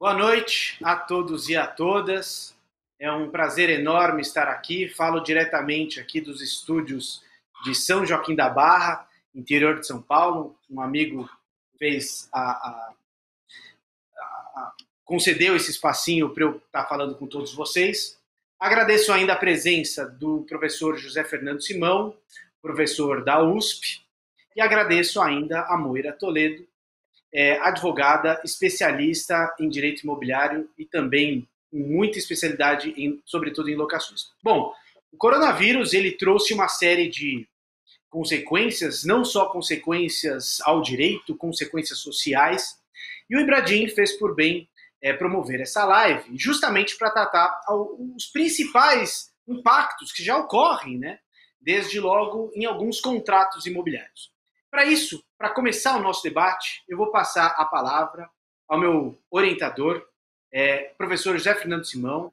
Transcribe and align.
Boa 0.00 0.14
noite 0.14 0.78
a 0.82 0.96
todos 0.96 1.50
e 1.50 1.56
a 1.58 1.66
todas. 1.66 2.56
É 2.98 3.12
um 3.12 3.30
prazer 3.30 3.68
enorme 3.68 4.22
estar 4.22 4.48
aqui. 4.48 4.88
Falo 4.88 5.20
diretamente 5.20 6.00
aqui 6.00 6.22
dos 6.22 6.40
estúdios 6.40 7.22
de 7.64 7.74
São 7.74 8.06
Joaquim 8.06 8.34
da 8.34 8.48
Barra, 8.48 9.06
interior 9.34 9.78
de 9.78 9.86
São 9.86 10.00
Paulo. 10.00 10.56
Um 10.70 10.80
amigo 10.80 11.28
fez 11.78 12.30
a, 12.32 12.40
a, 12.40 12.94
a, 14.56 14.72
concedeu 15.04 15.54
esse 15.54 15.70
espacinho 15.70 16.30
para 16.30 16.44
eu 16.44 16.56
estar 16.56 16.86
falando 16.86 17.14
com 17.14 17.26
todos 17.26 17.52
vocês. 17.52 18.18
Agradeço 18.58 19.12
ainda 19.12 19.34
a 19.34 19.36
presença 19.36 20.06
do 20.06 20.46
professor 20.48 20.96
José 20.96 21.24
Fernando 21.24 21.60
Simão, 21.60 22.16
professor 22.62 23.22
da 23.22 23.42
USP, 23.42 24.02
e 24.56 24.62
agradeço 24.62 25.20
ainda 25.20 25.60
a 25.66 25.76
Moira 25.76 26.10
Toledo, 26.10 26.66
é, 27.32 27.58
advogada, 27.60 28.40
especialista 28.44 29.54
em 29.58 29.68
direito 29.68 30.02
imobiliário 30.02 30.68
e 30.78 30.84
também 30.84 31.48
muita 31.72 32.18
especialidade, 32.18 32.92
em, 32.96 33.20
sobretudo 33.24 33.68
em 33.68 33.76
locações. 33.76 34.30
Bom, 34.42 34.74
o 35.12 35.16
coronavírus 35.16 35.92
ele 35.92 36.12
trouxe 36.12 36.52
uma 36.52 36.68
série 36.68 37.08
de 37.08 37.48
consequências, 38.08 39.04
não 39.04 39.24
só 39.24 39.48
consequências 39.48 40.60
ao 40.62 40.82
direito, 40.82 41.36
consequências 41.36 42.00
sociais, 42.00 42.76
e 43.28 43.36
o 43.36 43.40
Ibradim 43.40 43.86
fez 43.88 44.18
por 44.18 44.34
bem 44.34 44.68
é, 45.00 45.12
promover 45.12 45.60
essa 45.60 45.84
live, 45.84 46.36
justamente 46.36 46.98
para 46.98 47.10
tratar 47.10 47.60
os 47.68 48.26
principais 48.26 49.30
impactos 49.46 50.12
que 50.12 50.24
já 50.24 50.36
ocorrem, 50.36 50.98
né, 50.98 51.20
desde 51.60 52.00
logo 52.00 52.50
em 52.54 52.64
alguns 52.64 53.00
contratos 53.00 53.66
imobiliários. 53.66 54.32
Para 54.70 54.84
isso, 54.84 55.22
para 55.40 55.54
começar 55.54 55.96
o 55.96 56.02
nosso 56.02 56.22
debate, 56.22 56.84
eu 56.86 56.98
vou 56.98 57.10
passar 57.10 57.54
a 57.56 57.64
palavra 57.64 58.28
ao 58.68 58.78
meu 58.78 59.18
orientador, 59.30 60.06
é, 60.52 60.92
professor 60.98 61.34
José 61.34 61.54
Fernando 61.54 61.86
Simão, 61.86 62.30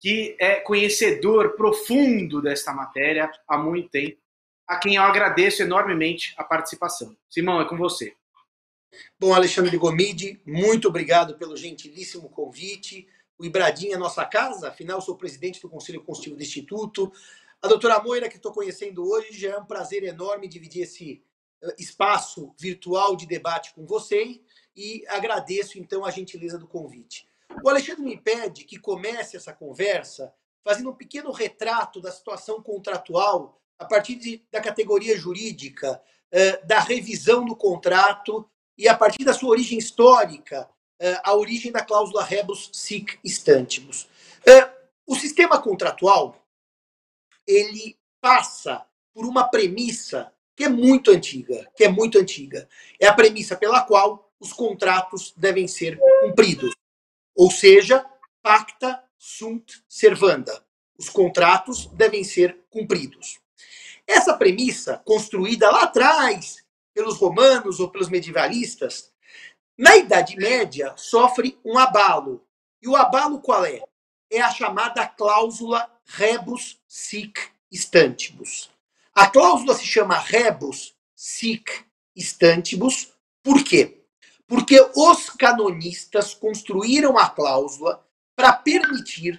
que 0.00 0.34
é 0.40 0.56
conhecedor 0.56 1.54
profundo 1.54 2.42
desta 2.42 2.72
matéria 2.72 3.30
há 3.46 3.56
muito 3.56 3.90
tempo, 3.90 4.18
a 4.66 4.76
quem 4.76 4.96
eu 4.96 5.02
agradeço 5.04 5.62
enormemente 5.62 6.34
a 6.36 6.42
participação. 6.42 7.16
Simão, 7.30 7.60
é 7.60 7.64
com 7.64 7.76
você. 7.76 8.16
Bom, 9.20 9.32
Alexandre 9.32 9.76
Gomide, 9.76 10.40
muito 10.44 10.88
obrigado 10.88 11.38
pelo 11.38 11.56
gentilíssimo 11.56 12.28
convite. 12.28 13.06
O 13.38 13.44
Ibradim 13.44 13.92
é 13.92 13.96
nossa 13.96 14.24
casa, 14.24 14.70
afinal, 14.70 15.00
sou 15.00 15.16
presidente 15.16 15.62
do 15.62 15.70
Conselho 15.70 16.02
Constitutivo 16.02 16.36
do 16.36 16.42
Instituto. 16.42 17.12
A 17.62 17.68
doutora 17.68 18.02
Moira, 18.02 18.28
que 18.28 18.34
estou 18.34 18.50
conhecendo 18.52 19.08
hoje, 19.08 19.38
já 19.38 19.50
é 19.50 19.58
um 19.58 19.64
prazer 19.64 20.02
enorme 20.02 20.48
dividir 20.48 20.82
esse 20.82 21.22
espaço 21.78 22.54
virtual 22.58 23.16
de 23.16 23.26
debate 23.26 23.72
com 23.74 23.86
você 23.86 24.40
e 24.74 25.04
agradeço 25.08 25.78
então 25.78 26.04
a 26.04 26.10
gentileza 26.10 26.58
do 26.58 26.66
convite. 26.66 27.28
O 27.62 27.68
Alexandre 27.68 28.02
me 28.02 28.16
pede 28.16 28.64
que 28.64 28.78
comece 28.78 29.36
essa 29.36 29.52
conversa 29.52 30.32
fazendo 30.64 30.90
um 30.90 30.94
pequeno 30.94 31.32
retrato 31.32 32.00
da 32.00 32.10
situação 32.10 32.62
contratual 32.62 33.60
a 33.78 33.84
partir 33.84 34.14
de, 34.14 34.42
da 34.50 34.60
categoria 34.60 35.18
jurídica, 35.18 36.00
eh, 36.30 36.64
da 36.64 36.78
revisão 36.78 37.44
do 37.44 37.56
contrato 37.56 38.48
e 38.78 38.88
a 38.88 38.96
partir 38.96 39.24
da 39.24 39.34
sua 39.34 39.50
origem 39.50 39.78
histórica, 39.78 40.68
eh, 41.00 41.20
a 41.24 41.34
origem 41.34 41.72
da 41.72 41.84
cláusula 41.84 42.24
rebus 42.24 42.70
sic 42.72 43.18
stantibus. 43.24 44.08
Eh, 44.46 44.70
o 45.06 45.16
sistema 45.16 45.60
contratual 45.60 46.36
ele 47.46 47.98
passa 48.20 48.86
por 49.12 49.26
uma 49.26 49.44
premissa 49.44 50.32
que 50.56 50.64
é 50.64 50.68
muito 50.68 51.10
antiga, 51.10 51.68
que 51.76 51.84
é 51.84 51.88
muito 51.88 52.18
antiga. 52.18 52.68
É 53.00 53.06
a 53.06 53.14
premissa 53.14 53.56
pela 53.56 53.82
qual 53.82 54.30
os 54.38 54.52
contratos 54.52 55.32
devem 55.36 55.68
ser 55.68 55.98
cumpridos. 56.20 56.74
Ou 57.34 57.50
seja, 57.50 58.04
pacta 58.42 59.02
sunt 59.18 59.82
servanda. 59.88 60.64
Os 60.98 61.08
contratos 61.08 61.86
devem 61.86 62.24
ser 62.24 62.58
cumpridos. 62.70 63.40
Essa 64.06 64.36
premissa, 64.36 65.00
construída 65.04 65.70
lá 65.70 65.84
atrás 65.84 66.64
pelos 66.92 67.16
romanos 67.18 67.80
ou 67.80 67.88
pelos 67.88 68.08
medievalistas, 68.08 69.12
na 69.78 69.96
Idade 69.96 70.36
Média 70.36 70.92
sofre 70.96 71.58
um 71.64 71.78
abalo. 71.78 72.44
E 72.82 72.88
o 72.88 72.96
abalo 72.96 73.40
qual 73.40 73.64
é? 73.64 73.80
É 74.30 74.40
a 74.40 74.50
chamada 74.50 75.06
cláusula 75.06 75.88
rebus 76.04 76.80
sic 76.88 77.38
stantibus. 77.70 78.71
A 79.14 79.26
cláusula 79.26 79.74
se 79.74 79.84
chama 79.84 80.18
rebus 80.18 80.96
sic 81.14 81.84
stantibus, 82.16 83.12
por 83.42 83.62
quê? 83.62 84.04
Porque 84.46 84.80
os 84.96 85.28
canonistas 85.30 86.34
construíram 86.34 87.18
a 87.18 87.28
cláusula 87.28 88.06
para 88.34 88.54
permitir 88.54 89.38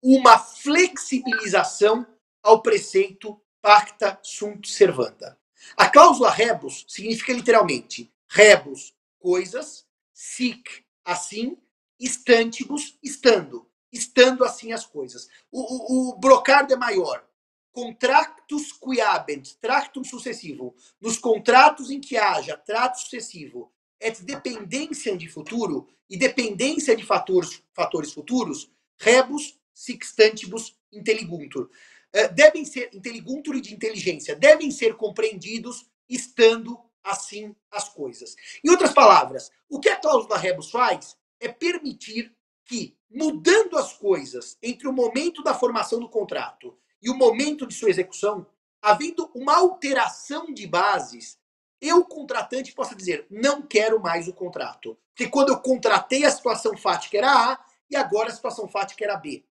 uma 0.00 0.38
flexibilização 0.38 2.06
ao 2.42 2.62
preceito 2.62 3.40
pacta 3.60 4.18
sunt 4.22 4.66
servanda. 4.68 5.38
A 5.76 5.88
cláusula 5.88 6.30
rebus 6.30 6.86
significa 6.88 7.32
literalmente 7.32 8.12
rebus, 8.28 8.94
coisas, 9.18 9.84
sic, 10.12 10.84
assim, 11.04 11.58
stantibus, 11.98 12.96
estando. 13.02 13.68
Estando 13.92 14.44
assim 14.44 14.72
as 14.72 14.86
coisas. 14.86 15.28
O, 15.50 15.60
o, 15.60 16.10
o 16.12 16.18
brocardo 16.18 16.72
é 16.72 16.76
maior 16.76 17.28
contractus 17.72 18.72
quiabent, 18.72 19.54
tractum 19.60 20.02
sucessivo, 20.04 20.74
nos 21.00 21.18
contratos 21.18 21.90
em 21.90 22.00
que 22.00 22.16
haja 22.16 22.56
trato 22.56 23.00
sucessivo, 23.00 23.72
et 24.00 24.22
dependência 24.22 25.16
de 25.16 25.28
futuro 25.28 25.86
e 26.08 26.16
dependência 26.16 26.96
de 26.96 27.04
fatores, 27.04 27.62
fatores 27.74 28.12
futuros, 28.12 28.70
rebus 28.98 29.58
sixtantibus 29.74 30.76
intelliguntur. 30.92 31.70
Eh, 32.12 32.28
devem 32.28 32.64
ser, 32.64 32.90
intelliguntur 32.92 33.54
e 33.56 33.60
de 33.60 33.74
inteligência, 33.74 34.34
devem 34.34 34.70
ser 34.70 34.96
compreendidos 34.96 35.86
estando 36.08 36.78
assim 37.04 37.54
as 37.70 37.88
coisas. 37.88 38.34
Em 38.64 38.70
outras 38.70 38.92
palavras, 38.92 39.50
o 39.68 39.78
que 39.78 39.88
a 39.88 39.96
cláusula 39.96 40.36
rebus 40.36 40.70
faz 40.70 41.16
é 41.38 41.48
permitir 41.48 42.34
que, 42.64 42.96
mudando 43.08 43.78
as 43.78 43.92
coisas 43.92 44.58
entre 44.62 44.88
o 44.88 44.92
momento 44.92 45.42
da 45.42 45.54
formação 45.54 46.00
do 46.00 46.08
contrato 46.08 46.76
e 47.02 47.10
o 47.10 47.16
momento 47.16 47.66
de 47.66 47.74
sua 47.74 47.90
execução, 47.90 48.46
havendo 48.82 49.30
uma 49.34 49.56
alteração 49.56 50.52
de 50.52 50.66
bases, 50.66 51.38
eu, 51.80 52.04
contratante, 52.04 52.74
possa 52.74 52.94
dizer, 52.94 53.26
não 53.30 53.62
quero 53.62 54.00
mais 54.00 54.28
o 54.28 54.34
contrato. 54.34 54.98
Porque 55.14 55.30
quando 55.30 55.48
eu 55.48 55.60
contratei, 55.60 56.24
a 56.24 56.30
situação 56.30 56.76
fática 56.76 57.16
era 57.16 57.52
A 57.52 57.64
e 57.90 57.96
agora 57.96 58.28
a 58.28 58.34
situação 58.34 58.68
fática 58.68 59.04
era 59.04 59.16
B. 59.16 59.44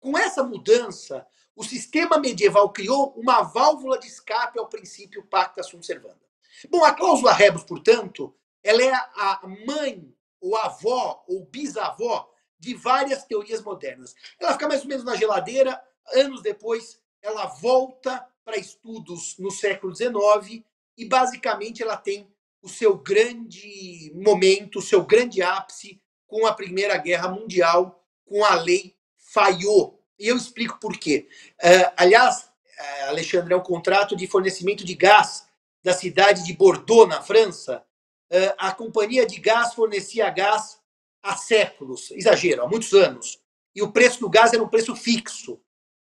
Com 0.00 0.18
essa 0.18 0.42
mudança, 0.42 1.26
o 1.54 1.62
sistema 1.62 2.18
medieval 2.18 2.72
criou 2.72 3.12
uma 3.16 3.42
válvula 3.42 3.98
de 3.98 4.06
escape 4.06 4.58
ao 4.58 4.68
princípio 4.68 5.24
pacta 5.26 5.62
sunt 5.62 5.84
servanda. 5.84 6.20
Bom, 6.68 6.84
a 6.84 6.92
cláusula 6.92 7.32
rebus, 7.32 7.64
portanto, 7.64 8.34
ela 8.62 8.82
é 8.82 8.92
a 8.92 9.40
mãe, 9.66 10.14
ou 10.40 10.56
avó, 10.56 11.22
ou 11.28 11.44
bisavó 11.44 12.30
de 12.58 12.74
várias 12.74 13.24
teorias 13.24 13.62
modernas. 13.62 14.14
Ela 14.38 14.52
fica 14.52 14.68
mais 14.68 14.82
ou 14.82 14.88
menos 14.88 15.04
na 15.04 15.16
geladeira, 15.16 15.80
Anos 16.14 16.42
depois, 16.42 17.00
ela 17.22 17.46
volta 17.46 18.26
para 18.44 18.56
estudos 18.56 19.36
no 19.38 19.50
século 19.50 19.94
XIX 19.94 20.64
e, 20.96 21.04
basicamente, 21.04 21.82
ela 21.82 21.96
tem 21.96 22.28
o 22.62 22.68
seu 22.68 22.96
grande 22.96 24.12
momento, 24.14 24.78
o 24.78 24.82
seu 24.82 25.04
grande 25.04 25.42
ápice 25.42 26.00
com 26.26 26.46
a 26.46 26.52
Primeira 26.52 26.96
Guerra 26.96 27.28
Mundial, 27.28 28.04
com 28.24 28.44
a 28.44 28.54
Lei 28.54 28.94
Fayot. 29.16 29.94
E 30.18 30.28
eu 30.28 30.36
explico 30.36 30.78
por 30.78 30.96
quê. 30.98 31.28
Uh, 31.58 31.92
aliás, 31.96 32.44
uh, 32.44 33.08
Alexandre, 33.08 33.54
é 33.54 33.56
um 33.56 33.62
contrato 33.62 34.14
de 34.14 34.26
fornecimento 34.26 34.84
de 34.84 34.94
gás 34.94 35.46
da 35.82 35.92
cidade 35.92 36.44
de 36.44 36.52
Bordeaux, 36.52 37.08
na 37.08 37.22
França. 37.22 37.84
Uh, 38.30 38.54
a 38.58 38.72
companhia 38.72 39.26
de 39.26 39.40
gás 39.40 39.74
fornecia 39.74 40.28
gás 40.30 40.78
há 41.22 41.36
séculos, 41.36 42.10
exagero, 42.12 42.62
há 42.62 42.68
muitos 42.68 42.92
anos. 42.92 43.40
E 43.74 43.82
o 43.82 43.92
preço 43.92 44.20
do 44.20 44.28
gás 44.28 44.52
era 44.52 44.62
um 44.62 44.68
preço 44.68 44.94
fixo. 44.94 45.60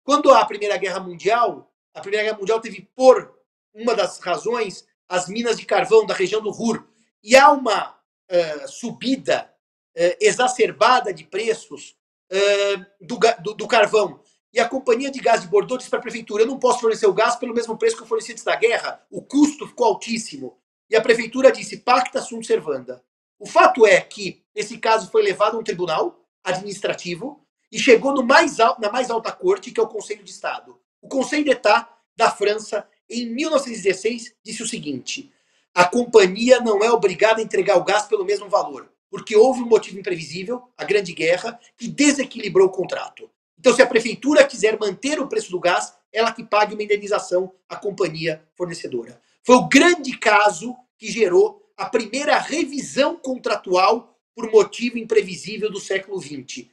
Quando 0.07 0.33
a 0.33 0.45
Primeira 0.45 0.77
Guerra 0.77 1.01
Mundial, 1.01 1.69
a 1.93 1.99
Primeira 1.99 2.23
Guerra 2.23 2.37
Mundial 2.37 2.61
teve 2.61 2.89
por 2.95 3.37
uma 3.73 3.93
das 3.93 4.19
razões 4.19 4.87
as 5.09 5.27
minas 5.27 5.57
de 5.59 5.65
carvão 5.65 6.05
da 6.05 6.13
região 6.13 6.41
do 6.41 6.49
Ruhr. 6.49 6.87
E 7.21 7.35
há 7.35 7.51
uma 7.51 7.89
uh, 7.91 8.67
subida 8.69 9.53
uh, 9.97 10.15
exacerbada 10.21 11.13
de 11.13 11.25
preços 11.25 11.97
uh, 12.31 12.85
do, 13.05 13.19
do, 13.41 13.53
do, 13.55 13.67
carvão. 13.67 14.21
E 14.53 14.61
a 14.61 14.69
companhia 14.69 15.11
de 15.11 15.19
gás 15.19 15.41
de 15.41 15.47
Bordeaux 15.49 15.77
disse 15.77 15.89
para 15.89 15.99
a 15.99 16.03
prefeitura: 16.03 16.43
eu 16.43 16.47
não 16.47 16.57
posso 16.57 16.79
fornecer 16.79 17.05
o 17.05 17.13
gás 17.13 17.35
pelo 17.35 17.53
mesmo 17.53 17.77
preço 17.77 17.97
que 17.97 18.03
eu 18.03 18.07
forneci 18.07 18.31
antes 18.31 18.45
da 18.45 18.55
guerra. 18.55 19.05
O 19.11 19.21
custo 19.21 19.67
ficou 19.67 19.87
altíssimo. 19.87 20.57
E 20.89 20.95
a 20.95 21.01
prefeitura 21.01 21.51
disse: 21.51 21.79
pacta 21.79 22.21
sunt 22.21 22.47
servanda. 22.47 23.03
O 23.37 23.45
fato 23.45 23.85
é 23.85 23.99
que 23.99 24.41
esse 24.55 24.77
caso 24.77 25.11
foi 25.11 25.21
levado 25.21 25.57
a 25.57 25.59
um 25.59 25.63
tribunal 25.63 26.25
administrativo 26.45 27.45
e 27.71 27.77
chegou 27.79 28.13
no 28.13 28.23
mais 28.23 28.59
alto, 28.59 28.81
na 28.81 28.91
mais 28.91 29.09
alta 29.09 29.31
corte, 29.31 29.71
que 29.71 29.79
é 29.79 29.83
o 29.83 29.87
Conselho 29.87 30.23
de 30.23 30.31
Estado. 30.31 30.77
O 31.01 31.07
Conselho 31.07 31.45
d'État 31.45 31.87
da 32.15 32.31
França, 32.31 32.87
em 33.09 33.25
1916, 33.27 34.35
disse 34.43 34.63
o 34.63 34.67
seguinte: 34.67 35.31
a 35.73 35.85
companhia 35.85 36.59
não 36.59 36.83
é 36.83 36.91
obrigada 36.91 37.39
a 37.39 37.43
entregar 37.43 37.77
o 37.77 37.83
gás 37.83 38.05
pelo 38.05 38.25
mesmo 38.25 38.49
valor. 38.49 38.91
porque 39.09 39.37
houve 39.37 39.61
um 39.61 39.67
motivo 39.67 39.97
imprevisível, 39.97 40.63
a 40.77 40.83
Grande 40.83 41.13
Guerra, 41.13 41.57
que 41.77 41.87
desequilibrou 41.87 42.67
o 42.67 42.71
contrato. 42.71 43.29
Então, 43.57 43.73
se 43.73 43.81
a 43.81 43.87
prefeitura 43.87 44.45
quiser 44.45 44.77
manter 44.77 45.17
o 45.17 45.27
preço 45.27 45.49
do 45.49 45.61
gás, 45.61 45.93
ela 46.11 46.31
que 46.31 46.43
pague 46.43 46.73
uma 46.73 46.83
indenização 46.83 47.53
à 47.69 47.75
companhia 47.75 48.43
fornecedora. 48.55 49.21
Foi 49.43 49.55
o 49.55 49.67
grande 49.67 50.17
caso 50.17 50.75
que 50.97 51.09
gerou 51.09 51.63
a 51.77 51.85
primeira 51.85 52.37
revisão 52.37 53.15
contratual 53.15 54.19
por 54.35 54.51
motivo 54.51 54.97
imprevisível 54.97 55.71
do 55.71 55.79
século 55.79 56.21
XX. 56.21 56.65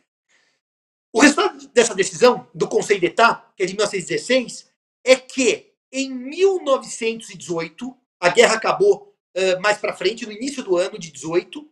O 1.14 1.20
resultado 1.20 1.68
dessa 1.68 1.94
decisão 1.94 2.50
do 2.52 2.66
Conselho 2.66 3.00
d'État, 3.00 3.40
que 3.56 3.62
é 3.62 3.66
de 3.66 3.74
1916, 3.74 4.68
é 5.04 5.14
que 5.14 5.72
em 5.92 6.10
1918, 6.12 7.96
a 8.18 8.30
guerra 8.30 8.54
acabou 8.54 9.16
uh, 9.36 9.60
mais 9.62 9.78
para 9.78 9.94
frente, 9.94 10.26
no 10.26 10.32
início 10.32 10.64
do 10.64 10.76
ano 10.76 10.98
de 10.98 11.12
18, 11.12 11.70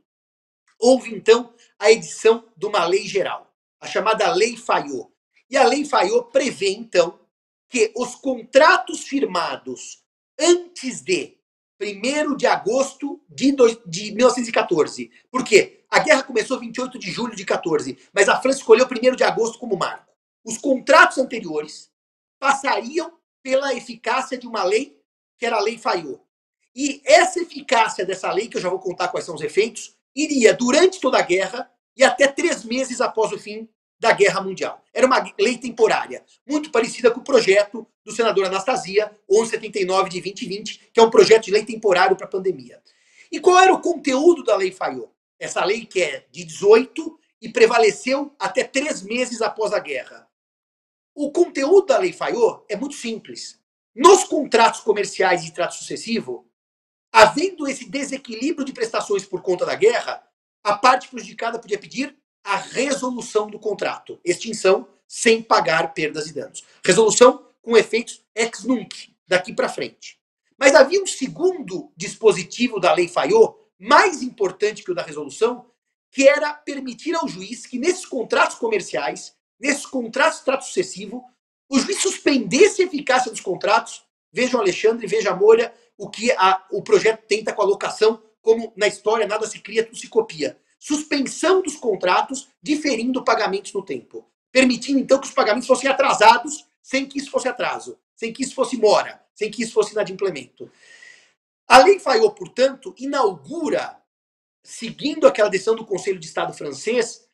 houve 0.79 1.13
então 1.13 1.53
a 1.77 1.91
edição 1.91 2.49
de 2.57 2.67
uma 2.67 2.87
lei 2.87 3.05
geral, 3.09 3.53
a 3.81 3.89
chamada 3.89 4.33
Lei 4.33 4.57
Fayot. 4.57 5.11
E 5.51 5.57
a 5.57 5.65
Lei 5.65 5.85
Fayot 5.85 6.31
prevê 6.31 6.71
então 6.71 7.19
que 7.69 7.93
os 7.97 8.15
contratos 8.15 9.03
firmados 9.03 10.05
antes 10.39 11.03
de 11.03 11.37
1 11.81 12.37
de 12.37 12.47
agosto 12.47 13.21
de, 13.29 13.57
de 13.87 14.13
1914. 14.13 15.11
Por 15.29 15.43
quê? 15.45 15.82
A 15.93 15.99
guerra 15.99 16.23
começou 16.23 16.59
28 16.59 16.99
de 16.99 17.11
julho 17.11 17.37
de 17.37 17.45
14, 17.45 17.99
mas 18.15 18.27
a 18.27 18.41
França 18.41 18.61
escolheu 18.61 18.87
1 18.87 19.15
de 19.15 19.25
agosto 19.25 19.59
como 19.59 19.77
marco. 19.77 20.11
Os 20.43 20.57
contratos 20.57 21.19
anteriores 21.19 21.91
passariam 22.41 23.13
pela 23.43 23.75
eficácia 23.75 24.39
de 24.39 24.47
uma 24.47 24.65
lei 24.65 24.99
que 25.37 25.45
era 25.45 25.57
a 25.57 25.61
Lei 25.61 25.77
Fayot. 25.77 26.19
E 26.75 27.03
essa 27.05 27.43
eficácia 27.43 28.07
dessa 28.07 28.33
lei, 28.33 28.49
que 28.49 28.57
eu 28.57 28.61
já 28.63 28.71
vou 28.71 28.79
contar 28.79 29.09
quais 29.09 29.27
são 29.27 29.35
os 29.35 29.43
efeitos, 29.43 29.95
iria 30.17 30.55
durante 30.55 30.99
toda 30.99 31.19
a 31.19 31.23
guerra 31.23 31.71
e 31.95 32.03
até 32.03 32.27
três 32.27 32.65
meses 32.65 33.03
após 33.03 33.31
o 33.31 33.39
fim 33.39 33.69
da 34.01 34.13
Guerra 34.13 34.41
Mundial. 34.41 34.83
Era 34.95 35.07
uma 35.07 35.23
lei 35.39 35.59
temporária, 35.59 36.25
muito 36.49 36.71
parecida 36.71 37.11
com 37.11 37.21
o 37.21 37.25
projeto 37.25 37.87
do 38.03 38.13
senador 38.13 38.47
Anastasia, 38.47 39.15
1179 39.29 40.09
de 40.09 40.23
2020, 40.23 40.89
que 40.91 40.99
é 40.99 41.03
um 41.03 41.11
projeto 41.11 41.45
de 41.45 41.51
lei 41.51 41.67
temporário 41.67 42.17
para 42.17 42.25
a 42.25 42.31
pandemia. 42.31 42.81
E 43.31 43.39
qual 43.39 43.59
era 43.59 43.75
o 43.75 43.81
conteúdo 43.83 44.43
da 44.43 44.57
Lei 44.57 44.73
Fayot? 44.73 45.12
Essa 45.43 45.65
lei 45.65 45.85
que 45.85 46.01
é 46.01 46.25
de 46.31 46.45
18 46.45 47.19
e 47.41 47.49
prevaleceu 47.49 48.33
até 48.39 48.63
três 48.63 49.03
meses 49.03 49.43
após 49.43 49.73
a 49.73 49.81
guerra. 49.81 50.29
O 51.13 51.33
conteúdo 51.33 51.89
da 51.89 51.99
Lei 51.99 52.13
Fayot 52.13 52.63
é 52.69 52.77
muito 52.77 52.95
simples. 52.95 53.61
Nos 53.93 54.23
contratos 54.23 54.79
comerciais 54.79 55.45
de 55.45 55.53
trato 55.53 55.75
sucessivo, 55.75 56.49
havendo 57.11 57.67
esse 57.67 57.91
desequilíbrio 57.91 58.65
de 58.65 58.73
prestações 58.73 59.25
por 59.25 59.43
conta 59.43 59.67
da 59.67 59.75
guerra, 59.75 60.25
a 60.63 60.77
parte 60.77 61.09
prejudicada 61.09 61.59
podia 61.59 61.77
pedir 61.77 62.17
a 62.45 62.55
resolução 62.55 63.51
do 63.51 63.59
contrato, 63.59 64.21
extinção 64.25 64.87
sem 65.09 65.43
pagar 65.43 65.93
perdas 65.93 66.29
e 66.29 66.35
danos. 66.35 66.63
Resolução 66.85 67.45
com 67.61 67.77
efeitos 67.77 68.25
ex 68.33 68.63
nunc, 68.63 69.13
daqui 69.27 69.53
para 69.53 69.69
frente. 69.69 70.21
Mas 70.57 70.77
havia 70.77 71.03
um 71.03 71.07
segundo 71.07 71.93
dispositivo 71.97 72.79
da 72.79 72.95
Lei 72.95 73.09
Fayot, 73.09 73.57
mais 73.83 74.23
importante 74.23 74.83
que 74.83 74.91
o 74.91 74.95
da 74.95 75.03
resolução, 75.03 75.67
que 76.11 76.29
era 76.29 76.53
permitir 76.53 77.15
ao 77.15 77.27
juiz 77.27 77.67
que 77.67 77.79
nesses 77.79 78.07
contratos 78.07 78.57
comerciais, 78.57 79.35
nesses 79.59 79.87
contratos 79.87 80.39
de 80.39 80.45
trato 80.45 80.65
sucessivo, 80.65 81.25
o 81.69 81.79
juiz 81.79 82.01
suspendesse 82.01 82.83
a 82.83 82.85
eficácia 82.85 83.31
dos 83.31 83.41
contratos. 83.41 84.05
Vejam 84.33 84.61
Alexandre, 84.61 85.07
veja 85.07 85.31
a 85.31 85.37
Moura, 85.37 85.75
o 85.97 86.09
que 86.09 86.31
a, 86.33 86.65
o 86.71 86.83
projeto 86.83 87.27
tenta 87.27 87.53
com 87.53 87.63
a 87.63 87.67
locação, 87.67 88.23
como 88.41 88.73
na 88.77 88.87
história 88.87 89.27
nada 89.27 89.47
se 89.47 89.59
cria, 89.59 89.85
tudo 89.85 89.97
se 89.97 90.09
copia 90.09 90.59
suspensão 90.83 91.63
dos 91.63 91.77
contratos, 91.77 92.49
diferindo 92.61 93.23
pagamentos 93.23 93.73
no 93.73 93.85
tempo, 93.85 94.27
permitindo 94.51 94.99
então 94.99 95.21
que 95.21 95.29
os 95.29 95.33
pagamentos 95.33 95.69
fossem 95.69 95.89
atrasados 95.89 96.67
sem 96.83 97.07
que 97.07 97.19
isso 97.19 97.31
fosse 97.31 97.47
atraso, 97.47 97.97
sem 98.17 98.33
que 98.33 98.43
isso 98.43 98.53
fosse 98.53 98.77
mora, 98.77 99.23
sem 99.33 99.49
que 99.49 99.63
isso 99.63 99.75
fosse 99.75 99.93
inadimplemento. 99.93 100.69
A 101.69 101.79
lei 101.79 101.99
Fayot, 101.99 102.35
portanto, 102.35 102.95
inaugura, 102.99 103.99
seguindo 104.63 105.27
aquela 105.27 105.49
decisão 105.49 105.75
do 105.75 105.87
Conselho 105.87 106.19
de 106.19 106.27
Estado 106.27 106.53
francês, 106.53 107.27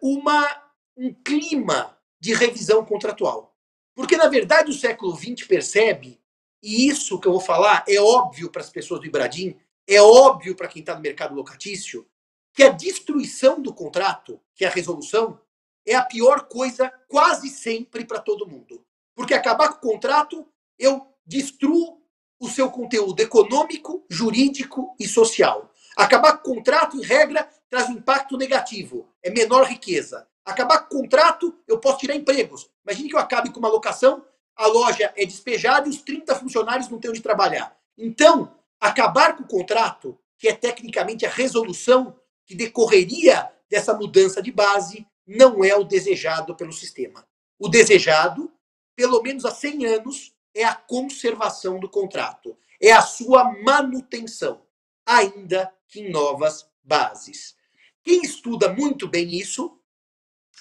uma, 0.00 0.72
um 0.96 1.12
clima 1.14 1.96
de 2.18 2.34
revisão 2.34 2.84
contratual. 2.84 3.56
Porque, 3.94 4.16
na 4.16 4.28
verdade, 4.28 4.70
o 4.70 4.74
século 4.74 5.16
XX 5.16 5.46
percebe, 5.46 6.20
e 6.62 6.88
isso 6.88 7.18
que 7.18 7.26
eu 7.26 7.32
vou 7.32 7.40
falar 7.40 7.84
é 7.88 8.00
óbvio 8.00 8.50
para 8.50 8.60
as 8.60 8.70
pessoas 8.70 9.00
do 9.00 9.06
Ibradim, 9.06 9.58
é 9.86 10.00
óbvio 10.00 10.54
para 10.54 10.68
quem 10.68 10.80
está 10.80 10.94
no 10.94 11.00
mercado 11.00 11.34
locatício, 11.34 12.06
que 12.52 12.62
a 12.62 12.68
destruição 12.68 13.60
do 13.60 13.72
contrato, 13.72 14.40
que 14.54 14.64
é 14.64 14.68
a 14.68 14.72
resolução, 14.72 15.40
é 15.86 15.94
a 15.94 16.04
pior 16.04 16.46
coisa 16.48 16.92
quase 17.08 17.48
sempre 17.48 18.04
para 18.04 18.20
todo 18.20 18.46
mundo. 18.46 18.84
Porque 19.14 19.34
acabar 19.34 19.68
com 19.68 19.88
o 19.88 19.92
contrato, 19.92 20.46
eu 20.78 21.06
destruo 21.26 21.99
o 22.40 22.48
seu 22.48 22.70
conteúdo 22.70 23.20
econômico, 23.20 24.02
jurídico 24.08 24.96
e 24.98 25.06
social. 25.06 25.70
Acabar 25.96 26.38
com 26.38 26.52
o 26.52 26.54
contrato, 26.56 26.96
em 26.96 27.02
regra, 27.02 27.46
traz 27.68 27.88
um 27.90 27.92
impacto 27.92 28.38
negativo, 28.38 29.06
é 29.22 29.30
menor 29.30 29.64
riqueza. 29.66 30.26
Acabar 30.44 30.78
com 30.78 30.96
o 30.96 31.00
contrato, 31.02 31.54
eu 31.68 31.78
posso 31.78 31.98
tirar 31.98 32.16
empregos. 32.16 32.70
Imagine 32.84 33.10
que 33.10 33.14
eu 33.14 33.20
acabe 33.20 33.50
com 33.50 33.60
uma 33.60 33.68
locação, 33.68 34.24
a 34.56 34.66
loja 34.66 35.12
é 35.16 35.26
despejada 35.26 35.86
e 35.86 35.90
os 35.90 36.02
30 36.02 36.34
funcionários 36.36 36.88
não 36.88 36.98
têm 36.98 37.10
onde 37.10 37.20
trabalhar. 37.20 37.76
Então, 37.96 38.54
acabar 38.80 39.36
com 39.36 39.42
o 39.42 39.46
contrato, 39.46 40.18
que 40.38 40.48
é 40.48 40.54
tecnicamente 40.54 41.26
a 41.26 41.30
resolução 41.30 42.16
que 42.46 42.54
decorreria 42.54 43.50
dessa 43.68 43.92
mudança 43.92 44.42
de 44.42 44.50
base 44.50 45.06
não 45.26 45.62
é 45.62 45.76
o 45.76 45.84
desejado 45.84 46.56
pelo 46.56 46.72
sistema. 46.72 47.24
O 47.58 47.68
desejado, 47.68 48.50
pelo 48.96 49.22
menos 49.22 49.44
há 49.44 49.50
100 49.50 49.86
anos, 49.86 50.32
é 50.54 50.64
a 50.64 50.74
conservação 50.74 51.78
do 51.78 51.88
contrato, 51.88 52.56
é 52.80 52.92
a 52.92 53.02
sua 53.02 53.44
manutenção, 53.62 54.62
ainda 55.06 55.72
que 55.88 56.00
em 56.00 56.10
novas 56.10 56.68
bases. 56.82 57.56
Quem 58.02 58.22
estuda 58.22 58.72
muito 58.72 59.06
bem 59.06 59.34
isso 59.34 59.78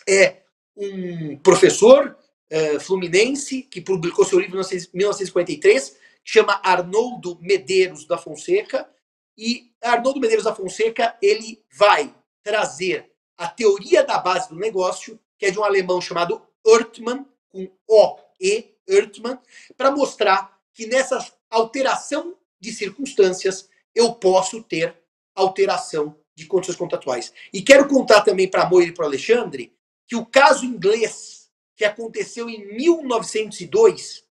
é 0.08 0.44
um 0.76 1.38
professor 1.38 2.18
uh, 2.52 2.80
fluminense 2.80 3.64
que 3.64 3.82
publicou 3.82 4.26
seu 4.26 4.40
livro 4.40 4.60
em 4.60 4.88
1953, 4.94 5.90
que 6.24 6.32
chama 6.32 6.60
Arnoldo 6.64 7.38
Medeiros 7.42 8.06
da 8.06 8.18
Fonseca, 8.18 8.90
e 9.38 9.72
Arnoldo 9.82 10.20
Medeiros 10.20 10.44
da 10.44 10.54
Fonseca, 10.54 11.18
ele 11.22 11.64
vai 11.74 12.14
trazer 12.44 13.10
a 13.38 13.48
teoria 13.48 14.04
da 14.04 14.18
base 14.18 14.50
do 14.50 14.56
negócio, 14.56 15.18
que 15.38 15.46
é 15.46 15.52
de 15.52 15.58
um 15.58 15.64
alemão 15.64 16.02
chamado 16.02 16.42
Ertmann, 16.66 17.26
com 17.48 17.72
O-E, 17.88 18.76
Ertmann, 18.92 19.40
para 19.78 19.92
mostrar 19.92 20.60
que 20.74 20.86
nessa 20.88 21.26
alteração 21.50 22.36
de 22.60 22.72
circunstâncias 22.74 23.70
eu 23.96 24.14
posso 24.14 24.62
ter 24.64 24.98
alteração 25.36 26.16
de 26.36 26.46
condições 26.46 26.78
contratuais. 26.78 27.34
E 27.54 27.62
quero 27.62 27.88
contar 27.88 28.22
também 28.22 28.50
para 28.50 28.64
a 28.64 28.70
Moira 28.70 28.90
e 28.90 28.94
para 28.94 29.06
Alexandre 29.06 29.74
que 30.08 30.16
o 30.16 30.26
caso 30.26 30.66
inglês 30.66 31.50
que 31.76 31.86
aconteceu 31.86 32.50
em 32.50 32.76
1902, 32.76 34.26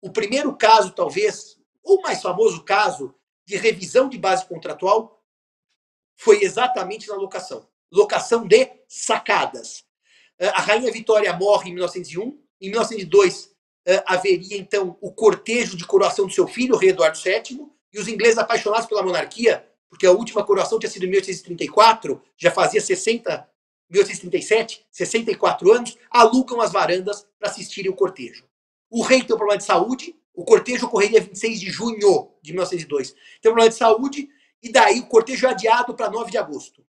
o 0.00 0.10
primeiro 0.10 0.54
caso, 0.56 0.92
talvez, 0.92 1.58
o 1.82 2.00
mais 2.02 2.22
famoso 2.22 2.62
caso 2.62 3.14
de 3.46 3.56
revisão 3.56 4.08
de 4.08 4.18
base 4.18 4.46
contratual 4.46 5.22
foi 6.16 6.42
exatamente 6.42 7.08
na 7.08 7.16
locação. 7.16 7.68
Locação 7.90 8.46
de 8.46 8.70
sacadas. 8.88 9.84
Eh, 10.38 10.48
a 10.48 10.60
Rainha 10.60 10.90
Vitória 10.92 11.32
morre 11.32 11.70
em 11.70 11.74
1901. 11.74 12.40
Em 12.60 12.70
1902, 12.70 13.50
eh, 13.50 13.53
haveria, 14.06 14.56
então, 14.56 14.96
o 15.00 15.12
cortejo 15.12 15.76
de 15.76 15.86
coroação 15.86 16.26
do 16.26 16.32
seu 16.32 16.46
filho, 16.46 16.74
o 16.74 16.78
rei 16.78 16.90
Eduardo 16.90 17.18
VII, 17.18 17.68
e 17.92 17.98
os 17.98 18.08
ingleses 18.08 18.38
apaixonados 18.38 18.86
pela 18.86 19.02
monarquia, 19.02 19.66
porque 19.88 20.06
a 20.06 20.10
última 20.10 20.44
coroação 20.44 20.78
tinha 20.78 20.90
sido 20.90 21.04
em 21.04 21.10
1834, 21.10 22.20
já 22.36 22.50
fazia 22.50 22.80
60, 22.80 23.48
1837, 23.90 24.86
64 24.90 25.72
anos, 25.72 25.96
alugam 26.10 26.60
as 26.60 26.72
varandas 26.72 27.26
para 27.38 27.48
assistirem 27.48 27.90
o 27.90 27.94
cortejo. 27.94 28.44
O 28.90 29.02
rei 29.02 29.22
tem 29.22 29.34
um 29.34 29.38
problema 29.38 29.58
de 29.58 29.64
saúde, 29.64 30.16
o 30.34 30.44
cortejo 30.44 30.86
ocorreria 30.86 31.20
26 31.20 31.60
de 31.60 31.70
junho 31.70 32.32
de 32.42 32.52
1902. 32.52 33.12
Tem 33.12 33.50
um 33.50 33.54
problema 33.54 33.68
de 33.68 33.76
saúde 33.76 34.28
e 34.62 34.72
daí 34.72 35.00
o 35.00 35.06
cortejo 35.06 35.46
é 35.46 35.50
adiado 35.50 35.94
para 35.94 36.10
9 36.10 36.30
de 36.30 36.38
agosto. 36.38 36.84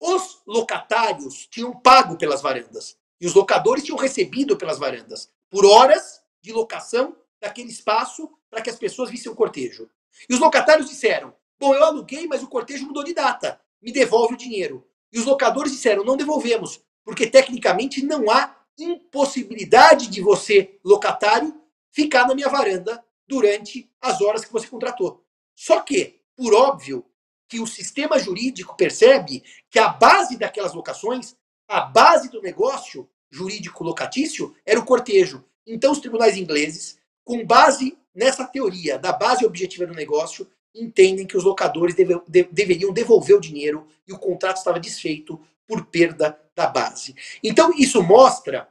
Os 0.00 0.40
locatários 0.46 1.46
tinham 1.50 1.78
pago 1.78 2.16
pelas 2.16 2.40
varandas 2.40 2.96
e 3.20 3.26
os 3.26 3.34
locadores 3.34 3.84
tinham 3.84 3.98
recebido 3.98 4.56
pelas 4.56 4.78
varandas 4.78 5.30
por 5.50 5.66
horas 5.66 6.22
de 6.42 6.52
locação 6.52 7.16
daquele 7.40 7.70
espaço 7.70 8.30
para 8.50 8.62
que 8.62 8.70
as 8.70 8.76
pessoas 8.76 9.10
vissem 9.10 9.30
o 9.30 9.34
cortejo. 9.34 9.88
E 10.28 10.34
os 10.34 10.40
locatários 10.40 10.88
disseram: 10.88 11.34
Bom, 11.58 11.74
eu 11.74 11.84
aluguei, 11.84 12.26
mas 12.26 12.42
o 12.42 12.48
cortejo 12.48 12.86
mudou 12.86 13.04
de 13.04 13.14
data. 13.14 13.60
Me 13.80 13.92
devolve 13.92 14.34
o 14.34 14.38
dinheiro. 14.38 14.86
E 15.12 15.18
os 15.18 15.24
locadores 15.24 15.72
disseram: 15.72 16.04
Não 16.04 16.16
devolvemos, 16.16 16.80
porque 17.04 17.26
tecnicamente 17.26 18.04
não 18.04 18.30
há 18.30 18.56
impossibilidade 18.78 20.08
de 20.08 20.20
você, 20.20 20.78
locatário, 20.84 21.60
ficar 21.90 22.26
na 22.26 22.34
minha 22.34 22.48
varanda 22.48 23.04
durante 23.26 23.90
as 24.00 24.20
horas 24.20 24.44
que 24.44 24.52
você 24.52 24.68
contratou. 24.68 25.24
Só 25.54 25.80
que, 25.80 26.20
por 26.36 26.54
óbvio, 26.54 27.04
que 27.48 27.60
o 27.60 27.66
sistema 27.66 28.18
jurídico 28.18 28.76
percebe 28.76 29.42
que 29.70 29.78
a 29.78 29.88
base 29.88 30.36
daquelas 30.36 30.74
locações, 30.74 31.34
a 31.66 31.80
base 31.80 32.30
do 32.30 32.40
negócio 32.40 33.08
jurídico 33.30 33.82
locatício, 33.82 34.54
era 34.64 34.78
o 34.78 34.84
cortejo. 34.84 35.44
Então, 35.68 35.92
os 35.92 36.00
tribunais 36.00 36.36
ingleses, 36.36 36.98
com 37.24 37.44
base 37.44 37.96
nessa 38.14 38.46
teoria 38.46 38.98
da 38.98 39.12
base 39.12 39.44
objetiva 39.44 39.86
do 39.86 39.94
negócio, 39.94 40.50
entendem 40.74 41.26
que 41.26 41.36
os 41.36 41.44
locadores 41.44 41.94
deve, 41.94 42.20
de, 42.26 42.44
deveriam 42.44 42.92
devolver 42.92 43.36
o 43.36 43.40
dinheiro 43.40 43.86
e 44.06 44.12
o 44.12 44.18
contrato 44.18 44.56
estava 44.56 44.80
desfeito 44.80 45.40
por 45.66 45.86
perda 45.86 46.40
da 46.54 46.66
base. 46.66 47.14
Então, 47.42 47.72
isso 47.76 48.02
mostra 48.02 48.68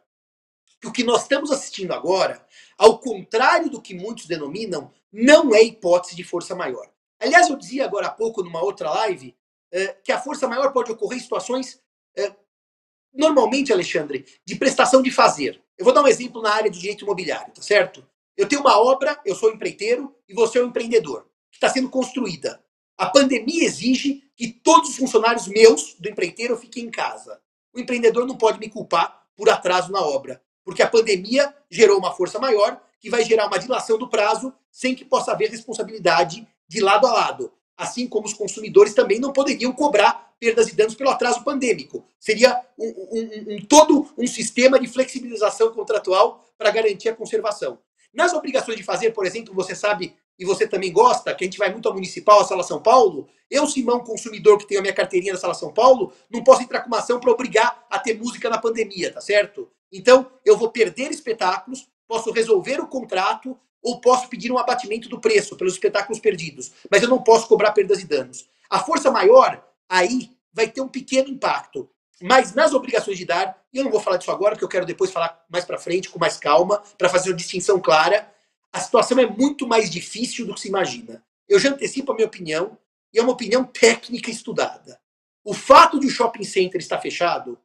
que 0.81 0.87
o 0.87 0.91
que 0.91 1.03
nós 1.03 1.23
estamos 1.23 1.51
assistindo 1.51 1.93
agora, 1.93 2.43
ao 2.77 2.99
contrário 2.99 3.69
do 3.69 3.81
que 3.81 3.93
muitos 3.93 4.25
denominam, 4.25 4.91
não 5.11 5.53
é 5.53 5.61
hipótese 5.61 6.15
de 6.15 6.23
força 6.23 6.55
maior. 6.55 6.89
Aliás, 7.19 7.49
eu 7.49 7.55
dizia 7.55 7.85
agora 7.85 8.07
há 8.07 8.11
pouco, 8.11 8.43
numa 8.43 8.61
outra 8.61 8.89
live, 8.91 9.35
eh, 9.71 9.95
que 10.03 10.11
a 10.11 10.19
força 10.19 10.47
maior 10.47 10.71
pode 10.71 10.91
ocorrer 10.91 11.17
em 11.17 11.21
situações, 11.21 11.81
eh, 12.15 12.33
normalmente, 13.13 13.73
Alexandre, 13.73 14.25
de 14.45 14.55
prestação 14.55 15.01
de 15.01 15.09
fazer. 15.09 15.61
Eu 15.77 15.85
vou 15.85 15.93
dar 15.93 16.01
um 16.01 16.07
exemplo 16.07 16.41
na 16.41 16.53
área 16.53 16.71
do 16.71 16.77
direito 16.77 17.03
imobiliário, 17.03 17.53
tá 17.53 17.61
certo? 17.61 18.05
Eu 18.35 18.47
tenho 18.47 18.61
uma 18.61 18.79
obra, 18.79 19.19
eu 19.25 19.35
sou 19.35 19.51
empreiteiro 19.51 20.15
e 20.27 20.33
você 20.33 20.59
é 20.59 20.63
um 20.63 20.67
empreendedor, 20.67 21.27
que 21.51 21.57
está 21.57 21.69
sendo 21.69 21.89
construída. 21.89 22.63
A 22.97 23.05
pandemia 23.05 23.63
exige 23.63 24.23
que 24.35 24.47
todos 24.47 24.89
os 24.89 24.97
funcionários 24.97 25.47
meus 25.47 25.95
do 25.99 26.09
empreiteiro 26.09 26.57
fiquem 26.57 26.85
em 26.85 26.91
casa. 26.91 27.39
O 27.73 27.79
empreendedor 27.79 28.25
não 28.25 28.35
pode 28.35 28.59
me 28.59 28.69
culpar 28.69 29.23
por 29.35 29.49
atraso 29.49 29.91
na 29.91 30.01
obra, 30.01 30.41
porque 30.63 30.81
a 30.81 30.89
pandemia 30.89 31.55
gerou 31.69 31.99
uma 31.99 32.11
força 32.11 32.39
maior 32.39 32.81
que 32.99 33.09
vai 33.09 33.23
gerar 33.23 33.47
uma 33.47 33.59
dilação 33.59 33.97
do 33.99 34.09
prazo 34.09 34.51
sem 34.71 34.95
que 34.95 35.05
possa 35.05 35.31
haver 35.31 35.51
responsabilidade 35.51 36.47
de 36.67 36.81
lado 36.81 37.05
a 37.05 37.13
lado. 37.13 37.53
Assim 37.77 38.07
como 38.07 38.25
os 38.25 38.33
consumidores 38.33 38.93
também 38.93 39.19
não 39.19 39.31
poderiam 39.31 39.71
cobrar 39.71 40.33
perdas 40.39 40.67
e 40.69 40.75
danos 40.75 40.95
pelo 40.95 41.09
atraso 41.09 41.43
pandêmico. 41.43 42.03
Seria 42.19 42.59
um, 42.77 42.87
um, 42.87 43.55
um 43.55 43.65
todo 43.65 44.07
um 44.17 44.27
sistema 44.27 44.79
de 44.79 44.87
flexibilização 44.87 45.71
contratual 45.71 46.43
para 46.57 46.71
garantir 46.71 47.09
a 47.09 47.15
conservação. 47.15 47.79
Nas 48.13 48.33
obrigações 48.33 48.77
de 48.77 48.83
fazer, 48.83 49.11
por 49.11 49.25
exemplo, 49.25 49.53
você 49.53 49.75
sabe 49.75 50.15
e 50.39 50.45
você 50.45 50.67
também 50.67 50.91
gosta, 50.91 51.33
que 51.33 51.43
a 51.43 51.47
gente 51.47 51.57
vai 51.57 51.71
muito 51.71 51.87
ao 51.87 51.93
municipal, 51.93 52.39
à 52.39 52.45
Sala 52.45 52.63
São 52.63 52.81
Paulo, 52.81 53.27
eu, 53.49 53.65
Simão, 53.65 53.99
consumidor 53.99 54.57
que 54.57 54.67
tenho 54.67 54.79
a 54.79 54.83
minha 54.83 54.93
carteirinha 54.93 55.33
da 55.33 55.39
Sala 55.39 55.53
São 55.53 55.73
Paulo, 55.73 56.13
não 56.29 56.43
posso 56.43 56.61
entrar 56.61 56.81
com 56.81 56.87
uma 56.87 56.99
ação 56.99 57.19
para 57.19 57.31
obrigar 57.31 57.85
a 57.89 57.97
ter 57.97 58.15
música 58.17 58.49
na 58.49 58.57
pandemia, 58.57 59.11
tá 59.11 59.21
certo? 59.21 59.67
Então, 59.91 60.29
eu 60.45 60.55
vou 60.55 60.69
perder 60.69 61.09
espetáculos, 61.11 61.87
posso 62.07 62.31
resolver 62.31 62.79
o 62.79 62.87
contrato 62.87 63.57
ou 63.87 64.01
posso 64.01 64.27
pedir 64.27 64.51
um 64.51 64.57
abatimento 64.57 65.07
do 65.07 65.17
preço 65.17 65.55
pelos 65.55 65.75
espetáculos 65.75 66.19
perdidos, 66.19 66.73
mas 66.91 67.01
eu 67.01 67.07
não 67.07 67.23
posso 67.23 67.47
cobrar 67.47 67.71
perdas 67.71 68.01
e 68.01 68.05
danos. 68.05 68.45
A 68.69 68.79
força 68.79 69.09
maior, 69.09 69.65
aí, 69.87 70.29
vai 70.51 70.67
ter 70.67 70.81
um 70.81 70.89
pequeno 70.89 71.29
impacto. 71.29 71.89
Mas 72.21 72.53
nas 72.53 72.73
obrigações 72.73 73.17
de 73.17 73.23
dar, 73.23 73.57
e 73.71 73.77
eu 73.77 73.85
não 73.85 73.91
vou 73.91 74.01
falar 74.01 74.17
disso 74.17 74.29
agora, 74.29 74.55
porque 74.55 74.65
eu 74.65 74.69
quero 74.69 74.85
depois 74.85 75.09
falar 75.09 75.41
mais 75.49 75.63
para 75.63 75.77
frente, 75.77 76.09
com 76.09 76.19
mais 76.19 76.35
calma, 76.35 76.83
para 76.97 77.07
fazer 77.07 77.29
uma 77.29 77.37
distinção 77.37 77.79
clara, 77.79 78.29
a 78.73 78.79
situação 78.81 79.17
é 79.19 79.25
muito 79.25 79.65
mais 79.65 79.89
difícil 79.89 80.45
do 80.45 80.53
que 80.53 80.59
se 80.59 80.67
imagina. 80.67 81.23
Eu 81.47 81.57
já 81.57 81.69
antecipo 81.69 82.11
a 82.11 82.15
minha 82.15 82.27
opinião, 82.27 82.77
e 83.13 83.19
é 83.19 83.21
uma 83.21 83.31
opinião 83.31 83.63
técnica 83.63 84.29
estudada. 84.29 84.99
O 85.45 85.53
fato 85.53 85.97
de 85.97 86.07
o 86.07 86.09
shopping 86.09 86.43
center 86.43 86.81
estar 86.81 86.99
fechado 86.99 87.57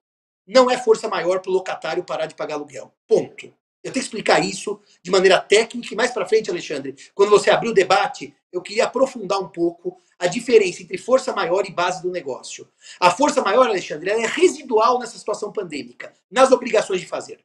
não 0.47 0.71
é 0.71 0.79
força 0.79 1.09
maior 1.09 1.41
para 1.41 1.51
o 1.51 1.55
locatário 1.55 2.05
parar 2.05 2.27
de 2.27 2.37
pagar 2.37 2.55
aluguel. 2.55 2.95
Ponto. 3.09 3.53
Eu 3.83 3.93
tenho 3.93 3.95
que 3.95 4.09
explicar 4.09 4.45
isso 4.45 4.81
de 5.03 5.11
maneira 5.11 5.41
técnica 5.41 5.93
e 5.93 5.97
mais 5.97 6.13
para 6.13 6.27
frente, 6.27 6.51
Alexandre, 6.51 6.95
quando 7.15 7.31
você 7.31 7.51
abrir 7.51 7.69
o 7.69 7.75
debate, 7.75 8.35
eu 8.53 8.63
queria 8.63 8.85
aprofundar 8.85 9.41
um 9.41 9.49
pouco 9.49 10.01
a 10.19 10.29
diferença 10.29 10.83
entre 10.83 10.97
força 10.97 11.33
maior 11.33 11.67
e 11.67 11.73
base 11.73 12.01
do 12.01 12.11
negócio. 12.11 12.69
A 13.01 13.11
força 13.11 13.43
maior, 13.43 13.67
Alexandre, 13.67 14.11
é 14.11 14.27
residual 14.27 15.01
nessa 15.01 15.19
situação 15.19 15.51
pandêmica, 15.51 16.15
nas 16.31 16.53
obrigações 16.53 17.01
de 17.01 17.07
fazer. 17.09 17.45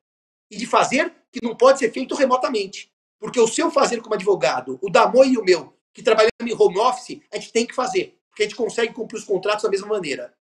E 0.51 0.57
de 0.57 0.67
fazer 0.67 1.11
que 1.31 1.39
não 1.41 1.55
pode 1.55 1.79
ser 1.79 1.91
feito 1.91 2.13
remotamente. 2.13 2.91
Porque 3.19 3.39
o 3.39 3.47
seu 3.47 3.71
fazer 3.71 3.99
como 4.01 4.13
advogado, 4.13 4.77
o 4.81 4.91
da 4.91 5.07
Moi 5.07 5.29
e 5.29 5.37
o 5.39 5.43
meu, 5.43 5.73
que 5.91 6.03
trabalhamos 6.03 6.31
em 6.45 6.53
home 6.53 6.77
office, 6.77 7.19
a 7.33 7.37
gente 7.37 7.51
tem 7.51 7.65
que 7.65 7.73
fazer. 7.73 8.15
Porque 8.29 8.43
a 8.43 8.45
gente 8.45 8.55
consegue 8.55 8.93
cumprir 8.93 9.17
os 9.17 9.25
contratos 9.25 9.63
da 9.63 9.69
mesma 9.69 9.87
maneira. 9.87 10.31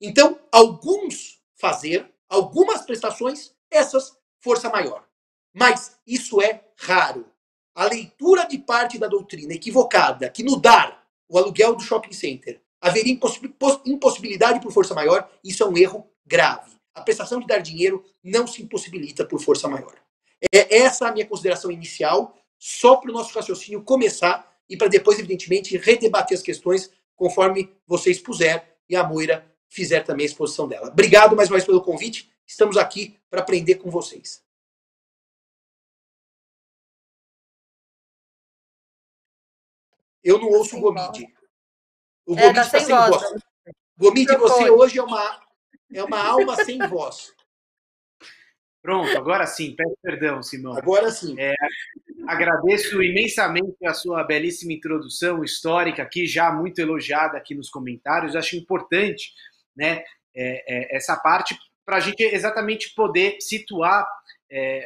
Então, 0.00 0.40
alguns 0.50 1.40
fazer, 1.54 2.12
algumas 2.28 2.82
prestações, 2.82 3.54
essas, 3.70 4.18
força 4.40 4.68
maior. 4.68 5.05
Mas 5.56 5.96
isso 6.06 6.42
é 6.42 6.60
raro. 6.76 7.26
A 7.74 7.86
leitura 7.86 8.44
de 8.44 8.58
parte 8.58 8.98
da 8.98 9.08
doutrina 9.08 9.54
equivocada, 9.54 10.28
que 10.28 10.42
no 10.42 10.56
dar 10.56 11.02
o 11.26 11.38
aluguel 11.38 11.74
do 11.74 11.82
shopping 11.82 12.12
center 12.12 12.60
haveria 12.78 13.18
impossibilidade 13.86 14.60
por 14.60 14.70
força 14.70 14.94
maior, 14.94 15.30
isso 15.42 15.62
é 15.62 15.66
um 15.66 15.76
erro 15.78 16.06
grave. 16.26 16.72
A 16.94 17.00
prestação 17.00 17.40
de 17.40 17.46
dar 17.46 17.58
dinheiro 17.58 18.04
não 18.22 18.46
se 18.46 18.62
impossibilita 18.62 19.24
por 19.24 19.40
força 19.40 19.66
maior. 19.66 19.94
É 20.52 20.76
essa 20.78 21.08
a 21.08 21.12
minha 21.12 21.24
consideração 21.24 21.70
inicial, 21.70 22.36
só 22.58 22.96
para 22.96 23.10
o 23.10 23.14
nosso 23.14 23.34
raciocínio 23.34 23.82
começar 23.82 24.54
e 24.68 24.76
para 24.76 24.88
depois, 24.88 25.18
evidentemente, 25.18 25.78
redebater 25.78 26.36
as 26.36 26.42
questões 26.42 26.90
conforme 27.14 27.72
você 27.86 28.10
expuser 28.10 28.76
e 28.90 28.94
a 28.94 29.02
Moira 29.02 29.46
fizer 29.68 30.00
também 30.00 30.24
a 30.24 30.28
exposição 30.28 30.68
dela. 30.68 30.88
Obrigado 30.88 31.34
mais 31.34 31.48
uma 31.48 31.56
vez 31.56 31.64
pelo 31.64 31.80
convite. 31.80 32.30
Estamos 32.46 32.76
aqui 32.76 33.16
para 33.30 33.40
aprender 33.40 33.76
com 33.76 33.90
vocês. 33.90 34.45
Eu 40.26 40.40
não 40.40 40.48
ouço 40.48 40.76
o 40.76 40.80
Gomide. 40.80 41.32
O 42.26 42.34
Gomide 42.34 42.58
está 42.58 42.60
é, 42.60 42.64
tá 42.64 42.64
sem, 42.64 42.80
sem 42.80 42.96
voz. 42.96 43.10
voz. 43.10 43.42
Gomide, 43.96 44.36
você 44.36 44.68
hoje 44.68 44.98
é 44.98 45.02
uma, 45.02 45.40
é 45.94 46.02
uma 46.02 46.20
alma 46.20 46.56
sem 46.64 46.78
voz. 46.88 47.32
Pronto, 48.82 49.16
agora 49.16 49.46
sim, 49.46 49.76
peço 49.76 49.96
perdão, 50.02 50.42
Simão. 50.42 50.76
Agora 50.76 51.12
sim. 51.12 51.36
É, 51.38 51.54
agradeço 52.26 53.00
imensamente 53.00 53.86
a 53.86 53.94
sua 53.94 54.24
belíssima 54.24 54.72
introdução 54.72 55.44
histórica 55.44 56.02
aqui, 56.02 56.26
já 56.26 56.50
muito 56.50 56.80
elogiada 56.80 57.38
aqui 57.38 57.54
nos 57.54 57.70
comentários. 57.70 58.34
Acho 58.34 58.56
importante 58.56 59.32
né, 59.76 60.02
é, 60.34 60.94
é, 60.94 60.96
essa 60.96 61.16
parte 61.16 61.56
para 61.84 61.98
a 61.98 62.00
gente 62.00 62.20
exatamente 62.20 62.92
poder 62.96 63.38
situar, 63.40 64.04
é, 64.50 64.84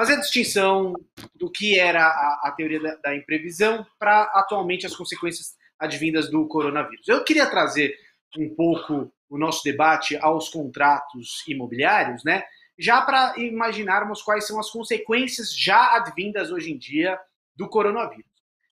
fazer 0.00 0.14
a 0.14 0.20
distinção 0.20 0.94
do 1.34 1.52
que 1.52 1.78
era 1.78 2.02
a, 2.02 2.40
a 2.44 2.52
teoria 2.56 2.80
da, 2.80 2.96
da 2.96 3.14
imprevisão 3.14 3.84
para 3.98 4.22
atualmente 4.32 4.86
as 4.86 4.96
consequências 4.96 5.58
advindas 5.78 6.30
do 6.30 6.48
coronavírus. 6.48 7.06
Eu 7.06 7.22
queria 7.22 7.44
trazer 7.44 7.94
um 8.38 8.48
pouco 8.54 9.12
o 9.28 9.36
nosso 9.36 9.62
debate 9.62 10.16
aos 10.16 10.48
contratos 10.48 11.46
imobiliários, 11.46 12.24
né? 12.24 12.44
já 12.78 13.02
para 13.02 13.34
imaginarmos 13.36 14.22
quais 14.22 14.46
são 14.46 14.58
as 14.58 14.70
consequências 14.70 15.54
já 15.54 15.94
advindas 15.96 16.50
hoje 16.50 16.72
em 16.72 16.78
dia 16.78 17.20
do 17.54 17.68
coronavírus. 17.68 18.24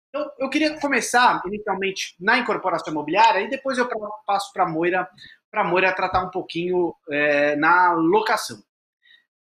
Então, 0.08 0.30
eu 0.38 0.48
queria 0.48 0.80
começar 0.80 1.42
inicialmente 1.44 2.16
na 2.18 2.38
incorporação 2.38 2.90
imobiliária 2.90 3.42
e 3.42 3.50
depois 3.50 3.76
eu 3.76 3.86
passo 4.26 4.50
para 4.54 4.64
a 4.64 4.68
Moira, 4.68 5.06
para 5.50 5.62
Moira 5.62 5.92
tratar 5.92 6.24
um 6.24 6.30
pouquinho 6.30 6.94
é, 7.10 7.54
na 7.56 7.92
locação. 7.92 8.62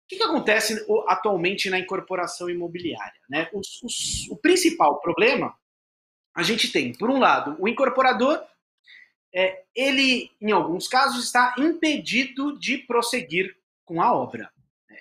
O 0.07 0.09
que, 0.09 0.17
que, 0.19 0.23
acontece 0.23 0.87
atualmente 1.09 1.69
na 1.69 1.81
incorporação 1.81 2.49
imobiliária? 2.49 3.21
Né? 3.29 3.51
O 4.31 4.37
principal 4.37 5.01
problema 5.01 5.53
a 6.33 6.45
gente 6.45 6.71
tem, 6.71 6.93
por 6.93 7.11
um 7.11 7.19
lado, 7.19 7.57
o 7.59 7.67
incorporador, 7.67 8.41
é, 9.35 9.65
ele, 9.75 10.31
em 10.41 10.53
alguns 10.53 10.87
casos, 10.87 11.25
está 11.25 11.57
impedido 11.59 12.57
de 12.57 12.79
prosseguir 12.79 13.57
com 13.85 14.01
a 14.01 14.13
obra. 14.13 14.51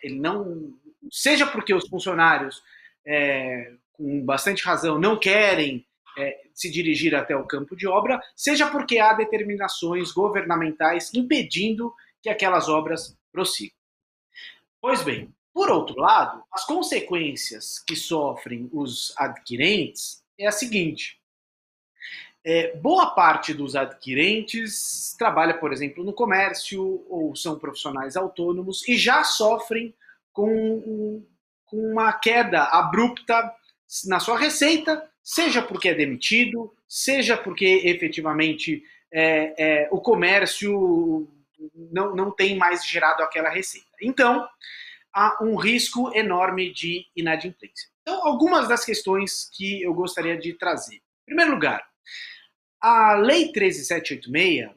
Ele 0.01 0.19
não. 0.19 0.73
Seja 1.11 1.45
porque 1.45 1.73
os 1.73 1.87
funcionários, 1.87 2.63
é, 3.05 3.73
com 3.93 4.25
bastante 4.25 4.63
razão, 4.63 4.97
não 4.97 5.19
querem 5.19 5.85
é, 6.17 6.41
se 6.51 6.71
dirigir 6.71 7.13
até 7.13 7.35
o 7.35 7.45
campo 7.45 7.75
de 7.75 7.85
obra, 7.85 8.19
seja 8.35 8.71
porque 8.71 8.97
há 8.97 9.13
determinações 9.13 10.11
governamentais 10.11 11.13
impedindo 11.13 11.93
que 12.23 12.29
aquelas 12.29 12.67
obras 12.67 13.15
prossigam. 13.31 13.74
Pois 14.85 15.01
bem, 15.01 15.33
por 15.51 15.71
outro 15.71 15.99
lado, 15.99 16.43
as 16.53 16.63
consequências 16.63 17.79
que 17.79 17.95
sofrem 17.95 18.69
os 18.71 19.15
adquirentes 19.17 20.23
é 20.37 20.45
a 20.45 20.51
seguinte: 20.51 21.19
é, 22.43 22.77
boa 22.77 23.09
parte 23.15 23.51
dos 23.51 23.75
adquirentes 23.75 25.15
trabalha, 25.17 25.55
por 25.55 25.73
exemplo, 25.73 26.03
no 26.03 26.13
comércio 26.13 27.03
ou 27.09 27.35
são 27.35 27.57
profissionais 27.57 28.15
autônomos 28.15 28.87
e 28.87 28.95
já 28.95 29.23
sofrem 29.23 29.91
com, 30.31 31.25
com 31.65 31.77
uma 31.77 32.13
queda 32.13 32.65
abrupta 32.65 33.51
na 34.05 34.19
sua 34.19 34.37
receita, 34.37 35.03
seja 35.23 35.63
porque 35.63 35.89
é 35.89 35.95
demitido, 35.95 36.71
seja 36.87 37.35
porque 37.35 37.81
efetivamente 37.85 38.83
é, 39.11 39.55
é, 39.57 39.89
o 39.89 39.99
comércio 39.99 41.27
não, 41.91 42.15
não 42.15 42.31
tem 42.31 42.57
mais 42.57 42.85
gerado 42.85 43.23
aquela 43.23 43.49
receita. 43.49 43.87
Então, 44.01 44.47
há 45.13 45.37
um 45.43 45.55
risco 45.55 46.11
enorme 46.15 46.71
de 46.73 47.05
inadimplência. 47.15 47.89
Então, 48.01 48.25
algumas 48.27 48.67
das 48.67 48.85
questões 48.85 49.49
que 49.53 49.81
eu 49.81 49.93
gostaria 49.93 50.37
de 50.37 50.53
trazer. 50.53 50.95
Em 50.95 51.25
primeiro 51.25 51.51
lugar, 51.51 51.87
a 52.79 53.15
Lei 53.15 53.51
13786, 53.51 54.69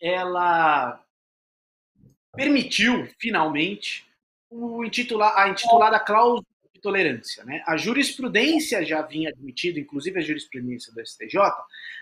ela 0.00 1.04
permitiu, 2.34 3.06
finalmente, 3.18 4.06
o 4.50 4.84
intitular, 4.84 5.36
a 5.36 5.48
intitulada 5.48 6.00
cláusula 6.00 6.44
tolerância. 6.82 7.44
Né? 7.44 7.62
A 7.66 7.76
jurisprudência 7.76 8.84
já 8.84 9.00
vinha 9.00 9.30
admitido, 9.30 9.78
inclusive 9.78 10.18
a 10.18 10.22
jurisprudência 10.22 10.92
do 10.92 11.00
STJ, 11.06 11.38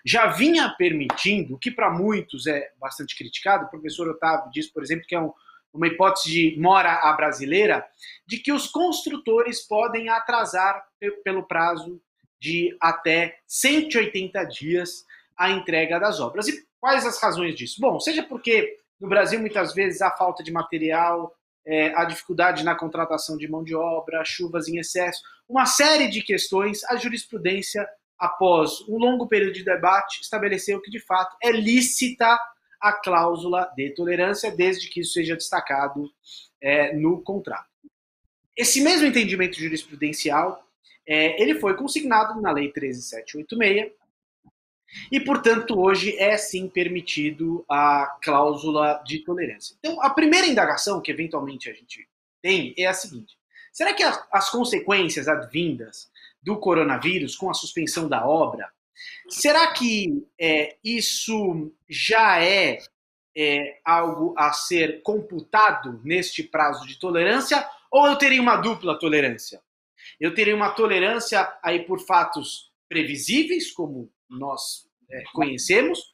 já 0.05 0.27
vinha 0.29 0.69
permitindo, 0.71 1.55
o 1.55 1.59
que 1.59 1.71
para 1.71 1.91
muitos 1.91 2.47
é 2.47 2.73
bastante 2.81 3.17
criticado, 3.17 3.67
o 3.67 3.71
professor 3.71 4.09
Otávio 4.09 4.51
diz, 4.51 4.67
por 4.67 4.83
exemplo, 4.83 5.07
que 5.07 5.15
é 5.15 5.21
um, 5.21 5.33
uma 5.73 5.87
hipótese 5.87 6.31
de 6.31 6.61
mora 6.61 6.93
a 6.93 7.13
brasileira, 7.13 7.87
de 8.27 8.39
que 8.39 8.53
os 8.53 8.67
construtores 8.67 9.61
podem 9.61 10.09
atrasar 10.09 10.83
pelo 11.23 11.45
prazo 11.45 12.01
de 12.41 12.77
até 12.81 13.39
180 13.47 14.43
dias 14.45 15.05
a 15.37 15.51
entrega 15.51 16.01
das 16.01 16.21
obras. 16.21 16.49
E 16.49 16.65
quais 16.81 17.07
as 17.07 17.21
razões 17.21 17.55
disso? 17.55 17.81
Bom, 17.81 18.01
seja 18.01 18.23
porque 18.23 18.79
no 18.99 19.09
Brasil 19.09 19.39
muitas 19.39 19.75
vezes 19.75 20.01
há 20.01 20.11
falta 20.11 20.43
de 20.43 20.51
material, 20.51 21.35
é, 21.71 21.95
a 21.95 22.05
dificuldade 22.05 22.65
na 22.65 22.75
contratação 22.75 23.37
de 23.37 23.47
mão 23.47 23.63
de 23.63 23.77
obra, 23.77 24.25
chuvas 24.25 24.67
em 24.67 24.79
excesso, 24.79 25.23
uma 25.49 25.67
série 25.67 26.09
de 26.09 26.21
questões, 26.21 26.83
a 26.85 26.97
jurisprudência, 26.97 27.89
após 28.19 28.81
um 28.89 28.99
longo 28.99 29.29
período 29.29 29.55
de 29.55 29.65
debate, 29.65 30.21
estabeleceu 30.21 30.81
que 30.83 30.91
de 30.91 30.99
fato 30.99 31.37
é 31.41 31.53
lícita 31.53 32.37
a 32.81 32.93
cláusula 32.93 33.73
de 33.77 33.91
tolerância, 33.91 34.51
desde 34.51 34.89
que 34.89 35.01
isso 35.01 35.13
seja 35.13 35.37
destacado 35.37 36.11
é, 36.61 36.93
no 36.93 37.23
contrato. 37.23 37.69
Esse 38.57 38.81
mesmo 38.81 39.07
entendimento 39.07 39.57
jurisprudencial, 39.57 40.67
é, 41.07 41.41
ele 41.41 41.55
foi 41.61 41.77
consignado 41.77 42.41
na 42.41 42.51
Lei 42.51 42.73
13786, 42.73 43.93
e, 45.11 45.21
portanto, 45.21 45.79
hoje 45.79 46.17
é 46.19 46.37
sim 46.37 46.69
permitido 46.69 47.65
a 47.69 48.19
cláusula 48.23 49.03
de 49.07 49.21
tolerância. 49.21 49.77
Então, 49.79 50.03
a 50.03 50.11
primeira 50.11 50.47
indagação 50.47 51.01
que 51.01 51.11
eventualmente 51.11 51.71
a 51.71 51.73
gente 51.73 52.09
tem 52.43 52.75
é 52.77 52.87
a 52.87 52.95
seguinte: 52.95 53.37
será 53.73 53.95
que 53.95 54.03
as 54.03 54.51
consequências 54.51 55.29
advindas 55.29 56.11
do 56.43 56.59
coronavírus 56.59 57.37
com 57.37 57.51
a 57.51 57.55
suspensão 57.55 58.09
da 58.09 58.27
obra 58.27 58.71
Será 59.29 59.73
que 59.73 60.27
é, 60.39 60.77
isso 60.85 61.73
já 61.89 62.43
é, 62.43 62.79
é, 63.37 63.79
algo 63.85 64.35
a 64.37 64.53
ser 64.53 65.03
computado 65.03 66.01
neste 66.05 66.43
prazo 66.43 66.87
de 66.87 66.99
tolerância 66.99 67.67
ou 67.91 68.07
eu 68.07 68.17
teria 68.17 68.43
uma 68.43 68.57
dupla 68.57 68.99
tolerância? 68.99 69.61
Eu 70.19 70.35
teria 70.35 70.55
uma 70.55 70.71
tolerância 70.71 71.51
aí 71.63 71.85
por 71.85 72.01
fatos 72.01 72.71
previsíveis, 72.89 73.71
como 73.71 74.11
nós 74.31 74.89
é, 75.11 75.23
conhecemos, 75.33 76.13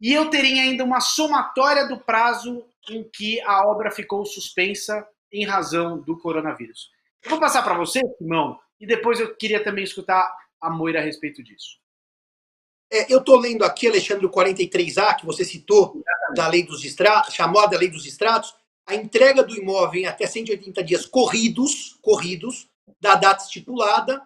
e 0.00 0.12
eu 0.12 0.30
teria 0.30 0.62
ainda 0.62 0.84
uma 0.84 1.00
somatória 1.00 1.88
do 1.88 1.98
prazo 1.98 2.64
em 2.88 3.02
que 3.02 3.40
a 3.42 3.66
obra 3.66 3.90
ficou 3.90 4.24
suspensa 4.24 5.06
em 5.32 5.44
razão 5.44 5.98
do 6.00 6.18
coronavírus. 6.18 6.90
Eu 7.22 7.30
vou 7.30 7.40
passar 7.40 7.62
para 7.62 7.76
você, 7.76 8.00
Simão, 8.18 8.58
e 8.78 8.86
depois 8.86 9.18
eu 9.18 9.34
queria 9.34 9.62
também 9.62 9.84
escutar 9.84 10.32
a 10.60 10.70
Moira 10.70 11.00
a 11.00 11.02
respeito 11.02 11.42
disso. 11.42 11.78
É, 12.90 13.12
eu 13.12 13.18
estou 13.18 13.36
lendo 13.36 13.64
aqui, 13.64 13.88
Alexandre, 13.88 14.26
o 14.26 14.30
43A, 14.30 15.16
que 15.16 15.26
você 15.26 15.44
citou, 15.44 16.02
da 16.34 16.46
lei 16.46 16.62
dos 16.62 16.80
distratos, 16.80 17.34
chamada 17.34 17.76
Lei 17.76 17.88
dos 17.88 18.02
Distratos, 18.02 18.54
a 18.86 18.94
entrega 18.94 19.42
do 19.42 19.56
imóvel 19.56 20.02
em 20.02 20.06
até 20.06 20.26
180 20.26 20.84
dias 20.84 21.04
corridos, 21.04 21.98
corridos, 22.00 22.68
da 23.00 23.16
data 23.16 23.42
estipulada, 23.42 24.22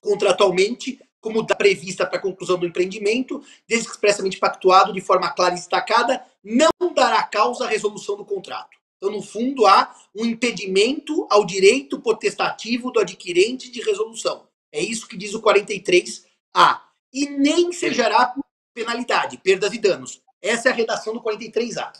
contratualmente, 0.00 0.98
como 1.22 1.46
prevista 1.46 2.04
para 2.04 2.18
a 2.18 2.20
conclusão 2.20 2.58
do 2.58 2.66
empreendimento, 2.66 3.42
desde 3.66 3.86
que 3.86 3.94
expressamente 3.94 4.38
pactuado 4.38 4.92
de 4.92 5.00
forma 5.00 5.30
clara 5.30 5.54
e 5.54 5.56
destacada, 5.56 6.22
não 6.44 6.92
dará 6.92 7.22
causa 7.22 7.64
à 7.64 7.68
resolução 7.68 8.16
do 8.16 8.24
contrato. 8.24 8.76
Então, 8.98 9.10
no 9.10 9.22
fundo, 9.22 9.66
há 9.66 9.94
um 10.14 10.24
impedimento 10.24 11.26
ao 11.30 11.46
direito 11.46 12.00
potestativo 12.00 12.90
do 12.90 13.00
adquirente 13.00 13.70
de 13.70 13.80
resolução. 13.80 14.46
É 14.72 14.80
isso 14.80 15.08
que 15.08 15.16
diz 15.16 15.32
o 15.32 15.40
43A 15.40 16.80
e 17.12 17.28
nem 17.28 17.72
se 17.72 17.92
gerará 17.92 18.34
penalidade, 18.74 19.38
perdas 19.38 19.72
e 19.72 19.78
danos. 19.78 20.20
Essa 20.40 20.68
é 20.68 20.72
a 20.72 20.74
redação 20.74 21.14
do 21.14 21.22
43A. 21.22 21.92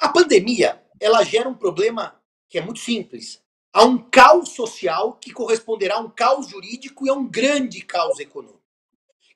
A 0.00 0.08
pandemia, 0.10 0.82
ela 1.00 1.24
gera 1.24 1.48
um 1.48 1.54
problema 1.54 2.20
que 2.50 2.58
é 2.58 2.60
muito 2.60 2.80
simples. 2.80 3.43
Há 3.74 3.84
um 3.84 3.98
caos 3.98 4.50
social 4.50 5.14
que 5.20 5.32
corresponderá 5.32 5.96
a 5.96 6.00
um 6.00 6.08
caos 6.08 6.48
jurídico 6.48 7.04
e 7.04 7.10
a 7.10 7.12
um 7.12 7.26
grande 7.28 7.82
caos 7.82 8.20
econômico. 8.20 8.62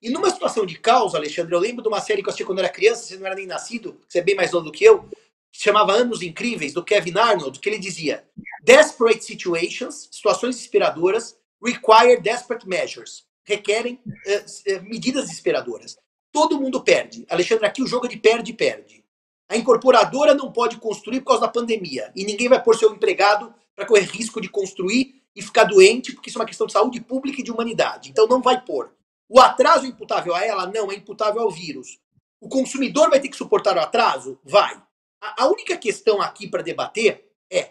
E 0.01 0.09
numa 0.11 0.31
situação 0.31 0.65
de 0.65 0.79
caos, 0.79 1.17
Alexandre, 1.17 1.53
eu 1.55 1.59
lembro 1.59 1.83
de 1.83 1.89
uma 1.89 2.01
série 2.01 2.23
que 2.23 2.29
eu 2.29 2.31
assisti 2.31 2.45
quando 2.45 2.61
era 2.61 2.69
criança, 2.69 3.03
você 3.03 3.17
não 3.17 3.27
era 3.27 3.35
nem 3.35 3.47
nascido, 3.47 4.01
você 4.09 4.21
é 4.21 4.23
bem 4.23 4.37
mais 4.37 4.53
novo 4.53 4.67
do 4.67 4.73
que 4.73 4.85
eu, 4.85 5.03
que 5.51 5.61
chamava 5.61 5.93
Anos 5.93 6.23
Incríveis, 6.23 6.73
do 6.73 6.85
Kevin 6.85 7.19
Arnold, 7.19 7.59
que 7.59 7.69
ele 7.69 7.81
dizia: 7.81 8.25
Desperate 8.63 9.25
situations, 9.25 10.09
situações 10.13 10.57
inspiradoras, 10.57 11.37
require 11.61 12.21
desperate 12.21 12.69
measures 12.69 13.29
requerem 13.49 13.95
uh, 13.95 14.83
medidas 14.83 15.27
desesperadoras. 15.27 15.97
Todo 16.31 16.61
mundo 16.61 16.85
perde. 16.85 17.25
Alexandre, 17.31 17.65
aqui 17.65 17.83
o 17.83 17.87
jogo 17.87 18.05
é 18.05 18.11
de 18.11 18.19
perde-perde. 18.19 19.03
A 19.49 19.57
incorporadora 19.57 20.35
não 20.35 20.53
pode 20.53 20.77
construir 20.77 21.21
por 21.21 21.29
causa 21.29 21.47
da 21.47 21.49
pandemia. 21.49 22.13
E 22.15 22.25
ninguém 22.25 22.51
vai 22.51 22.63
pôr 22.63 22.77
seu 22.77 22.93
empregado 22.93 23.53
para 23.79 23.87
correr 23.87 24.07
risco 24.07 24.41
de 24.41 24.49
construir 24.49 25.23
e 25.37 25.41
ficar 25.41 25.63
doente, 25.63 26.13
porque 26.13 26.29
isso 26.29 26.37
é 26.37 26.41
uma 26.41 26.49
questão 26.49 26.67
de 26.67 26.73
saúde 26.73 27.01
pública 27.01 27.41
e 27.41 27.45
de 27.45 27.53
humanidade. 27.53 28.11
Então 28.11 28.27
não 28.27 28.43
vai 28.43 28.61
pôr. 28.61 28.93
O 29.29 29.39
atraso 29.39 29.85
é 29.87 29.89
imputável 29.89 30.35
a 30.35 30.45
ela? 30.45 30.67
Não, 30.67 30.91
é 30.91 30.97
imputável 30.97 31.41
ao 31.43 31.51
vírus. 31.51 31.97
O 32.41 32.49
consumidor 32.49 33.09
vai 33.09 33.21
ter 33.21 33.29
que 33.29 33.37
suportar 33.37 33.77
o 33.77 33.81
atraso? 33.81 34.37
Vai. 34.43 34.83
A, 35.23 35.45
a 35.45 35.47
única 35.47 35.77
questão 35.77 36.21
aqui 36.21 36.49
para 36.49 36.61
debater 36.61 37.25
é: 37.49 37.71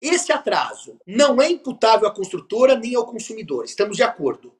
esse 0.00 0.32
atraso 0.32 0.98
não 1.06 1.42
é 1.42 1.50
imputável 1.50 2.08
à 2.08 2.10
construtora 2.10 2.74
nem 2.74 2.94
ao 2.94 3.04
consumidor. 3.04 3.66
Estamos 3.66 3.98
de 3.98 4.02
acordo. 4.02 4.54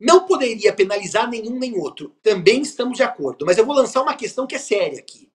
Não 0.00 0.24
poderia 0.24 0.72
penalizar 0.72 1.28
nenhum 1.28 1.58
nem 1.58 1.78
outro. 1.78 2.16
Também 2.22 2.62
estamos 2.62 2.96
de 2.96 3.02
acordo. 3.02 3.44
Mas 3.44 3.58
eu 3.58 3.66
vou 3.66 3.76
lançar 3.76 4.00
uma 4.00 4.16
questão 4.16 4.46
que 4.46 4.54
é 4.54 4.58
séria 4.58 5.00
aqui. 5.00 5.30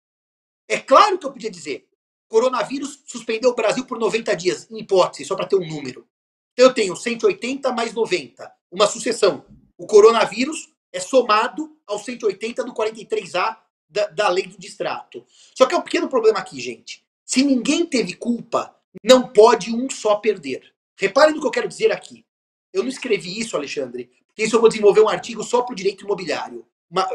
É 0.68 0.80
claro 0.80 1.20
que 1.20 1.28
eu 1.28 1.32
podia 1.32 1.52
dizer: 1.52 1.88
coronavírus 2.28 3.02
suspendeu 3.06 3.52
o 3.52 3.56
Brasil 3.56 3.86
por 3.86 4.00
90 4.00 4.36
dias, 4.36 4.70
em 4.72 4.80
hipótese, 4.80 5.26
só 5.26 5.36
para 5.36 5.46
ter 5.46 5.56
um 5.56 5.68
número. 5.68 6.08
Então 6.54 6.68
eu 6.68 6.74
tenho 6.74 6.96
180 6.96 7.72
mais 7.72 7.94
90, 7.94 8.52
uma 8.72 8.88
sucessão. 8.88 9.46
O 9.78 9.86
coronavírus 9.86 10.70
é 10.92 11.00
somado 11.00 11.78
aos 11.86 12.04
180 12.06 12.64
do 12.64 12.74
43A 12.74 13.58
da, 13.90 14.08
da 14.08 14.30
lei 14.30 14.48
do 14.48 14.58
distrato. 14.58 15.26
Só 15.54 15.66
que 15.66 15.76
é 15.76 15.78
um 15.78 15.82
pequeno 15.82 16.08
problema 16.08 16.40
aqui, 16.40 16.60
gente. 16.60 17.06
Se 17.26 17.44
ninguém 17.44 17.86
teve 17.86 18.16
culpa, 18.16 18.76
não 19.04 19.28
pode 19.28 19.74
um 19.74 19.90
só 19.90 20.16
perder. 20.16 20.74
Reparem 20.98 21.36
no 21.36 21.42
que 21.42 21.48
eu 21.48 21.52
quero 21.52 21.68
dizer 21.68 21.92
aqui. 21.92 22.26
Eu 22.74 22.84
não 22.84 22.90
escrevi 22.90 23.40
isso, 23.40 23.56
Alexandre, 23.56 24.10
isso 24.38 24.56
eu 24.56 24.60
vou 24.60 24.70
desenvolver 24.70 25.02
um 25.02 25.10
artigo 25.10 25.44
só 25.44 25.62
para 25.62 25.74
o 25.74 25.76
direito 25.76 26.04
imobiliário. 26.04 26.66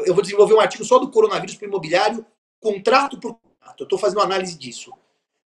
Eu 0.05 0.13
vou 0.13 0.23
desenvolver 0.23 0.53
um 0.53 0.59
artigo 0.59 0.83
só 0.83 0.97
do 0.97 1.09
coronavírus 1.11 1.55
para 1.55 1.65
o 1.65 1.69
imobiliário, 1.69 2.25
contrato 2.59 3.19
por 3.19 3.35
contrato. 3.35 3.81
Eu 3.81 3.85
estou 3.85 3.99
fazendo 3.99 4.21
análise 4.21 4.57
disso. 4.57 4.91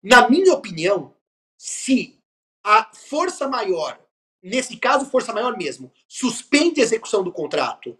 Na 0.04 0.28
minha 0.28 0.52
opinião, 0.52 1.16
se 1.56 2.20
a 2.62 2.90
força 2.92 3.48
maior, 3.48 3.98
nesse 4.42 4.76
caso, 4.76 5.06
força 5.06 5.32
maior 5.32 5.56
mesmo, 5.56 5.90
suspende 6.06 6.82
a 6.82 6.84
execução 6.84 7.24
do 7.24 7.32
contrato, 7.32 7.98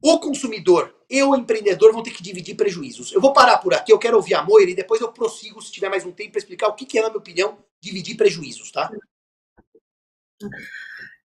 o 0.00 0.20
consumidor 0.20 0.94
e 1.10 1.20
o 1.24 1.34
empreendedor 1.34 1.92
vão 1.92 2.04
ter 2.04 2.12
que 2.12 2.22
dividir 2.22 2.54
prejuízos. 2.54 3.10
Eu 3.10 3.20
vou 3.20 3.32
parar 3.32 3.58
por 3.58 3.74
aqui, 3.74 3.92
eu 3.92 3.98
quero 3.98 4.16
ouvir 4.16 4.34
a 4.34 4.44
Moira 4.44 4.70
e 4.70 4.76
depois 4.76 5.00
eu 5.00 5.12
prossigo, 5.12 5.60
se 5.60 5.72
tiver 5.72 5.88
mais 5.88 6.06
um 6.06 6.12
tempo, 6.12 6.30
para 6.30 6.38
explicar 6.38 6.68
o 6.68 6.74
que 6.74 6.96
é, 6.96 7.02
na 7.02 7.08
minha 7.08 7.18
opinião, 7.18 7.58
dividir 7.80 8.16
prejuízos, 8.16 8.70
tá? 8.70 8.88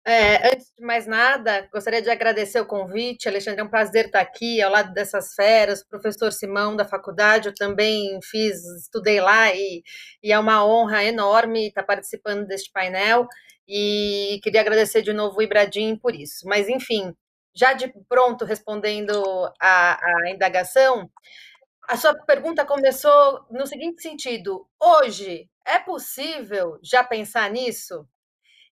É, 0.03 0.47
antes 0.47 0.73
de 0.75 0.83
mais 0.83 1.05
nada, 1.05 1.69
gostaria 1.71 2.01
de 2.01 2.09
agradecer 2.09 2.59
o 2.59 2.65
convite, 2.65 3.29
Alexandre, 3.29 3.61
é 3.61 3.63
um 3.63 3.69
prazer 3.69 4.07
estar 4.07 4.19
aqui 4.19 4.59
ao 4.59 4.71
lado 4.71 4.91
dessas 4.93 5.35
feras, 5.35 5.83
professor 5.87 6.31
Simão 6.33 6.75
da 6.75 6.83
faculdade, 6.83 7.49
eu 7.49 7.53
também 7.53 8.19
fiz, 8.23 8.63
estudei 8.81 9.21
lá 9.21 9.53
e, 9.53 9.83
e 10.23 10.31
é 10.31 10.39
uma 10.39 10.65
honra 10.65 11.03
enorme 11.03 11.67
estar 11.67 11.83
participando 11.83 12.47
deste 12.47 12.71
painel 12.71 13.27
e 13.67 14.39
queria 14.43 14.61
agradecer 14.61 15.03
de 15.03 15.13
novo 15.13 15.37
o 15.37 15.41
Ibradim 15.43 15.95
por 15.95 16.15
isso. 16.15 16.47
Mas, 16.47 16.67
enfim, 16.67 17.15
já 17.55 17.73
de 17.73 17.93
pronto 18.09 18.43
respondendo 18.43 19.13
a, 19.61 19.99
a 20.03 20.31
indagação, 20.31 21.11
a 21.87 21.95
sua 21.95 22.15
pergunta 22.25 22.65
começou 22.65 23.45
no 23.51 23.67
seguinte 23.67 24.01
sentido: 24.01 24.67
hoje 24.81 25.47
é 25.65 25.77
possível 25.79 26.79
já 26.81 27.03
pensar 27.03 27.51
nisso? 27.51 28.07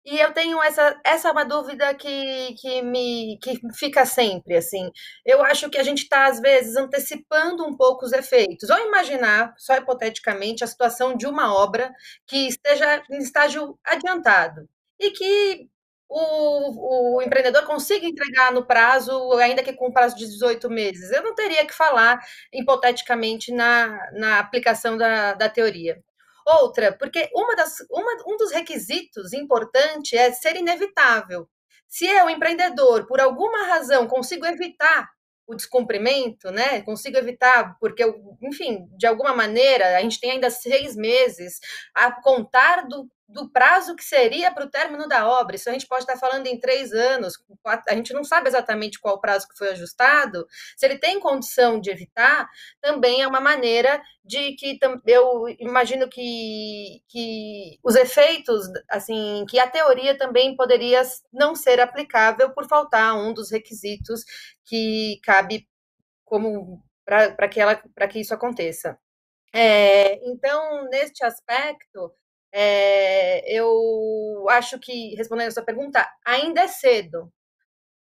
E 0.06 0.20
eu 0.20 0.34
tenho 0.34 0.62
essa 0.62 1.00
essa 1.06 1.30
é 1.30 1.32
uma 1.32 1.46
dúvida 1.46 1.94
que 1.96 2.54
que 2.56 2.82
me 2.82 3.38
que 3.42 3.60
fica 3.74 4.06
sempre, 4.06 4.56
assim. 4.58 4.92
Eu 5.26 5.44
acho 5.44 5.70
que 5.70 5.78
a 5.78 5.84
gente 5.84 6.04
está, 6.04 6.26
às 6.28 6.40
vezes, 6.42 6.76
antecipando 6.76 7.66
um 7.66 7.76
pouco 7.76 8.06
os 8.06 8.12
efeitos. 8.12 8.70
Ou 8.70 8.78
imaginar, 8.80 9.54
só 9.58 9.76
hipoteticamente, 9.78 10.64
a 10.64 10.68
situação 10.68 11.16
de 11.16 11.26
uma 11.26 11.54
obra 11.56 11.92
que 12.28 12.48
esteja 12.48 13.02
em 13.12 13.18
estágio 13.20 13.80
adiantado 13.86 14.68
e 15.00 15.12
que 15.12 15.70
o, 16.10 17.18
o, 17.18 17.22
empreendedor 17.22 17.66
consiga 17.66 18.06
entregar 18.06 18.52
no 18.52 18.66
prazo, 18.66 19.34
ainda 19.34 19.64
que 19.64 19.74
com 19.74 19.92
prazo 19.92 20.16
de 20.16 20.26
18 20.28 20.70
meses. 20.70 21.12
Eu 21.12 21.24
não 21.24 21.34
teria 21.36 21.66
que 21.66 21.74
falar, 21.74 22.20
hipoteticamente, 22.54 23.52
na, 23.52 24.00
na 24.14 24.40
aplicação 24.40 24.98
da, 24.98 25.34
da 25.34 25.50
teoria. 25.50 26.02
Outra, 26.46 26.92
porque 26.98 27.30
uma 27.34 27.56
das, 27.56 27.78
uma, 27.90 28.12
um 28.28 28.38
dos 28.38 28.52
requisitos 28.52 29.34
importantes 29.34 30.14
é 30.14 30.32
ser 30.32 30.56
inevitável. 30.56 31.48
Se 31.88 32.06
eu, 32.06 32.30
empreendedor, 32.30 33.06
por 33.08 33.22
alguma 33.22 33.68
razão, 33.68 34.08
consigo 34.08 34.46
evitar 34.46 35.10
o 35.46 35.56
descumprimento, 35.56 36.52
né? 36.52 36.82
Consigo 36.82 37.18
evitar, 37.18 37.78
porque, 37.80 38.04
enfim, 38.42 38.88
de 38.98 39.06
alguma 39.06 39.36
maneira, 39.36 39.98
a 39.98 40.02
gente 40.02 40.20
tem 40.20 40.32
ainda 40.32 40.50
seis 40.50 40.96
meses 40.96 41.60
a 41.94 42.12
contar 42.12 42.88
do 42.88 43.10
do 43.28 43.50
prazo 43.50 43.96
que 43.96 44.04
seria 44.04 44.52
para 44.52 44.66
o 44.66 44.70
término 44.70 45.08
da 45.08 45.28
obra. 45.28 45.56
Isso 45.56 45.70
a 45.70 45.74
gente 45.74 45.88
pode 45.88 46.04
estar 46.04 46.18
falando 46.18 46.48
em 46.48 46.60
três 46.60 46.92
anos, 46.92 47.34
a 47.88 47.96
gente 47.96 48.14
não 48.14 48.24
sabe 48.24 48.48
exatamente 48.48 49.00
qual 49.00 49.16
o 49.16 49.22
prazo 49.22 49.48
que 49.48 49.58
foi 49.58 49.70
ajustado. 49.70 50.46
Se 50.78 50.86
ele 50.86 50.98
tem 50.98 51.20
condição 51.20 51.80
de 51.80 51.90
evitar, 51.90 52.48
também 52.82 53.22
é 53.22 53.28
uma 53.28 53.42
maneira 53.42 54.02
de 54.24 54.54
que 54.56 54.78
eu 55.08 55.48
imagino 55.60 56.08
que, 56.10 57.02
que 57.08 57.80
os 57.84 57.96
efeitos, 57.96 58.68
assim, 58.90 59.46
que 59.50 59.60
a 59.60 59.70
teoria 59.70 60.18
também 60.18 60.56
poderia 60.56 61.02
não 61.32 61.56
ser 61.56 61.80
aplicável 61.80 62.52
por 62.54 62.68
faltar 62.68 63.16
um 63.16 63.34
dos 63.34 63.52
requisitos 63.52 64.24
que 64.66 65.20
cabe 65.24 65.68
como 66.24 66.84
para 67.06 67.48
que, 67.50 67.60
ela, 67.60 67.76
que 67.76 68.20
isso 68.20 68.34
aconteça. 68.34 68.98
É, 69.54 70.16
então, 70.28 70.90
neste 70.90 71.24
aspecto, 71.24 72.12
é, 72.54 73.44
eu 73.52 74.48
acho 74.50 74.80
que, 74.80 75.16
respondendo 75.16 75.48
a 75.50 75.52
sua 75.52 75.64
pergunta, 75.66 76.08
ainda 76.26 76.62
é 76.62 76.68
cedo. 76.68 77.32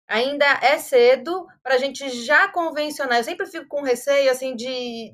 Ainda 0.07 0.45
é 0.63 0.77
cedo 0.79 1.45
para 1.63 1.75
a 1.75 1.77
gente 1.77 2.10
já 2.25 2.49
convencionar. 2.51 3.19
Eu 3.19 3.23
sempre 3.25 3.45
fico 3.47 3.67
com 3.67 3.81
receio, 3.83 4.31
assim, 4.31 4.55
de. 4.55 5.13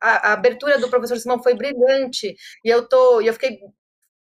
A, 0.00 0.30
a 0.30 0.32
abertura 0.34 0.78
do 0.78 0.88
professor 0.90 1.18
Simão 1.18 1.42
foi 1.42 1.54
brilhante, 1.54 2.36
e 2.64 2.68
eu 2.68 2.88
tô, 2.88 3.20
e 3.20 3.26
eu 3.26 3.32
fiquei 3.32 3.58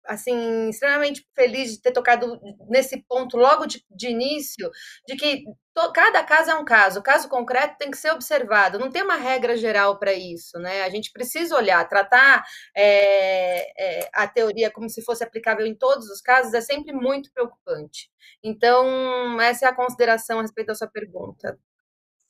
assim, 0.06 0.68
extremamente 0.68 1.26
feliz 1.34 1.72
de 1.72 1.80
ter 1.80 1.92
tocado 1.92 2.40
nesse 2.68 3.02
ponto 3.08 3.36
logo 3.36 3.66
de, 3.66 3.84
de 3.90 4.08
início, 4.08 4.70
de 5.06 5.16
que 5.16 5.44
to, 5.74 5.92
cada 5.92 6.22
caso 6.22 6.50
é 6.50 6.54
um 6.54 6.64
caso, 6.64 7.00
o 7.00 7.02
caso 7.02 7.28
concreto 7.28 7.76
tem 7.78 7.90
que 7.90 7.96
ser 7.96 8.12
observado, 8.12 8.78
não 8.78 8.90
tem 8.90 9.02
uma 9.02 9.16
regra 9.16 9.56
geral 9.56 9.98
para 9.98 10.12
isso, 10.12 10.58
né? 10.58 10.82
A 10.82 10.90
gente 10.90 11.10
precisa 11.12 11.56
olhar, 11.56 11.88
tratar 11.88 12.44
é, 12.76 14.02
é, 14.02 14.08
a 14.12 14.26
teoria 14.26 14.70
como 14.70 14.88
se 14.88 15.02
fosse 15.02 15.24
aplicável 15.24 15.66
em 15.66 15.74
todos 15.74 16.08
os 16.08 16.20
casos 16.20 16.54
é 16.54 16.60
sempre 16.60 16.92
muito 16.92 17.32
preocupante. 17.32 18.10
Então, 18.42 19.40
essa 19.40 19.66
é 19.66 19.68
a 19.68 19.74
consideração 19.74 20.38
a 20.38 20.42
respeito 20.42 20.68
da 20.68 20.74
sua 20.74 20.88
pergunta. 20.88 21.58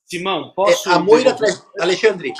Simão, 0.04 0.52
posso. 0.54 0.88
É, 0.88 0.94
a 0.94 0.98
Moira 0.98 1.34
traz. 1.34 1.64
Alexandre, 1.80 2.32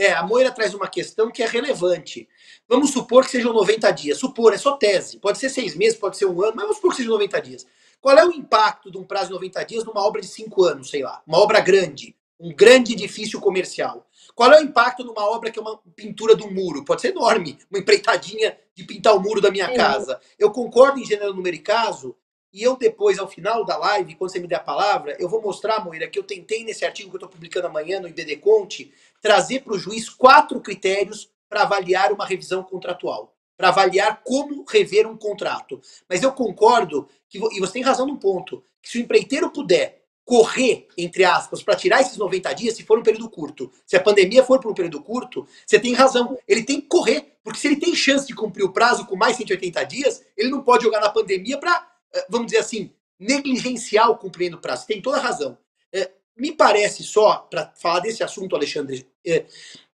é, 0.00 0.14
a 0.14 0.22
Moira 0.22 0.50
traz 0.50 0.72
uma 0.72 0.88
questão 0.88 1.30
que 1.30 1.42
é 1.42 1.46
relevante. 1.46 2.26
Vamos 2.66 2.90
supor 2.90 3.26
que 3.26 3.32
sejam 3.32 3.52
90 3.52 3.90
dias. 3.90 4.16
Supor, 4.16 4.54
é 4.54 4.56
só 4.56 4.72
tese. 4.78 5.18
Pode 5.18 5.36
ser 5.38 5.50
seis 5.50 5.76
meses, 5.76 5.98
pode 5.98 6.16
ser 6.16 6.24
um 6.24 6.42
ano, 6.42 6.54
mas 6.56 6.62
vamos 6.62 6.76
supor 6.76 6.92
que 6.92 6.96
sejam 6.96 7.12
90 7.12 7.42
dias. 7.42 7.66
Qual 8.00 8.16
é 8.16 8.24
o 8.24 8.32
impacto 8.32 8.90
de 8.90 8.96
um 8.96 9.04
prazo 9.04 9.26
de 9.26 9.34
90 9.34 9.62
dias 9.64 9.84
numa 9.84 10.00
obra 10.00 10.22
de 10.22 10.26
cinco 10.26 10.64
anos, 10.64 10.88
sei 10.88 11.02
lá? 11.02 11.22
Uma 11.26 11.38
obra 11.38 11.60
grande, 11.60 12.16
um 12.38 12.54
grande 12.54 12.94
edifício 12.94 13.38
comercial. 13.40 14.08
Qual 14.34 14.50
é 14.50 14.58
o 14.58 14.64
impacto 14.64 15.04
numa 15.04 15.28
obra 15.28 15.50
que 15.50 15.58
é 15.58 15.62
uma 15.62 15.78
pintura 15.94 16.34
de 16.34 16.44
um 16.44 16.50
muro? 16.50 16.82
Pode 16.82 17.02
ser 17.02 17.08
enorme, 17.08 17.58
uma 17.70 17.78
empreitadinha 17.78 18.56
de 18.74 18.84
pintar 18.84 19.14
o 19.14 19.20
muro 19.20 19.38
da 19.38 19.50
minha 19.50 19.68
Sim. 19.68 19.74
casa. 19.74 20.18
Eu 20.38 20.50
concordo 20.50 20.98
em 20.98 21.04
gênero, 21.04 21.34
número 21.34 21.56
e 21.56 21.60
caso, 21.60 22.16
e 22.52 22.62
eu 22.62 22.76
depois, 22.76 23.18
ao 23.18 23.28
final 23.28 23.64
da 23.64 23.76
live, 23.76 24.16
quando 24.16 24.30
você 24.30 24.40
me 24.40 24.48
der 24.48 24.56
a 24.56 24.60
palavra, 24.60 25.16
eu 25.20 25.28
vou 25.28 25.40
mostrar, 25.40 25.84
Moira, 25.84 26.08
que 26.08 26.18
eu 26.18 26.24
tentei 26.24 26.64
nesse 26.64 26.84
artigo 26.84 27.08
que 27.08 27.16
eu 27.16 27.18
estou 27.18 27.28
publicando 27.28 27.68
amanhã 27.68 28.00
no 28.00 28.08
IBD 28.08 28.36
Conte, 28.36 28.92
trazer 29.20 29.60
para 29.60 29.74
o 29.74 29.78
juiz 29.78 30.08
quatro 30.08 30.60
critérios 30.60 31.30
para 31.48 31.62
avaliar 31.62 32.12
uma 32.12 32.26
revisão 32.26 32.62
contratual, 32.62 33.34
para 33.56 33.68
avaliar 33.68 34.22
como 34.24 34.64
rever 34.68 35.06
um 35.06 35.16
contrato. 35.16 35.80
Mas 36.08 36.22
eu 36.22 36.32
concordo, 36.32 37.08
que, 37.28 37.38
e 37.38 37.60
você 37.60 37.74
tem 37.74 37.82
razão 37.82 38.06
num 38.06 38.16
ponto, 38.16 38.64
que 38.82 38.90
se 38.90 38.98
o 38.98 39.00
empreiteiro 39.00 39.50
puder 39.50 40.00
correr, 40.24 40.86
entre 40.96 41.24
aspas, 41.24 41.60
para 41.60 41.74
tirar 41.74 42.00
esses 42.00 42.16
90 42.16 42.52
dias, 42.52 42.76
se 42.76 42.84
for 42.84 42.96
um 42.96 43.02
período 43.02 43.28
curto, 43.28 43.68
se 43.84 43.96
a 43.96 44.00
pandemia 44.00 44.44
for 44.44 44.60
por 44.60 44.70
um 44.70 44.74
período 44.74 45.02
curto, 45.02 45.44
você 45.66 45.76
tem 45.78 45.92
razão, 45.92 46.38
ele 46.46 46.62
tem 46.62 46.80
que 46.80 46.86
correr, 46.86 47.36
porque 47.42 47.58
se 47.58 47.66
ele 47.66 47.76
tem 47.76 47.94
chance 47.96 48.28
de 48.28 48.34
cumprir 48.34 48.62
o 48.62 48.72
prazo 48.72 49.06
com 49.06 49.16
mais 49.16 49.36
180 49.36 49.82
dias, 49.84 50.24
ele 50.36 50.48
não 50.48 50.62
pode 50.62 50.84
jogar 50.84 51.00
na 51.00 51.08
pandemia 51.08 51.58
para, 51.58 51.89
vamos 52.28 52.46
dizer 52.46 52.58
assim, 52.58 52.92
negligenciar 53.18 54.10
o 54.10 54.16
cumprimento 54.16 54.52
do 54.52 54.60
prazo. 54.60 54.86
Tem 54.86 55.02
toda 55.02 55.20
razão. 55.20 55.58
É, 55.92 56.10
me 56.36 56.52
parece 56.52 57.02
só, 57.02 57.36
para 57.50 57.72
falar 57.76 58.00
desse 58.00 58.22
assunto, 58.24 58.56
Alexandre, 58.56 59.06
é, 59.24 59.46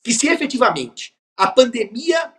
que 0.02 0.12
se 0.12 0.28
efetivamente 0.28 1.16
a 1.36 1.50
pandemia 1.50 2.32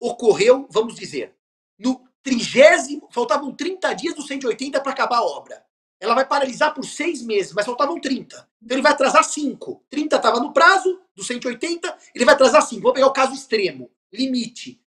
ocorreu, 0.00 0.66
vamos 0.68 0.96
dizer, 0.96 1.34
no 1.78 2.04
trigésimo, 2.22 3.08
faltavam 3.10 3.54
30 3.54 3.92
dias 3.94 4.14
dos 4.14 4.26
180 4.26 4.80
para 4.80 4.92
acabar 4.92 5.18
a 5.18 5.24
obra. 5.24 5.64
Ela 6.00 6.14
vai 6.14 6.26
paralisar 6.26 6.74
por 6.74 6.84
seis 6.84 7.22
meses, 7.22 7.52
mas 7.52 7.64
faltavam 7.64 8.00
30. 8.00 8.48
Então 8.60 8.74
ele 8.74 8.82
vai 8.82 8.90
atrasar 8.90 9.22
5. 9.22 9.84
30 9.88 10.16
estava 10.16 10.40
no 10.40 10.52
prazo 10.52 11.00
dos 11.14 11.28
180, 11.28 11.96
ele 12.12 12.24
vai 12.24 12.34
atrasar 12.34 12.62
5. 12.62 12.82
Vamos 12.82 12.94
pegar 12.94 13.06
o 13.06 13.12
caso 13.12 13.32
extremo, 13.32 13.88
limite. 14.12 14.80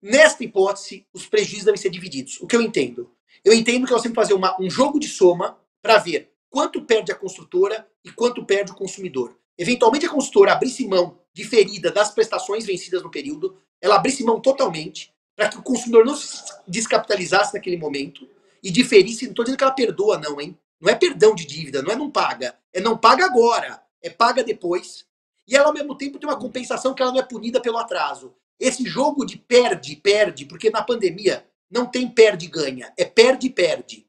Nesta 0.00 0.42
hipótese, 0.42 1.06
os 1.12 1.26
prejuízos 1.26 1.66
devem 1.66 1.80
ser 1.80 1.90
divididos. 1.90 2.40
O 2.40 2.46
que 2.46 2.56
eu 2.56 2.62
entendo? 2.62 3.14
Eu 3.44 3.52
entendo 3.52 3.86
que 3.86 3.92
nós 3.92 4.02
temos 4.02 4.16
que 4.16 4.22
fazer 4.22 4.34
uma, 4.34 4.56
um 4.60 4.70
jogo 4.70 5.00
de 5.00 5.08
soma 5.08 5.58
para 5.80 5.98
ver 5.98 6.32
quanto 6.48 6.82
perde 6.82 7.10
a 7.10 7.14
construtora 7.14 7.86
e 8.04 8.10
quanto 8.10 8.44
perde 8.44 8.72
o 8.72 8.74
consumidor. 8.74 9.36
Eventualmente, 9.58 10.06
a 10.06 10.10
construtora 10.10 10.52
abrisse 10.52 10.86
mão 10.86 11.18
diferida 11.32 11.90
das 11.90 12.10
prestações 12.10 12.64
vencidas 12.64 13.02
no 13.02 13.10
período, 13.10 13.56
ela 13.80 13.96
abrisse 13.96 14.22
mão 14.22 14.40
totalmente, 14.40 15.12
para 15.34 15.48
que 15.48 15.58
o 15.58 15.62
consumidor 15.62 16.04
não 16.04 16.14
se 16.14 16.42
descapitalizasse 16.68 17.54
naquele 17.54 17.76
momento 17.76 18.28
e 18.62 18.70
diferisse. 18.70 19.24
Não 19.24 19.32
estou 19.32 19.44
dizendo 19.44 19.58
que 19.58 19.64
ela 19.64 19.72
perdoa, 19.72 20.18
não, 20.18 20.40
hein? 20.40 20.56
Não 20.80 20.90
é 20.90 20.94
perdão 20.94 21.34
de 21.34 21.46
dívida, 21.46 21.82
não 21.82 21.92
é 21.92 21.96
não 21.96 22.10
paga. 22.10 22.56
É 22.72 22.80
não 22.80 22.96
paga 22.96 23.24
agora, 23.24 23.82
é 24.00 24.10
paga 24.10 24.44
depois. 24.44 25.06
E 25.48 25.56
ela, 25.56 25.68
ao 25.68 25.72
mesmo 25.72 25.96
tempo, 25.96 26.18
tem 26.18 26.28
uma 26.28 26.38
compensação 26.38 26.94
que 26.94 27.02
ela 27.02 27.12
não 27.12 27.20
é 27.20 27.24
punida 27.24 27.60
pelo 27.60 27.78
atraso. 27.78 28.34
Esse 28.58 28.84
jogo 28.84 29.24
de 29.24 29.36
perde, 29.36 29.96
perde, 29.96 30.44
porque 30.44 30.70
na 30.70 30.82
pandemia 30.82 31.44
não 31.72 31.86
tem 31.86 32.06
perde 32.06 32.44
e 32.44 32.48
ganha, 32.48 32.92
é 32.98 33.04
perde 33.04 33.46
e 33.46 33.50
perde. 33.50 34.06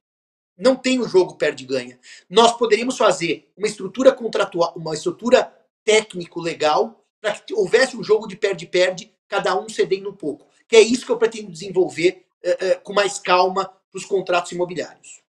Não 0.58 0.76
tem 0.76 1.00
o 1.00 1.08
jogo 1.08 1.36
perde-ganha. 1.36 1.98
Nós 2.30 2.56
poderíamos 2.58 2.98
fazer 2.98 3.52
uma 3.58 3.68
estrutura 3.68 4.12
contratual, 4.12 4.74
uma 4.76 4.94
estrutura 4.94 5.52
técnico 5.84 6.42
legal, 6.42 7.04
para 7.20 7.34
que 7.40 7.54
houvesse 7.54 7.96
um 7.98 8.04
jogo 8.04 8.28
de 8.28 8.36
perde-perde, 8.36 9.12
cada 9.28 9.60
um 9.60 9.68
cedendo 9.68 10.10
um 10.10 10.16
pouco. 10.16 10.46
Que 10.68 10.76
é 10.76 10.82
isso 10.82 11.06
que 11.06 11.12
eu 11.12 11.18
pretendo 11.18 11.52
desenvolver 11.52 12.26
uh, 12.44 12.50
uh, 12.50 12.82
com 12.84 12.94
mais 12.94 13.18
calma 13.18 13.66
para 13.66 13.98
os 13.98 14.06
contratos 14.06 14.52
imobiliários. 14.52 15.24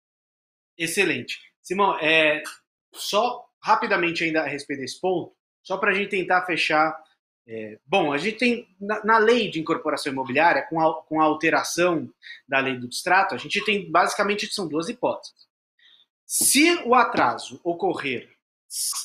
Excelente. 0.77 1.38
Simão, 1.62 1.97
é, 2.01 2.42
só 2.92 3.49
rapidamente 3.62 4.25
ainda 4.25 4.42
a 4.42 4.47
respeito 4.47 4.81
desse 4.81 5.01
ponto, 5.01 5.35
só 5.62 5.79
para 5.79 5.92
a 5.92 5.94
gente 5.94 6.11
tentar 6.11 6.44
fechar 6.44 7.01
é, 7.46 7.78
bom, 7.85 8.12
a 8.12 8.16
gente 8.16 8.38
tem 8.38 8.68
na, 8.80 9.04
na, 9.04 9.18
lei 9.18 9.50
de 9.50 9.61
incorporação 9.61 10.11
imobiliária, 10.11 10.66
com 10.68 10.80
a, 10.80 11.02
com 11.02 11.20
a 11.20 11.24
alteração 11.24 12.11
da 12.48 12.59
lei 12.59 12.78
do 12.78 12.88
distrato, 12.88 13.35
a 13.35 13.38
gente 13.38 13.62
tem 13.64 13.90
basicamente 13.90 14.46
são 14.52 14.66
duas 14.66 14.88
hipóteses. 14.88 15.46
Se 16.24 16.74
o 16.87 16.94
atraso 16.94 17.61
ocorrer, 17.62 18.35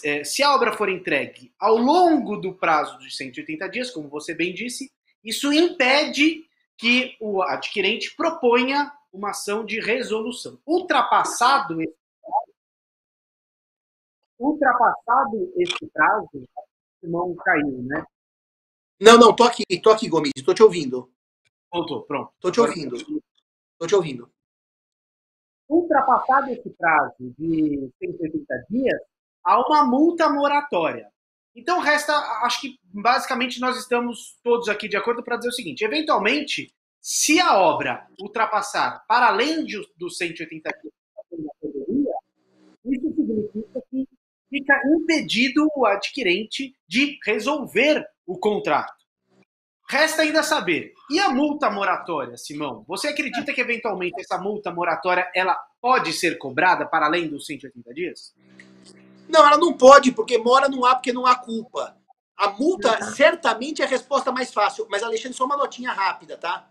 é, 0.06 0.24
se 0.24 0.42
a 0.42 0.56
obra 0.56 0.72
for 0.72 0.88
entregue 0.88 1.54
ao 1.60 1.76
longo 1.76 2.38
do 2.38 2.54
prazo 2.54 2.98
de 3.00 3.12
180 3.14 3.68
dias, 3.68 3.92
como 3.92 4.08
você 4.08 4.34
bem 4.34 4.54
disse, 4.54 4.90
isso 5.22 5.52
impede 5.52 6.46
que 6.78 7.18
o 7.20 7.42
adquirente 7.42 8.16
proponha 8.16 8.90
uma 9.12 9.32
ação 9.32 9.66
de 9.66 9.82
resolução. 9.82 10.58
Ultrapassado 10.66 11.82
esse 11.82 11.94
prazo, 12.22 12.54
ultrapassado 14.40 15.54
esse 15.58 15.88
prazo, 15.92 16.48
não 17.04 17.36
caiu, 17.36 17.84
né? 17.84 18.06
Não, 19.00 19.18
não, 19.18 19.34
tô 19.34 19.44
aqui, 19.44 19.64
tô 19.82 19.92
aqui, 19.92 20.10
Gomes, 20.10 20.32
tô 20.46 20.54
te 20.54 20.62
ouvindo. 20.62 21.10
Voltou, 21.72 22.04
pronto. 22.04 22.34
Tô 22.42 22.52
te 22.52 22.60
ouvindo. 22.60 22.98
Tô 23.78 23.88
te 23.88 23.96
ouvindo. 23.96 24.30
Ultrapassado 25.70 26.50
esse 26.50 26.70
prazo 26.72 27.16
de 27.38 27.90
180 28.04 28.66
dias, 28.70 29.00
há 29.46 29.66
uma 29.66 29.86
multa 29.86 30.28
moratória. 30.28 31.10
Então 31.56 31.80
resta, 31.80 32.14
acho 32.44 32.62
que 32.62 32.80
basicamente 32.84 33.62
nós 33.62 33.78
estamos 33.78 34.38
todos 34.44 34.68
aqui 34.68 34.90
de 34.90 34.98
acordo 34.98 35.24
para 35.24 35.38
dizer 35.38 35.50
o 35.50 35.54
seguinte: 35.54 35.84
eventualmente, 35.84 36.74
se 37.00 37.40
a 37.40 37.58
obra 37.58 38.08
ultrapassar 38.20 39.06
para 39.08 39.28
além 39.28 39.64
de, 39.64 39.80
dos 39.96 40.18
180 40.18 40.70
dias 40.82 40.94
pandemia, 41.62 42.14
isso 42.86 43.16
significa 43.16 43.82
que 43.90 44.08
fica 44.50 44.82
impedido 44.88 45.68
o 45.76 45.86
adquirente 45.86 46.74
de 46.88 47.18
resolver 47.24 48.06
o 48.30 48.38
contrato. 48.38 48.94
Resta 49.90 50.22
ainda 50.22 50.44
saber, 50.44 50.94
e 51.10 51.20
a 51.20 51.30
multa 51.30 51.68
moratória, 51.72 52.38
Simão? 52.38 52.86
Você 52.88 53.08
acredita 53.08 53.52
que 53.52 53.60
eventualmente 53.60 54.22
essa 54.22 54.38
multa 54.38 54.72
moratória 54.72 55.28
ela 55.34 55.60
pode 55.82 56.14
ser 56.14 56.38
cobrada 56.38 56.86
para 56.86 57.08
além 57.08 57.28
dos 57.28 57.48
180 57.48 57.92
dias? 57.92 58.36
Não, 59.28 59.48
ela 59.48 59.58
não 59.58 59.76
pode, 59.76 60.12
porque 60.12 60.38
mora 60.38 60.70
não 60.70 60.86
há 60.86 60.94
porque 60.94 61.12
não 61.12 61.26
há 61.26 61.36
culpa. 61.36 61.98
A 62.38 62.52
multa 62.52 63.04
certamente 63.16 63.82
é 63.82 63.86
a 63.86 63.88
resposta 63.88 64.32
mais 64.32 64.54
fácil, 64.54 64.88
mas 64.92 65.02
Alexandre, 65.02 65.36
só 65.36 65.46
uma 65.46 65.58
notinha 65.58 65.92
rápida, 65.92 66.38
tá? 66.38 66.70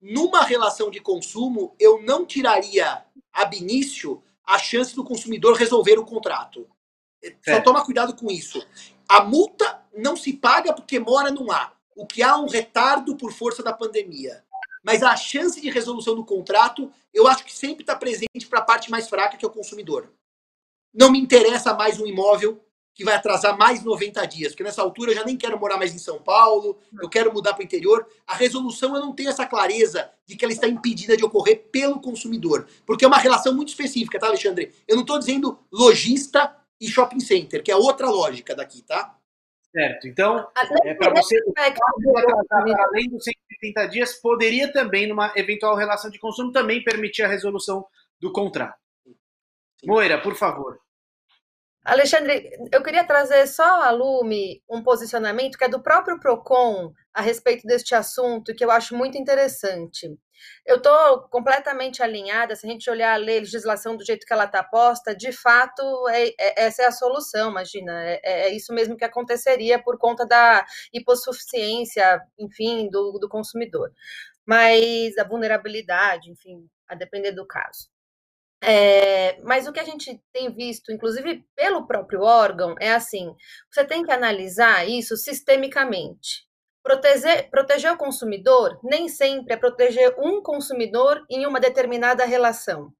Numa 0.00 0.44
relação 0.44 0.88
de 0.88 1.00
consumo, 1.00 1.74
eu 1.80 2.00
não 2.00 2.24
tiraria 2.24 3.04
ab 3.32 3.56
início 3.56 4.22
a 4.46 4.56
chance 4.56 4.94
do 4.94 5.02
consumidor 5.02 5.56
resolver 5.56 5.98
o 5.98 6.04
contrato. 6.04 6.68
Só 7.44 7.60
toma 7.60 7.84
cuidado 7.84 8.14
com 8.14 8.30
isso. 8.30 8.64
A 9.08 9.22
multa 9.24 9.71
não 9.96 10.16
se 10.16 10.32
paga 10.32 10.72
porque 10.72 10.98
mora 10.98 11.30
não 11.30 11.50
há. 11.50 11.72
O 11.94 12.06
que 12.06 12.22
há 12.22 12.36
um 12.36 12.48
retardo 12.48 13.16
por 13.16 13.32
força 13.32 13.62
da 13.62 13.72
pandemia. 13.72 14.44
Mas 14.82 15.02
a 15.02 15.14
chance 15.16 15.60
de 15.60 15.70
resolução 15.70 16.14
do 16.14 16.24
contrato, 16.24 16.90
eu 17.12 17.26
acho 17.28 17.44
que 17.44 17.54
sempre 17.54 17.82
está 17.82 17.94
presente 17.94 18.46
para 18.48 18.58
a 18.58 18.64
parte 18.64 18.90
mais 18.90 19.08
fraca, 19.08 19.36
que 19.36 19.44
é 19.44 19.48
o 19.48 19.52
consumidor. 19.52 20.10
Não 20.92 21.10
me 21.10 21.20
interessa 21.20 21.72
mais 21.74 22.00
um 22.00 22.06
imóvel 22.06 22.60
que 22.94 23.04
vai 23.04 23.14
atrasar 23.14 23.56
mais 23.56 23.82
90 23.82 24.26
dias, 24.26 24.52
porque 24.52 24.64
nessa 24.64 24.82
altura 24.82 25.12
eu 25.12 25.14
já 25.14 25.24
nem 25.24 25.36
quero 25.36 25.58
morar 25.58 25.78
mais 25.78 25.94
em 25.94 25.98
São 25.98 26.18
Paulo, 26.20 26.78
eu 27.00 27.08
quero 27.08 27.32
mudar 27.32 27.54
para 27.54 27.62
o 27.62 27.64
interior. 27.64 28.06
A 28.26 28.34
resolução 28.34 28.94
eu 28.94 29.00
não 29.00 29.14
tenho 29.14 29.30
essa 29.30 29.46
clareza 29.46 30.10
de 30.26 30.36
que 30.36 30.44
ela 30.44 30.52
está 30.52 30.68
impedida 30.68 31.16
de 31.16 31.24
ocorrer 31.24 31.68
pelo 31.70 32.00
consumidor, 32.00 32.66
porque 32.84 33.04
é 33.04 33.08
uma 33.08 33.16
relação 33.16 33.54
muito 33.54 33.68
específica, 33.68 34.18
tá, 34.18 34.26
Alexandre? 34.26 34.74
Eu 34.86 34.96
não 34.96 35.02
estou 35.02 35.18
dizendo 35.18 35.58
lojista 35.72 36.54
e 36.78 36.86
shopping 36.86 37.20
center, 37.20 37.62
que 37.62 37.70
é 37.70 37.76
outra 37.76 38.10
lógica 38.10 38.54
daqui, 38.54 38.82
tá? 38.82 39.16
Certo. 39.72 40.06
Então, 40.06 40.46
é, 40.84 40.94
para 40.94 41.14
você, 41.14 41.36
além 42.78 43.08
dos 43.08 43.24
130 43.24 43.86
dias, 43.86 44.14
poderia 44.14 44.70
também, 44.70 45.06
numa 45.06 45.32
eventual 45.34 45.74
relação 45.74 46.10
de 46.10 46.18
consumo, 46.18 46.52
também 46.52 46.84
permitir 46.84 47.22
a 47.22 47.28
resolução 47.28 47.86
do 48.20 48.30
contrato. 48.30 48.78
Moira, 49.84 50.20
por 50.20 50.34
favor. 50.34 50.78
Alexandre, 51.84 52.48
eu 52.72 52.80
queria 52.80 53.04
trazer 53.04 53.44
só 53.48 53.82
a 53.82 53.90
lume 53.90 54.62
um 54.70 54.82
posicionamento 54.82 55.58
que 55.58 55.64
é 55.64 55.68
do 55.68 55.82
próprio 55.82 56.18
PROCON 56.20 56.92
a 57.12 57.20
respeito 57.20 57.66
deste 57.66 57.92
assunto, 57.94 58.54
que 58.54 58.64
eu 58.64 58.70
acho 58.70 58.96
muito 58.96 59.18
interessante. 59.18 60.08
Eu 60.64 60.76
estou 60.76 61.22
completamente 61.28 62.02
alinhada, 62.02 62.54
se 62.54 62.66
a 62.66 62.70
gente 62.70 62.88
olhar 62.88 63.14
a 63.14 63.16
legislação 63.16 63.96
do 63.96 64.04
jeito 64.04 64.24
que 64.24 64.32
ela 64.32 64.44
está 64.44 64.62
posta, 64.62 65.14
de 65.14 65.32
fato, 65.32 65.82
é, 66.08 66.28
é, 66.38 66.64
essa 66.66 66.82
é 66.82 66.86
a 66.86 66.92
solução, 66.92 67.50
imagina. 67.50 67.92
É, 68.04 68.20
é, 68.22 68.48
isso 68.50 68.72
mesmo 68.72 68.96
que 68.96 69.04
aconteceria 69.04 69.82
por 69.82 69.98
conta 69.98 70.24
da 70.24 70.64
hipossuficiência, 70.92 72.20
enfim, 72.38 72.88
do, 72.90 73.18
do 73.18 73.28
consumidor. 73.28 73.90
Mas 74.46 75.18
a 75.18 75.24
vulnerabilidade, 75.24 76.30
enfim, 76.30 76.68
a 76.88 76.94
depender 76.94 77.32
do 77.32 77.46
caso. 77.46 77.91
É, 78.64 79.40
mas 79.42 79.66
o 79.66 79.72
que 79.72 79.80
a 79.80 79.84
gente 79.84 80.22
tem 80.32 80.52
visto, 80.54 80.92
inclusive 80.92 81.44
pelo 81.56 81.84
próprio 81.84 82.20
órgão, 82.22 82.76
é 82.80 82.92
assim: 82.92 83.34
você 83.70 83.84
tem 83.84 84.04
que 84.04 84.12
analisar 84.12 84.88
isso 84.88 85.16
sistemicamente. 85.16 86.46
Proteger, 86.82 87.50
proteger 87.50 87.92
o 87.92 87.96
consumidor 87.96 88.78
nem 88.82 89.08
sempre 89.08 89.54
é 89.54 89.56
proteger 89.56 90.14
um 90.18 90.40
consumidor 90.42 91.24
em 91.30 91.46
uma 91.46 91.60
determinada 91.60 92.24
relação. 92.24 92.92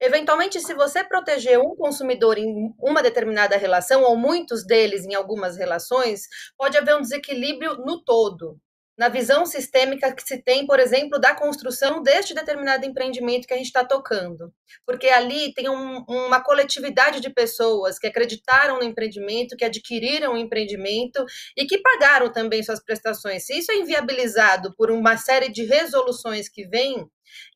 Eventualmente, 0.00 0.60
se 0.60 0.74
você 0.74 1.02
proteger 1.02 1.58
um 1.58 1.74
consumidor 1.74 2.38
em 2.38 2.72
uma 2.80 3.02
determinada 3.02 3.56
relação, 3.56 4.02
ou 4.02 4.16
muitos 4.16 4.64
deles 4.64 5.04
em 5.04 5.14
algumas 5.14 5.56
relações, 5.56 6.22
pode 6.56 6.76
haver 6.78 6.96
um 6.96 7.00
desequilíbrio 7.00 7.76
no 7.78 8.04
todo 8.04 8.60
na 8.98 9.08
visão 9.08 9.46
sistêmica 9.46 10.12
que 10.12 10.22
se 10.24 10.42
tem, 10.42 10.66
por 10.66 10.80
exemplo, 10.80 11.20
da 11.20 11.32
construção 11.32 12.02
deste 12.02 12.34
determinado 12.34 12.84
empreendimento 12.84 13.46
que 13.46 13.54
a 13.54 13.56
gente 13.56 13.66
está 13.66 13.84
tocando. 13.84 14.52
Porque 14.84 15.06
ali 15.08 15.54
tem 15.54 15.68
um, 15.68 16.04
uma 16.08 16.42
coletividade 16.42 17.20
de 17.20 17.30
pessoas 17.30 17.96
que 17.96 18.08
acreditaram 18.08 18.78
no 18.78 18.84
empreendimento, 18.84 19.56
que 19.56 19.64
adquiriram 19.64 20.34
o 20.34 20.36
empreendimento 20.36 21.24
e 21.56 21.64
que 21.64 21.78
pagaram 21.78 22.32
também 22.32 22.60
suas 22.60 22.82
prestações. 22.82 23.46
Se 23.46 23.56
isso 23.56 23.70
é 23.70 23.76
inviabilizado 23.76 24.74
por 24.76 24.90
uma 24.90 25.16
série 25.16 25.48
de 25.48 25.64
resoluções 25.64 26.48
que 26.48 26.66
vêm, 26.66 27.06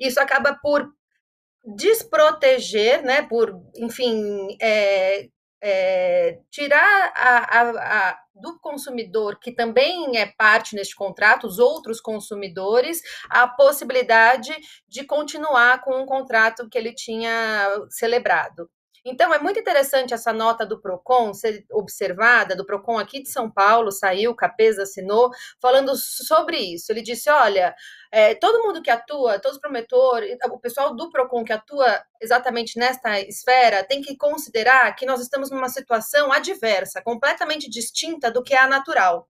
isso 0.01 0.21
acaba 0.21 0.57
por 0.63 0.89
desproteger, 1.77 3.03
né, 3.03 3.23
por, 3.23 3.53
enfim, 3.77 4.57
é, 4.61 5.29
é, 5.63 6.41
tirar 6.51 7.13
a, 7.15 7.61
a, 7.61 8.11
a, 8.11 8.19
do 8.35 8.59
consumidor, 8.59 9.39
que 9.39 9.53
também 9.53 10.19
é 10.19 10.27
parte 10.27 10.75
neste 10.75 10.97
contrato, 10.97 11.47
os 11.47 11.61
outros 11.61 12.01
consumidores, 12.01 13.01
a 13.31 13.47
possibilidade 13.47 14.53
de 14.89 15.05
continuar 15.05 15.81
com 15.83 16.03
o 16.03 16.07
contrato 16.07 16.69
que 16.69 16.77
ele 16.77 16.93
tinha 16.93 17.69
celebrado. 17.91 18.69
Então, 19.05 19.35
é 19.35 19.39
muito 19.39 19.59
interessante 19.59 20.15
essa 20.15 20.33
nota 20.33 20.65
do 20.65 20.81
PROCON 20.81 21.35
ser 21.35 21.65
observada, 21.73 22.55
do 22.55 22.65
PROCON 22.65 22.99
aqui 22.99 23.21
de 23.21 23.29
São 23.29 23.51
Paulo, 23.51 23.91
saiu, 23.91 24.35
Capesa 24.35 24.85
assinou, 24.85 25.31
falando 25.61 25.97
sobre 25.97 26.57
isso. 26.59 26.93
Ele 26.93 27.03
disse: 27.03 27.29
olha, 27.29 27.75
é, 28.13 28.35
todo 28.37 28.63
mundo 28.63 28.81
que 28.81 28.91
atua, 28.91 29.41
todos 29.41 29.57
os 29.57 29.61
prometores, 29.61 30.37
o 30.51 30.59
pessoal 30.59 30.95
do 30.95 31.11
PROCON 31.11 31.45
que 31.45 31.53
atua 31.53 32.01
exatamente 32.21 32.79
nesta 32.79 33.21
esfera, 33.21 33.83
tem 33.85 34.01
que 34.01 34.17
considerar 34.17 34.95
que 34.95 35.05
nós 35.05 35.21
estamos 35.21 35.51
numa 35.51 35.69
situação 35.69 36.33
adversa, 36.33 37.03
completamente 37.03 37.69
distinta 37.69 38.31
do 38.31 38.43
que 38.43 38.55
é 38.55 38.59
a 38.59 38.69
natural. 38.69 39.29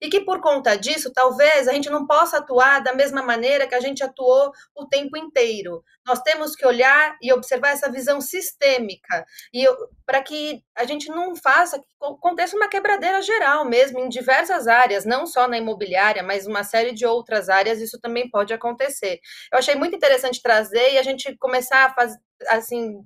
E 0.00 0.08
que 0.08 0.20
por 0.20 0.40
conta 0.40 0.76
disso, 0.76 1.12
talvez 1.12 1.68
a 1.68 1.72
gente 1.72 1.90
não 1.90 2.06
possa 2.06 2.38
atuar 2.38 2.82
da 2.82 2.94
mesma 2.94 3.22
maneira 3.22 3.66
que 3.66 3.74
a 3.74 3.80
gente 3.80 4.02
atuou 4.02 4.52
o 4.74 4.86
tempo 4.86 5.16
inteiro. 5.16 5.82
Nós 6.06 6.20
temos 6.20 6.54
que 6.54 6.66
olhar 6.66 7.16
e 7.20 7.32
observar 7.32 7.70
essa 7.70 7.90
visão 7.90 8.20
sistêmica 8.20 9.24
e 9.52 9.64
para 10.04 10.22
que 10.22 10.62
a 10.76 10.84
gente 10.84 11.08
não 11.08 11.34
faça 11.34 11.78
que 11.78 11.86
aconteça 12.00 12.56
uma 12.56 12.68
quebradeira 12.68 13.22
geral 13.22 13.64
mesmo 13.64 13.98
em 13.98 14.08
diversas 14.08 14.68
áreas, 14.68 15.04
não 15.04 15.26
só 15.26 15.48
na 15.48 15.58
imobiliária, 15.58 16.22
mas 16.22 16.46
uma 16.46 16.62
série 16.62 16.92
de 16.92 17.06
outras 17.06 17.48
áreas, 17.48 17.80
isso 17.80 17.98
também 18.00 18.28
pode 18.28 18.52
acontecer. 18.52 19.20
Eu 19.52 19.58
achei 19.58 19.74
muito 19.74 19.96
interessante 19.96 20.42
trazer 20.42 20.92
e 20.92 20.98
a 20.98 21.02
gente 21.02 21.36
começar 21.38 21.86
a 21.86 21.94
fazer 21.94 22.18
assim 22.48 23.04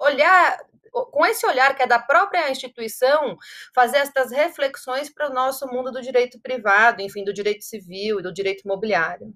olhar 0.00 0.58
com 0.90 1.26
esse 1.26 1.46
olhar 1.46 1.74
que 1.76 1.82
é 1.82 1.86
da 1.86 1.98
própria 1.98 2.50
instituição, 2.50 3.36
fazer 3.74 3.98
estas 3.98 4.30
reflexões 4.30 5.08
para 5.08 5.30
o 5.30 5.34
nosso 5.34 5.66
mundo 5.66 5.90
do 5.90 6.00
direito 6.00 6.40
privado, 6.40 7.02
enfim, 7.02 7.24
do 7.24 7.32
direito 7.32 7.64
civil 7.64 8.20
e 8.20 8.22
do 8.22 8.32
direito 8.32 8.62
imobiliário. 8.64 9.34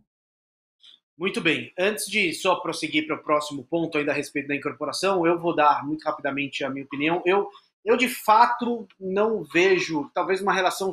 Muito 1.17 1.41
bem. 1.41 1.73
Antes 1.79 2.07
de 2.07 2.33
só 2.33 2.57
prosseguir 2.57 3.07
para 3.07 3.17
o 3.17 3.23
próximo 3.23 3.65
ponto, 3.65 3.97
ainda 3.97 4.13
a 4.13 4.15
respeito 4.15 4.49
da 4.49 4.57
incorporação, 4.57 5.27
eu 5.27 5.39
vou 5.39 5.55
dar 5.55 5.85
muito 5.87 6.03
rapidamente 6.03 6.65
a 6.65 6.71
minha 6.71 6.85
opinião. 6.85 7.23
Eu, 7.25 7.49
eu 7.85 7.97
de 7.97 8.09
fato, 8.09 8.89
não 8.99 9.45
vejo, 9.45 10.11
talvez 10.15 10.41
uma 10.41 10.53
relação 10.53 10.93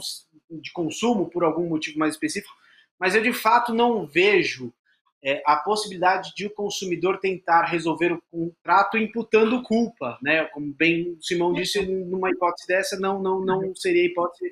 de 0.49 0.71
consumo 0.71 1.29
por 1.29 1.43
algum 1.43 1.67
motivo 1.67 1.97
mais 1.97 2.13
específico, 2.13 2.53
mas 2.99 3.15
eu 3.15 3.23
de 3.23 3.31
fato 3.31 3.73
não 3.73 4.05
vejo 4.05 4.73
é, 5.23 5.41
a 5.45 5.57
possibilidade 5.57 6.31
de 6.35 6.45
o 6.45 6.53
consumidor 6.53 7.19
tentar 7.19 7.63
resolver 7.63 8.13
o 8.13 8.21
contrato 8.31 8.97
imputando 8.97 9.61
culpa, 9.63 10.17
né? 10.21 10.45
Como 10.45 10.73
bem 10.73 11.11
o 11.11 11.21
Simão 11.21 11.53
disse, 11.53 11.81
numa 11.85 12.29
hipótese 12.29 12.67
dessa 12.67 12.99
não 12.99 13.21
não 13.21 13.41
não 13.41 13.75
seria 13.75 14.05
hipótese 14.05 14.51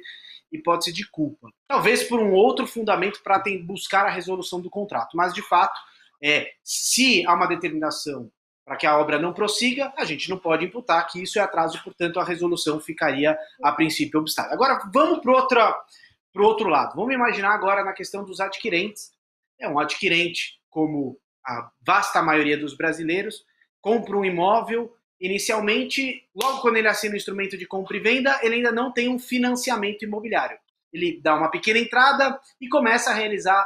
hipótese 0.51 0.93
de 0.93 1.10
culpa. 1.10 1.49
Talvez 1.67 2.03
por 2.03 2.19
um 2.19 2.32
outro 2.32 2.65
fundamento 2.65 3.21
para 3.23 3.43
buscar 3.63 4.06
a 4.06 4.10
resolução 4.10 4.62
do 4.62 4.69
contrato, 4.69 5.15
mas 5.15 5.34
de 5.34 5.41
fato, 5.41 5.77
é, 6.23 6.51
se 6.63 7.25
há 7.25 7.34
uma 7.34 7.47
determinação 7.47 8.32
para 8.65 8.75
que 8.75 8.86
a 8.86 8.97
obra 8.97 9.17
não 9.17 9.34
prossiga, 9.34 9.93
a 9.97 10.03
gente 10.03 10.30
não 10.30 10.38
pode 10.38 10.65
imputar 10.65 11.08
que 11.08 11.21
isso 11.23 11.39
é 11.39 11.41
atraso, 11.41 11.82
portanto 11.84 12.19
a 12.19 12.23
resolução 12.23 12.82
ficaria 12.82 13.38
a 13.63 13.71
princípio 13.71 14.19
obstáculo. 14.19 14.53
Agora 14.53 14.82
vamos 14.93 15.19
para 15.19 15.34
o 16.36 16.43
outro 16.43 16.67
lado. 16.67 16.95
Vamos 16.95 17.13
imaginar 17.13 17.53
agora 17.53 17.84
na 17.84 17.93
questão 17.93 18.25
dos 18.25 18.41
adquirentes. 18.41 19.12
É 19.60 19.67
um 19.67 19.80
adquirente 19.80 20.60
como 20.70 21.20
a 21.46 21.72
vasta 21.82 22.22
maioria 22.22 22.58
dos 22.58 22.76
brasileiros, 22.76 23.46
compra 23.82 24.17
um 24.17 24.26
imóvel. 24.26 24.93
Inicialmente, 25.20 26.28
logo 26.36 26.62
quando 26.62 26.78
ele 26.78 26.88
assina 26.88 27.13
o 27.13 27.17
instrumento 27.17 27.58
de 27.58 27.65
compra 27.65 27.98
e 27.98 28.00
venda, 28.00 28.39
ele 28.43 28.56
ainda 28.56 28.72
não 28.72 28.91
tem 28.91 29.10
um 29.10 29.17
financiamento 29.17 30.04
imobiliário. 30.04 30.60
Ele 30.93 31.20
dá 31.22 31.36
uma 31.36 31.50
pequena 31.50 31.80
entrada 31.80 32.39
e 32.62 32.67
começa 32.67 33.10
a 33.10 33.13
realizar 33.13 33.65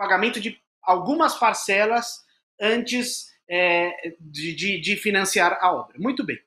pagamento 0.00 0.40
de 0.40 0.58
algumas 0.82 1.38
parcelas 1.38 2.24
antes 2.58 3.30
é, 3.46 4.14
de, 4.18 4.54
de, 4.54 4.80
de 4.80 4.96
financiar 4.96 5.58
a 5.60 5.70
obra. 5.70 5.98
Muito 5.98 6.24
bem. 6.24 6.38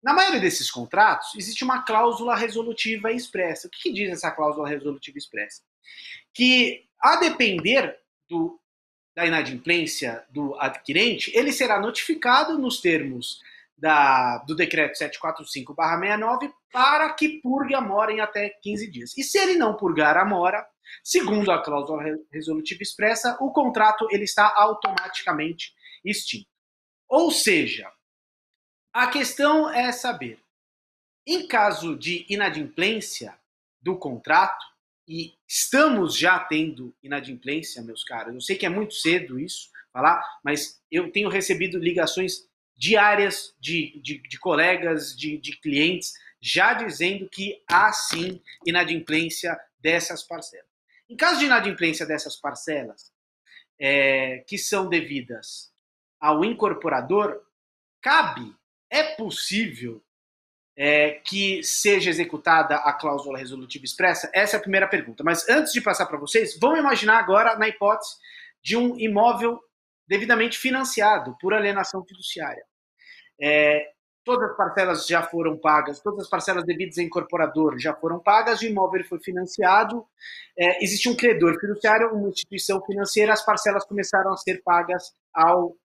Na 0.00 0.12
maioria 0.14 0.38
desses 0.38 0.70
contratos, 0.70 1.34
existe 1.34 1.64
uma 1.64 1.82
cláusula 1.82 2.36
resolutiva 2.36 3.10
expressa. 3.10 3.66
O 3.66 3.70
que, 3.70 3.82
que 3.82 3.92
diz 3.92 4.08
essa 4.12 4.30
cláusula 4.30 4.68
resolutiva 4.68 5.18
expressa? 5.18 5.62
Que, 6.34 6.84
a 7.00 7.16
depender 7.16 7.98
do 8.28 8.60
da 9.16 9.24
inadimplência 9.24 10.22
do 10.28 10.54
adquirente, 10.60 11.32
ele 11.34 11.50
será 11.50 11.80
notificado 11.80 12.58
nos 12.58 12.82
termos 12.82 13.40
da, 13.76 14.38
do 14.38 14.54
decreto 14.54 14.98
745-69 14.98 16.52
para 16.70 17.10
que 17.14 17.40
purgue 17.40 17.74
a 17.74 17.80
mora 17.80 18.12
em 18.12 18.20
até 18.20 18.50
15 18.50 18.90
dias. 18.90 19.16
E 19.16 19.22
se 19.22 19.38
ele 19.38 19.56
não 19.56 19.74
purgar 19.74 20.18
a 20.18 20.24
mora, 20.24 20.66
segundo 21.02 21.50
a 21.50 21.62
cláusula 21.62 22.02
resolutiva 22.30 22.82
expressa, 22.82 23.38
o 23.40 23.50
contrato 23.50 24.06
ele 24.10 24.24
está 24.24 24.52
automaticamente 24.54 25.72
extinto. 26.04 26.48
Ou 27.08 27.30
seja, 27.30 27.90
a 28.92 29.06
questão 29.06 29.70
é 29.70 29.92
saber, 29.92 30.38
em 31.26 31.48
caso 31.48 31.96
de 31.96 32.26
inadimplência 32.28 33.38
do 33.80 33.96
contrato, 33.98 34.64
e 35.06 35.34
estamos 35.46 36.16
já 36.16 36.38
tendo 36.38 36.94
inadimplência, 37.02 37.82
meus 37.82 38.02
caros, 38.02 38.34
eu 38.34 38.40
sei 38.40 38.56
que 38.56 38.66
é 38.66 38.68
muito 38.68 38.94
cedo 38.94 39.38
isso 39.38 39.70
falar, 39.92 40.22
mas 40.44 40.80
eu 40.90 41.10
tenho 41.10 41.28
recebido 41.28 41.78
ligações 41.78 42.48
diárias 42.76 43.54
de, 43.58 43.98
de, 44.02 44.18
de 44.18 44.38
colegas, 44.38 45.16
de, 45.16 45.38
de 45.38 45.56
clientes, 45.58 46.12
já 46.40 46.74
dizendo 46.74 47.28
que 47.28 47.62
há 47.66 47.92
sim 47.92 48.42
inadimplência 48.66 49.58
dessas 49.78 50.22
parcelas. 50.22 50.66
Em 51.08 51.16
caso 51.16 51.38
de 51.38 51.46
inadimplência 51.46 52.04
dessas 52.04 52.36
parcelas, 52.36 53.12
é, 53.78 54.38
que 54.46 54.58
são 54.58 54.88
devidas 54.88 55.72
ao 56.20 56.44
incorporador, 56.44 57.40
cabe, 58.00 58.54
é 58.90 59.14
possível 59.14 60.02
é, 60.76 61.12
que 61.24 61.62
seja 61.62 62.10
executada 62.10 62.76
a 62.76 62.92
cláusula 62.92 63.38
resolutiva 63.38 63.84
expressa? 63.84 64.30
Essa 64.34 64.56
é 64.56 64.58
a 64.58 64.62
primeira 64.62 64.86
pergunta. 64.86 65.24
Mas 65.24 65.48
antes 65.48 65.72
de 65.72 65.80
passar 65.80 66.06
para 66.06 66.18
vocês, 66.18 66.58
vamos 66.60 66.78
imaginar 66.78 67.18
agora 67.18 67.56
na 67.56 67.68
hipótese 67.68 68.16
de 68.62 68.76
um 68.76 68.98
imóvel 68.98 69.58
devidamente 70.06 70.58
financiado 70.58 71.36
por 71.40 71.54
alienação 71.54 72.04
fiduciária. 72.04 72.64
É, 73.40 73.90
todas 74.24 74.50
as 74.50 74.56
parcelas 74.56 75.06
já 75.06 75.22
foram 75.22 75.56
pagas, 75.56 76.00
todas 76.00 76.24
as 76.24 76.28
parcelas 76.28 76.64
devidas 76.64 76.98
ao 76.98 77.04
incorporador 77.04 77.78
já 77.78 77.94
foram 77.94 78.18
pagas, 78.18 78.60
o 78.60 78.66
imóvel 78.66 79.04
foi 79.04 79.20
financiado, 79.20 80.04
é, 80.58 80.82
existe 80.82 81.08
um 81.08 81.16
credor 81.16 81.58
fiduciário, 81.60 82.12
uma 82.12 82.28
instituição 82.28 82.84
financeira, 82.84 83.32
as 83.32 83.44
parcelas 83.44 83.84
começaram 83.86 84.32
a 84.32 84.36
ser 84.36 84.62
pagas 84.64 85.12
ao 85.32 85.76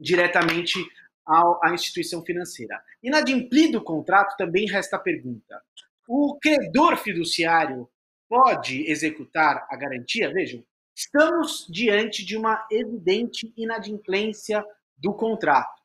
diretamente 0.00 0.78
à 1.26 1.72
instituição 1.72 2.22
financeira. 2.24 2.80
Inadimplido 3.02 3.78
o 3.78 3.84
contrato, 3.84 4.36
também 4.36 4.66
resta 4.66 4.96
a 4.96 5.00
pergunta: 5.00 5.60
o 6.08 6.38
credor 6.40 6.96
fiduciário 6.96 7.88
pode 8.28 8.90
executar 8.90 9.66
a 9.70 9.76
garantia? 9.76 10.32
Vejam, 10.32 10.64
Estamos 10.96 11.66
diante 11.68 12.24
de 12.24 12.38
uma 12.38 12.66
evidente 12.70 13.52
inadimplência 13.54 14.64
do 14.96 15.12
contrato. 15.12 15.82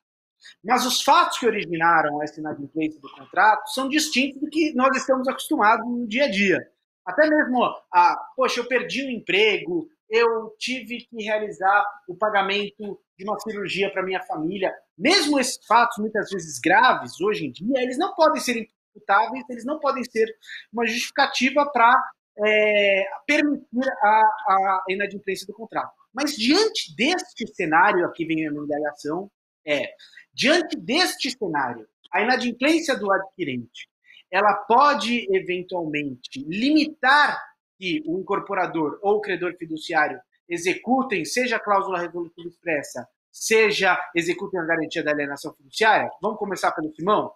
Mas 0.64 0.86
os 0.86 1.02
fatos 1.02 1.38
que 1.38 1.46
originaram 1.46 2.22
essa 2.22 2.40
inadimplência 2.40 2.98
do 2.98 3.12
contrato 3.12 3.68
são 3.74 3.90
distintos 3.90 4.40
do 4.40 4.48
que 4.48 4.72
nós 4.72 4.96
estamos 4.96 5.28
acostumados 5.28 5.86
no 5.86 6.08
dia 6.08 6.24
a 6.24 6.30
dia. 6.30 6.66
Até 7.04 7.28
mesmo, 7.28 7.62
ah, 7.92 8.16
poxa, 8.34 8.60
eu 8.60 8.66
perdi 8.66 9.04
o 9.04 9.08
um 9.08 9.10
emprego, 9.10 9.86
eu 10.12 10.54
tive 10.58 10.98
que 10.98 11.24
realizar 11.24 11.86
o 12.06 12.14
pagamento 12.14 13.00
de 13.16 13.24
uma 13.24 13.40
cirurgia 13.40 13.90
para 13.90 14.02
minha 14.02 14.22
família. 14.22 14.70
Mesmo 14.96 15.40
esses 15.40 15.58
fatos, 15.66 15.96
muitas 15.96 16.28
vezes 16.28 16.60
graves, 16.60 17.18
hoje 17.18 17.46
em 17.46 17.50
dia, 17.50 17.82
eles 17.82 17.96
não 17.96 18.14
podem 18.14 18.38
ser 18.38 18.68
imputáveis, 18.94 19.42
eles 19.48 19.64
não 19.64 19.80
podem 19.80 20.04
ser 20.04 20.28
uma 20.70 20.86
justificativa 20.86 21.64
para 21.72 21.98
é, 22.44 23.06
permitir 23.26 23.88
a, 24.02 24.22
a 24.48 24.84
inadimplência 24.90 25.46
do 25.46 25.54
contrato. 25.54 25.94
Mas 26.12 26.36
diante 26.36 26.94
deste 26.94 27.46
cenário, 27.54 28.04
aqui 28.04 28.26
vem 28.26 28.46
a 28.46 28.50
minha 28.50 28.64
indagação, 28.64 29.30
é, 29.66 29.94
diante 30.34 30.76
deste 30.76 31.30
cenário, 31.30 31.88
a 32.12 32.20
inadimplência 32.20 32.94
do 32.98 33.10
adquirente, 33.10 33.88
ela 34.30 34.52
pode 34.54 35.26
eventualmente 35.34 36.44
limitar 36.46 37.42
que 37.82 38.00
o 38.06 38.20
incorporador 38.20 38.96
ou 39.02 39.16
o 39.16 39.20
credor 39.20 39.56
fiduciário 39.58 40.20
executem, 40.48 41.24
seja 41.24 41.56
a 41.56 41.60
cláusula 41.60 41.98
resolutiva 41.98 42.48
expressa, 42.48 43.08
seja 43.28 43.98
executem 44.14 44.60
a 44.60 44.64
garantia 44.64 45.02
da 45.02 45.10
alienação 45.10 45.52
fiduciária? 45.52 46.08
Vamos 46.22 46.38
começar 46.38 46.70
pelo 46.70 46.94
Simão? 46.94 47.32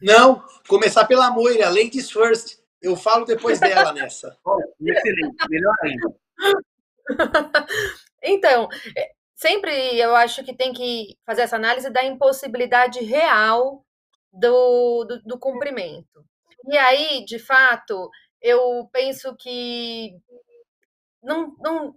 Não, 0.00 0.42
começar 0.66 1.04
pela 1.04 1.30
Moira, 1.30 1.68
ladies 1.68 2.10
first. 2.10 2.58
Eu 2.80 2.96
falo 2.96 3.26
depois 3.26 3.60
dela 3.60 3.92
nessa. 3.92 4.34
Excelente, 4.80 5.48
melhor 5.50 5.76
ainda. 5.82 6.14
então, 8.24 8.68
é, 8.96 9.10
sempre 9.34 9.98
eu 9.98 10.16
acho 10.16 10.42
que 10.44 10.56
tem 10.56 10.72
que 10.72 11.14
fazer 11.26 11.42
essa 11.42 11.56
análise 11.56 11.90
da 11.90 12.02
impossibilidade 12.02 13.00
real 13.04 13.84
do, 14.32 15.04
do, 15.04 15.22
do 15.24 15.38
cumprimento. 15.38 16.24
E 16.68 16.78
aí, 16.78 17.22
de 17.26 17.38
fato, 17.38 18.10
eu 18.46 18.88
penso 18.92 19.34
que 19.36 20.12
não, 21.22 21.56
não, 21.58 21.96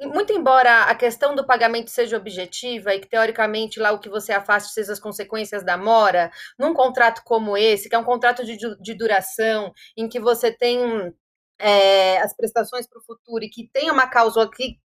muito 0.00 0.32
embora 0.32 0.84
a 0.84 0.94
questão 0.94 1.34
do 1.34 1.46
pagamento 1.46 1.90
seja 1.90 2.16
objetiva 2.16 2.94
e 2.94 3.00
que 3.00 3.08
teoricamente 3.08 3.78
lá 3.78 3.92
o 3.92 4.00
que 4.00 4.08
você 4.08 4.32
afaste 4.32 4.72
seja 4.72 4.92
as 4.92 5.00
consequências 5.00 5.62
da 5.62 5.76
mora, 5.76 6.32
num 6.58 6.72
contrato 6.72 7.22
como 7.24 7.56
esse, 7.56 7.88
que 7.88 7.94
é 7.94 7.98
um 7.98 8.04
contrato 8.04 8.44
de, 8.44 8.56
de 8.56 8.94
duração, 8.94 9.72
em 9.96 10.08
que 10.08 10.18
você 10.18 10.50
tem 10.50 11.14
é, 11.58 12.18
as 12.22 12.34
prestações 12.34 12.86
para 12.86 12.98
o 12.98 13.04
futuro 13.04 13.44
e 13.44 13.50
que 13.50 13.68
tem 13.68 13.90
uma 13.90 14.08
cláusula 14.08 14.50
que 14.50 14.78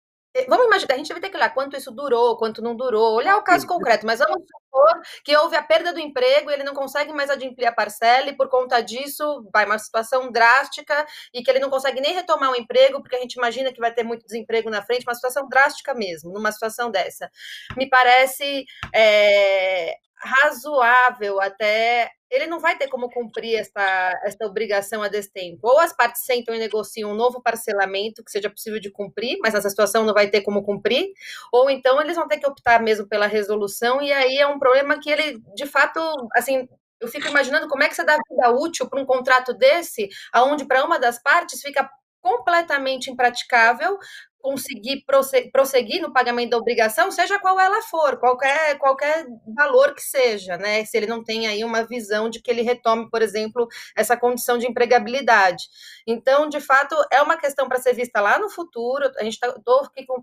vamos 0.48 0.65
imaginar, 0.65 0.96
a 0.96 0.98
gente 0.98 1.12
vai 1.12 1.22
ter 1.22 1.30
que 1.30 1.38
olhar 1.38 1.54
quanto 1.54 1.78
isso 1.78 1.91
durou, 1.91 2.38
quanto 2.38 2.62
não 2.62 2.76
durou, 2.76 3.15
olhar 3.15 3.38
o 3.38 3.43
caso 3.43 3.67
concreto, 3.67 4.06
mas 4.06 4.19
vamos 4.19 4.41
supor 4.41 5.02
que 5.24 5.36
houve 5.38 5.56
a 5.56 5.63
perda 5.63 5.93
do 5.93 6.00
emprego, 6.00 6.50
ele 6.50 6.63
não 6.63 6.74
consegue 6.74 7.13
mais 7.13 7.30
adimplir 7.30 7.67
a 7.67 7.72
parcela 7.72 8.30
e 8.30 8.36
por 8.36 8.50
conta 8.50 8.82
disso 8.82 9.48
vai 9.54 9.65
uma 9.65 9.78
situação 9.78 10.32
drástica 10.32 11.06
e 11.34 11.43
que 11.43 11.52
ele 11.52 11.60
não 11.60 11.69
consegue 11.69 12.02
nem 12.02 12.13
retomar 12.13 12.52
o 12.52 12.56
emprego, 12.56 13.02
porque 13.02 13.15
a 13.15 13.19
gente 13.19 13.34
imagina 13.34 13.72
que 13.72 13.80
vai 13.80 13.93
ter 13.93 14.04
muito 14.04 14.26
desemprego 14.26 14.69
na 14.69 14.82
frente, 14.82 15.06
uma 15.06 15.15
situação 15.15 15.48
drástica 15.48 15.93
mesmo, 15.93 16.32
numa 16.32 16.52
situação 16.52 16.89
dessa. 16.89 17.30
Me 17.78 17.88
parece 17.88 18.65
é, 18.93 19.96
razoável 20.24 21.42
até 21.42 22.10
ele 22.34 22.48
não 22.48 22.60
vai 22.60 22.76
ter 22.76 22.88
como 22.88 23.12
cumprir 23.12 23.56
esta, 23.60 24.20
esta 24.24 24.46
obrigação 24.48 25.04
a 25.04 25.08
destempo. 25.08 25.68
Ou 25.68 25.80
as 25.80 25.94
partes 25.96 26.24
sentam 26.26 26.56
e 26.56 26.58
negociam 26.58 27.12
um 27.12 27.16
novo 27.16 27.42
parcelamento 27.44 28.24
que 28.24 28.32
seja 28.32 28.50
possível 28.50 28.80
de 28.80 28.90
cumprir, 28.90 29.38
mas 29.40 29.54
nessa 29.54 29.70
situação 29.70 30.04
não 30.04 30.16
vai 30.16 30.28
ter 30.28 30.42
como 30.42 30.64
cumprir, 30.64 31.10
ou 31.52 31.70
então 31.70 32.02
eles 32.02 32.16
vão 32.16 32.28
ter 32.28 32.40
que 32.40 32.48
optar 32.48 32.82
mesmo 32.82 33.08
pela 33.08 33.28
resolução, 33.28 34.02
e 34.02 34.12
aí 34.12 34.38
é 34.38 34.48
um 34.48 34.58
problema 34.58 35.00
que 35.00 35.12
ele, 35.12 35.40
de 35.56 35.68
fato, 35.68 36.00
assim, 36.34 36.68
eu 37.00 37.08
fico 37.08 37.28
imaginando 37.28 37.68
como 37.68 37.84
é 37.84 37.88
que 37.88 37.94
você 37.94 38.04
dá 38.04 38.18
vida 38.28 38.50
útil 38.52 38.90
para 38.90 39.00
um 39.00 39.06
contrato 39.06 39.54
desse, 39.54 40.10
aonde 40.32 40.66
para 40.66 40.84
uma 40.84 40.98
das 40.98 41.22
partes 41.22 41.62
fica 41.62 41.88
completamente 42.20 43.12
impraticável 43.12 44.00
conseguir 44.44 45.06
prosseguir 45.54 46.02
no 46.02 46.12
pagamento 46.12 46.50
da 46.50 46.58
obrigação, 46.58 47.10
seja 47.10 47.40
qual 47.40 47.58
ela 47.58 47.82
for, 47.84 48.18
qualquer, 48.20 48.78
qualquer 48.78 49.26
valor 49.56 49.96
que 49.96 50.02
seja, 50.02 50.58
né? 50.58 50.84
Se 50.84 50.98
ele 50.98 51.08
não 51.08 51.24
tem 51.24 51.48
aí 51.48 51.64
uma 51.64 51.84
visão 51.84 52.30
de 52.30 52.42
que 52.42 52.52
ele 52.52 52.62
retome, 52.62 53.10
por 53.10 53.22
exemplo, 53.22 53.66
essa 53.96 54.18
condição 54.18 54.58
de 54.58 54.68
empregabilidade. 54.68 55.64
Então, 56.06 56.50
de 56.50 56.60
fato, 56.60 56.94
é 57.10 57.22
uma 57.22 57.38
questão 57.38 57.70
para 57.70 57.80
ser 57.80 57.94
vista 57.94 58.20
lá 58.20 58.38
no 58.38 58.50
futuro. 58.50 59.10
A 59.18 59.24
gente 59.24 59.36
está 59.36 59.56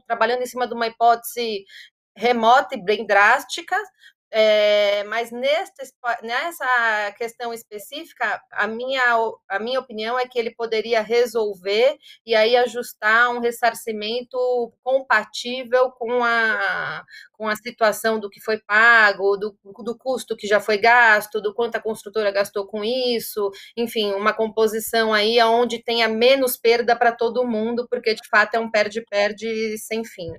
trabalhando 0.07 0.43
em 0.43 0.47
cima 0.47 0.69
de 0.69 0.75
uma 0.75 0.87
hipótese 0.87 1.65
remota 2.15 2.75
e 2.75 2.85
bem 2.85 3.07
drástica, 3.07 3.77
é, 4.33 5.03
mas 5.05 5.31
neste, 5.33 5.93
nessa 6.23 7.13
questão 7.19 7.53
específica, 7.53 8.41
a 8.53 8.67
minha, 8.67 9.03
a 9.49 9.59
minha 9.59 9.81
opinião 9.81 10.19
é 10.19 10.27
que 10.27 10.39
ele 10.39 10.55
poderia 10.55 11.03
resolver 11.03 11.97
e 12.25 12.35
aí 12.35 12.57
ajustar 12.57 13.31
um 13.31 13.41
ressarcimento 13.41 14.39
compatível 14.83 15.91
com 15.93 16.23
a, 16.23 17.05
com 17.33 17.49
a 17.49 17.57
situação 17.57 18.21
do 18.21 18.31
que 18.31 18.41
foi 18.41 18.59
pago, 18.61 19.37
do, 19.37 19.57
do 19.83 19.99
custo 19.99 20.37
que 20.37 20.47
já 20.47 20.61
foi 20.61 20.79
gasto, 20.79 21.41
do 21.41 21.53
quanto 21.53 21.77
a 21.77 21.83
construtora 21.83 22.31
gastou 22.31 22.67
com 22.67 22.85
isso, 22.85 23.51
enfim, 23.77 24.13
uma 24.13 24.33
composição 24.33 25.13
aí 25.13 25.43
onde 25.43 25.83
tenha 25.83 26.09
menos 26.09 26.57
perda 26.57 26.95
para 26.95 27.13
todo 27.13 27.47
mundo, 27.47 27.87
porque 27.91 28.15
de 28.15 28.29
fato 28.29 28.55
é 28.55 28.59
um 28.61 28.71
perde-perde 28.71 29.77
sem 29.79 30.05
fim. 30.05 30.33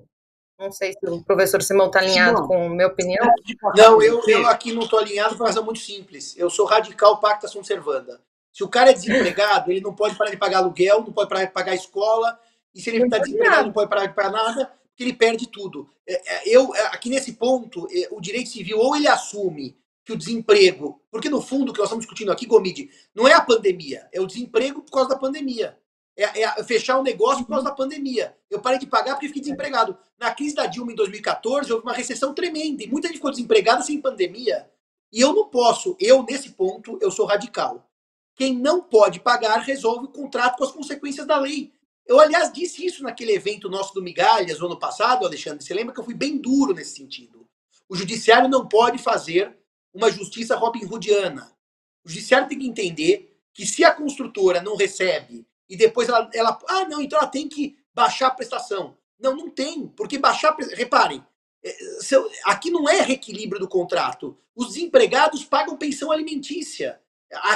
Não 0.62 0.72
sei 0.72 0.94
se 0.94 1.10
o 1.10 1.24
professor 1.24 1.60
Simão 1.64 1.88
está 1.88 1.98
alinhado 1.98 2.36
Simão, 2.36 2.48
com 2.48 2.66
a 2.68 2.70
minha 2.70 2.88
opinião. 2.88 3.28
Não, 3.76 4.00
eu, 4.00 4.22
eu 4.28 4.48
aqui 4.48 4.72
não 4.72 4.84
estou 4.84 5.00
alinhado 5.00 5.36
por 5.36 5.42
uma 5.42 5.48
razão 5.48 5.66
muito 5.66 5.80
simples. 5.80 6.38
Eu 6.38 6.52
sou 6.52 6.68
radical 6.68 7.20
pacta 7.20 7.48
sunt 7.48 7.66
servanda. 7.66 8.22
Se 8.54 8.64
o 8.64 8.68
cara 8.68 8.92
é 8.92 8.94
desempregado, 8.94 9.72
ele 9.72 9.82
não 9.82 9.96
pode 9.96 10.16
parar 10.16 10.30
de 10.30 10.38
pagar 10.38 10.60
aluguel, 10.60 11.02
não 11.02 11.12
pode 11.12 11.30
parar 11.30 11.46
de 11.46 11.52
pagar 11.52 11.74
escola, 11.74 12.40
e 12.76 12.80
se 12.80 12.92
ele 12.92 13.04
está 13.04 13.18
desempregado, 13.18 13.66
não 13.66 13.74
pode 13.74 13.90
parar 13.90 14.06
de 14.06 14.14
pagar 14.14 14.32
nada, 14.32 14.72
porque 14.90 15.04
ele 15.04 15.14
perde 15.14 15.48
tudo. 15.48 15.90
É, 16.08 16.14
é, 16.36 16.44
eu, 16.46 16.76
é, 16.76 16.82
aqui 16.88 17.10
nesse 17.10 17.34
ponto, 17.34 17.88
o 18.12 18.22
direito 18.22 18.50
civil, 18.50 18.78
ou 18.78 18.96
ele 18.96 19.08
assume 19.08 19.76
que 20.06 20.14
o 20.14 20.18
desemprego, 20.18 21.02
porque 21.10 21.30
no 21.30 21.42
fundo 21.42 21.72
o 21.72 21.74
que 21.74 21.80
nós 21.80 21.88
estamos 21.88 22.06
discutindo 22.06 22.32
aqui, 22.32 22.46
Gomide, 22.46 22.90
não 23.16 23.28
é 23.28 23.34
a 23.34 23.42
pandemia, 23.42 24.08
é 24.12 24.22
o 24.22 24.28
desemprego 24.28 24.82
por 24.82 24.92
causa 24.92 25.10
da 25.10 25.18
pandemia. 25.18 25.78
É, 26.24 26.42
é 26.42 26.64
fechar 26.64 26.98
o 26.98 27.02
um 27.02 27.04
negócio 27.04 27.44
por 27.44 27.52
causa 27.52 27.66
da 27.66 27.76
pandemia. 27.76 28.36
Eu 28.50 28.60
parei 28.60 28.80
de 28.80 28.88
pagar 28.88 29.14
porque 29.14 29.28
fiquei 29.28 29.42
desempregado. 29.42 29.98
Na 30.20 30.34
crise 30.34 30.56
da 30.56 30.66
Dilma 30.66 30.92
em 30.92 30.96
2014, 30.96 31.72
houve 31.72 31.86
uma 31.86 31.94
recessão 31.94 32.34
tremenda 32.34 32.84
e 32.84 32.88
muita 32.88 33.08
gente 33.08 33.18
ficou 33.18 33.32
desempregada 33.32 33.82
sem 33.82 34.02
pandemia. 34.02 34.70
E 35.12 35.20
eu 35.20 35.34
não 35.34 35.48
posso, 35.48 35.96
eu 36.00 36.24
nesse 36.24 36.52
ponto, 36.52 36.98
eu 37.02 37.12
sou 37.12 37.26
radical. 37.26 37.90
Quem 38.36 38.58
não 38.58 38.82
pode 38.82 39.20
pagar 39.20 39.60
resolve 39.60 40.06
o 40.06 40.12
contrato 40.12 40.58
com 40.58 40.64
as 40.64 40.72
consequências 40.72 41.28
da 41.28 41.38
lei. 41.38 41.72
Eu, 42.06 42.20
aliás, 42.20 42.52
disse 42.52 42.86
isso 42.86 43.04
naquele 43.04 43.34
evento 43.34 43.70
nosso 43.70 43.94
do 43.94 44.02
Migalhas, 44.02 44.60
no 44.60 44.66
ano 44.68 44.80
passado, 44.80 45.26
Alexandre. 45.26 45.64
Você 45.64 45.74
lembra 45.74 45.94
que 45.94 46.00
eu 46.00 46.06
fui 46.06 46.14
bem 46.14 46.38
duro 46.38 46.74
nesse 46.74 46.96
sentido? 46.96 47.48
O 47.88 47.96
judiciário 47.96 48.50
não 48.50 48.68
pode 48.68 48.98
fazer 48.98 49.58
uma 49.94 50.10
justiça 50.10 50.56
Robin 50.56 50.86
Hoodiana. 50.86 51.52
O 52.06 52.10
judiciário 52.10 52.48
tem 52.48 52.58
que 52.58 52.68
entender 52.68 53.38
que 53.54 53.66
se 53.66 53.84
a 53.84 53.94
construtora 53.94 54.62
não 54.62 54.76
recebe 54.76 55.46
e 55.72 55.78
depois 55.78 56.10
ela, 56.10 56.30
ela. 56.34 56.60
Ah, 56.68 56.84
não, 56.84 57.02
então 57.02 57.18
ela 57.18 57.30
tem 57.30 57.48
que 57.48 57.78
baixar 57.94 58.28
a 58.28 58.32
prestação. 58.32 58.98
Não, 59.18 59.34
não 59.34 59.50
tem, 59.50 59.88
porque 59.88 60.18
baixar. 60.18 60.54
Reparem, 60.74 61.26
é, 61.64 61.74
aqui 62.44 62.70
não 62.70 62.90
é 62.90 63.00
reequilíbrio 63.00 63.58
do 63.58 63.70
contrato. 63.70 64.38
Os 64.54 64.68
desempregados 64.68 65.46
pagam 65.46 65.78
pensão 65.78 66.12
alimentícia. 66.12 67.02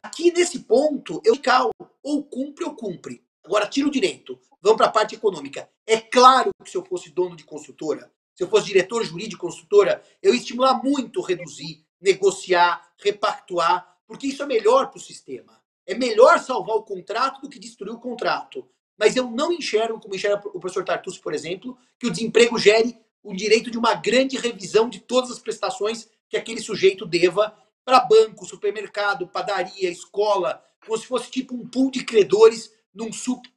Aqui 0.01 0.31
nesse 0.31 0.59
ponto, 0.59 1.21
eu 1.25 1.37
cal, 1.41 1.69
ou 2.01 2.23
cumpre 2.23 2.63
ou 2.63 2.73
cumpre. 2.73 3.21
Agora, 3.43 3.67
tira 3.67 3.89
o 3.89 3.91
direito. 3.91 4.39
Vamos 4.61 4.77
para 4.77 4.87
a 4.87 4.91
parte 4.91 5.15
econômica. 5.15 5.69
É 5.85 5.99
claro 5.99 6.51
que 6.63 6.71
se 6.71 6.77
eu 6.77 6.85
fosse 6.85 7.09
dono 7.09 7.35
de 7.35 7.43
construtora, 7.43 8.09
se 8.33 8.43
eu 8.43 8.47
fosse 8.47 8.67
diretor 8.67 9.03
jurídico 9.03 9.45
de 9.45 9.53
construtora, 9.53 10.01
eu 10.23 10.33
ia 10.33 10.39
estimular 10.39 10.81
muito 10.81 11.19
reduzir, 11.19 11.85
negociar, 11.99 12.93
repactuar, 12.97 13.97
porque 14.07 14.27
isso 14.27 14.41
é 14.41 14.45
melhor 14.45 14.89
para 14.89 14.99
o 14.99 15.01
sistema. 15.01 15.61
É 15.85 15.93
melhor 15.93 16.39
salvar 16.39 16.75
o 16.75 16.83
contrato 16.83 17.41
do 17.41 17.49
que 17.49 17.59
destruir 17.59 17.93
o 17.93 17.99
contrato. 17.99 18.67
Mas 18.97 19.15
eu 19.15 19.29
não 19.29 19.51
enxergo, 19.51 19.99
como 19.99 20.15
enxerga 20.15 20.47
o 20.47 20.59
professor 20.59 20.83
Tartus, 20.83 21.17
por 21.17 21.33
exemplo, 21.33 21.77
que 21.99 22.07
o 22.07 22.11
desemprego 22.11 22.57
gere 22.57 22.97
o 23.21 23.33
direito 23.33 23.71
de 23.71 23.77
uma 23.77 23.93
grande 23.93 24.37
revisão 24.37 24.87
de 24.87 24.99
todas 24.99 25.31
as 25.31 25.39
prestações 25.39 26.07
que 26.29 26.37
aquele 26.37 26.61
sujeito 26.61 27.05
deva 27.05 27.55
para 27.83 27.99
banco, 27.99 28.45
supermercado, 28.45 29.27
padaria, 29.27 29.89
escola, 29.89 30.63
como 30.85 30.97
se 30.97 31.05
fosse 31.05 31.29
tipo 31.29 31.55
um 31.55 31.67
pool 31.67 31.91
de 31.91 32.03
credores 32.03 32.71
num 32.93 33.09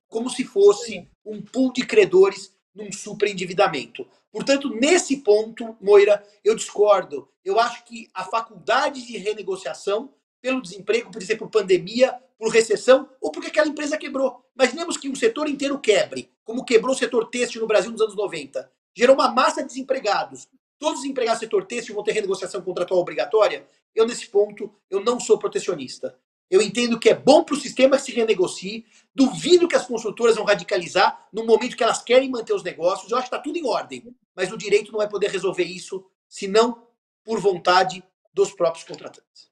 como 0.09 0.31
se 0.31 0.45
fosse 0.45 1.09
um 1.25 1.41
pool 1.43 1.73
de 1.73 1.87
credores 1.87 2.55
num 2.75 2.91
superendividamento. 2.91 4.07
Portanto, 4.33 4.71
nesse 4.71 5.19
ponto, 5.19 5.77
Moira, 5.81 6.27
eu 6.45 6.55
discordo. 6.55 7.29
Eu 7.45 7.59
acho 7.59 7.85
que 7.85 8.09
a 8.15 8.25
faculdade 8.25 9.07
de 9.07 9.17
renegociação 9.17 10.15
pelo 10.41 10.63
desemprego, 10.63 11.11
por 11.11 11.21
exemplo, 11.21 11.51
pandemia, 11.51 12.19
por 12.39 12.51
recessão, 12.51 13.09
ou 13.21 13.33
porque 13.33 13.49
aquela 13.49 13.69
empresa 13.69 13.99
quebrou. 13.99 14.45
Imaginemos 14.55 14.97
que 14.97 15.09
um 15.09 15.15
setor 15.15 15.49
inteiro 15.49 15.79
quebre, 15.79 16.31
como 16.45 16.65
quebrou 16.65 16.95
o 16.95 16.99
setor 16.99 17.29
têxtil 17.29 17.61
no 17.61 17.67
Brasil 17.67 17.91
nos 17.91 18.01
anos 18.01 18.15
90. 18.15 18.71
Gerou 18.95 19.17
uma 19.17 19.31
massa 19.31 19.63
de 19.63 19.69
desempregados. 19.69 20.49
Todos 20.79 21.01
os 21.01 21.07
empregados 21.07 21.41
do 21.41 21.45
setor 21.45 21.67
têxtil 21.67 21.95
vão 21.95 22.05
ter 22.05 22.13
renegociação 22.13 22.63
contratual 22.63 23.01
obrigatória? 23.01 23.67
Eu, 23.95 24.07
nesse 24.07 24.29
ponto, 24.29 24.73
eu 24.89 25.01
não 25.03 25.19
sou 25.19 25.39
protecionista. 25.39 26.17
Eu 26.51 26.63
entendo 26.63 26.99
que 26.99 27.11
é 27.11 27.15
bom 27.15 27.45
para 27.45 27.55
o 27.55 27.61
sistema 27.61 27.97
que 27.97 28.05
se 28.05 28.13
renegocie. 28.13 28.87
Duvido 29.15 29.69
que 29.69 29.77
as 29.77 29.87
consultoras 29.87 30.37
vão 30.37 30.45
radicalizar 30.45 31.29
no 31.33 31.45
momento 31.45 31.77
que 31.77 31.83
elas 31.83 32.03
querem 32.03 32.31
manter 32.31 32.55
os 32.55 32.63
negócios. 32.63 33.11
Eu 33.11 33.19
acho 33.19 33.29
que 33.29 33.35
está 33.35 33.43
tudo 33.43 33.59
em 33.59 33.67
ordem. 33.67 34.15
Mas 34.35 34.51
o 34.51 34.57
direito 34.57 34.93
não 34.93 34.99
vai 34.99 35.09
poder 35.09 35.31
resolver 35.31 35.65
isso, 35.65 36.05
senão 36.29 36.87
por 37.25 37.41
vontade 37.41 38.03
dos 38.33 38.53
próprios 38.53 38.85
contratantes. 38.85 39.51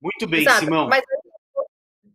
Muito 0.00 0.26
bem, 0.26 0.40
Exato, 0.42 0.60
Simão. 0.60 0.88
Mas... 0.88 1.02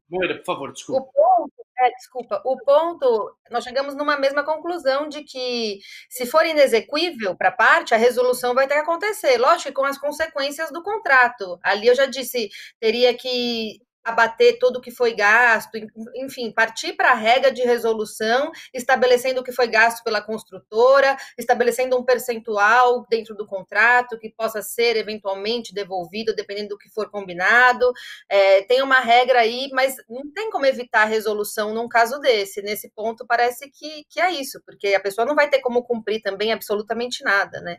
Moira, 0.10 0.38
por 0.38 0.46
favor, 0.46 0.72
desculpa. 0.72 1.02
O 1.02 1.12
ponto 1.12 1.64
é, 1.84 1.90
desculpa, 1.92 2.42
o 2.46 2.58
ponto, 2.58 3.36
nós 3.52 3.64
chegamos 3.64 3.96
numa 3.96 4.18
mesma 4.18 4.44
conclusão 4.44 5.10
de 5.10 5.24
que 5.24 5.80
se 6.10 6.26
for 6.26 6.46
inexequível 6.46 7.36
para 7.36 7.50
a 7.50 7.54
parte, 7.54 7.94
a 7.94 7.98
resolução 7.98 8.54
vai 8.54 8.68
ter 8.68 8.76
que 8.76 8.82
acontecer, 8.82 9.38
lógico, 9.38 9.82
com 9.82 9.86
as 9.86 9.98
consequências 9.98 10.72
do 10.72 10.84
contrato. 10.84 11.60
Ali 11.62 11.88
eu 11.88 11.96
já 11.96 12.06
disse, 12.06 12.50
teria 12.80 13.14
que 13.14 13.82
abater 14.04 14.58
tudo 14.60 14.78
o 14.78 14.82
que 14.82 14.92
foi 14.92 15.14
gasto, 15.14 15.78
enfim, 16.16 16.52
partir 16.52 16.94
para 16.94 17.12
a 17.12 17.16
regra 17.16 17.52
de 17.52 17.62
resolução, 17.62 18.52
estabelecendo 18.74 19.42
o 19.42 19.44
que 19.44 19.52
foi 19.52 19.68
gasto 19.68 20.04
pela 20.04 20.22
construtora, 20.22 21.16
estabelecendo 21.38 21.98
um 21.98 22.04
percentual 22.04 23.06
dentro 23.10 23.36
do 23.36 23.48
contrato 23.48 24.18
que 24.20 24.30
possa 24.30 24.62
ser 24.62 24.98
eventualmente 24.98 25.74
devolvido, 25.74 26.36
dependendo 26.36 26.70
do 26.70 26.78
que 26.78 26.90
for 26.90 27.10
combinado. 27.10 27.92
É, 28.30 28.64
tem 28.64 28.82
uma 28.82 29.00
regra 29.00 29.40
aí, 29.40 29.70
mas 29.72 29.96
não 30.10 30.32
tem 30.32 30.50
como 30.50 30.66
evitar 30.66 31.04
a 31.04 31.06
resolução 31.06 31.74
num 31.74 31.88
caso 31.88 32.20
desse. 32.20 32.62
Nesse 32.62 32.90
ponto, 32.90 33.26
parece 33.26 33.70
que, 33.72 34.06
que 34.10 34.20
é 34.20 34.32
isso, 34.32 34.62
porque 34.66 34.96
a 34.96 35.00
pessoa 35.00 35.26
não 35.26 35.36
vai 35.36 35.50
ter 35.50 35.60
como 35.60 35.84
cumprir 35.84 36.22
também 36.22 36.52
absolutamente 36.52 37.24
nada, 37.24 37.62
né? 37.62 37.78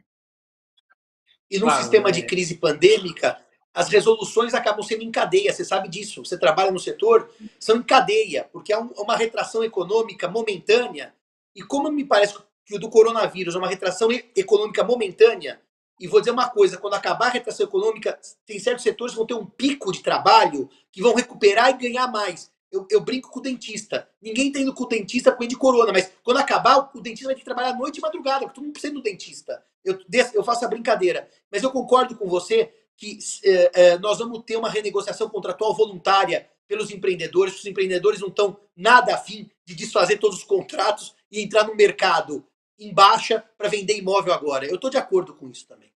E 1.50 1.58
num 1.58 1.66
claro, 1.66 1.82
sistema 1.82 2.10
de 2.10 2.22
crise 2.22 2.56
pandêmica, 2.56 3.38
as 3.74 3.88
resoluções 3.88 4.54
acabam 4.54 4.84
sendo 4.84 5.02
em 5.02 5.10
cadeia, 5.10 5.52
você 5.52 5.64
sabe 5.64 5.88
disso. 5.88 6.24
Você 6.24 6.38
trabalha 6.38 6.70
no 6.70 6.78
setor, 6.78 7.28
são 7.58 7.76
em 7.76 7.82
cadeia, 7.82 8.48
porque 8.52 8.72
é 8.72 8.78
uma 8.78 9.16
retração 9.16 9.64
econômica 9.64 10.28
momentânea. 10.28 11.12
E 11.54 11.62
como 11.62 11.90
me 11.90 12.04
parece 12.04 12.36
que 12.64 12.76
o 12.76 12.78
do 12.78 12.88
coronavírus 12.88 13.56
é 13.56 13.58
uma 13.58 13.68
retração 13.68 14.08
econômica 14.34 14.84
momentânea, 14.84 15.60
e 15.98 16.06
vou 16.06 16.20
dizer 16.20 16.30
uma 16.30 16.48
coisa: 16.48 16.78
quando 16.78 16.94
acabar 16.94 17.26
a 17.26 17.30
retração 17.30 17.66
econômica, 17.66 18.18
tem 18.46 18.58
certos 18.58 18.82
setores 18.82 19.12
que 19.12 19.18
vão 19.18 19.26
ter 19.26 19.34
um 19.34 19.46
pico 19.46 19.92
de 19.92 20.02
trabalho 20.02 20.68
que 20.92 21.02
vão 21.02 21.14
recuperar 21.14 21.70
e 21.70 21.78
ganhar 21.78 22.06
mais. 22.06 22.52
Eu, 22.70 22.86
eu 22.90 23.00
brinco 23.00 23.30
com 23.30 23.38
o 23.38 23.42
dentista. 23.42 24.08
Ninguém 24.20 24.48
está 24.48 24.58
indo 24.58 24.74
com 24.74 24.82
o 24.82 24.88
dentista 24.88 25.30
por 25.30 25.46
de 25.46 25.56
corona, 25.56 25.92
mas 25.92 26.10
quando 26.24 26.38
acabar, 26.38 26.90
o 26.92 27.00
dentista 27.00 27.26
vai 27.26 27.34
ter 27.34 27.40
que 27.40 27.44
trabalhar 27.44 27.72
noite 27.74 27.98
e 27.98 28.00
madrugada, 28.00 28.40
porque 28.40 28.54
todo 28.56 28.64
mundo 28.64 28.72
precisa 28.72 28.92
do 28.92 29.02
dentista. 29.02 29.62
Eu, 29.84 30.00
eu 30.32 30.42
faço 30.42 30.64
a 30.64 30.68
brincadeira. 30.68 31.28
Mas 31.52 31.62
eu 31.62 31.70
concordo 31.70 32.16
com 32.16 32.26
você 32.26 32.72
que 32.96 33.18
é, 33.44 33.98
nós 33.98 34.18
vamos 34.18 34.42
ter 34.44 34.56
uma 34.56 34.70
renegociação 34.70 35.28
contratual 35.28 35.74
voluntária 35.74 36.48
pelos 36.66 36.90
empreendedores. 36.90 37.58
Os 37.58 37.66
empreendedores 37.66 38.20
não 38.20 38.28
estão 38.28 38.58
nada 38.76 39.14
afim 39.14 39.50
de 39.64 39.74
desfazer 39.74 40.18
todos 40.18 40.38
os 40.38 40.44
contratos 40.44 41.14
e 41.30 41.40
entrar 41.40 41.64
no 41.64 41.74
mercado 41.74 42.46
em 42.78 42.92
baixa 42.92 43.44
para 43.56 43.68
vender 43.68 43.96
imóvel 43.96 44.32
agora. 44.32 44.66
Eu 44.66 44.76
estou 44.76 44.90
de 44.90 44.96
acordo 44.96 45.34
com 45.34 45.48
isso 45.48 45.66
também. 45.66 45.92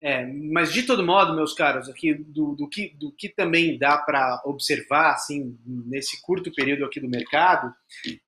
É, 0.00 0.24
mas 0.26 0.72
de 0.72 0.84
todo 0.84 1.04
modo, 1.04 1.34
meus 1.34 1.52
caros, 1.52 1.88
aqui 1.88 2.14
do, 2.14 2.54
do 2.54 2.68
que, 2.68 2.90
do 2.90 3.10
que 3.10 3.28
também 3.28 3.76
dá 3.76 3.98
para 3.98 4.40
observar 4.44 5.12
assim 5.12 5.58
nesse 5.66 6.22
curto 6.22 6.52
período 6.52 6.84
aqui 6.84 7.00
do 7.00 7.08
mercado 7.08 7.74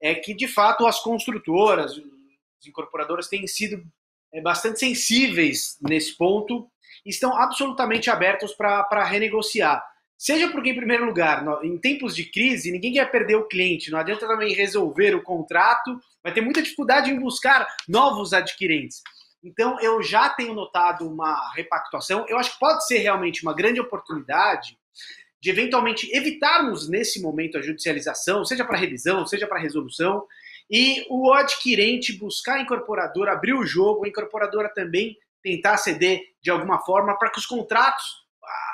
é 0.01 0.15
que 0.17 0.35
de 0.35 0.49
fato 0.49 0.85
as 0.85 1.01
construtoras, 1.01 1.93
as 1.93 2.67
incorporadoras 2.67 3.29
têm 3.29 3.47
sido 3.47 3.85
é, 4.33 4.41
bastante 4.41 4.81
sensíveis 4.81 5.77
nesse 5.81 6.17
ponto 6.17 6.69
estão 7.05 7.37
absolutamente 7.37 8.11
abertos 8.11 8.53
para 8.53 9.05
renegociar. 9.05 9.85
Seja 10.17 10.51
porque, 10.51 10.71
em 10.71 10.77
primeiro 10.77 11.07
lugar, 11.07 11.43
em 11.63 11.79
tempos 11.79 12.15
de 12.15 12.25
crise, 12.25 12.71
ninguém 12.71 12.93
quer 12.93 13.11
perder 13.11 13.37
o 13.37 13.49
cliente, 13.49 13.91
não 13.91 13.99
adianta 13.99 14.27
também 14.27 14.53
resolver 14.53 15.15
o 15.15 15.23
contrato, 15.23 15.99
vai 16.23 16.33
ter 16.33 16.43
muita 16.43 16.61
dificuldade 16.61 17.11
em 17.11 17.19
buscar 17.19 17.67
novos 17.89 18.35
adquirentes. 18.35 19.03
Então, 19.43 19.81
eu 19.81 20.03
já 20.03 20.29
tenho 20.29 20.53
notado 20.53 21.09
uma 21.09 21.53
repactuação. 21.55 22.27
Eu 22.29 22.37
acho 22.39 22.53
que 22.53 22.59
pode 22.59 22.87
ser 22.87 22.99
realmente 22.99 23.43
uma 23.43 23.55
grande 23.55 23.81
oportunidade 23.81 24.79
de 25.41 25.49
eventualmente 25.49 26.15
evitarmos 26.15 26.87
nesse 26.87 27.23
momento 27.23 27.57
a 27.57 27.63
judicialização, 27.63 28.45
seja 28.45 28.65
para 28.65 28.77
revisão, 28.77 29.27
seja 29.27 29.47
para 29.47 29.59
resolução, 29.59 30.27
e 30.71 31.07
o 31.09 31.33
adquirente 31.33 32.13
buscar 32.13 32.57
a 32.57 32.61
incorporadora, 32.61 33.33
abrir 33.33 33.55
o 33.55 33.65
jogo, 33.65 34.05
a 34.05 34.09
incorporadora 34.09 34.69
também 34.69 35.17
tentar 35.43 35.77
ceder 35.77 36.21
de 36.43 36.51
alguma 36.51 36.81
forma 36.81 37.19
para 37.19 37.31
que 37.31 37.39
os 37.39 37.47
contratos. 37.47 38.21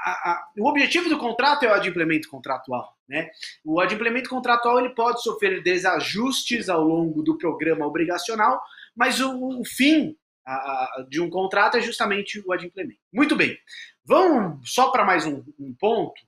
A, 0.04 0.10
a, 0.10 0.48
o 0.58 0.68
objetivo 0.68 1.08
do 1.08 1.18
contrato 1.18 1.64
é 1.64 1.68
o 1.68 1.74
adimplemento 1.74 2.28
contratual. 2.28 2.96
Né? 3.08 3.30
O 3.64 3.80
adimplemento 3.80 4.28
contratual 4.28 4.78
ele 4.78 4.94
pode 4.94 5.22
sofrer 5.22 5.62
desajustes 5.62 6.68
ao 6.68 6.82
longo 6.82 7.22
do 7.22 7.38
programa 7.38 7.86
obrigacional, 7.86 8.60
mas 8.94 9.20
o, 9.20 9.60
o 9.60 9.64
fim 9.64 10.16
a, 10.46 11.04
de 11.08 11.20
um 11.20 11.28
contrato 11.28 11.76
é 11.76 11.80
justamente 11.80 12.42
o 12.46 12.52
adimplemento. 12.52 13.00
Muito 13.12 13.36
bem, 13.36 13.58
vamos 14.04 14.72
só 14.72 14.90
para 14.90 15.04
mais 15.04 15.26
um, 15.26 15.44
um 15.58 15.74
ponto. 15.74 16.20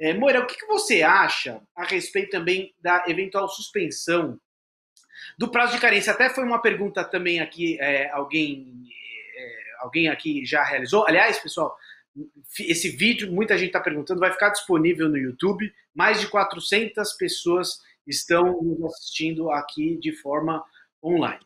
É, 0.00 0.14
Moira, 0.14 0.40
o 0.40 0.46
que, 0.46 0.56
que 0.56 0.66
você 0.66 1.02
acha 1.02 1.60
a 1.76 1.84
respeito 1.84 2.30
também 2.30 2.74
da 2.80 3.04
eventual 3.08 3.48
suspensão 3.48 4.40
do 5.36 5.50
prazo 5.50 5.74
de 5.74 5.80
carência? 5.80 6.12
Até 6.12 6.30
foi 6.30 6.44
uma 6.44 6.62
pergunta 6.62 7.04
também 7.04 7.40
aqui, 7.40 7.78
é, 7.80 8.08
alguém 8.10 8.84
alguém 9.80 10.08
aqui 10.08 10.44
já 10.44 10.62
realizou. 10.62 11.06
Aliás, 11.06 11.38
pessoal, 11.38 11.76
esse 12.60 12.88
vídeo, 12.90 13.30
muita 13.30 13.56
gente 13.56 13.68
está 13.68 13.80
perguntando, 13.80 14.20
vai 14.20 14.32
ficar 14.32 14.50
disponível 14.50 15.08
no 15.08 15.16
YouTube. 15.16 15.72
Mais 15.94 16.20
de 16.20 16.28
400 16.28 17.12
pessoas 17.14 17.80
estão 18.06 18.62
nos 18.62 18.82
assistindo 18.84 19.50
aqui 19.50 19.96
de 19.98 20.12
forma 20.12 20.64
online. 21.02 21.40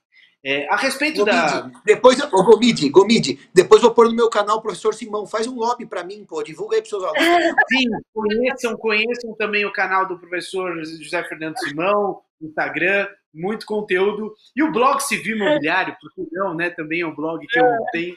É, 0.44 0.66
a 0.68 0.76
respeito 0.76 1.24
Gomide, 1.24 1.36
da. 1.36 1.70
Depois, 1.84 2.20
ô, 2.20 2.42
Gomide, 2.42 2.88
Gomide, 2.88 3.38
depois 3.54 3.80
vou 3.80 3.94
pôr 3.94 4.08
no 4.08 4.14
meu 4.14 4.28
canal 4.28 4.56
o 4.56 4.62
professor 4.62 4.92
Simão. 4.92 5.24
Faz 5.24 5.46
um 5.46 5.54
lobby 5.54 5.86
para 5.86 6.02
mim, 6.02 6.24
pô. 6.24 6.42
Divulga 6.42 6.76
aí 6.76 6.82
para 6.82 6.90
seus 6.90 7.04
alunos. 7.04 7.22
Sim, 7.70 7.88
conheçam, 8.12 8.76
conheçam 8.76 9.34
também 9.34 9.64
o 9.64 9.72
canal 9.72 10.06
do 10.08 10.18
professor 10.18 10.84
José 10.84 11.22
Fernando 11.24 11.56
Simão, 11.58 12.22
Instagram, 12.40 13.06
muito 13.32 13.66
conteúdo. 13.66 14.34
E 14.54 14.62
o 14.62 14.72
blog 14.72 15.00
Civil 15.00 15.36
Imobiliário, 15.38 15.96
porque 16.00 16.26
não, 16.32 16.54
né? 16.54 16.70
Também 16.70 17.00
é 17.00 17.06
um 17.06 17.14
blog 17.14 17.46
que 17.46 17.58
eu 17.58 17.66
tenho, 17.92 18.16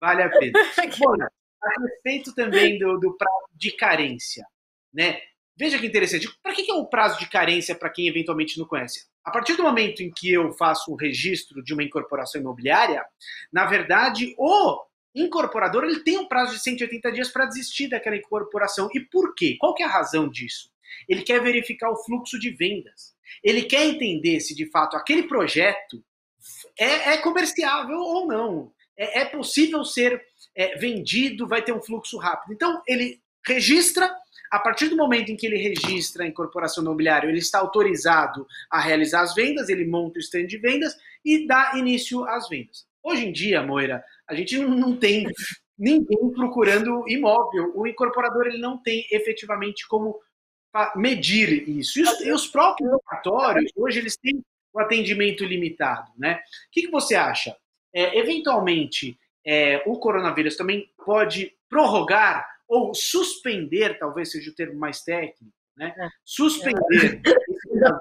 vale 0.00 0.22
a 0.22 0.28
pena. 0.28 0.52
Bom, 0.98 1.16
a 1.62 1.82
respeito 1.82 2.34
também 2.34 2.78
do, 2.78 2.98
do 2.98 3.16
prazo 3.16 3.46
de 3.54 3.70
carência, 3.72 4.44
né? 4.92 5.20
Veja 5.56 5.78
que 5.78 5.86
interessante. 5.86 6.28
Para 6.42 6.54
que 6.54 6.70
é 6.70 6.74
o 6.74 6.86
prazo 6.86 7.18
de 7.18 7.28
carência 7.28 7.74
para 7.74 7.90
quem 7.90 8.08
eventualmente 8.08 8.58
não 8.58 8.66
conhece? 8.66 9.06
A 9.24 9.30
partir 9.30 9.54
do 9.54 9.62
momento 9.62 10.02
em 10.02 10.10
que 10.10 10.32
eu 10.32 10.52
faço 10.52 10.90
o 10.90 10.96
registro 10.96 11.62
de 11.62 11.72
uma 11.72 11.84
incorporação 11.84 12.40
imobiliária, 12.40 13.04
na 13.52 13.64
verdade, 13.66 14.34
o 14.38 14.82
incorporador 15.14 15.84
ele 15.84 16.00
tem 16.00 16.18
um 16.18 16.26
prazo 16.26 16.54
de 16.54 16.62
180 16.62 17.12
dias 17.12 17.28
para 17.28 17.46
desistir 17.46 17.88
daquela 17.88 18.16
incorporação. 18.16 18.88
E 18.94 19.00
por 19.00 19.34
quê? 19.34 19.56
Qual 19.60 19.74
que 19.74 19.82
é 19.82 19.86
a 19.86 19.90
razão 19.90 20.28
disso? 20.28 20.70
Ele 21.08 21.22
quer 21.22 21.40
verificar 21.40 21.90
o 21.90 22.02
fluxo 22.04 22.38
de 22.38 22.50
vendas. 22.50 23.11
Ele 23.42 23.62
quer 23.62 23.84
entender 23.84 24.40
se 24.40 24.54
de 24.54 24.70
fato 24.70 24.96
aquele 24.96 25.24
projeto 25.24 26.02
é, 26.78 27.14
é 27.14 27.18
comerciável 27.18 27.98
ou 27.98 28.26
não. 28.26 28.72
É, 28.96 29.20
é 29.20 29.24
possível 29.24 29.84
ser 29.84 30.22
é, 30.54 30.76
vendido, 30.76 31.46
vai 31.46 31.62
ter 31.62 31.72
um 31.72 31.82
fluxo 31.82 32.18
rápido. 32.18 32.52
Então, 32.52 32.82
ele 32.86 33.20
registra 33.46 34.10
a 34.52 34.58
partir 34.58 34.88
do 34.88 34.96
momento 34.96 35.32
em 35.32 35.36
que 35.36 35.46
ele 35.46 35.56
registra 35.56 36.24
a 36.24 36.26
incorporação 36.26 36.84
imobiliária, 36.84 37.26
ele 37.26 37.38
está 37.38 37.58
autorizado 37.58 38.46
a 38.70 38.78
realizar 38.78 39.22
as 39.22 39.34
vendas, 39.34 39.70
ele 39.70 39.86
monta 39.86 40.18
o 40.18 40.20
stand 40.20 40.44
de 40.44 40.58
vendas 40.58 40.94
e 41.24 41.46
dá 41.46 41.72
início 41.74 42.22
às 42.28 42.50
vendas. 42.50 42.86
Hoje 43.02 43.26
em 43.26 43.32
dia, 43.32 43.62
Moira, 43.62 44.04
a 44.28 44.34
gente 44.34 44.58
não 44.58 44.94
tem 44.94 45.26
ninguém 45.78 46.30
procurando 46.34 47.02
imóvel. 47.08 47.72
O 47.74 47.86
incorporador 47.86 48.46
ele 48.46 48.58
não 48.58 48.76
tem 48.76 49.06
efetivamente 49.10 49.88
como 49.88 50.20
medir 50.96 51.68
isso. 51.68 51.98
E 51.98 52.02
os, 52.02 52.20
e 52.20 52.32
os 52.32 52.46
próprios 52.46 52.90
locatórios, 52.90 53.70
hoje, 53.76 53.98
eles 53.98 54.16
têm 54.16 54.42
o 54.72 54.80
atendimento 54.80 55.44
limitado. 55.44 56.10
Né? 56.16 56.34
O 56.34 56.70
que, 56.70 56.82
que 56.82 56.90
você 56.90 57.14
acha? 57.14 57.56
É, 57.94 58.18
eventualmente, 58.18 59.18
é, 59.44 59.82
o 59.86 59.98
coronavírus 59.98 60.56
também 60.56 60.90
pode 61.04 61.54
prorrogar 61.68 62.48
ou 62.66 62.94
suspender, 62.94 63.98
talvez 63.98 64.30
seja 64.30 64.50
o 64.50 64.54
termo 64.54 64.78
mais 64.78 65.02
técnico, 65.02 65.54
né? 65.76 65.94
É. 65.98 66.08
Suspender 66.24 67.20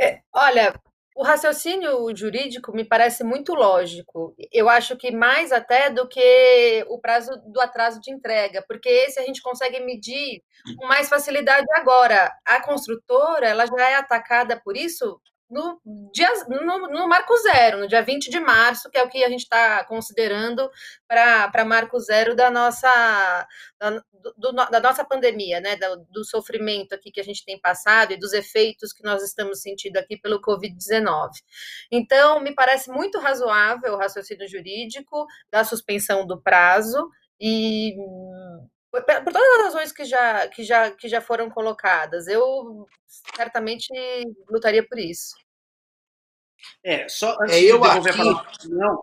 é, 0.00 0.22
Olha, 0.32 0.74
o 1.18 1.24
raciocínio 1.24 2.14
jurídico 2.14 2.72
me 2.72 2.84
parece 2.84 3.24
muito 3.24 3.52
lógico. 3.52 4.36
Eu 4.52 4.68
acho 4.68 4.96
que 4.96 5.10
mais 5.10 5.50
até 5.50 5.90
do 5.90 6.06
que 6.06 6.86
o 6.88 7.00
prazo 7.00 7.32
do 7.44 7.60
atraso 7.60 8.00
de 8.00 8.12
entrega, 8.12 8.64
porque 8.68 8.88
esse 8.88 9.18
a 9.18 9.24
gente 9.24 9.42
consegue 9.42 9.80
medir 9.80 10.44
com 10.78 10.86
mais 10.86 11.08
facilidade 11.08 11.66
agora. 11.74 12.32
A 12.46 12.62
construtora, 12.62 13.48
ela 13.48 13.66
já 13.66 13.90
é 13.90 13.96
atacada 13.96 14.60
por 14.62 14.76
isso 14.76 15.20
no, 15.50 15.80
dia, 16.12 16.28
no, 16.48 16.88
no, 16.88 17.08
marco 17.08 17.36
zero, 17.38 17.78
no 17.78 17.88
dia 17.88 18.02
20 18.02 18.30
de 18.30 18.38
março, 18.38 18.90
que 18.90 18.98
é 18.98 19.02
o 19.02 19.08
que 19.08 19.24
a 19.24 19.28
gente 19.28 19.42
está 19.42 19.82
considerando 19.84 20.70
para 21.06 21.64
marco 21.64 21.98
zero 21.98 22.36
da 22.36 22.50
nossa, 22.50 23.46
da, 23.78 24.02
do, 24.36 24.52
da 24.52 24.80
nossa 24.80 25.04
pandemia, 25.04 25.60
né? 25.60 25.76
Do, 25.76 26.06
do, 26.10 26.24
sofrimento 26.24 26.94
aqui 26.94 27.10
que 27.10 27.20
a 27.20 27.24
gente 27.24 27.44
tem 27.44 27.58
passado 27.58 28.12
e 28.12 28.18
dos 28.18 28.32
efeitos 28.32 28.92
que 28.92 29.02
nós 29.02 29.22
estamos 29.22 29.62
sentindo 29.62 29.96
aqui 29.96 30.18
pelo 30.18 30.40
Covid-19. 30.40 31.30
Então, 31.90 32.40
me 32.40 32.54
parece 32.54 32.90
muito 32.90 33.18
razoável 33.18 33.94
o 33.94 33.98
raciocínio 33.98 34.48
jurídico 34.48 35.26
da 35.50 35.64
suspensão 35.64 36.26
do 36.26 36.40
prazo 36.40 37.08
e 37.40 37.96
por, 38.90 39.02
todas 39.04 39.58
as 39.58 39.64
razões 39.64 39.92
que 39.92 40.04
já, 40.04 40.48
que, 40.48 40.64
já, 40.64 40.90
que 40.90 41.08
já 41.08 41.20
foram 41.20 41.50
colocadas, 41.50 42.26
eu 42.26 42.86
certamente 43.06 43.88
lutaria 44.48 44.86
por 44.86 44.98
isso. 44.98 45.36
É, 46.82 47.08
só 47.08 47.36
antes 47.40 47.56
é, 47.56 47.60
de 47.60 47.66
eu 47.66 47.80
devolver 47.80 48.12
aqui... 48.12 48.20
a 48.20 48.24
palavra 48.24 48.52
não, 48.64 49.02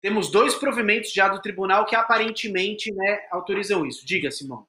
temos 0.00 0.30
dois 0.30 0.54
provimentos 0.54 1.12
já 1.12 1.28
do 1.28 1.42
tribunal 1.42 1.84
que 1.84 1.96
aparentemente 1.96 2.92
né, 2.92 3.26
autorizam 3.30 3.84
isso. 3.84 4.06
Diga, 4.06 4.30
Simão. 4.30 4.66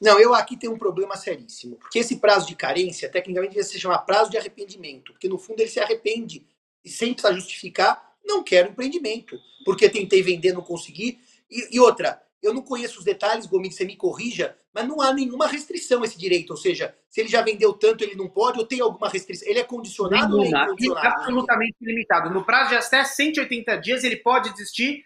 Não, 0.00 0.18
eu 0.18 0.34
aqui 0.34 0.56
tenho 0.56 0.72
um 0.72 0.78
problema 0.78 1.16
seríssimo. 1.16 1.76
Porque 1.76 2.00
esse 2.00 2.16
prazo 2.16 2.46
de 2.46 2.56
carência, 2.56 3.08
tecnicamente, 3.08 3.52
devia 3.52 3.64
se 3.64 3.78
chamar 3.78 3.98
prazo 3.98 4.30
de 4.30 4.38
arrependimento. 4.38 5.12
Porque, 5.12 5.28
no 5.28 5.38
fundo, 5.38 5.60
ele 5.60 5.70
se 5.70 5.80
arrepende. 5.80 6.46
E 6.84 6.90
sem 6.90 7.14
precisar 7.14 7.34
justificar, 7.34 8.16
não 8.24 8.42
quero 8.42 8.70
empreendimento. 8.70 9.38
Porque 9.64 9.88
tentei 9.88 10.22
vender, 10.22 10.52
não 10.52 10.62
consegui. 10.62 11.20
E, 11.48 11.76
e 11.76 11.80
outra, 11.80 12.20
eu 12.46 12.54
não 12.54 12.62
conheço 12.62 12.98
os 12.98 13.04
detalhes, 13.04 13.46
Gomes, 13.46 13.74
você 13.74 13.84
me 13.84 13.96
corrija, 13.96 14.56
mas 14.72 14.86
não 14.86 15.00
há 15.00 15.12
nenhuma 15.12 15.46
restrição 15.46 16.02
a 16.02 16.04
esse 16.04 16.18
direito. 16.18 16.50
Ou 16.50 16.56
seja, 16.56 16.96
se 17.08 17.20
ele 17.20 17.28
já 17.28 17.42
vendeu 17.42 17.72
tanto, 17.72 18.04
ele 18.04 18.14
não 18.14 18.28
pode, 18.28 18.58
ou 18.58 18.66
tem 18.66 18.80
alguma 18.80 19.08
restrição? 19.08 19.48
Ele 19.48 19.58
é 19.58 19.64
condicionado 19.64 20.36
Nenhuma, 20.36 20.66
ou 20.68 20.98
é? 20.98 21.06
Absolutamente 21.06 21.76
limitado. 21.80 22.30
No 22.30 22.44
prazo 22.44 22.70
de 22.70 22.76
até 22.76 23.04
180 23.04 23.76
dias, 23.76 24.04
ele 24.04 24.16
pode 24.16 24.52
desistir, 24.52 25.04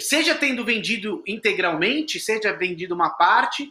seja 0.00 0.34
tendo 0.34 0.64
vendido 0.64 1.22
integralmente, 1.26 2.18
seja 2.18 2.52
vendido 2.52 2.94
uma 2.94 3.10
parte, 3.10 3.70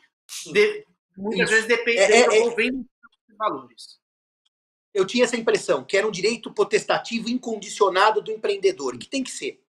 de, 0.51 0.85
muitas 1.17 1.49
Isso. 1.49 1.51
vezes 1.51 1.67
dependendo 1.67 2.13
é, 2.13 2.37
é, 2.37 2.67
é, 2.67 2.71
dos 2.71 3.37
valores. 3.37 3.99
Eu 4.93 5.05
tinha 5.05 5.25
essa 5.25 5.35
impressão, 5.35 5.83
que 5.83 5.97
era 5.97 6.07
um 6.07 6.11
direito 6.11 6.53
potestativo 6.53 7.29
incondicionado 7.29 8.21
do 8.21 8.31
empreendedor, 8.31 8.97
que 8.97 9.09
tem 9.09 9.23
que 9.23 9.31
ser. 9.31 9.61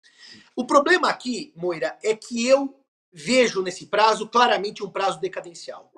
O 0.55 0.65
problema 0.65 1.09
aqui, 1.09 1.53
Moira, 1.57 1.99
é 2.03 2.15
que 2.15 2.47
eu 2.47 2.86
vejo 3.13 3.63
nesse 3.63 3.87
prazo 3.87 4.29
claramente 4.29 4.85
um 4.85 4.91
prazo 4.91 5.21
decadencial. 5.21 5.93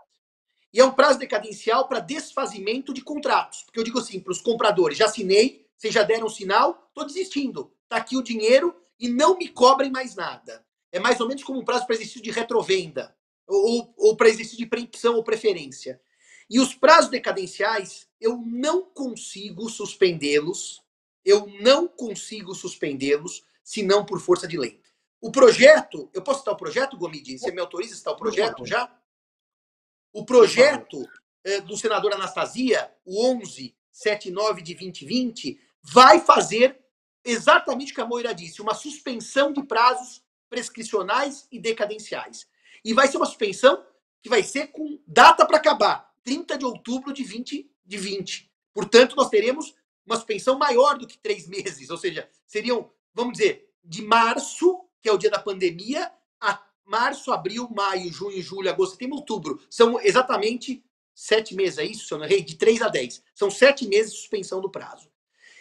E 0.72 0.80
é 0.80 0.84
um 0.84 0.92
prazo 0.92 1.18
decadencial 1.18 1.88
para 1.88 2.00
desfazimento 2.00 2.92
de 2.92 3.00
contratos. 3.00 3.62
Porque 3.62 3.80
eu 3.80 3.84
digo 3.84 3.98
assim 3.98 4.20
para 4.20 4.32
os 4.32 4.40
compradores: 4.40 4.98
já 4.98 5.06
assinei, 5.06 5.66
vocês 5.76 5.94
já 5.94 6.02
deram 6.02 6.26
um 6.26 6.30
sinal, 6.30 6.86
estou 6.88 7.06
desistindo. 7.06 7.72
Está 7.84 7.96
aqui 7.96 8.16
o 8.16 8.22
dinheiro 8.22 8.74
e 8.98 9.08
não 9.08 9.38
me 9.38 9.48
cobrem 9.48 9.90
mais 9.90 10.14
nada. 10.14 10.64
É 10.90 10.98
mais 10.98 11.20
ou 11.20 11.28
menos 11.28 11.42
como 11.42 11.60
um 11.60 11.64
prazo 11.64 11.86
para 11.86 11.94
exercício 11.94 12.22
de 12.22 12.30
retrovenda, 12.30 13.14
ou, 13.46 13.92
ou 13.96 14.16
para 14.16 14.28
exercício 14.28 14.58
de 14.58 14.66
preempção 14.66 15.14
ou 15.16 15.24
preferência. 15.24 16.00
E 16.50 16.58
os 16.60 16.74
prazos 16.74 17.10
decadenciais, 17.10 18.08
eu 18.20 18.38
não 18.38 18.84
consigo 18.84 19.68
suspendê-los, 19.68 20.82
eu 21.24 21.46
não 21.60 21.86
consigo 21.86 22.54
suspendê-los, 22.54 23.44
senão 23.62 24.04
por 24.04 24.18
força 24.18 24.48
de 24.48 24.56
lei. 24.56 24.80
O 25.20 25.32
projeto, 25.32 26.08
eu 26.14 26.22
posso 26.22 26.40
citar 26.40 26.54
o 26.54 26.56
projeto, 26.56 26.96
Gomidi? 26.96 27.38
Você 27.38 27.50
me 27.50 27.60
autoriza 27.60 27.94
a 27.94 27.96
citar 27.96 28.14
o 28.14 28.16
projeto 28.16 28.64
já? 28.64 28.90
O 30.12 30.24
projeto 30.24 31.04
é, 31.44 31.60
do 31.60 31.76
senador 31.76 32.12
Anastasia, 32.14 32.92
o 33.04 33.34
1179 33.34 34.62
de 34.62 34.74
2020, 34.74 35.60
vai 35.82 36.20
fazer 36.20 36.78
exatamente 37.24 37.92
o 37.92 37.94
que 37.94 38.00
a 38.00 38.06
Moira 38.06 38.34
disse, 38.34 38.62
uma 38.62 38.74
suspensão 38.74 39.52
de 39.52 39.62
prazos 39.62 40.22
prescricionais 40.48 41.46
e 41.50 41.58
decadenciais. 41.58 42.46
E 42.84 42.94
vai 42.94 43.08
ser 43.08 43.16
uma 43.16 43.26
suspensão 43.26 43.84
que 44.22 44.28
vai 44.28 44.42
ser 44.42 44.68
com 44.68 45.00
data 45.06 45.44
para 45.44 45.58
acabar, 45.58 46.12
30 46.22 46.58
de 46.58 46.64
outubro 46.64 47.12
de 47.12 47.22
2020. 47.22 47.70
De 47.84 47.96
20. 47.96 48.52
Portanto, 48.74 49.16
nós 49.16 49.30
teremos 49.30 49.74
uma 50.04 50.16
suspensão 50.16 50.58
maior 50.58 50.98
do 50.98 51.06
que 51.06 51.16
três 51.18 51.48
meses, 51.48 51.88
ou 51.88 51.96
seja, 51.96 52.28
seriam, 52.46 52.92
vamos 53.14 53.38
dizer, 53.38 53.72
de 53.82 54.02
março 54.02 54.87
que 55.00 55.08
é 55.08 55.12
o 55.12 55.18
dia 55.18 55.30
da 55.30 55.38
pandemia, 55.38 56.10
a 56.40 56.62
março, 56.84 57.32
abril, 57.32 57.68
maio, 57.70 58.12
junho, 58.12 58.40
julho, 58.42 58.70
agosto, 58.70 58.92
setembro, 58.92 59.16
outubro. 59.16 59.60
São 59.70 60.00
exatamente 60.00 60.84
sete 61.14 61.54
meses, 61.54 61.78
é 61.78 61.84
isso, 61.84 62.06
se 62.06 62.14
eu 62.14 62.18
não 62.18 62.24
errei? 62.24 62.42
De 62.42 62.56
três 62.56 62.80
a 62.80 62.88
dez. 62.88 63.22
São 63.34 63.50
sete 63.50 63.86
meses 63.86 64.12
de 64.12 64.18
suspensão 64.18 64.60
do 64.60 64.70
prazo. 64.70 65.10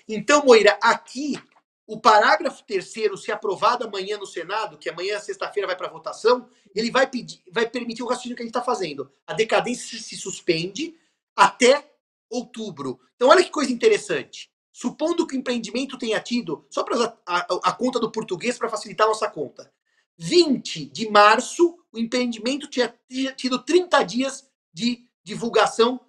Então, 0.07 0.45
Moira, 0.45 0.77
aqui, 0.81 1.37
o 1.85 1.99
parágrafo 1.99 2.63
terceiro, 2.63 3.17
se 3.17 3.31
aprovado 3.31 3.85
amanhã 3.85 4.17
no 4.17 4.25
Senado, 4.25 4.77
que 4.77 4.89
amanhã, 4.89 5.19
sexta-feira, 5.19 5.67
vai 5.67 5.75
para 5.75 5.89
votação, 5.89 6.49
ele 6.75 6.91
vai, 6.91 7.07
pedir, 7.07 7.41
vai 7.51 7.67
permitir 7.67 8.03
o 8.03 8.07
raciocínio 8.07 8.35
que 8.35 8.43
a 8.43 8.45
gente 8.45 8.55
está 8.55 8.63
fazendo. 8.63 9.11
A 9.25 9.33
decadência 9.33 9.99
se 9.99 10.15
suspende 10.15 10.95
até 11.35 11.91
outubro. 12.29 12.99
Então, 13.15 13.29
olha 13.29 13.43
que 13.43 13.49
coisa 13.49 13.71
interessante. 13.71 14.51
Supondo 14.77 15.25
que 15.25 15.35
o 15.35 15.39
empreendimento 15.39 15.97
tenha 15.97 16.21
tido, 16.21 16.63
só 16.69 16.83
para 16.83 17.19
a, 17.25 17.35
a, 17.35 17.39
a, 17.63 17.73
conta 17.73 17.99
do 17.99 18.11
português 18.11 18.59
para 18.59 18.69
facilitar 18.69 19.07
a 19.07 19.09
nossa 19.09 19.27
conta, 19.27 19.73
20 20.19 20.85
de 20.85 21.09
março, 21.09 21.83
o 21.91 21.97
empreendimento 21.97 22.67
tinha, 22.67 22.95
tinha 23.09 23.33
tido 23.33 23.57
30 23.57 24.03
dias 24.03 24.47
de 24.71 25.09
divulgação 25.23 25.99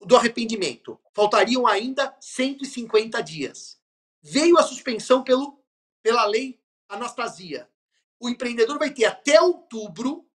do 0.00 0.16
arrependimento. 0.16 0.98
Faltariam 1.14 1.68
ainda 1.68 2.16
150 2.20 3.22
dias. 3.22 3.78
Veio 4.20 4.58
a 4.58 4.64
suspensão 4.64 5.22
pelo, 5.22 5.62
pela 6.02 6.26
lei 6.26 6.60
Anastasia. 6.88 7.70
O 8.18 8.28
empreendedor 8.28 8.76
vai 8.76 8.90
ter 8.90 9.04
até 9.04 9.40
outubro 9.40 10.28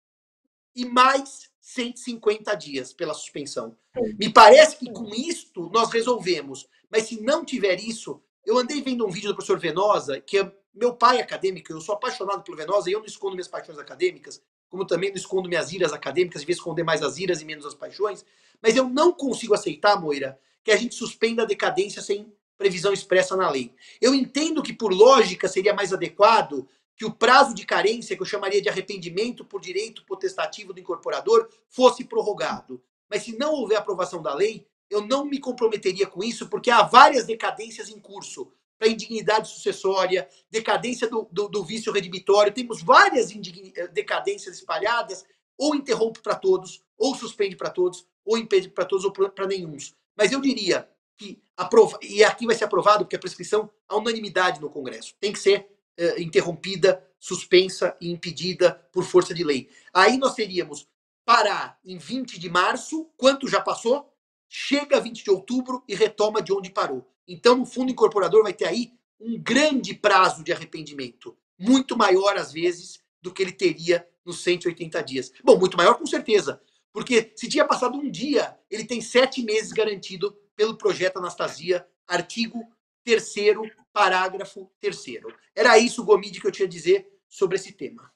e 0.75 0.85
mais 0.85 1.49
150 1.73 2.55
dias 2.55 2.91
pela 2.93 3.13
suspensão. 3.13 3.77
Me 4.17 4.31
parece 4.31 4.77
que 4.77 4.91
com 4.91 5.13
isto 5.13 5.69
nós 5.71 5.91
resolvemos. 5.91 6.67
Mas 6.89 7.03
se 7.03 7.21
não 7.21 7.45
tiver 7.45 7.79
isso, 7.79 8.21
eu 8.43 8.57
andei 8.57 8.81
vendo 8.81 9.05
um 9.05 9.11
vídeo 9.11 9.29
do 9.29 9.35
professor 9.35 9.59
Venosa, 9.59 10.19
que 10.19 10.39
é 10.39 10.51
meu 10.73 10.95
pai 10.95 11.19
acadêmico, 11.19 11.71
eu 11.71 11.79
sou 11.79 11.93
apaixonado 11.93 12.41
pelo 12.41 12.57
Venosa 12.57 12.89
e 12.89 12.93
eu 12.93 12.99
não 12.99 13.05
escondo 13.05 13.33
minhas 13.33 13.47
paixões 13.47 13.77
acadêmicas, 13.77 14.41
como 14.67 14.85
também 14.85 15.09
não 15.09 15.17
escondo 15.17 15.47
minhas 15.47 15.71
iras 15.71 15.93
acadêmicas, 15.93 16.41
devia 16.41 16.55
esconder 16.55 16.83
mais 16.83 17.03
as 17.03 17.17
iras 17.17 17.41
e 17.41 17.45
menos 17.45 17.65
as 17.65 17.75
paixões. 17.75 18.25
Mas 18.61 18.75
eu 18.75 18.89
não 18.89 19.11
consigo 19.11 19.53
aceitar, 19.53 19.99
Moira, 19.99 20.39
que 20.63 20.71
a 20.71 20.75
gente 20.75 20.95
suspenda 20.95 21.43
a 21.43 21.45
decadência 21.45 22.01
sem 22.01 22.33
previsão 22.57 22.91
expressa 22.91 23.37
na 23.37 23.49
lei. 23.49 23.73
Eu 24.01 24.13
entendo 24.15 24.63
que, 24.63 24.73
por 24.73 24.91
lógica, 24.91 25.47
seria 25.47 25.73
mais 25.73 25.93
adequado 25.93 26.67
que 26.99 27.05
o 27.05 27.13
prazo 27.13 27.55
de 27.55 27.65
carência, 27.65 28.13
que 28.13 28.21
eu 28.21 28.25
chamaria 28.25 28.61
de 28.61 28.67
arrependimento 28.67 29.45
por 29.45 29.61
direito 29.61 30.03
potestativo 30.03 30.73
do 30.73 30.81
incorporador, 30.81 31.47
fosse 31.69 32.03
prorrogado. 32.03 32.83
Mas 33.09 33.23
se 33.23 33.37
não 33.37 33.53
houver 33.53 33.77
aprovação 33.77 34.21
da 34.21 34.35
lei, 34.35 34.67
eu 34.89 35.07
não 35.07 35.23
me 35.23 35.39
comprometeria 35.39 36.05
com 36.05 36.21
isso, 36.21 36.49
porque 36.49 36.69
há 36.69 36.83
várias 36.83 37.25
decadências 37.25 37.87
em 37.87 37.97
curso 38.01 38.51
para 38.77 38.89
indignidade 38.89 39.47
sucessória, 39.47 40.27
decadência 40.51 41.07
do, 41.07 41.25
do, 41.31 41.47
do 41.47 41.63
vício 41.63 41.93
redibitório, 41.93 42.53
temos 42.53 42.83
várias 42.83 43.31
eh, 43.31 43.87
decadências 43.87 44.55
espalhadas, 44.55 45.25
ou 45.57 45.75
interrompe 45.75 46.19
para 46.19 46.35
todos, 46.35 46.83
ou 46.97 47.15
suspende 47.15 47.55
para 47.55 47.69
todos, 47.69 48.05
ou 48.25 48.37
impede 48.37 48.67
para 48.67 48.83
todos, 48.83 49.05
ou 49.05 49.11
para 49.11 49.47
nenhum. 49.47 49.77
Mas 50.17 50.33
eu 50.33 50.41
diria 50.41 50.89
que, 51.17 51.41
aprova, 51.55 51.97
e 52.01 52.25
aqui 52.25 52.45
vai 52.45 52.57
ser 52.57 52.65
aprovado, 52.65 53.05
porque 53.05 53.15
a 53.15 53.19
prescrição, 53.19 53.69
a 53.87 53.95
unanimidade 53.95 54.59
no 54.59 54.69
Congresso, 54.69 55.15
tem 55.17 55.31
que 55.31 55.39
ser 55.39 55.78
eh, 56.01 56.21
interrompida, 56.21 57.05
suspensa 57.19 57.93
e 57.99 58.09
impedida 58.09 58.71
por 58.93 59.03
força 59.03 59.33
de 59.33 59.43
lei. 59.43 59.69
Aí 59.93 60.17
nós 60.17 60.33
teríamos 60.33 60.87
parar 61.25 61.77
em 61.83 61.97
20 61.97 62.39
de 62.39 62.49
março, 62.49 63.11
quanto 63.17 63.49
já 63.49 63.59
passou? 63.59 64.09
Chega 64.47 64.95
a 64.95 64.99
20 65.01 65.25
de 65.25 65.29
outubro 65.29 65.83
e 65.89 65.93
retoma 65.93 66.41
de 66.41 66.53
onde 66.53 66.69
parou. 66.69 67.05
Então, 67.27 67.63
o 67.63 67.65
fundo 67.65 67.91
incorporador 67.91 68.43
vai 68.43 68.53
ter 68.53 68.65
aí 68.65 68.93
um 69.19 69.37
grande 69.37 69.93
prazo 69.93 70.41
de 70.41 70.53
arrependimento, 70.53 71.37
muito 71.57 71.97
maior 71.97 72.37
às 72.37 72.53
vezes 72.53 73.01
do 73.21 73.33
que 73.33 73.43
ele 73.43 73.51
teria 73.51 74.07
nos 74.23 74.41
180 74.41 75.03
dias. 75.03 75.33
Bom, 75.43 75.59
muito 75.59 75.75
maior 75.75 75.95
com 75.95 76.05
certeza, 76.05 76.61
porque 76.93 77.33
se 77.35 77.49
tinha 77.49 77.65
passado 77.65 77.97
um 77.97 78.09
dia, 78.09 78.57
ele 78.71 78.85
tem 78.85 79.01
sete 79.01 79.43
meses 79.43 79.73
garantido 79.73 80.33
pelo 80.55 80.77
projeto 80.77 81.17
Anastasia, 81.17 81.85
artigo 82.07 82.65
terceiro, 83.03 83.63
parágrafo 83.99 84.71
terceiro. 84.79 85.27
Era 85.53 85.77
isso, 85.77 86.05
Gomide, 86.05 86.39
que 86.39 86.47
eu 86.47 86.51
tinha 86.51 86.65
a 86.65 86.69
dizer 86.69 87.05
sobre 87.27 87.57
esse 87.57 87.73
tema. 87.73 88.09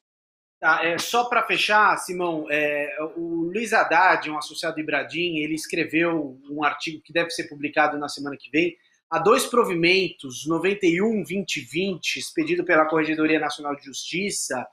Tá, 0.58 0.80
é, 0.82 0.98
só 0.98 1.26
para 1.26 1.44
fechar, 1.44 1.98
Simão, 1.98 2.48
é, 2.50 2.90
o 3.18 3.52
Luiz 3.52 3.74
Haddad, 3.74 4.30
um 4.32 4.38
associado 4.38 4.78
de 4.78 4.84
Bradim, 4.84 5.40
ele 5.40 5.56
escreveu 5.56 6.40
um 6.50 6.64
artigo 6.64 7.02
que 7.04 7.12
deve 7.12 7.32
ser 7.32 7.50
publicado 7.50 7.98
na 7.98 8.08
semana 8.08 8.38
que 8.40 8.50
vem. 8.50 8.78
Há 9.10 9.20
dois 9.20 9.46
provimentos, 9.46 10.48
91-2020, 10.48 12.16
expedido 12.16 12.64
pela 12.64 12.86
Corregedoria 12.86 13.40
Nacional 13.40 13.76
de 13.76 13.84
Justiça, 13.84 14.66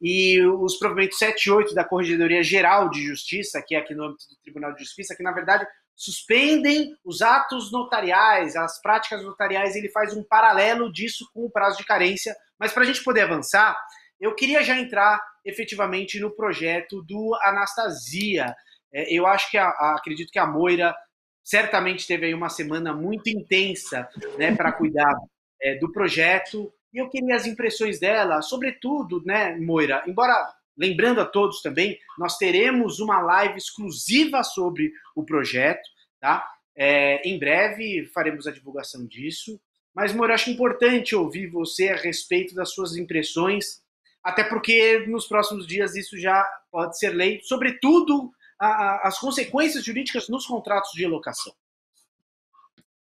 e 0.00 0.40
os 0.46 0.76
provimentos 0.78 1.18
7 1.18 1.44
e 1.44 1.50
8 1.50 1.74
da 1.74 1.84
Corregedoria 1.84 2.42
Geral 2.42 2.88
de 2.88 3.02
Justiça, 3.02 3.62
que 3.66 3.74
é 3.74 3.78
aqui 3.78 3.94
no 3.94 4.04
âmbito 4.04 4.28
do 4.28 4.36
Tribunal 4.36 4.72
de 4.72 4.80
Justiça, 4.80 5.14
que 5.16 5.22
na 5.24 5.32
verdade 5.32 5.66
suspendem 5.96 6.96
os 7.04 7.22
atos 7.22 7.70
notariais, 7.70 8.56
as 8.56 8.80
práticas 8.80 9.22
notariais, 9.22 9.76
ele 9.76 9.88
faz 9.88 10.16
um 10.16 10.24
paralelo 10.24 10.92
disso 10.92 11.28
com 11.32 11.44
o 11.44 11.50
prazo 11.50 11.78
de 11.78 11.84
carência. 11.84 12.34
Mas 12.58 12.72
para 12.72 12.82
a 12.82 12.86
gente 12.86 13.04
poder 13.04 13.22
avançar, 13.22 13.76
eu 14.20 14.34
queria 14.34 14.62
já 14.62 14.78
entrar 14.78 15.20
efetivamente 15.44 16.18
no 16.20 16.30
projeto 16.30 17.02
do 17.02 17.34
Anastasia. 17.42 18.54
É, 18.92 19.12
eu 19.12 19.26
acho 19.26 19.50
que, 19.50 19.58
a, 19.58 19.66
a, 19.66 19.96
acredito 19.98 20.30
que 20.30 20.38
a 20.38 20.46
Moira 20.46 20.94
certamente 21.42 22.06
teve 22.06 22.26
aí 22.26 22.34
uma 22.34 22.48
semana 22.48 22.94
muito 22.94 23.28
intensa 23.28 24.08
né, 24.38 24.54
para 24.54 24.72
cuidar 24.72 25.12
é, 25.60 25.76
do 25.78 25.90
projeto. 25.90 26.72
E 26.92 26.98
eu 26.98 27.08
queria 27.08 27.34
as 27.34 27.46
impressões 27.46 27.98
dela, 27.98 28.42
sobretudo, 28.42 29.22
né, 29.24 29.56
Moira, 29.56 30.04
embora 30.06 30.34
Lembrando 30.76 31.20
a 31.20 31.26
todos 31.26 31.60
também, 31.60 31.98
nós 32.18 32.38
teremos 32.38 32.98
uma 33.00 33.20
live 33.20 33.58
exclusiva 33.58 34.42
sobre 34.42 34.92
o 35.14 35.24
projeto, 35.24 35.88
tá? 36.20 36.46
É, 36.74 37.28
em 37.28 37.38
breve 37.38 38.06
faremos 38.14 38.46
a 38.46 38.50
divulgação 38.50 39.06
disso. 39.06 39.60
Mas, 39.94 40.12
Moro, 40.12 40.32
acho 40.32 40.50
importante 40.50 41.14
ouvir 41.14 41.48
você 41.48 41.90
a 41.90 41.96
respeito 41.96 42.54
das 42.54 42.72
suas 42.72 42.96
impressões, 42.96 43.82
até 44.22 44.42
porque 44.42 45.04
nos 45.06 45.26
próximos 45.26 45.66
dias 45.66 45.94
isso 45.94 46.18
já 46.18 46.42
pode 46.70 46.98
ser 46.98 47.10
lei, 47.10 47.40
sobretudo 47.42 48.32
a, 48.58 48.66
a, 48.66 49.08
as 49.08 49.18
consequências 49.18 49.84
jurídicas 49.84 50.28
nos 50.28 50.46
contratos 50.46 50.92
de 50.92 51.06
locação. 51.06 51.52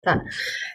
Tá. 0.01 0.21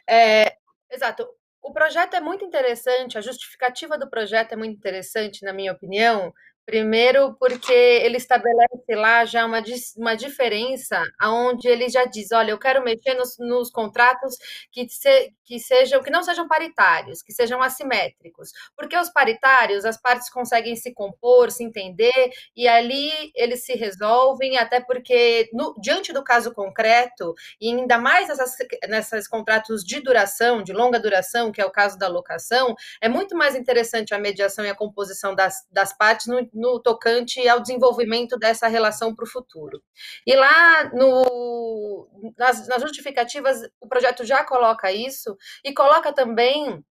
É, 0.09 0.57
exato. 0.91 1.29
O 1.61 1.73
projeto 1.73 2.15
é 2.15 2.21
muito 2.21 2.45
interessante, 2.45 3.19
a 3.19 3.21
justificativa 3.21 3.99
do 3.99 4.09
projeto 4.09 4.53
é 4.53 4.57
muito 4.57 4.77
interessante, 4.77 5.45
na 5.45 5.53
minha 5.53 5.73
opinião, 5.73 6.33
Primeiro, 6.67 7.37
porque 7.39 7.73
ele 7.73 8.17
estabelece 8.17 8.97
lá 8.97 9.25
já 9.25 9.47
uma, 9.47 9.63
uma 9.97 10.17
diferença, 10.17 11.01
onde 11.23 11.69
ele 11.69 11.89
já 11.89 12.05
diz: 12.05 12.33
olha, 12.33 12.51
eu 12.51 12.59
quero 12.59 12.83
mexer 12.83 13.15
nos, 13.15 13.37
nos 13.39 13.71
contratos 13.71 14.37
que, 14.73 14.89
se, 14.89 15.33
que 15.45 15.61
sejam, 15.61 16.03
que 16.03 16.11
não 16.11 16.25
sejam 16.25 16.49
paritários, 16.49 17.23
que 17.23 17.33
sejam 17.33 17.63
assimétricos. 17.63 18.51
Porque 18.77 18.99
os 18.99 19.09
paritários, 19.11 19.85
as 19.85 19.97
partes 19.97 20.29
conseguem 20.29 20.75
se 20.75 20.93
compor, 20.93 21.53
se 21.53 21.63
entender, 21.63 22.31
e 22.57 22.67
ali 22.67 23.31
eles 23.37 23.65
se 23.65 23.75
resolvem, 23.75 24.59
até 24.59 24.81
porque, 24.81 25.49
no, 25.53 25.73
diante 25.81 26.13
do 26.13 26.25
caso 26.25 26.53
concreto, 26.53 27.33
e 27.61 27.69
ainda 27.69 27.97
mais 27.97 28.27
nessas, 28.27 28.57
nessas 28.89 29.29
contratos 29.29 29.85
de 29.85 30.01
duração, 30.01 30.65
de 30.65 30.73
longa 30.73 30.99
duração, 30.99 31.53
que 31.53 31.61
é 31.61 31.65
o 31.65 31.71
caso 31.71 31.97
da 31.97 32.09
locação, 32.09 32.75
é 33.01 33.09
muito 33.09 33.37
mais 33.37 33.55
interessante 33.55 34.13
a 34.13 34.19
mediação 34.19 34.65
e 34.65 34.69
a 34.69 34.75
composição 34.75 35.33
das, 35.33 35.65
das 35.71 35.97
partes 35.97 36.27
no 36.27 36.41
no 36.57 36.81
tocante 36.81 37.47
ao 37.49 37.61
desenvolvimento 37.61 38.39
dessa 38.39 38.69
relação 38.69 39.15
para 39.15 39.25
o 39.25 39.31
futuro. 39.31 39.83
E 40.27 40.35
lá 40.35 40.91
no, 40.93 42.09
nas, 42.37 42.67
nas 42.69 42.83
justificativas, 42.83 43.61
o 43.81 43.89
projeto 43.89 44.25
já 44.25 44.45
coloca 44.45 44.91
isso 44.93 45.37
e 45.65 45.73
coloca 45.73 46.13
também 46.13 46.83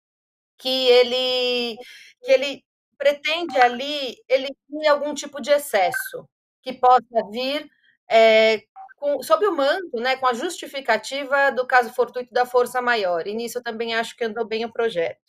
que 0.59 0.89
ele, 0.89 1.77
que 2.23 2.33
ele 2.33 2.65
pretende 2.99 3.59
ali 3.59 4.17
tem 4.29 4.89
algum 4.89 5.15
tipo 5.15 5.41
de 5.41 5.51
excesso 5.51 6.29
que 6.62 6.73
possa 6.73 7.31
vir 7.31 7.69
é, 8.11 8.62
com, 8.97 9.23
sob 9.23 9.47
o 9.47 9.55
manto, 9.55 10.01
né, 10.01 10.17
com 10.17 10.27
a 10.27 10.33
justificativa 10.35 11.51
do 11.53 11.67
caso 11.67 11.93
fortuito 11.93 12.33
da 12.33 12.47
força 12.47 12.81
maior. 12.81 13.27
E 13.27 13.35
nisso 13.35 13.59
eu 13.59 13.62
também 13.62 13.95
acho 13.95 14.17
que 14.17 14.25
andou 14.25 14.47
bem 14.47 14.65
o 14.65 14.73
projeto. 14.73 15.21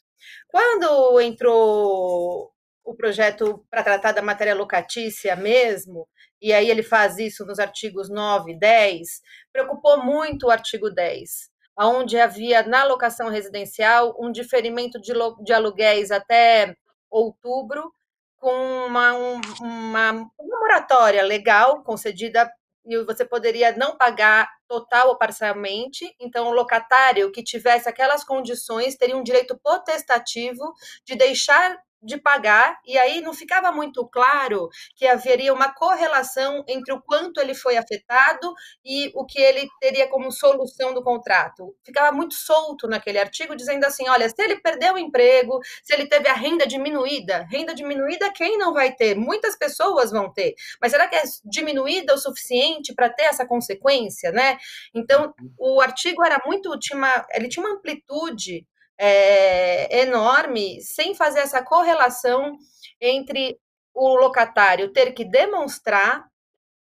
Quando 0.48 1.20
entrou 1.22 2.55
o 2.86 2.96
projeto 2.96 3.66
para 3.70 3.84
tratar 3.84 4.12
da 4.12 4.22
matéria 4.22 4.54
locatícia 4.54 5.36
mesmo, 5.36 6.08
e 6.42 6.54
aí 6.54 6.70
ele 6.70 6.84
faz 6.84 7.18
isso 7.18 7.46
nos 7.46 7.58
artigos 7.58 8.10
9 8.10 8.52
e 8.52 8.60
10, 8.60 9.22
preocupou 9.52 10.04
muito 10.04 10.46
o 10.46 10.52
artigo 10.52 10.90
10, 10.92 11.50
onde 11.80 12.20
havia 12.20 12.62
na 12.64 12.84
locação 12.84 13.28
residencial 13.28 14.16
um 14.20 14.32
diferimento 14.32 15.02
de, 15.02 15.14
de 15.44 15.54
aluguéis 15.54 16.12
até 16.12 16.76
outubro, 17.10 17.92
com 18.38 18.86
uma, 18.86 19.14
uma, 19.14 20.12
uma 20.38 20.60
moratória 20.60 21.24
legal 21.24 21.82
concedida 21.84 22.48
e 22.86 23.04
você 23.04 23.26
poderia 23.26 23.76
não 23.76 23.98
pagar 23.98 24.48
total 24.68 25.10
ou 25.10 25.18
parcialmente. 25.18 26.16
Então, 26.20 26.48
o 26.48 26.54
locatário 26.54 27.32
que 27.32 27.44
tivesse 27.44 27.90
aquelas 27.90 28.24
condições 28.24 28.96
teria 28.96 29.18
um 29.18 29.24
direito 29.24 29.58
potestativo 29.58 30.74
de 31.04 31.16
deixar 31.16 31.76
de 32.02 32.18
pagar, 32.18 32.80
e 32.86 32.98
aí 32.98 33.22
não 33.22 33.34
ficava 33.34 33.72
muito 33.72 34.08
claro 34.08 34.70
que 34.96 35.08
haveria 35.08 35.54
uma 35.54 35.74
correlação 35.74 36.64
entre 36.68 36.94
o 36.94 37.02
quanto 37.02 37.40
ele 37.40 37.56
foi 37.56 37.78
afetado 37.78 38.54
e 38.84 39.12
o 39.16 39.26
que 39.26 39.40
ele 39.40 39.68
teria 39.80 40.08
como 40.08 40.32
solução 40.32 40.94
do 40.94 41.04
contrato. 41.04 41.76
Ficava 41.84 42.16
muito 42.16 42.36
solto 42.36 42.88
naquele 42.88 43.18
artigo, 43.18 43.56
dizendo 43.56 43.86
assim: 43.86 44.08
olha, 44.08 44.30
se 44.30 44.42
ele 44.42 44.60
perdeu 44.60 44.94
o 44.94 44.98
emprego, 44.98 45.60
se 45.84 45.94
ele 45.94 46.08
teve 46.08 46.28
a 46.30 46.34
renda 46.34 46.68
diminuída, 46.68 47.48
renda 47.50 47.74
diminuída 47.74 48.32
quem 48.32 48.58
não 48.58 48.74
vai 48.74 48.92
ter? 48.94 49.16
Muitas 49.16 49.58
pessoas 49.58 50.12
vão 50.12 50.32
ter, 50.32 50.54
mas 50.82 50.92
será 50.92 51.08
que 51.08 51.16
é 51.16 51.24
diminuída 51.44 52.14
o 52.14 52.18
suficiente 52.18 52.94
para 52.94 53.10
ter 53.10 53.24
essa 53.24 53.46
consequência, 53.46 54.32
né? 54.32 54.58
Então, 54.94 55.34
o 55.58 55.82
artigo 55.82 56.24
era 56.24 56.42
muito, 56.46 56.78
tinha 56.80 56.98
uma, 56.98 57.26
ele 57.34 57.48
tinha 57.48 57.66
uma 57.66 57.76
amplitude 57.76 58.66
é, 58.98 60.02
enorme 60.02 60.82
sem 60.82 61.14
fazer 61.16 61.40
essa 61.40 61.64
correlação 61.64 62.58
entre 63.00 63.60
o 63.94 64.16
locatário 64.16 64.92
ter 64.92 65.12
que 65.14 65.24
demonstrar 65.24 66.26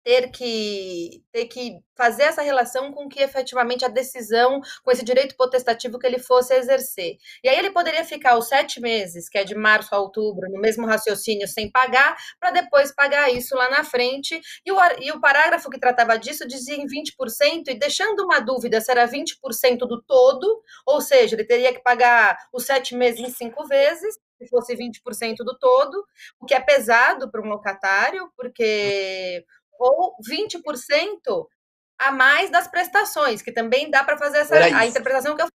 ter 0.05 0.31
que 0.31 1.23
ter 1.33 1.47
que 1.47 1.79
fazer 1.97 2.23
essa 2.25 2.41
relação 2.41 2.93
com 2.93 3.09
que 3.09 3.21
efetivamente 3.21 3.85
a 3.85 3.89
decisão, 3.89 4.61
com 4.83 4.91
esse 4.91 5.05
direito 5.05 5.37
potestativo 5.37 5.99
que 5.99 6.07
ele 6.07 6.19
fosse 6.19 6.55
exercer. 6.55 7.19
E 7.45 7.49
aí 7.49 7.59
ele 7.59 7.71
poderia 7.71 8.05
ficar 8.05 8.39
os 8.39 8.49
sete 8.49 8.81
meses, 8.81 9.29
que 9.29 9.37
é 9.37 9.45
de 9.45 9.55
março 9.55 9.95
a 9.95 9.99
outubro, 9.99 10.51
no 10.51 10.61
mesmo 10.61 10.87
raciocínio, 10.87 11.47
sem 11.47 11.71
pagar, 11.71 12.17
para 12.41 12.51
depois 12.53 12.95
pagar 12.95 13.31
isso 13.31 13.55
lá 13.55 13.69
na 13.69 13.85
frente. 13.85 14.41
E 14.65 14.73
o, 14.73 14.79
e 14.99 15.13
o 15.13 15.21
parágrafo 15.21 15.69
que 15.69 15.79
tratava 15.79 16.19
disso 16.19 16.49
dizia 16.49 16.77
em 16.77 16.87
20%, 16.87 17.69
e 17.69 17.75
deixando 17.75 18.25
uma 18.25 18.41
dúvida 18.41 18.81
se 18.81 18.91
era 18.91 19.07
20% 19.07 19.81
do 19.81 20.03
todo, 20.03 20.63
ou 20.87 21.03
seja, 21.03 21.37
ele 21.37 21.45
teria 21.45 21.73
que 21.73 21.83
pagar 21.83 22.39
os 22.53 22.65
sete 22.65 22.97
meses 22.97 23.21
em 23.21 23.31
cinco 23.31 23.67
vezes, 23.67 24.19
se 24.39 24.49
fosse 24.49 24.75
20% 24.75 25.37
do 25.45 25.59
todo, 25.59 26.03
o 26.41 26.47
que 26.47 26.55
é 26.55 26.61
pesado 26.61 27.31
para 27.31 27.43
um 27.43 27.49
locatário, 27.49 28.31
porque 28.37 29.45
ou 29.81 30.15
20% 30.31 31.47
a 31.99 32.13
mais 32.13 32.51
das 32.51 32.69
prestações, 32.69 33.43
que 33.43 33.53
também 33.53 33.91
dá 33.91 34.05
para 34.05 34.19
fazer 34.19 34.39
essa 34.39 34.57
a 34.57 34.87
interpretação 34.87 35.35
que 35.35 35.43
eu 35.43 35.49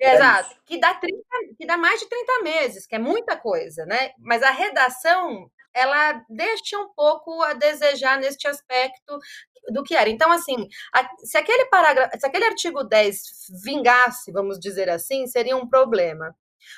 Exato, 0.00 0.56
que 0.66 0.78
dá 0.78 0.92
30, 0.94 1.16
que 1.56 1.64
dá 1.66 1.76
mais 1.76 2.00
de 2.00 2.08
30 2.08 2.42
meses, 2.42 2.86
que 2.86 2.96
é 2.96 2.98
muita 2.98 3.36
coisa, 3.36 3.86
né? 3.86 4.10
Mas 4.18 4.42
a 4.42 4.50
redação 4.50 5.48
ela 5.72 6.22
deixa 6.28 6.78
um 6.78 6.92
pouco 6.94 7.42
a 7.42 7.54
desejar 7.54 8.18
neste 8.18 8.46
aspecto 8.46 9.18
do 9.72 9.82
que 9.82 9.94
era. 9.94 10.10
Então, 10.10 10.30
assim, 10.30 10.68
se 11.24 11.38
aquele 11.38 11.66
parágrafo, 11.66 12.18
se 12.18 12.26
aquele 12.26 12.44
artigo 12.44 12.84
10 12.84 13.22
vingasse, 13.64 14.32
vamos 14.32 14.58
dizer 14.58 14.88
assim, 14.88 15.26
seria 15.26 15.56
um 15.56 15.68
problema. 15.68 16.34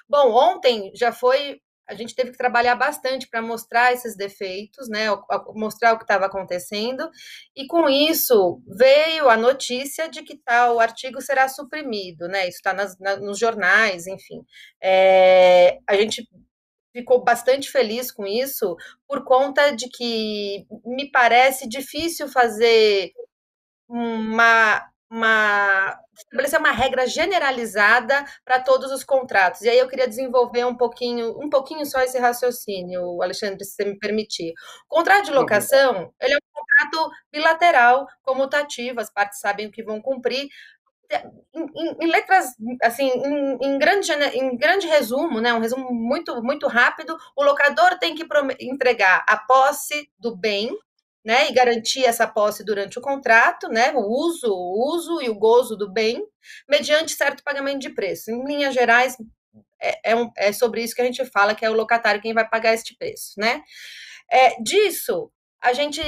Bom, 0.08 0.32
ontem 0.32 0.92
já 0.94 1.12
foi 1.12 1.60
a 1.88 1.94
gente 1.94 2.14
teve 2.14 2.32
que 2.32 2.38
trabalhar 2.38 2.74
bastante 2.74 3.28
para 3.28 3.40
mostrar 3.40 3.92
esses 3.92 4.16
defeitos, 4.16 4.88
né, 4.88 5.06
mostrar 5.54 5.94
o 5.94 5.98
que 5.98 6.04
estava 6.04 6.26
acontecendo, 6.26 7.08
e 7.54 7.66
com 7.66 7.88
isso 7.88 8.60
veio 8.66 9.28
a 9.28 9.36
notícia 9.36 10.08
de 10.08 10.22
que 10.22 10.36
tal 10.36 10.80
artigo 10.80 11.20
será 11.20 11.48
suprimido, 11.48 12.28
né, 12.28 12.48
isso 12.48 12.58
está 12.58 12.74
na, 12.74 13.16
nos 13.16 13.38
jornais, 13.38 14.06
enfim. 14.06 14.44
É, 14.82 15.78
a 15.86 15.94
gente 15.94 16.28
ficou 16.92 17.22
bastante 17.22 17.70
feliz 17.70 18.10
com 18.10 18.26
isso, 18.26 18.76
por 19.06 19.24
conta 19.24 19.70
de 19.70 19.88
que 19.88 20.66
me 20.84 21.10
parece 21.10 21.68
difícil 21.68 22.26
fazer 22.28 23.12
uma 23.88 24.82
uma 25.10 25.98
estabelecer 26.16 26.58
uma 26.58 26.72
regra 26.72 27.06
generalizada 27.06 28.24
para 28.44 28.60
todos 28.60 28.90
os 28.90 29.04
contratos. 29.04 29.62
E 29.62 29.68
aí 29.68 29.78
eu 29.78 29.88
queria 29.88 30.08
desenvolver 30.08 30.64
um 30.64 30.74
pouquinho, 30.74 31.38
um 31.38 31.50
pouquinho 31.50 31.84
só 31.84 32.00
esse 32.00 32.18
raciocínio, 32.18 33.22
Alexandre, 33.22 33.64
se 33.64 33.72
você 33.72 33.84
me 33.84 33.98
permitir. 33.98 34.52
O 34.90 34.96
contrato 34.96 35.26
de 35.26 35.32
locação, 35.32 36.12
ele 36.20 36.34
é 36.34 36.36
um 36.36 36.40
contrato 36.52 37.10
bilateral, 37.30 38.06
comutativo, 38.22 39.00
as 39.00 39.10
partes 39.10 39.40
sabem 39.40 39.66
o 39.66 39.70
que 39.70 39.82
vão 39.82 40.00
cumprir. 40.00 40.48
Em, 41.54 41.66
em, 41.76 41.96
em 42.00 42.10
letras, 42.10 42.46
assim, 42.82 43.08
em, 43.08 43.58
em, 43.62 43.78
grande, 43.78 44.12
em 44.12 44.56
grande 44.56 44.88
resumo, 44.88 45.40
né, 45.40 45.52
um 45.52 45.60
resumo 45.60 45.92
muito, 45.92 46.42
muito 46.42 46.66
rápido, 46.66 47.16
o 47.36 47.44
locador 47.44 47.96
tem 47.98 48.14
que 48.14 48.26
entregar 48.58 49.24
a 49.28 49.36
posse 49.36 50.10
do 50.18 50.34
bem, 50.34 50.76
né, 51.26 51.48
e 51.48 51.52
garantir 51.52 52.04
essa 52.04 52.24
posse 52.24 52.64
durante 52.64 53.00
o 53.00 53.02
contrato, 53.02 53.68
né, 53.68 53.92
o 53.92 54.00
uso, 54.00 54.46
o 54.48 54.94
uso 54.94 55.20
e 55.20 55.28
o 55.28 55.34
gozo 55.34 55.76
do 55.76 55.92
bem, 55.92 56.24
mediante 56.68 57.16
certo 57.16 57.42
pagamento 57.42 57.80
de 57.80 57.90
preço. 57.90 58.30
Em 58.30 58.44
linhas 58.44 58.72
gerais, 58.72 59.16
é, 59.82 60.12
é, 60.12 60.16
um, 60.16 60.30
é 60.36 60.52
sobre 60.52 60.84
isso 60.84 60.94
que 60.94 61.02
a 61.02 61.04
gente 61.04 61.24
fala, 61.26 61.52
que 61.52 61.64
é 61.64 61.70
o 61.70 61.74
locatário 61.74 62.22
quem 62.22 62.32
vai 62.32 62.48
pagar 62.48 62.74
este 62.74 62.96
preço, 62.96 63.32
né? 63.38 63.60
É, 64.30 64.62
disso, 64.62 65.32
a 65.60 65.72
gente 65.72 66.00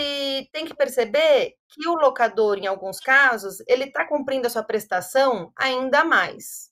tem 0.53 0.65
que 0.65 0.75
perceber 0.75 1.55
que 1.69 1.89
o 1.89 1.95
locador, 1.95 2.57
em 2.57 2.69
alguns 2.69 3.01
casos, 3.01 3.57
ele 3.67 3.87
está 3.87 4.07
cumprindo 4.07 4.47
a 4.47 4.51
sua 4.51 4.63
prestação 4.63 5.53
ainda 5.59 6.05
mais. 6.05 6.71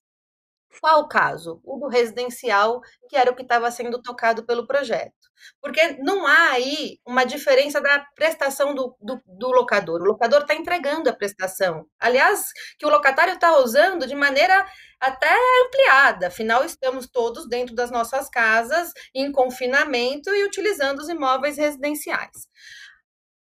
Qual 0.81 1.01
o 1.01 1.09
caso? 1.09 1.61
O 1.65 1.79
do 1.79 1.89
residencial, 1.89 2.81
que 3.09 3.17
era 3.17 3.31
o 3.31 3.35
que 3.35 3.43
estava 3.43 3.71
sendo 3.71 4.01
tocado 4.03 4.45
pelo 4.45 4.67
projeto. 4.67 5.15
Porque 5.61 5.97
não 6.03 6.27
há 6.27 6.51
aí 6.51 6.99
uma 7.07 7.25
diferença 7.25 7.81
da 7.81 8.05
prestação 8.15 8.75
do, 8.75 8.97
do, 9.01 9.21
do 9.27 9.49
locador. 9.49 10.01
O 10.01 10.07
locador 10.07 10.43
está 10.43 10.55
entregando 10.55 11.09
a 11.09 11.13
prestação. 11.13 11.87
Aliás, 12.01 12.53
que 12.79 12.87
o 12.87 12.91
locatário 12.91 13.35
está 13.35 13.59
usando 13.59 14.07
de 14.07 14.15
maneira 14.15 14.67
até 14.99 15.29
ampliada, 15.67 16.29
afinal, 16.29 16.65
estamos 16.65 17.07
todos 17.07 17.47
dentro 17.47 17.75
das 17.75 17.91
nossas 17.91 18.31
casas, 18.31 18.93
em 19.15 19.31
confinamento 19.31 20.31
e 20.31 20.45
utilizando 20.45 21.01
os 21.01 21.09
imóveis 21.09 21.59
residenciais. 21.59 22.49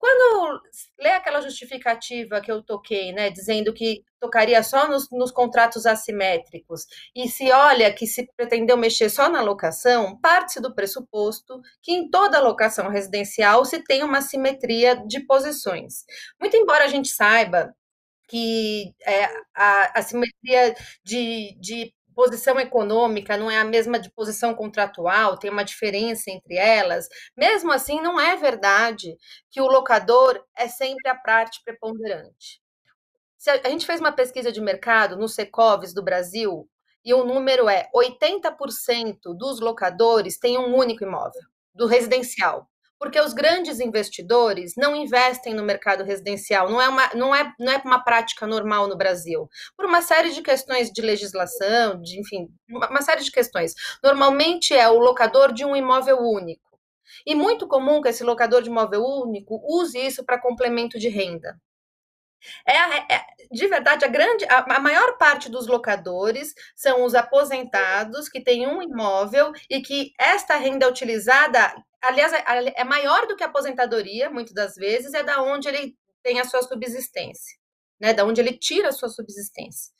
Quando 0.02 0.60
lê 0.98 1.10
aquela 1.10 1.40
justificativa 1.40 2.40
que 2.40 2.50
eu 2.50 2.60
toquei, 2.60 3.12
né, 3.12 3.30
dizendo 3.30 3.72
que 3.72 4.02
tocaria 4.18 4.60
só 4.60 4.88
nos, 4.88 5.08
nos, 5.12 5.30
contratos 5.30 5.86
assimétricos, 5.86 6.86
e 7.14 7.28
se 7.28 7.52
olha 7.52 7.94
que 7.94 8.04
se 8.04 8.28
pretendeu 8.36 8.76
mexer 8.76 9.08
só 9.08 9.28
na 9.28 9.40
locação, 9.40 10.18
parte-se 10.20 10.60
do 10.60 10.74
pressuposto 10.74 11.60
que 11.80 11.92
em 11.92 12.10
toda 12.10 12.40
locação 12.40 12.88
residencial 12.88 13.64
se 13.64 13.78
tem 13.84 14.02
uma 14.02 14.20
simetria 14.20 14.96
de 15.06 15.20
posições. 15.20 16.04
Muito 16.40 16.56
embora 16.56 16.84
a 16.84 16.88
gente 16.88 17.08
saiba 17.08 17.72
que 18.28 18.92
é, 19.06 19.26
a, 19.54 20.00
a 20.00 20.02
simetria 20.02 20.74
de, 21.04 21.56
de 21.60 21.94
posição 22.22 22.60
econômica 22.60 23.36
não 23.36 23.50
é 23.50 23.58
a 23.58 23.64
mesma 23.64 23.98
de 23.98 24.08
posição 24.08 24.54
contratual, 24.54 25.36
tem 25.36 25.50
uma 25.50 25.64
diferença 25.64 26.30
entre 26.30 26.54
elas. 26.54 27.08
Mesmo 27.36 27.72
assim, 27.72 28.00
não 28.00 28.20
é 28.20 28.36
verdade 28.36 29.16
que 29.50 29.60
o 29.60 29.66
locador 29.66 30.40
é 30.56 30.68
sempre 30.68 31.08
a 31.08 31.16
parte 31.16 31.60
preponderante. 31.64 32.62
Se 33.36 33.50
a, 33.50 33.60
a 33.64 33.68
gente 33.68 33.84
fez 33.84 33.98
uma 33.98 34.12
pesquisa 34.12 34.52
de 34.52 34.60
mercado 34.60 35.16
no 35.16 35.28
Secovs 35.28 35.92
do 35.92 36.00
Brasil 36.00 36.68
e 37.04 37.12
o 37.12 37.24
número 37.24 37.68
é 37.68 37.90
80% 37.92 39.36
dos 39.36 39.58
locadores 39.58 40.38
têm 40.38 40.56
um 40.56 40.76
único 40.76 41.02
imóvel, 41.02 41.42
do 41.74 41.88
residencial 41.88 42.70
porque 43.02 43.20
os 43.20 43.32
grandes 43.32 43.80
investidores 43.80 44.74
não 44.76 44.94
investem 44.94 45.54
no 45.54 45.64
mercado 45.64 46.04
residencial, 46.04 46.70
não 46.70 46.80
é 46.80 46.88
uma, 46.88 47.10
não 47.14 47.34
é, 47.34 47.52
não 47.58 47.72
é 47.72 47.82
uma 47.84 47.98
prática 47.98 48.46
normal 48.46 48.86
no 48.86 48.96
Brasil, 48.96 49.50
por 49.76 49.86
uma 49.86 50.00
série 50.00 50.30
de 50.30 50.40
questões 50.40 50.88
de 50.88 51.02
legislação, 51.02 52.00
de, 52.00 52.20
enfim, 52.20 52.46
uma 52.70 53.02
série 53.02 53.24
de 53.24 53.32
questões. 53.32 53.74
Normalmente 54.04 54.72
é 54.72 54.88
o 54.88 55.00
locador 55.00 55.52
de 55.52 55.64
um 55.64 55.74
imóvel 55.74 56.18
único. 56.18 56.78
E 57.26 57.34
muito 57.34 57.66
comum 57.66 58.00
que 58.00 58.08
esse 58.08 58.22
locador 58.22 58.62
de 58.62 58.70
imóvel 58.70 59.02
único 59.02 59.60
use 59.68 59.98
isso 59.98 60.24
para 60.24 60.40
complemento 60.40 60.96
de 60.96 61.08
renda. 61.08 61.56
É, 62.66 63.14
é, 63.14 63.24
de 63.50 63.66
verdade, 63.68 64.04
a 64.04 64.08
grande, 64.08 64.44
a, 64.46 64.76
a, 64.76 64.80
maior 64.80 65.16
parte 65.18 65.48
dos 65.48 65.66
locadores 65.66 66.54
são 66.74 67.04
os 67.04 67.14
aposentados 67.14 68.28
que 68.28 68.42
têm 68.42 68.66
um 68.66 68.82
imóvel 68.82 69.52
e 69.68 69.80
que 69.80 70.12
esta 70.18 70.56
renda 70.56 70.86
é 70.86 70.88
utilizada 70.88 71.74
aliás, 72.02 72.32
é, 72.32 72.42
é 72.80 72.84
maior 72.84 73.26
do 73.26 73.36
que 73.36 73.44
a 73.44 73.46
aposentadoria, 73.46 74.28
muitas 74.28 74.52
das 74.52 74.74
vezes, 74.74 75.14
é 75.14 75.22
da 75.22 75.40
onde 75.40 75.68
ele 75.68 75.96
tem 76.22 76.40
a 76.40 76.44
sua 76.44 76.62
subsistência, 76.62 77.56
né? 77.98 78.12
Da 78.12 78.24
onde 78.24 78.40
ele 78.40 78.58
tira 78.58 78.88
a 78.88 78.92
sua 78.92 79.08
subsistência. 79.08 79.92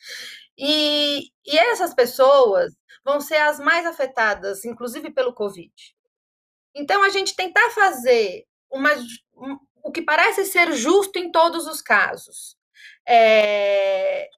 E, 0.59 1.31
e 1.47 1.59
essas 1.59 1.95
pessoas 1.95 2.73
vão 3.05 3.21
ser 3.21 3.37
as 3.37 3.59
mais 3.59 3.87
afetadas, 3.87 4.65
inclusive 4.65 5.11
pelo 5.11 5.33
Covid. 5.33 5.73
Então, 6.75 7.03
a 7.03 7.09
gente 7.09 7.37
tentar 7.37 7.71
fazer 7.71 8.45
uma, 8.71 8.91
um, 9.37 9.59
o 9.83 9.91
que 9.91 10.03
parece 10.03 10.45
ser 10.45 10.73
justo 10.73 11.19
em 11.19 11.31
todos 11.31 11.67
os 11.67 11.83
casos, 11.83 12.57
é, 13.07 14.29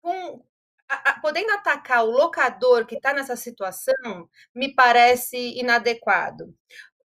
com, 0.00 0.42
a, 0.88 1.10
a, 1.10 1.20
podendo 1.20 1.52
atacar 1.52 2.04
o 2.04 2.10
locador 2.10 2.86
que 2.86 2.96
está 2.96 3.12
nessa 3.12 3.36
situação, 3.36 4.28
me 4.54 4.74
parece 4.74 5.58
inadequado. 5.58 6.54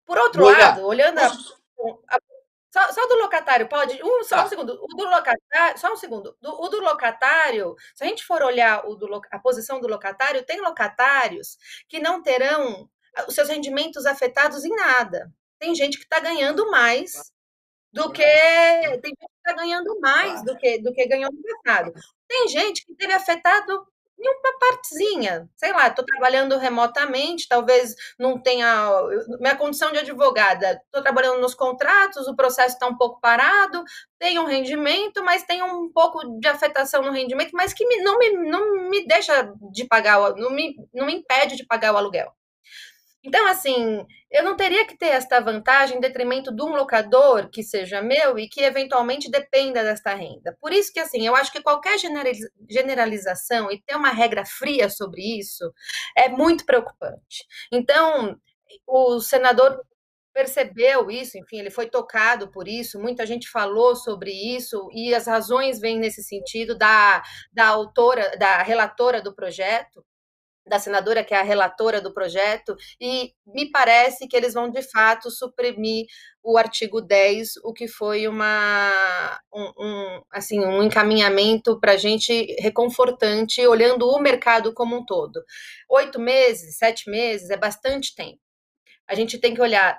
Por 0.06 0.18
outro 0.18 0.46
lado, 0.46 0.86
olhando 0.86 1.20
a, 1.20 1.28
a, 1.28 2.20
só, 2.72 2.92
só, 2.94 3.08
do 3.08 3.16
locatário, 3.16 3.68
pode. 3.68 4.00
Um, 4.04 4.24
só 4.24 4.38
tá. 4.38 4.46
um 4.46 4.50
segundo. 4.50 4.80
O 4.82 4.96
do 4.96 5.06
locatário, 5.06 5.80
só 5.80 5.94
um 5.94 5.98
segundo. 5.98 6.38
Do, 6.42 6.62
o 6.62 6.70
do 6.70 6.80
locatário, 6.80 7.76
se 7.96 8.04
a 8.04 8.08
gente 8.08 8.24
for 8.24 8.42
olhar 8.42 8.88
o 8.88 8.96
do, 8.96 9.10
a 9.32 9.40
posição 9.40 9.80
do 9.80 9.88
locatário, 9.88 10.46
tem 10.46 10.62
locatários 10.62 11.58
que 11.88 12.00
não 12.00 12.22
terão 12.22 12.90
os 13.28 13.34
seus 13.34 13.50
rendimentos 13.50 14.06
afetados 14.06 14.64
em 14.64 14.76
nada. 14.76 15.32
Tem 15.60 15.74
gente 15.74 15.98
que 15.98 16.04
está 16.04 16.20
ganhando 16.20 16.70
mais 16.70 17.32
do 17.92 18.12
que. 18.12 18.24
Tem 18.24 19.12
gente 19.12 19.18
que 19.18 19.50
está 19.50 19.54
ganhando 19.54 20.00
mais 20.00 20.44
do 20.44 20.58
que, 20.58 20.82
do 20.82 20.94
que 20.94 21.08
ganhou 21.08 21.32
no 21.32 21.42
passado. 21.64 21.94
Tem 22.28 22.48
gente 22.48 22.86
que 22.86 22.96
teve 22.96 23.14
afetado 23.14 23.88
em 24.20 24.28
uma 24.28 24.60
partezinha, 24.60 25.48
sei 25.56 25.72
lá, 25.72 25.88
estou 25.88 26.04
trabalhando 26.04 26.58
remotamente, 26.58 27.48
talvez 27.48 27.96
não 28.18 28.42
tenha. 28.42 28.92
Minha 29.40 29.56
condição 29.56 29.92
de 29.92 30.00
advogada, 30.00 30.82
estou 30.86 31.04
trabalhando 31.04 31.40
nos 31.40 31.54
contratos, 31.54 32.28
o 32.28 32.36
processo 32.36 32.74
está 32.74 32.88
um 32.88 32.98
pouco 32.98 33.22
parado, 33.22 33.84
tem 34.18 34.40
um 34.40 34.46
rendimento, 34.46 35.24
mas 35.24 35.44
tem 35.44 35.62
um 35.62 35.92
pouco 35.92 36.40
de 36.40 36.48
afetação 36.48 37.04
no 37.04 37.12
rendimento, 37.12 37.52
mas 37.54 37.74
que 37.74 37.86
me, 37.86 37.98
não, 38.02 38.18
me, 38.18 38.32
não 38.50 38.90
me 38.90 39.06
deixa 39.06 39.54
de 39.72 39.86
pagar, 39.86 40.34
não 40.36 40.50
me, 40.50 40.76
não 40.94 41.06
me 41.06 41.14
impede 41.14 41.56
de 41.56 41.66
pagar 41.66 41.94
o 41.94 41.98
aluguel. 41.98 42.34
Então, 43.28 43.46
assim, 43.46 44.06
eu 44.32 44.42
não 44.42 44.56
teria 44.56 44.88
que 44.88 44.98
ter 44.98 45.08
esta 45.08 45.42
vantagem 45.42 45.98
em 45.98 46.00
detrimento 46.00 46.50
de 46.56 46.64
um 46.64 46.78
locador 46.78 47.50
que 47.50 47.62
seja 47.62 48.02
meu 48.02 48.40
e 48.40 48.48
que 48.48 48.62
eventualmente 48.62 49.30
dependa 49.30 49.84
desta 49.84 50.14
renda. 50.14 50.58
Por 50.62 50.72
isso 50.72 50.94
que, 50.94 51.00
assim, 51.02 51.28
eu 51.28 51.36
acho 51.36 51.52
que 51.52 51.62
qualquer 51.62 51.98
generalização 52.70 53.70
e 53.70 53.82
ter 53.82 53.98
uma 53.98 54.12
regra 54.12 54.46
fria 54.46 54.90
sobre 54.90 55.22
isso 55.38 55.70
é 56.16 56.30
muito 56.30 56.66
preocupante. 56.66 57.46
Então, 57.70 58.40
o 58.88 59.20
senador 59.20 59.78
percebeu 60.34 61.12
isso, 61.12 61.38
enfim, 61.38 61.60
ele 61.60 61.70
foi 61.70 61.90
tocado 61.90 62.50
por 62.50 62.66
isso, 62.66 63.02
muita 63.02 63.26
gente 63.26 63.50
falou 63.50 63.94
sobre 63.94 64.32
isso, 64.32 64.88
e 64.94 65.14
as 65.14 65.28
razões 65.28 65.82
vêm 65.82 66.00
nesse 66.00 66.24
sentido 66.24 66.78
da, 66.78 67.22
da 67.52 67.68
autora, 67.68 68.38
da 68.38 68.64
relatora 68.64 69.22
do 69.22 69.36
projeto, 69.36 70.06
da 70.68 70.80
senadora, 70.80 71.24
que 71.24 71.34
é 71.34 71.38
a 71.40 71.44
relatora 71.44 72.02
do 72.02 72.14
projeto, 72.14 72.76
e 73.00 73.34
me 73.46 73.72
parece 73.72 74.28
que 74.28 74.36
eles 74.36 74.54
vão, 74.54 74.70
de 74.70 74.82
fato, 74.82 75.32
suprimir 75.32 76.06
o 76.44 76.58
artigo 76.58 77.02
10, 77.02 77.58
o 77.64 77.74
que 77.74 77.88
foi 77.88 78.28
uma, 78.28 79.40
um, 79.54 79.72
um 79.78 80.22
assim, 80.32 80.60
um 80.60 80.84
encaminhamento 80.84 81.80
para 81.80 81.94
a 81.94 81.98
gente 81.98 82.56
reconfortante, 82.60 83.66
olhando 83.68 84.08
o 84.08 84.20
mercado 84.20 84.74
como 84.74 84.98
um 84.98 85.06
todo. 85.06 85.44
Oito 85.90 86.20
meses, 86.20 86.78
sete 86.78 87.10
meses, 87.10 87.50
é 87.50 87.58
bastante 87.58 88.16
tempo. 88.16 88.40
A 89.08 89.16
gente 89.16 89.38
tem 89.40 89.54
que 89.54 89.62
olhar 89.62 89.98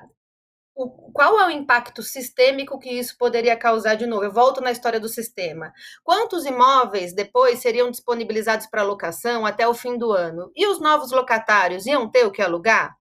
o, 0.79 1.11
qual 1.13 1.41
é 1.41 1.47
o 1.49 1.51
impacto 1.51 2.05
sistêmico 2.05 2.79
que 2.79 2.89
isso 2.89 3.17
poderia 3.19 3.57
causar 3.57 3.97
de 3.97 4.07
novo? 4.07 4.25
Eu 4.25 4.33
volto 4.33 4.61
na 4.61 4.71
história 4.71 5.01
do 5.01 5.09
sistema. 5.09 5.73
Quantos 6.05 6.47
imóveis 6.47 7.13
depois 7.13 7.59
seriam 7.59 7.91
disponibilizados 7.91 8.69
para 8.69 8.85
locação 8.85 9.45
até 9.45 9.67
o 9.67 9.75
fim 9.75 9.99
do 9.99 10.13
ano? 10.13 10.53
E 10.55 10.69
os 10.69 10.81
novos 10.81 11.11
locatários 11.11 11.85
iam 11.85 12.09
ter 12.09 12.25
o 12.25 12.31
que 12.31 12.41
alugar? 12.41 12.97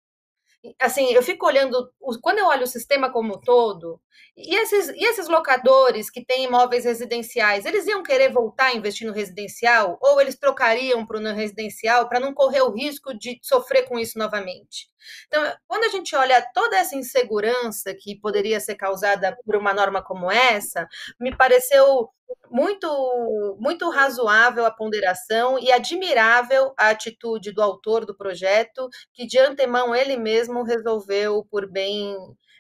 assim, 0.80 1.13
eu 1.13 1.21
fico 1.21 1.45
olhando, 1.45 1.89
quando 2.21 2.39
eu 2.39 2.47
olho 2.47 2.63
o 2.63 2.67
sistema 2.67 3.11
como 3.11 3.36
um 3.36 3.39
todo, 3.39 4.01
e 4.36 4.55
esses, 4.55 4.89
e 4.89 5.05
esses 5.05 5.28
locadores 5.28 6.09
que 6.09 6.25
têm 6.25 6.45
imóveis 6.45 6.84
residenciais, 6.84 7.65
eles 7.65 7.86
iam 7.88 8.03
querer 8.03 8.32
voltar 8.32 8.65
a 8.65 8.75
investir 8.75 9.07
no 9.07 9.13
residencial 9.13 9.97
ou 10.01 10.19
eles 10.19 10.38
trocariam 10.38 11.05
para 11.05 11.17
o 11.17 11.21
não 11.21 11.34
residencial 11.34 12.09
para 12.09 12.19
não 12.19 12.34
correr 12.34 12.61
o 12.61 12.73
risco 12.73 13.17
de 13.17 13.39
sofrer 13.41 13.88
com 13.88 13.97
isso 13.97 14.17
novamente? 14.17 14.89
Então, 15.27 15.53
quando 15.67 15.83
a 15.83 15.89
gente 15.89 16.15
olha 16.15 16.45
toda 16.53 16.77
essa 16.77 16.95
insegurança 16.95 17.93
que 17.93 18.19
poderia 18.19 18.59
ser 18.59 18.75
causada 18.75 19.37
por 19.45 19.55
uma 19.55 19.73
norma 19.73 20.01
como 20.03 20.31
essa, 20.31 20.87
me 21.19 21.35
pareceu 21.35 22.09
muito 22.49 23.57
muito 23.59 23.89
razoável 23.89 24.65
a 24.65 24.71
ponderação 24.71 25.57
e 25.59 25.71
admirável 25.71 26.73
a 26.77 26.89
atitude 26.89 27.51
do 27.51 27.61
autor 27.61 28.05
do 28.05 28.15
projeto, 28.15 28.89
que 29.13 29.25
de 29.25 29.39
antemão 29.39 29.95
ele 29.95 30.17
mesmo 30.17 30.63
resolveu 30.63 31.45
por 31.49 31.69
bem 31.69 32.15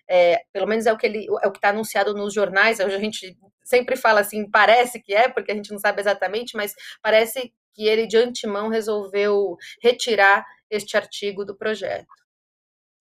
é, 0.09 0.41
pelo 0.53 0.67
menos 0.67 0.85
é 0.85 0.93
o 0.93 0.97
que 0.97 1.05
ele 1.05 1.27
é 1.43 1.47
o 1.47 1.51
que 1.51 1.57
está 1.57 1.69
anunciado 1.69 2.13
nos 2.13 2.33
jornais. 2.33 2.79
A 2.79 2.89
gente 2.89 3.37
sempre 3.63 3.97
fala 3.97 4.21
assim, 4.21 4.49
parece 4.49 5.01
que 5.01 5.13
é, 5.13 5.27
porque 5.27 5.51
a 5.51 5.55
gente 5.55 5.71
não 5.71 5.79
sabe 5.79 5.99
exatamente, 6.01 6.55
mas 6.55 6.73
parece 7.01 7.53
que 7.73 7.87
ele 7.87 8.07
de 8.07 8.17
antemão 8.17 8.69
resolveu 8.69 9.57
retirar 9.81 10.45
este 10.69 10.97
artigo 10.97 11.45
do 11.45 11.55
projeto. 11.55 12.07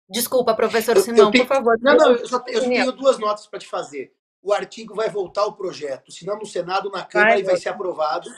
Desculpa, 0.09 0.55
professor 0.55 0.97
Simão, 0.99 1.31
tenho... 1.31 1.47
por 1.47 1.57
favor. 1.57 1.79
Não, 1.81 1.97
não, 1.97 2.13
eu, 2.13 2.27
só, 2.27 2.43
eu 2.47 2.61
tenho 2.61 2.93
duas 2.93 3.19
notas 3.19 3.47
para 3.47 3.59
te 3.59 3.67
fazer. 3.67 4.13
O 4.43 4.53
artigo 4.53 4.95
vai 4.95 5.09
voltar 5.09 5.43
ao 5.43 5.55
projeto, 5.55 6.13
se 6.13 6.27
não 6.27 6.39
no 6.39 6.45
Senado, 6.45 6.91
na 6.91 7.03
Câmara, 7.03 7.33
vai, 7.33 7.41
e 7.41 7.45
vai 7.45 7.57
ser 7.57 7.71
aprovado. 7.71 8.29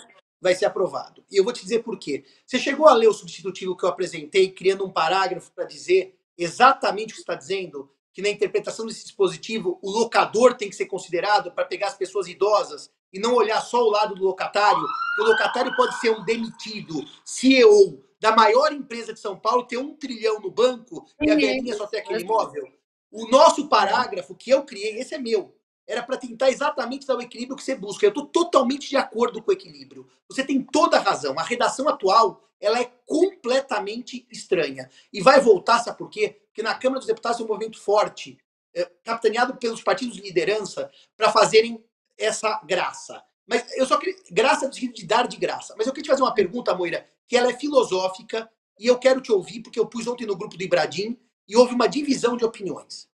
Vai 0.40 0.54
ser 0.54 0.66
aprovado. 0.66 1.24
E 1.30 1.36
eu 1.36 1.42
vou 1.42 1.52
te 1.52 1.62
dizer 1.62 1.82
por 1.82 1.98
quê. 1.98 2.24
Você 2.44 2.58
chegou 2.58 2.86
a 2.86 2.94
ler 2.94 3.08
o 3.08 3.12
substitutivo 3.12 3.76
que 3.76 3.84
eu 3.84 3.88
apresentei, 3.88 4.50
criando 4.50 4.84
um 4.84 4.90
parágrafo 4.90 5.50
para 5.52 5.64
dizer 5.64 6.16
exatamente 6.38 7.12
o 7.12 7.14
que 7.14 7.20
está 7.20 7.34
dizendo? 7.34 7.90
Que 8.12 8.22
na 8.22 8.28
interpretação 8.28 8.86
desse 8.86 9.02
dispositivo, 9.02 9.78
o 9.82 9.90
locador 9.90 10.54
tem 10.54 10.68
que 10.68 10.76
ser 10.76 10.86
considerado 10.86 11.50
para 11.50 11.64
pegar 11.64 11.88
as 11.88 11.96
pessoas 11.96 12.28
idosas 12.28 12.90
e 13.12 13.18
não 13.18 13.34
olhar 13.34 13.60
só 13.60 13.82
o 13.82 13.90
lado 13.90 14.14
do 14.14 14.24
locatário. 14.24 14.84
O 15.20 15.24
locatário 15.24 15.74
pode 15.74 15.98
ser 16.00 16.10
um 16.10 16.24
demitido, 16.24 17.02
CEO, 17.24 18.05
da 18.26 18.34
maior 18.34 18.72
empresa 18.72 19.12
de 19.12 19.20
São 19.20 19.38
Paulo 19.38 19.66
ter 19.66 19.76
um 19.76 19.94
trilhão 19.94 20.40
no 20.40 20.50
banco 20.50 21.06
e 21.20 21.30
a 21.30 21.36
velhinha 21.36 21.76
só 21.76 21.86
ter 21.86 21.98
aquele 21.98 22.22
imóvel? 22.22 22.68
O 23.08 23.28
nosso 23.28 23.68
parágrafo 23.68 24.34
que 24.34 24.50
eu 24.50 24.64
criei, 24.64 24.98
esse 24.98 25.14
é 25.14 25.18
meu, 25.18 25.56
era 25.86 26.02
para 26.02 26.16
tentar 26.16 26.50
exatamente 26.50 27.06
dar 27.06 27.16
o 27.16 27.22
equilíbrio 27.22 27.56
que 27.56 27.62
você 27.62 27.76
busca. 27.76 28.04
Eu 28.04 28.08
estou 28.08 28.26
totalmente 28.26 28.88
de 28.88 28.96
acordo 28.96 29.40
com 29.40 29.52
o 29.52 29.54
equilíbrio. 29.54 30.08
Você 30.28 30.42
tem 30.42 30.60
toda 30.60 30.96
a 30.96 31.00
razão. 31.00 31.38
A 31.38 31.44
redação 31.44 31.88
atual 31.88 32.42
ela 32.60 32.80
é 32.80 32.90
completamente 33.06 34.26
estranha. 34.28 34.90
E 35.12 35.22
vai 35.22 35.40
voltar, 35.40 35.78
sabe 35.78 35.96
por 35.96 36.10
quê? 36.10 36.40
Porque 36.48 36.64
na 36.64 36.74
Câmara 36.74 36.98
dos 36.98 37.06
Deputados 37.06 37.38
é 37.38 37.44
um 37.44 37.46
movimento 37.46 37.78
forte, 37.78 38.36
é, 38.74 38.90
capitaneado 39.04 39.56
pelos 39.56 39.82
partidos 39.82 40.16
de 40.16 40.22
liderança, 40.22 40.90
para 41.16 41.30
fazerem 41.30 41.84
essa 42.18 42.60
graça. 42.64 43.22
Mas 43.46 43.72
eu 43.76 43.86
só 43.86 43.96
queria. 43.98 44.16
Graça 44.32 44.68
de 44.68 45.06
dar 45.06 45.28
de 45.28 45.36
graça. 45.36 45.76
Mas 45.78 45.86
eu 45.86 45.92
queria 45.92 46.06
te 46.06 46.10
fazer 46.10 46.22
uma 46.22 46.34
pergunta, 46.34 46.74
Moira, 46.74 47.06
que 47.26 47.36
ela 47.36 47.50
é 47.50 47.56
filosófica 47.56 48.50
e 48.78 48.86
eu 48.86 48.98
quero 48.98 49.20
te 49.20 49.32
ouvir, 49.32 49.62
porque 49.62 49.78
eu 49.78 49.86
pus 49.86 50.06
ontem 50.06 50.26
no 50.26 50.36
grupo 50.36 50.56
do 50.56 50.62
Ibradim 50.62 51.18
e 51.48 51.56
houve 51.56 51.74
uma 51.74 51.88
divisão 51.88 52.36
de 52.36 52.44
opiniões. 52.44 53.08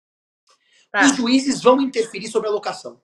Tá. 0.92 1.06
Os 1.06 1.16
juízes 1.16 1.62
vão 1.62 1.82
interferir 1.82 2.28
sobre 2.28 2.50
a 2.50 2.52
locação 2.52 3.02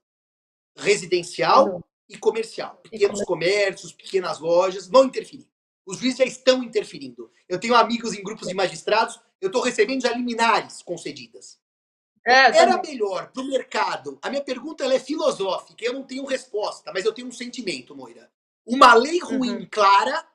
residencial 0.78 1.68
uhum. 1.68 1.84
e 2.08 2.18
comercial. 2.18 2.80
Pequenos 2.90 3.24
comércios, 3.24 3.92
pequenas 3.92 4.40
lojas 4.40 4.88
vão 4.88 5.06
interferir. 5.06 5.48
Os 5.86 5.98
juízes 5.98 6.20
já 6.20 6.26
estão 6.26 6.64
interferindo. 6.64 7.32
Eu 7.48 7.60
tenho 7.60 7.76
amigos 7.76 8.14
em 8.14 8.24
grupos 8.24 8.48
de 8.48 8.54
magistrados, 8.54 9.20
eu 9.40 9.48
estou 9.48 9.62
recebendo 9.62 10.02
já 10.02 10.14
liminares 10.14 10.82
concedidas. 10.82 11.60
É, 12.26 12.58
Era 12.58 12.82
melhor 12.82 13.32
para 13.32 13.42
o 13.42 13.48
mercado. 13.48 14.20
A 14.22 14.30
minha 14.30 14.44
pergunta 14.44 14.84
é 14.86 15.00
filosófica, 15.00 15.84
eu 15.84 15.94
não 15.94 16.04
tenho 16.04 16.26
resposta, 16.26 16.92
mas 16.94 17.06
eu 17.06 17.14
tenho 17.14 17.28
um 17.28 17.32
sentimento, 17.32 17.96
Moira. 17.96 18.30
Uma 18.66 18.94
lei 18.94 19.20
ruim, 19.20 19.60
uhum. 19.60 19.68
clara, 19.72 20.28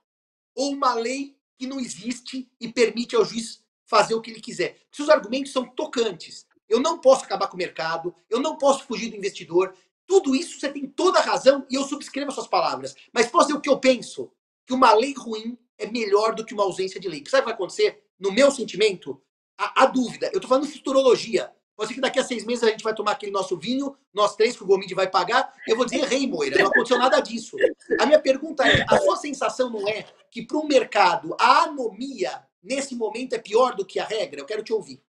ou 0.54 0.72
uma 0.72 0.94
lei 0.94 1.36
que 1.58 1.66
não 1.66 1.78
existe 1.78 2.50
e 2.60 2.68
permite 2.72 3.14
ao 3.14 3.24
juiz 3.24 3.62
fazer 3.84 4.14
o 4.14 4.20
que 4.20 4.30
ele 4.30 4.40
quiser. 4.40 4.78
Porque 4.90 5.02
os 5.02 5.10
argumentos 5.10 5.52
são 5.52 5.64
tocantes. 5.64 6.46
Eu 6.68 6.80
não 6.80 6.98
posso 6.98 7.24
acabar 7.24 7.48
com 7.48 7.54
o 7.54 7.58
mercado, 7.58 8.14
eu 8.30 8.40
não 8.40 8.56
posso 8.56 8.84
fugir 8.84 9.10
do 9.10 9.16
investidor. 9.16 9.74
Tudo 10.06 10.34
isso 10.34 10.58
você 10.58 10.70
tem 10.70 10.86
toda 10.86 11.18
a 11.18 11.22
razão 11.22 11.66
e 11.70 11.74
eu 11.74 11.84
subscrevo 11.84 12.28
as 12.28 12.34
suas 12.34 12.46
palavras. 12.46 12.94
Mas 13.12 13.26
posso 13.26 13.48
dizer 13.48 13.58
o 13.58 13.60
que 13.60 13.68
eu 13.68 13.78
penso? 13.78 14.32
Que 14.66 14.72
uma 14.72 14.94
lei 14.94 15.14
ruim 15.14 15.58
é 15.78 15.86
melhor 15.86 16.34
do 16.34 16.44
que 16.44 16.54
uma 16.54 16.62
ausência 16.62 17.00
de 17.00 17.08
lei. 17.08 17.22
Sabe 17.26 17.40
o 17.40 17.42
que 17.42 17.44
vai 17.44 17.54
acontecer? 17.54 18.02
No 18.18 18.32
meu 18.32 18.50
sentimento, 18.50 19.20
a, 19.58 19.82
a 19.84 19.86
dúvida. 19.86 20.26
Eu 20.28 20.36
estou 20.36 20.48
falando 20.48 20.66
futurologia. 20.66 21.52
Pode 21.82 21.88
ser 21.88 21.94
que 21.96 22.00
daqui 22.00 22.20
a 22.20 22.22
seis 22.22 22.44
meses 22.44 22.62
a 22.62 22.68
gente 22.68 22.84
vai 22.84 22.94
tomar 22.94 23.10
aquele 23.10 23.32
nosso 23.32 23.56
vinho, 23.56 23.96
nós 24.14 24.36
três 24.36 24.56
que 24.56 24.62
o 24.62 24.66
Gomide 24.66 24.94
vai 24.94 25.10
pagar. 25.10 25.52
Eu 25.66 25.74
vou 25.74 25.84
dizer, 25.84 26.04
rei, 26.04 26.28
Moira, 26.28 26.56
não 26.56 26.68
aconteceu 26.68 26.96
nada 26.96 27.18
disso. 27.18 27.56
A 27.98 28.06
minha 28.06 28.20
pergunta 28.20 28.62
é: 28.64 28.86
a 28.88 28.98
sua 28.98 29.16
sensação 29.16 29.68
não 29.68 29.88
é 29.88 30.04
que 30.30 30.46
para 30.46 30.58
um 30.58 30.64
mercado 30.64 31.34
a 31.40 31.64
anomia 31.64 32.40
nesse 32.62 32.94
momento 32.94 33.32
é 33.32 33.38
pior 33.38 33.74
do 33.74 33.84
que 33.84 33.98
a 33.98 34.04
regra? 34.04 34.40
Eu 34.40 34.46
quero 34.46 34.62
te 34.62 34.72
ouvir. 34.72 35.02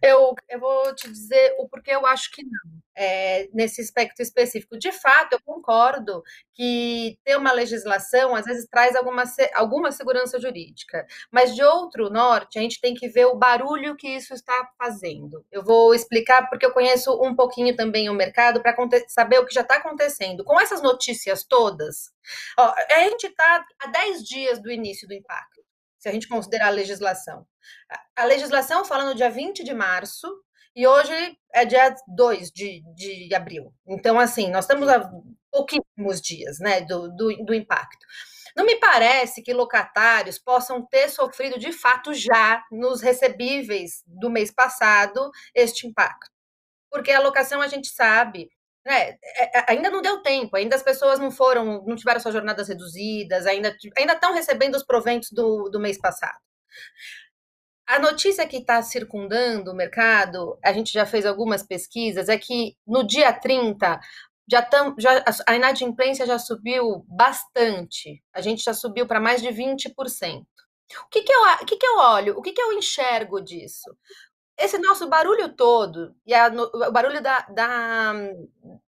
Eu, 0.00 0.34
eu 0.48 0.58
vou 0.58 0.94
te 0.94 1.10
dizer 1.10 1.54
o 1.58 1.68
porquê 1.68 1.90
eu 1.90 2.06
acho 2.06 2.30
que 2.32 2.42
não, 2.42 2.82
é, 2.94 3.48
nesse 3.52 3.80
aspecto 3.80 4.20
específico. 4.20 4.78
De 4.78 4.92
fato, 4.92 5.34
eu 5.34 5.40
concordo 5.44 6.22
que 6.54 7.18
ter 7.24 7.36
uma 7.36 7.52
legislação 7.52 8.34
às 8.34 8.44
vezes 8.44 8.66
traz 8.68 8.96
alguma, 8.96 9.24
alguma 9.54 9.92
segurança 9.92 10.40
jurídica, 10.40 11.06
mas 11.30 11.54
de 11.54 11.62
outro 11.62 12.10
norte, 12.10 12.58
a 12.58 12.62
gente 12.62 12.80
tem 12.80 12.94
que 12.94 13.08
ver 13.08 13.26
o 13.26 13.36
barulho 13.36 13.96
que 13.96 14.08
isso 14.08 14.32
está 14.34 14.70
fazendo. 14.78 15.44
Eu 15.50 15.62
vou 15.62 15.94
explicar 15.94 16.48
porque 16.48 16.66
eu 16.66 16.72
conheço 16.72 17.12
um 17.22 17.34
pouquinho 17.34 17.74
também 17.76 18.08
o 18.08 18.14
mercado 18.14 18.62
para 18.62 18.74
saber 19.08 19.38
o 19.38 19.46
que 19.46 19.54
já 19.54 19.62
está 19.62 19.76
acontecendo. 19.76 20.44
Com 20.44 20.60
essas 20.60 20.82
notícias 20.82 21.44
todas, 21.44 22.12
ó, 22.58 22.74
a 22.90 23.00
gente 23.08 23.26
está 23.26 23.64
há 23.80 23.86
10 23.88 24.24
dias 24.24 24.60
do 24.60 24.70
início 24.70 25.06
do 25.06 25.14
impacto 25.14 25.51
se 26.02 26.08
a 26.08 26.12
gente 26.12 26.26
considerar 26.26 26.66
a 26.66 26.70
legislação. 26.70 27.46
A 28.16 28.24
legislação 28.24 28.84
fala 28.84 29.04
no 29.04 29.14
dia 29.14 29.30
20 29.30 29.62
de 29.62 29.72
março 29.72 30.26
e 30.74 30.84
hoje 30.84 31.38
é 31.54 31.64
dia 31.64 31.94
2 32.08 32.50
de, 32.50 32.82
de 32.92 33.32
abril. 33.32 33.72
Então, 33.86 34.18
assim, 34.18 34.50
nós 34.50 34.64
estamos 34.64 34.88
a 34.88 35.08
pouquíssimos 35.48 36.20
dias 36.20 36.58
né, 36.58 36.80
do, 36.80 37.08
do, 37.14 37.44
do 37.44 37.54
impacto. 37.54 38.04
Não 38.56 38.66
me 38.66 38.80
parece 38.80 39.42
que 39.42 39.54
locatários 39.54 40.40
possam 40.40 40.84
ter 40.84 41.08
sofrido 41.08 41.56
de 41.56 41.70
fato 41.70 42.12
já 42.12 42.64
nos 42.72 43.00
recebíveis 43.00 44.02
do 44.04 44.28
mês 44.28 44.50
passado 44.50 45.30
este 45.54 45.86
impacto. 45.86 46.32
Porque 46.90 47.12
a 47.12 47.20
locação 47.20 47.60
a 47.60 47.68
gente 47.68 47.86
sabe 47.88 48.50
é, 48.86 49.10
é, 49.10 49.58
é, 49.58 49.64
ainda 49.68 49.90
não 49.90 50.02
deu 50.02 50.22
tempo, 50.22 50.56
ainda 50.56 50.74
as 50.74 50.82
pessoas 50.82 51.18
não 51.18 51.30
foram, 51.30 51.84
não 51.84 51.96
tiveram 51.96 52.20
suas 52.20 52.34
jornadas 52.34 52.68
reduzidas, 52.68 53.46
ainda, 53.46 53.76
ainda 53.96 54.14
estão 54.14 54.34
recebendo 54.34 54.74
os 54.74 54.84
proventos 54.84 55.30
do, 55.30 55.68
do 55.68 55.80
mês 55.80 55.98
passado. 55.98 56.38
A 57.86 57.98
notícia 57.98 58.46
que 58.46 58.58
está 58.58 58.82
circundando 58.82 59.70
o 59.70 59.74
mercado, 59.74 60.58
a 60.64 60.72
gente 60.72 60.92
já 60.92 61.04
fez 61.04 61.26
algumas 61.26 61.62
pesquisas, 61.62 62.28
é 62.28 62.38
que 62.38 62.76
no 62.86 63.04
dia 63.06 63.32
30 63.32 64.00
já, 64.50 64.62
tam, 64.62 64.94
já 64.98 65.24
a 65.46 65.54
inadimplência 65.54 66.26
já 66.26 66.38
subiu 66.38 67.04
bastante. 67.08 68.22
A 68.34 68.40
gente 68.40 68.62
já 68.62 68.74
subiu 68.74 69.06
para 69.06 69.20
mais 69.20 69.40
de 69.40 69.48
20%. 69.48 69.92
O 71.04 71.08
que, 71.10 71.22
que, 71.22 71.32
eu, 71.32 71.40
o 71.40 71.66
que, 71.66 71.76
que 71.76 71.86
eu 71.86 71.96
olho? 71.98 72.38
O 72.38 72.42
que, 72.42 72.52
que 72.52 72.60
eu 72.60 72.72
enxergo 72.72 73.40
disso? 73.40 73.90
Esse 74.58 74.78
nosso 74.78 75.08
barulho 75.08 75.54
todo, 75.54 76.14
e 76.26 76.34
a, 76.34 76.48
o 76.48 76.92
barulho 76.92 77.22
da, 77.22 77.40
da, 77.48 78.12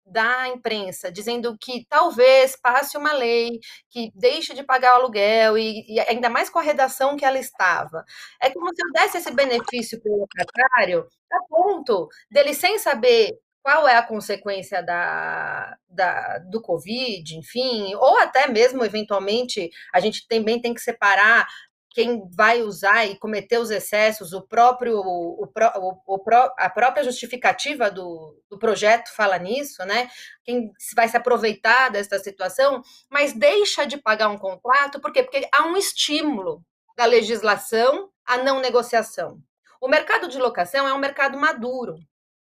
da 0.07 0.49
imprensa, 0.49 1.11
dizendo 1.11 1.57
que 1.59 1.87
talvez 1.89 2.57
passe 2.57 2.97
uma 2.97 3.13
lei 3.13 3.61
que 3.91 4.11
deixe 4.15 4.55
de 4.55 4.63
pagar 4.63 4.95
o 4.95 4.97
aluguel, 5.03 5.57
e, 5.57 5.85
e 5.89 6.01
ainda 6.01 6.29
mais 6.29 6.51
com 6.51 6.59
a 6.59 6.63
redação 6.63 7.17
que 7.17 7.25
ela 7.25 7.39
estava. 7.39 8.05
É 8.41 8.51
como 8.51 8.69
se 8.75 8.83
eu 8.85 8.93
desse 8.93 9.19
esse 9.19 9.31
benefício 9.33 10.01
para 10.03 10.13
o 10.13 10.21
locatário, 10.21 11.07
a 11.33 11.39
ponto 11.49 12.09
dele, 12.31 12.55
sem 12.55 12.79
saber 12.79 13.31
qual 13.63 13.89
é 13.89 13.97
a 13.97 14.07
consequência 14.07 14.83
da, 14.83 15.75
da, 15.89 16.39
do 16.51 16.61
Covid, 16.61 17.35
enfim, 17.35 17.95
ou 17.95 18.19
até 18.19 18.47
mesmo, 18.47 18.85
eventualmente, 18.85 19.71
a 19.93 20.01
gente 20.01 20.29
também 20.29 20.61
tem 20.61 20.75
que 20.75 20.83
separar 20.83 21.47
quem 21.95 22.29
vai 22.37 22.61
usar 22.61 23.07
e 23.07 23.17
cometer 23.17 23.57
os 23.59 23.71
excessos, 23.71 24.33
o 24.33 24.43
próprio, 24.43 24.99
o, 24.99 25.45
o, 25.45 26.15
o, 26.17 26.21
a 26.59 26.69
própria 26.69 27.05
justificativa 27.05 27.89
do, 27.89 28.37
do 28.51 28.59
projeto 28.59 29.15
fala 29.15 29.39
nisso, 29.39 29.85
né? 29.85 30.11
Quem 30.43 30.73
vai 30.97 31.07
se 31.07 31.17
aproveitar 31.17 31.91
dessa 31.91 32.19
situação, 32.19 32.83
mas 33.09 33.33
deixa 33.33 33.87
de 33.87 33.97
pagar 33.97 34.29
um 34.29 34.37
contrato, 34.37 35.01
por 35.01 35.13
quê? 35.13 35.23
Porque 35.23 35.49
há 35.55 35.67
um 35.67 35.77
estímulo 35.77 36.65
da 36.97 37.05
legislação 37.05 38.11
à 38.27 38.39
não 38.39 38.61
negociação. 38.61 39.39
O 39.81 39.87
mercado 39.87 40.27
de 40.27 40.39
locação 40.39 40.89
é 40.89 40.93
um 40.93 40.99
mercado 40.99 41.39
maduro, 41.39 42.01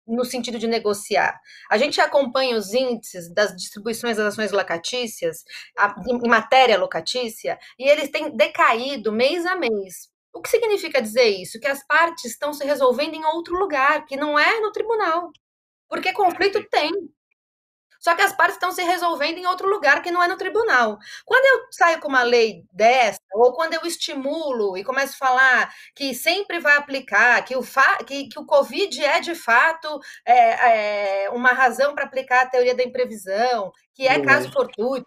no 0.07 0.25
sentido 0.25 0.59
de 0.59 0.67
negociar. 0.67 1.39
A 1.71 1.77
gente 1.77 2.01
acompanha 2.01 2.57
os 2.57 2.73
índices 2.73 3.33
das 3.33 3.55
distribuições 3.57 4.17
das 4.17 4.35
ações 4.35 4.53
locatícias, 4.53 5.45
em 6.09 6.29
matéria 6.29 6.79
locatícia, 6.79 7.59
e 7.79 7.89
eles 7.89 8.11
têm 8.11 8.37
decaído 8.37 9.13
mês 9.13 9.45
a 9.45 9.57
mês. 9.57 10.09
O 10.33 10.41
que 10.41 10.51
significa 10.51 11.01
dizer 11.01 11.29
isso? 11.29 11.59
Que 11.59 11.67
as 11.67 11.85
partes 11.87 12.27
estão 12.27 12.53
se 12.53 12.65
resolvendo 12.65 13.15
em 13.15 13.25
outro 13.25 13.59
lugar, 13.59 14.05
que 14.05 14.17
não 14.17 14.39
é 14.39 14.61
no 14.61 14.71
tribunal. 14.71 15.31
Porque 15.89 16.13
conflito 16.13 16.63
tem. 16.69 16.91
Só 18.01 18.15
que 18.15 18.23
as 18.23 18.33
partes 18.33 18.57
estão 18.57 18.73
se 18.73 18.83
resolvendo 18.83 19.39
em 19.39 19.47
outro 19.47 19.69
lugar 19.69 20.03
que 20.03 20.11
não 20.11 20.23
é 20.23 20.29
no 20.29 20.37
tribunal. 20.37 20.99
Quando 21.25 21.45
eu 21.45 21.67
saio 21.71 22.01
com 22.01 22.09
uma 22.09 22.23
lei 22.23 22.65
dessa, 22.73 23.21
ou 23.35 23.53
quando 23.53 23.75
eu 23.75 23.85
estimulo 23.85 24.77
e 24.77 24.85
começo 24.85 25.15
a 25.15 25.27
falar 25.27 25.75
que 25.95 26.15
sempre 26.15 26.59
vai 26.59 26.77
aplicar, 26.77 27.45
que 27.45 27.57
o, 27.57 27.63
fa 27.63 27.99
que, 28.05 28.29
que 28.29 28.39
o 28.39 28.47
Covid 28.47 29.05
é 29.05 29.21
de 29.21 29.35
fato 29.35 30.01
é, 30.25 31.25
é 31.25 31.31
uma 31.31 31.51
razão 31.51 31.95
para 31.95 32.05
aplicar 32.05 32.43
a 32.43 32.47
teoria 32.49 32.75
da 32.75 32.83
imprevisão, 32.83 33.73
que 33.95 34.07
é 34.07 34.21
caso 34.21 34.51
fortuito. 34.53 35.07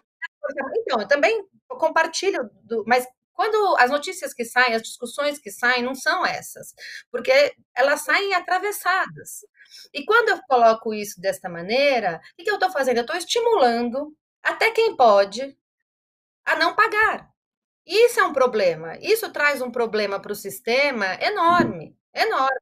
Então, 0.82 1.00
eu 1.00 1.08
também 1.08 1.44
compartilho, 1.68 2.50
do, 2.64 2.84
mas 2.86 3.06
quando 3.40 3.74
as 3.78 3.90
notícias 3.90 4.34
que 4.34 4.44
saem, 4.44 4.74
as 4.74 4.82
discussões 4.82 5.38
que 5.38 5.50
saem, 5.50 5.82
não 5.82 5.94
são 5.94 6.26
essas, 6.26 6.74
porque 7.10 7.32
elas 7.74 8.02
saem 8.02 8.34
atravessadas. 8.34 9.46
E 9.94 10.04
quando 10.04 10.28
eu 10.28 10.42
coloco 10.46 10.92
isso 10.92 11.18
desta 11.18 11.48
maneira, 11.48 12.20
o 12.38 12.44
que 12.44 12.50
eu 12.50 12.56
estou 12.56 12.70
fazendo? 12.70 12.98
Eu 12.98 13.00
estou 13.00 13.16
estimulando 13.16 14.14
até 14.42 14.70
quem 14.72 14.94
pode 14.94 15.56
a 16.44 16.54
não 16.56 16.74
pagar. 16.74 17.30
Isso 17.86 18.20
é 18.20 18.24
um 18.24 18.34
problema. 18.34 18.98
Isso 19.00 19.32
traz 19.32 19.62
um 19.62 19.70
problema 19.70 20.20
para 20.20 20.32
o 20.32 20.36
sistema 20.36 21.14
enorme, 21.14 21.96
enorme. 22.14 22.60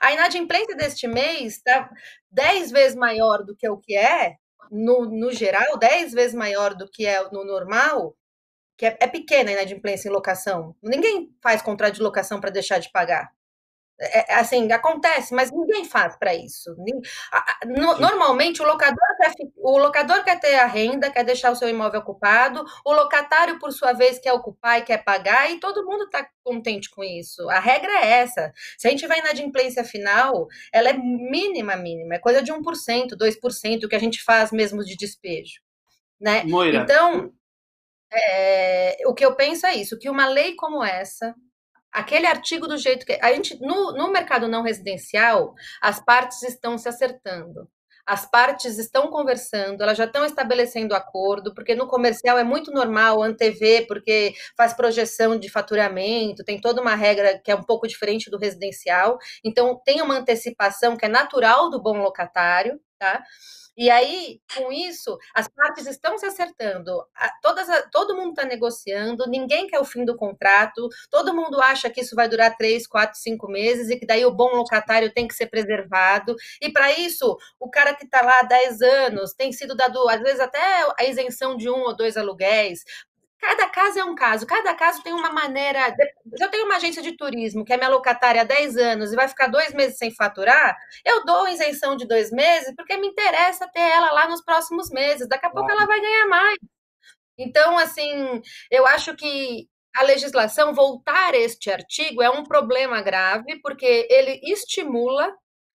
A 0.00 0.12
inadimplência 0.12 0.76
deste 0.76 1.08
mês 1.08 1.56
está 1.56 1.90
dez 2.30 2.70
vezes 2.70 2.94
maior 2.94 3.42
do 3.42 3.56
que 3.56 3.68
o 3.68 3.78
que 3.78 3.96
é, 3.96 4.36
no, 4.70 5.06
no 5.06 5.32
geral, 5.32 5.76
dez 5.76 6.12
vezes 6.12 6.36
maior 6.36 6.76
do 6.76 6.88
que 6.88 7.04
é 7.04 7.20
no 7.32 7.44
normal, 7.44 8.14
que 8.80 8.86
é, 8.86 8.96
é 8.98 9.06
pequena 9.06 9.50
a 9.50 9.52
inadimplência 9.52 10.08
em 10.08 10.12
locação. 10.12 10.74
Ninguém 10.82 11.36
faz 11.42 11.60
contrato 11.60 11.96
de 11.96 12.02
locação 12.02 12.40
para 12.40 12.48
deixar 12.48 12.78
de 12.78 12.90
pagar. 12.90 13.30
É, 14.00 14.32
é, 14.32 14.34
assim, 14.36 14.72
acontece, 14.72 15.34
mas 15.34 15.52
ninguém 15.52 15.84
faz 15.84 16.16
para 16.16 16.34
isso. 16.34 16.74
Normalmente, 17.98 18.62
o 18.62 18.64
locador, 18.64 18.96
quer, 19.18 19.34
o 19.58 19.76
locador 19.76 20.24
quer 20.24 20.40
ter 20.40 20.54
a 20.54 20.64
renda, 20.64 21.10
quer 21.10 21.24
deixar 21.24 21.52
o 21.52 21.56
seu 21.56 21.68
imóvel 21.68 22.00
ocupado, 22.00 22.64
o 22.82 22.94
locatário, 22.94 23.58
por 23.58 23.70
sua 23.70 23.92
vez, 23.92 24.18
quer 24.18 24.32
ocupar 24.32 24.78
e 24.78 24.84
quer 24.84 25.04
pagar, 25.04 25.50
e 25.50 25.60
todo 25.60 25.84
mundo 25.84 26.04
está 26.04 26.26
contente 26.42 26.88
com 26.88 27.04
isso. 27.04 27.50
A 27.50 27.60
regra 27.60 27.92
é 28.02 28.12
essa. 28.12 28.50
Se 28.78 28.88
a 28.88 28.90
gente 28.90 29.06
vai 29.06 29.18
na 29.18 29.24
inadimplência 29.24 29.84
final, 29.84 30.48
ela 30.72 30.88
é 30.88 30.94
mínima, 30.94 31.76
mínima, 31.76 32.14
é 32.14 32.18
coisa 32.18 32.42
de 32.42 32.50
1%, 32.50 32.62
2%, 33.14 33.86
que 33.86 33.94
a 33.94 34.00
gente 34.00 34.24
faz 34.24 34.50
mesmo 34.50 34.82
de 34.82 34.96
despejo. 34.96 35.60
Né? 36.18 36.44
Moira. 36.44 36.78
Então, 36.78 37.30
é, 38.12 38.96
o 39.06 39.14
que 39.14 39.24
eu 39.24 39.34
penso 39.34 39.66
é 39.66 39.74
isso, 39.74 39.98
que 39.98 40.10
uma 40.10 40.26
lei 40.26 40.54
como 40.54 40.82
essa, 40.84 41.34
aquele 41.92 42.26
artigo 42.26 42.66
do 42.66 42.76
jeito 42.76 43.06
que 43.06 43.18
a 43.20 43.32
gente 43.32 43.58
no, 43.60 43.92
no 43.92 44.10
mercado 44.10 44.48
não 44.48 44.62
residencial, 44.62 45.54
as 45.82 46.04
partes 46.04 46.42
estão 46.42 46.78
se 46.78 46.88
acertando. 46.88 47.68
As 48.06 48.28
partes 48.28 48.76
estão 48.78 49.08
conversando, 49.08 49.82
elas 49.82 49.96
já 49.96 50.04
estão 50.04 50.24
estabelecendo 50.24 50.96
acordo, 50.96 51.54
porque 51.54 51.76
no 51.76 51.86
comercial 51.86 52.36
é 52.38 52.42
muito 52.42 52.72
normal 52.72 53.22
antever, 53.22 53.86
porque 53.86 54.34
faz 54.56 54.72
projeção 54.72 55.38
de 55.38 55.48
faturamento, 55.48 56.42
tem 56.42 56.60
toda 56.60 56.80
uma 56.80 56.96
regra 56.96 57.38
que 57.38 57.52
é 57.52 57.54
um 57.54 57.62
pouco 57.62 57.86
diferente 57.86 58.28
do 58.28 58.38
residencial. 58.38 59.16
Então, 59.44 59.80
tem 59.84 60.02
uma 60.02 60.16
antecipação 60.16 60.96
que 60.96 61.04
é 61.04 61.08
natural 61.08 61.70
do 61.70 61.80
bom 61.80 61.98
locatário, 61.98 62.80
tá? 63.00 63.24
E 63.76 63.88
aí, 63.88 64.40
com 64.54 64.70
isso, 64.70 65.16
as 65.34 65.48
partes 65.48 65.86
estão 65.86 66.18
se 66.18 66.26
acertando, 66.26 67.02
todas, 67.40 67.66
todo 67.90 68.14
mundo 68.14 68.30
está 68.30 68.44
negociando, 68.44 69.26
ninguém 69.26 69.66
quer 69.68 69.78
o 69.80 69.84
fim 69.84 70.04
do 70.04 70.16
contrato, 70.16 70.86
todo 71.10 71.34
mundo 71.34 71.58
acha 71.62 71.88
que 71.88 72.02
isso 72.02 72.14
vai 72.14 72.28
durar 72.28 72.56
três, 72.58 72.86
quatro, 72.86 73.18
cinco 73.18 73.48
meses 73.48 73.88
e 73.88 73.98
que 73.98 74.04
daí 74.04 74.26
o 74.26 74.34
bom 74.34 74.54
locatário 74.56 75.12
tem 75.12 75.26
que 75.26 75.34
ser 75.34 75.46
preservado. 75.46 76.36
E 76.60 76.70
para 76.70 76.92
isso, 76.92 77.38
o 77.58 77.70
cara 77.70 77.94
que 77.94 78.04
está 78.04 78.20
lá 78.20 78.40
há 78.40 78.42
10 78.42 78.82
anos 78.82 79.32
tem 79.32 79.50
sido 79.52 79.74
dado, 79.74 80.06
às 80.10 80.20
vezes, 80.20 80.40
até 80.40 80.60
a 80.98 81.04
isenção 81.04 81.56
de 81.56 81.70
um 81.70 81.80
ou 81.80 81.96
dois 81.96 82.16
aluguéis, 82.18 82.84
Cada 83.40 83.68
caso 83.70 83.98
é 83.98 84.04
um 84.04 84.14
caso, 84.14 84.46
cada 84.46 84.74
caso 84.74 85.02
tem 85.02 85.14
uma 85.14 85.32
maneira. 85.32 85.94
Se 86.36 86.44
eu 86.44 86.50
tenho 86.50 86.66
uma 86.66 86.76
agência 86.76 87.02
de 87.02 87.16
turismo 87.16 87.64
que 87.64 87.72
é 87.72 87.76
minha 87.76 87.88
locatária 87.88 88.42
há 88.42 88.44
10 88.44 88.76
anos 88.76 89.12
e 89.12 89.16
vai 89.16 89.28
ficar 89.28 89.46
dois 89.46 89.72
meses 89.72 89.96
sem 89.96 90.14
faturar, 90.14 90.76
eu 91.04 91.24
dou 91.24 91.48
isenção 91.48 91.96
de 91.96 92.06
dois 92.06 92.30
meses 92.30 92.74
porque 92.76 92.98
me 92.98 93.08
interessa 93.08 93.66
ter 93.72 93.80
ela 93.80 94.12
lá 94.12 94.28
nos 94.28 94.44
próximos 94.44 94.90
meses. 94.90 95.26
Daqui 95.26 95.46
a 95.46 95.50
pouco 95.50 95.70
ela 95.70 95.86
vai 95.86 96.00
ganhar 96.00 96.26
mais. 96.26 96.58
Então, 97.38 97.78
assim, 97.78 98.42
eu 98.70 98.86
acho 98.86 99.16
que 99.16 99.66
a 99.96 100.02
legislação 100.02 100.74
voltar 100.74 101.34
este 101.34 101.70
artigo 101.70 102.22
é 102.22 102.30
um 102.30 102.44
problema 102.44 103.00
grave, 103.00 103.58
porque 103.62 104.06
ele 104.10 104.38
estimula 104.44 105.34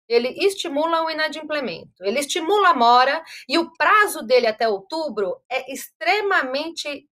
ele 0.07 0.29
estimula 0.45 1.03
o 1.03 1.09
inadimplemento, 1.09 2.03
ele 2.03 2.19
estimula 2.19 2.69
a 2.69 2.73
mora 2.73 3.23
e 3.47 3.57
o 3.57 3.71
prazo 3.73 4.21
dele 4.21 4.47
até 4.47 4.67
outubro 4.67 5.41
é 5.49 5.71
extremamente 5.71 7.07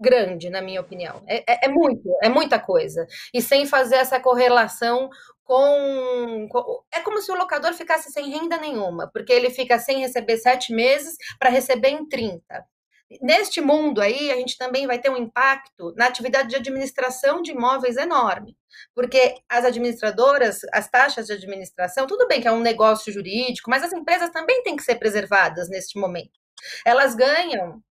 grande, 0.00 0.48
na 0.48 0.62
minha 0.62 0.80
opinião. 0.80 1.22
É, 1.26 1.52
é, 1.52 1.66
é, 1.66 1.68
muito, 1.68 2.08
é 2.22 2.28
muita 2.28 2.58
coisa. 2.58 3.06
E 3.34 3.42
sem 3.42 3.66
fazer 3.66 3.96
essa 3.96 4.18
correlação 4.18 5.10
com, 5.44 6.48
com, 6.48 6.82
É 6.92 7.00
como 7.00 7.20
se 7.20 7.30
o 7.30 7.36
locador 7.36 7.74
ficasse 7.74 8.10
sem 8.10 8.30
renda 8.30 8.56
nenhuma, 8.56 9.10
porque 9.12 9.32
ele 9.32 9.50
fica 9.50 9.78
sem 9.78 9.98
receber 10.00 10.38
sete 10.38 10.72
meses 10.72 11.16
para 11.38 11.50
receber 11.50 11.88
em 11.88 12.08
30. 12.08 12.42
Neste 13.20 13.60
mundo 13.60 14.00
aí, 14.00 14.30
a 14.30 14.36
gente 14.36 14.56
também 14.56 14.86
vai 14.86 14.96
ter 15.00 15.10
um 15.10 15.16
impacto 15.16 15.92
na 15.96 16.06
atividade 16.06 16.48
de 16.48 16.56
administração 16.56 17.42
de 17.42 17.50
imóveis 17.50 17.96
enorme, 17.96 18.56
porque 18.94 19.34
as 19.48 19.64
administradoras, 19.64 20.60
as 20.72 20.88
taxas 20.88 21.26
de 21.26 21.32
administração, 21.32 22.06
tudo 22.06 22.28
bem 22.28 22.40
que 22.40 22.46
é 22.46 22.52
um 22.52 22.60
negócio 22.60 23.12
jurídico, 23.12 23.68
mas 23.68 23.82
as 23.82 23.92
empresas 23.92 24.30
também 24.30 24.62
têm 24.62 24.76
que 24.76 24.84
ser 24.84 24.94
preservadas 24.94 25.68
neste 25.68 25.98
momento. 25.98 26.38
Elas 26.86 27.16
ganham 27.16 27.82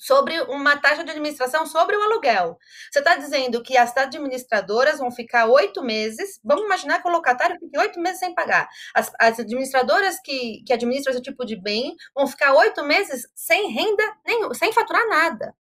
sobre 0.00 0.40
uma 0.44 0.78
taxa 0.78 1.04
de 1.04 1.10
administração 1.10 1.66
sobre 1.66 1.94
o 1.94 2.02
aluguel. 2.02 2.58
Você 2.90 3.00
está 3.00 3.16
dizendo 3.16 3.62
que 3.62 3.76
as 3.76 3.94
administradoras 3.94 4.98
vão 4.98 5.10
ficar 5.10 5.44
oito 5.46 5.84
meses, 5.84 6.40
vamos 6.42 6.64
imaginar 6.64 7.02
que 7.02 7.08
o 7.08 7.12
locatário 7.12 7.58
fique 7.60 7.78
oito 7.78 8.00
meses 8.00 8.18
sem 8.18 8.34
pagar. 8.34 8.66
As, 8.94 9.12
as, 9.20 9.38
administradoras 9.38 10.18
que, 10.24 10.62
que 10.66 10.72
administram 10.72 11.12
esse 11.12 11.22
tipo 11.22 11.44
de 11.44 11.54
bem 11.54 11.94
vão 12.14 12.26
ficar 12.26 12.54
oito 12.54 12.82
meses 12.82 13.28
sem 13.34 13.70
renda 13.70 14.02
sem 14.54 14.72
faturar 14.72 15.06
nada, 15.06 15.54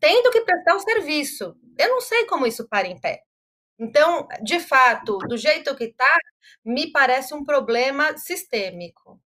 tendo 0.00 0.32
que 0.32 0.40
prestar 0.40 0.74
o 0.74 0.80
serviço. 0.80 1.54
Eu 1.78 1.90
não 1.90 2.00
sei 2.00 2.24
como 2.24 2.48
isso 2.48 2.68
para 2.68 2.88
em 2.88 3.00
pé. 3.00 3.22
Então, 3.78 4.26
de 4.42 4.58
fato, 4.58 5.18
do 5.18 5.36
jeito 5.36 5.76
que 5.76 5.84
está, 5.84 6.18
me 6.64 6.90
parece 6.90 7.32
um 7.34 7.44
problema 7.44 8.16
sistêmico. 8.16 9.20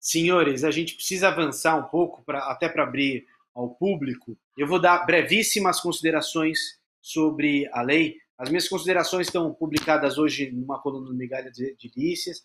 Senhores, 0.00 0.64
a 0.64 0.70
gente 0.70 0.96
precisa 0.96 1.28
avançar 1.28 1.76
um 1.76 1.84
pouco, 1.84 2.22
pra, 2.24 2.50
até 2.50 2.68
para 2.68 2.82
abrir 2.82 3.26
ao 3.54 3.70
público. 3.70 4.36
Eu 4.56 4.66
vou 4.66 4.80
dar 4.80 5.06
brevíssimas 5.06 5.80
considerações 5.80 6.58
sobre 7.00 7.68
a 7.72 7.82
lei. 7.82 8.16
As 8.36 8.48
minhas 8.48 8.68
considerações 8.68 9.28
estão 9.28 9.52
publicadas 9.52 10.18
hoje 10.18 10.50
numa 10.50 10.80
coluna 10.80 11.06
do 11.06 11.14
Migalhas 11.14 11.56
Delícias, 11.56 12.42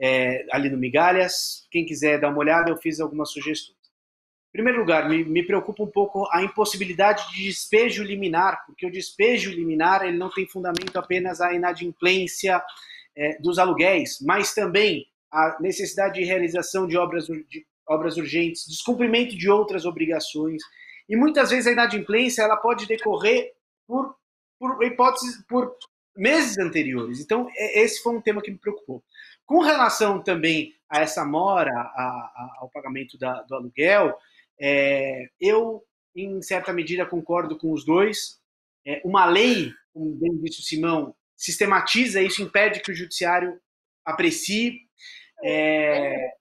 é, 0.00 0.44
ali 0.50 0.68
no 0.68 0.78
Migalhas. 0.78 1.66
Quem 1.70 1.86
quiser 1.86 2.20
dar 2.20 2.30
uma 2.30 2.38
olhada, 2.38 2.70
eu 2.70 2.76
fiz 2.76 2.98
algumas 2.98 3.30
sugestões. 3.30 3.82
Em 4.48 4.52
primeiro 4.52 4.80
lugar, 4.80 5.08
me, 5.08 5.24
me, 5.24 5.42
preocupa 5.42 5.82
um 5.82 5.90
pouco 5.90 6.28
a 6.30 6.42
impossibilidade 6.42 7.24
de 7.32 7.44
despejo 7.44 8.02
liminar, 8.02 8.66
porque 8.66 8.84
o 8.84 8.90
despejo 8.90 9.50
liminar 9.50 10.04
ele 10.04 10.18
não 10.18 10.28
tem 10.28 10.46
fundamento 10.46 10.94
apenas 10.98 11.40
a 11.40 11.54
inadimplência 11.54 12.62
é, 13.16 13.38
dos 13.38 13.58
aluguéis, 13.58 14.18
mas 14.20 14.52
também 14.52 15.06
a 15.32 15.56
necessidade 15.60 16.20
de 16.20 16.24
realização 16.24 16.86
de 16.86 16.98
obras, 16.98 17.26
de 17.26 17.66
obras 17.92 18.16
urgentes, 18.16 18.66
descumprimento 18.66 19.36
de 19.36 19.50
outras 19.50 19.84
obrigações. 19.84 20.62
E 21.08 21.16
muitas 21.16 21.50
vezes 21.50 21.66
a 21.66 21.72
inadimplência 21.72 22.42
ela 22.42 22.56
pode 22.56 22.86
decorrer 22.86 23.52
por, 23.86 24.14
por 24.58 24.82
hipóteses, 24.82 25.42
por 25.46 25.76
meses 26.16 26.58
anteriores. 26.58 27.20
Então, 27.20 27.48
é, 27.56 27.80
esse 27.80 28.02
foi 28.02 28.14
um 28.14 28.20
tema 28.20 28.42
que 28.42 28.50
me 28.50 28.58
preocupou. 28.58 29.02
Com 29.46 29.60
relação 29.60 30.22
também 30.22 30.74
a 30.88 31.00
essa 31.00 31.24
mora, 31.24 31.70
a, 31.70 32.02
a, 32.02 32.56
ao 32.60 32.70
pagamento 32.70 33.18
da, 33.18 33.42
do 33.42 33.54
aluguel, 33.54 34.16
é, 34.60 35.26
eu, 35.40 35.82
em 36.14 36.40
certa 36.42 36.72
medida, 36.72 37.06
concordo 37.06 37.58
com 37.58 37.72
os 37.72 37.84
dois. 37.84 38.40
É, 38.86 39.00
uma 39.04 39.24
lei, 39.24 39.72
como 39.92 40.14
bem 40.14 40.36
disse 40.38 40.60
o 40.60 40.62
Simão, 40.62 41.14
sistematiza 41.36 42.22
isso, 42.22 42.42
impede 42.42 42.80
que 42.80 42.92
o 42.92 42.94
judiciário 42.94 43.60
aprecie. 44.04 44.80
É, 45.44 46.34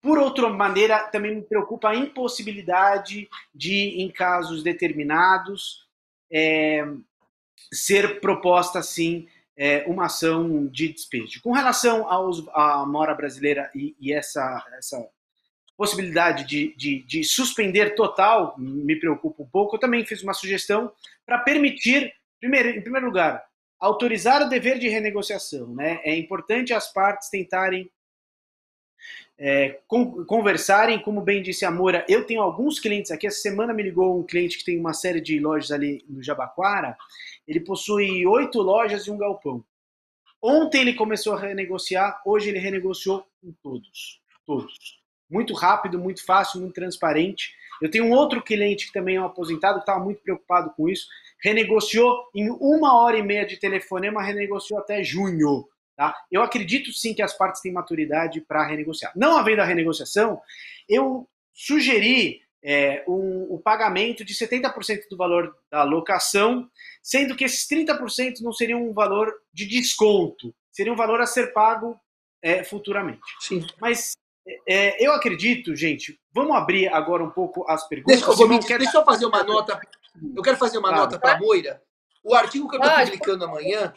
por 0.00 0.18
outra 0.18 0.48
maneira, 0.48 1.08
também 1.08 1.36
me 1.36 1.42
preocupa 1.42 1.90
a 1.90 1.96
impossibilidade 1.96 3.28
de, 3.54 4.00
em 4.00 4.10
casos 4.10 4.62
determinados, 4.62 5.86
é, 6.32 6.86
ser 7.72 8.20
proposta, 8.20 8.82
sim, 8.82 9.28
é, 9.56 9.84
uma 9.86 10.06
ação 10.06 10.66
de 10.66 10.92
despejo. 10.92 11.40
Com 11.42 11.50
relação 11.50 12.08
aos, 12.08 12.46
à 12.54 12.86
mora 12.86 13.14
brasileira 13.14 13.70
e, 13.74 13.96
e 14.00 14.12
essa, 14.12 14.64
essa 14.78 15.04
possibilidade 15.76 16.44
de, 16.44 16.74
de, 16.76 17.02
de, 17.02 17.24
suspender 17.24 17.94
total 17.96 18.54
me 18.56 18.98
preocupa 18.98 19.42
um 19.42 19.46
pouco. 19.46 19.76
Eu 19.76 19.80
também 19.80 20.04
fiz 20.04 20.22
uma 20.22 20.32
sugestão 20.32 20.92
para 21.26 21.38
permitir, 21.38 22.12
primeiro, 22.40 22.68
em 22.70 22.80
primeiro 22.80 23.06
lugar, 23.06 23.44
autorizar 23.80 24.42
o 24.42 24.48
dever 24.48 24.78
de 24.78 24.88
renegociação. 24.88 25.74
Né? 25.74 26.00
É 26.04 26.16
importante 26.16 26.72
as 26.72 26.92
partes 26.92 27.28
tentarem 27.28 27.90
é, 29.38 29.78
con 29.86 30.24
conversarem, 30.24 30.98
como 30.98 31.20
bem 31.20 31.42
disse 31.42 31.64
a 31.64 31.70
Moura, 31.70 32.04
eu 32.08 32.24
tenho 32.24 32.42
alguns 32.42 32.80
clientes 32.80 33.10
aqui, 33.10 33.26
essa 33.26 33.40
semana 33.40 33.72
me 33.72 33.82
ligou 33.82 34.18
um 34.18 34.24
cliente 34.24 34.58
que 34.58 34.64
tem 34.64 34.78
uma 34.78 34.92
série 34.92 35.20
de 35.20 35.38
lojas 35.38 35.70
ali 35.70 36.04
no 36.08 36.22
Jabaquara, 36.22 36.96
ele 37.46 37.60
possui 37.60 38.26
oito 38.26 38.60
lojas 38.60 39.06
e 39.06 39.10
um 39.10 39.16
galpão. 39.16 39.64
Ontem 40.42 40.80
ele 40.80 40.94
começou 40.94 41.34
a 41.34 41.40
renegociar, 41.40 42.20
hoje 42.24 42.48
ele 42.48 42.58
renegociou 42.58 43.24
com 43.40 43.52
todos, 43.62 44.20
todos. 44.46 44.98
Muito 45.30 45.52
rápido, 45.54 45.98
muito 45.98 46.24
fácil, 46.24 46.60
muito 46.60 46.74
transparente. 46.74 47.52
Eu 47.80 47.90
tenho 47.90 48.06
um 48.06 48.12
outro 48.12 48.42
cliente 48.42 48.86
que 48.86 48.92
também 48.92 49.16
é 49.16 49.20
um 49.20 49.24
aposentado, 49.24 49.80
estava 49.80 50.02
muito 50.02 50.20
preocupado 50.22 50.70
com 50.70 50.88
isso, 50.88 51.06
renegociou 51.42 52.28
em 52.34 52.50
uma 52.50 52.96
hora 52.96 53.18
e 53.18 53.22
meia 53.22 53.46
de 53.46 53.56
telefonema, 53.56 54.22
renegociou 54.22 54.80
até 54.80 55.02
junho. 55.02 55.68
Tá? 55.98 56.14
Eu 56.30 56.42
acredito 56.42 56.92
sim 56.92 57.12
que 57.12 57.20
as 57.20 57.36
partes 57.36 57.60
têm 57.60 57.72
maturidade 57.72 58.40
para 58.40 58.64
renegociar. 58.64 59.12
Não 59.16 59.36
havendo 59.36 59.62
a 59.62 59.64
renegociação, 59.64 60.40
eu 60.88 61.28
sugeri 61.52 62.40
é, 62.62 63.02
um, 63.08 63.52
o 63.52 63.58
pagamento 63.58 64.24
de 64.24 64.32
70% 64.32 65.08
do 65.10 65.16
valor 65.16 65.52
da 65.68 65.82
locação, 65.82 66.70
sendo 67.02 67.34
que 67.34 67.42
esses 67.42 67.66
30% 67.68 68.34
não 68.42 68.52
seriam 68.52 68.88
um 68.88 68.92
valor 68.92 69.34
de 69.52 69.66
desconto, 69.66 70.54
seria 70.70 70.92
um 70.92 70.96
valor 70.96 71.20
a 71.20 71.26
ser 71.26 71.52
pago 71.52 71.98
é, 72.40 72.62
futuramente. 72.62 73.18
Sim. 73.40 73.66
Mas 73.80 74.12
é, 74.68 75.04
eu 75.04 75.12
acredito, 75.12 75.74
gente, 75.74 76.16
vamos 76.32 76.54
abrir 76.54 76.86
agora 76.94 77.24
um 77.24 77.30
pouco 77.30 77.68
as 77.68 77.88
perguntas. 77.88 78.24
Deixa, 78.24 78.40
eu, 78.40 78.60
quer... 78.60 78.78
deixa 78.78 78.98
eu 78.98 79.04
fazer 79.04 79.26
uma 79.26 79.42
nota. 79.42 79.80
Eu 80.36 80.44
quero 80.44 80.56
fazer 80.56 80.78
uma 80.78 80.92
nota 80.92 81.18
para 81.18 81.32
a 81.32 81.38
Moira. 81.40 81.82
O 82.22 82.36
artigo 82.36 82.68
que 82.68 82.76
eu 82.76 82.80
estou 82.80 83.04
publicando 83.04 83.44
amanhã 83.44 83.92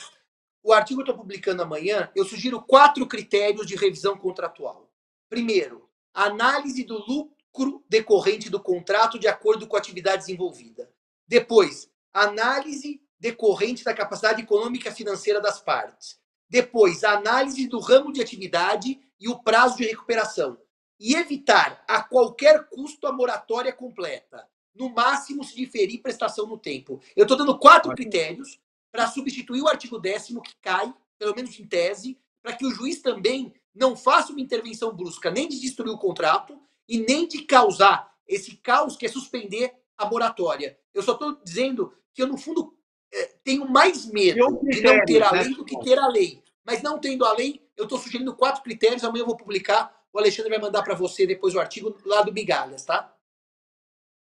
o 0.64 0.74
artigo 0.74 1.04
que 1.04 1.10
eu 1.10 1.14
estou 1.14 1.24
publicando 1.24 1.64
amanhã, 1.64 2.10
eu 2.16 2.24
sugiro 2.24 2.62
quatro 2.62 3.08
critérios 3.08 3.66
de 3.66 3.76
revisão 3.76 4.16
contratual. 4.16 4.92
Primeiro, 5.30 5.90
análise 6.14 6.84
do 6.84 6.98
lucro 6.98 7.84
decorrente 7.90 8.50
do 8.50 8.60
contrato 8.60 9.18
de 9.18 9.28
acordo 9.28 9.68
com 9.68 9.76
a 9.76 9.80
atividade 9.80 10.26
desenvolvida. 10.26 10.90
Depois, 11.28 11.90
análise 12.14 13.02
decorrente 13.20 13.84
da 13.84 13.94
capacidade 13.94 14.42
econômica 14.42 14.90
e 14.90 14.94
financeira 14.94 15.40
das 15.40 15.60
partes. 15.60 16.20
Depois, 16.50 17.04
análise 17.04 17.68
do 17.68 17.80
ramo 17.80 18.12
de 18.12 18.22
atividade 18.22 19.00
e 19.20 19.30
o 19.30 19.40
prazo 19.40 19.78
de 19.78 19.86
recuperação. 19.86 20.58
E 21.00 21.16
evitar 21.16 21.84
a 21.88 22.04
qualquer 22.04 22.68
custo 22.68 23.08
a 23.08 23.14
moratória 23.14 23.72
completa. 23.74 24.48
No 24.76 24.90
máximo, 24.90 25.44
se 25.44 25.56
diferir 25.56 26.02
prestação 26.02 26.46
no 26.46 26.58
tempo. 26.58 27.02
Eu 27.16 27.24
estou 27.24 27.38
dando 27.38 27.58
quatro 27.58 27.94
critérios 27.96 28.60
para 28.92 29.08
substituir 29.08 29.62
o 29.62 29.68
artigo 29.68 29.98
10 29.98 30.28
que 30.44 30.56
cai, 30.62 30.94
pelo 31.18 31.36
menos 31.36 31.58
em 31.60 31.66
tese, 31.66 32.20
para 32.42 32.54
que 32.54 32.66
o 32.66 32.72
juiz 32.72 33.02
também 33.02 33.54
não 33.74 33.96
faça 33.96 34.32
uma 34.32 34.42
intervenção 34.42 34.94
brusca 34.94 35.32
nem 35.32 35.48
de 35.48 35.60
destruir 35.60 35.92
o 35.92 35.98
contrato 35.98 36.60
e 36.88 37.00
nem 37.00 37.28
de 37.28 37.44
causar 37.44 38.14
esse 38.28 38.58
caos 38.58 38.98
que 38.98 39.06
é 39.06 39.10
suspender 39.10 39.74
a 39.98 40.06
moratória. 40.06 40.78
Eu 40.94 41.02
só 41.02 41.14
estou 41.14 41.38
dizendo 41.44 41.94
que 42.14 42.22
eu, 42.22 42.28
no 42.28 42.38
fundo, 42.38 42.76
é, 43.14 43.26
tenho 43.44 43.70
mais 43.70 44.06
medo 44.06 44.60
de 44.64 44.82
não 44.82 45.06
ter 45.06 45.24
a 45.24 45.32
né? 45.32 45.44
lei 45.44 45.56
do 45.56 45.66
que 45.66 45.80
ter 45.80 45.98
a 45.98 46.08
lei. 46.08 46.44
Mas 46.66 46.82
não 46.82 47.00
tendo 47.00 47.26
a 47.26 47.34
lei, 47.34 47.62
eu 47.78 47.86
estou 47.86 47.98
sugerindo 47.98 48.36
quatro 48.36 48.62
critérios, 48.62 49.04
amanhã 49.04 49.22
eu 49.22 49.28
vou 49.28 49.38
publicar. 49.38 50.00
O 50.14 50.20
Alexandre 50.20 50.50
vai 50.50 50.60
mandar 50.60 50.84
para 50.84 50.96
você 50.96 51.26
depois 51.26 51.56
o 51.56 51.60
artigo 51.60 51.98
lá 52.06 52.22
do 52.22 52.34
Migalhas, 52.34 52.86
tá? 52.86 53.14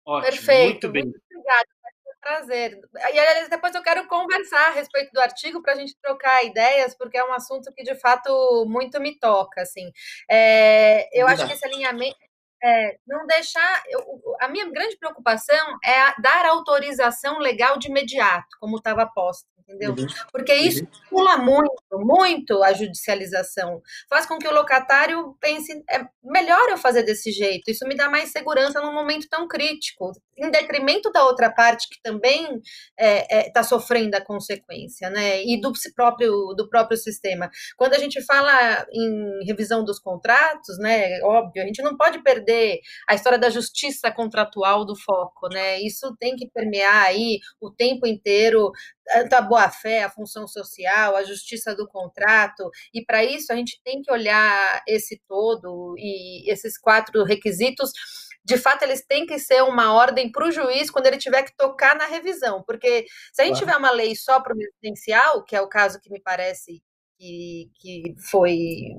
Ótimo, 0.05 0.31
Perfeito. 0.31 0.89
Muito 0.89 0.89
bem. 0.91 1.05
Muito 1.05 1.21
obrigada 1.27 1.69
prazer. 2.21 2.79
E 2.95 3.19
aliás, 3.19 3.49
depois 3.49 3.75
eu 3.75 3.83
quero 3.83 4.07
conversar 4.07 4.69
a 4.69 4.73
respeito 4.73 5.13
do 5.13 5.21
artigo 5.21 5.63
para 5.63 5.73
a 5.73 5.77
gente 5.77 5.97
trocar 6.01 6.45
ideias, 6.45 6.95
porque 6.95 7.19
é 7.19 7.25
um 7.25 7.33
assunto 7.33 7.73
que 7.73 7.83
de 7.83 7.95
fato 7.95 8.65
muito 8.69 9.01
me 9.01 9.19
toca. 9.19 9.63
Assim, 9.63 9.91
é, 10.31 11.09
eu 11.19 11.27
acho 11.27 11.47
que 11.47 11.53
esse 11.53 11.67
alinhamento 11.67 12.30
é, 12.63 12.99
não 13.07 13.27
deixar. 13.27 13.83
Eu, 13.89 14.05
a 14.41 14.49
minha 14.49 14.71
grande 14.71 14.97
preocupação 14.97 15.79
é 15.85 16.21
dar 16.21 16.47
autorização 16.47 17.39
legal 17.39 17.79
de 17.79 17.89
imediato, 17.89 18.49
como 18.61 18.77
estava 18.77 19.07
posto 19.07 19.51
entendeu? 19.71 19.91
Uhum. 19.91 20.07
Porque 20.33 20.55
isso 20.55 20.87
pula 21.09 21.39
uhum. 21.39 21.45
muito, 21.45 21.83
muito 21.93 22.63
a 22.63 22.73
judicialização. 22.73 23.81
Faz 24.09 24.27
com 24.27 24.39
que 24.39 24.49
o 24.49 24.53
locatário 24.53 25.37
pense, 25.41 25.73
é 25.89 26.05
melhor 26.23 26.69
eu 26.69 26.77
fazer 26.77 27.03
desse 27.03 27.31
jeito, 27.31 27.71
isso 27.71 27.87
me 27.87 27.97
dá 27.97 28.09
mais 28.09 28.31
segurança 28.31 28.81
num 28.81 28.93
momento 28.93 29.29
tão 29.29 29.47
crítico, 29.47 30.13
em 30.37 30.51
detrimento 30.51 31.11
da 31.13 31.25
outra 31.25 31.51
parte 31.51 31.89
que 31.89 32.01
também 32.03 32.45
está 32.45 32.63
é, 32.99 33.47
é, 33.47 33.51
tá 33.51 33.63
sofrendo 33.63 34.17
a 34.17 34.25
consequência, 34.25 35.09
né? 35.11 35.43
E 35.45 35.61
do 35.61 35.73
próprio, 35.95 36.55
do 36.57 36.69
próprio 36.69 36.97
sistema. 36.97 37.51
Quando 37.77 37.95
a 37.95 37.99
gente 37.99 38.21
fala 38.23 38.87
em 38.93 39.45
revisão 39.47 39.85
dos 39.85 39.99
contratos, 39.99 40.79
né? 40.79 41.21
Óbvio, 41.23 41.63
a 41.63 41.67
gente 41.67 41.83
não 41.83 41.97
pode 41.97 42.23
perder 42.23 42.50
a 43.09 43.15
história 43.15 43.39
da 43.39 43.51
justiça 43.51 44.11
contratual 44.11 44.85
do 44.85 44.97
foco, 44.97 45.49
né? 45.49 45.81
Isso 45.81 46.15
tem 46.19 46.37
que 46.37 46.49
permear 46.51 47.07
aí 47.07 47.39
o 47.61 47.71
tempo 47.71 48.07
inteiro 48.07 48.73
tanto 49.05 49.33
a 49.35 49.41
boa-fé, 49.41 50.05
a 50.05 50.11
função 50.11 50.47
social, 50.47 51.17
a 51.17 51.25
justiça 51.25 51.75
do 51.75 51.87
contrato, 51.89 52.71
e 52.95 53.05
para 53.05 53.25
isso 53.25 53.53
a 53.53 53.57
gente 53.57 53.81
tem 53.83 54.01
que 54.03 54.13
olhar 54.13 54.83
esse 54.87 55.21
todo 55.27 55.95
e 55.99 56.51
esses 56.51 56.79
quatro 56.79 57.25
requisitos. 57.25 57.91
De 58.45 58.57
fato, 58.57 58.83
eles 58.83 59.05
têm 59.05 59.27
que 59.27 59.39
ser 59.39 59.63
uma 59.63 59.93
ordem 59.93 60.31
para 60.31 60.47
o 60.47 60.51
juiz 60.51 60.91
quando 60.91 61.07
ele 61.07 61.19
tiver 61.19 61.43
que 61.43 61.57
tocar 61.57 61.97
na 61.97 62.07
revisão, 62.07 62.63
porque 62.65 63.05
se 63.33 63.43
a 63.43 63.45
gente 63.45 63.59
tiver 63.59 63.77
uma 63.77 63.91
lei 63.91 64.15
só 64.17 64.41
para 64.41 64.55
o 64.55 64.59
residencial, 64.59 65.45
que 65.45 65.55
é 65.57 65.61
o 65.61 65.69
caso 65.69 66.01
que 66.01 66.11
me 66.11 66.21
parece 66.21 66.83
que, 67.21 67.71
que, 67.75 68.15
foi 68.31 68.97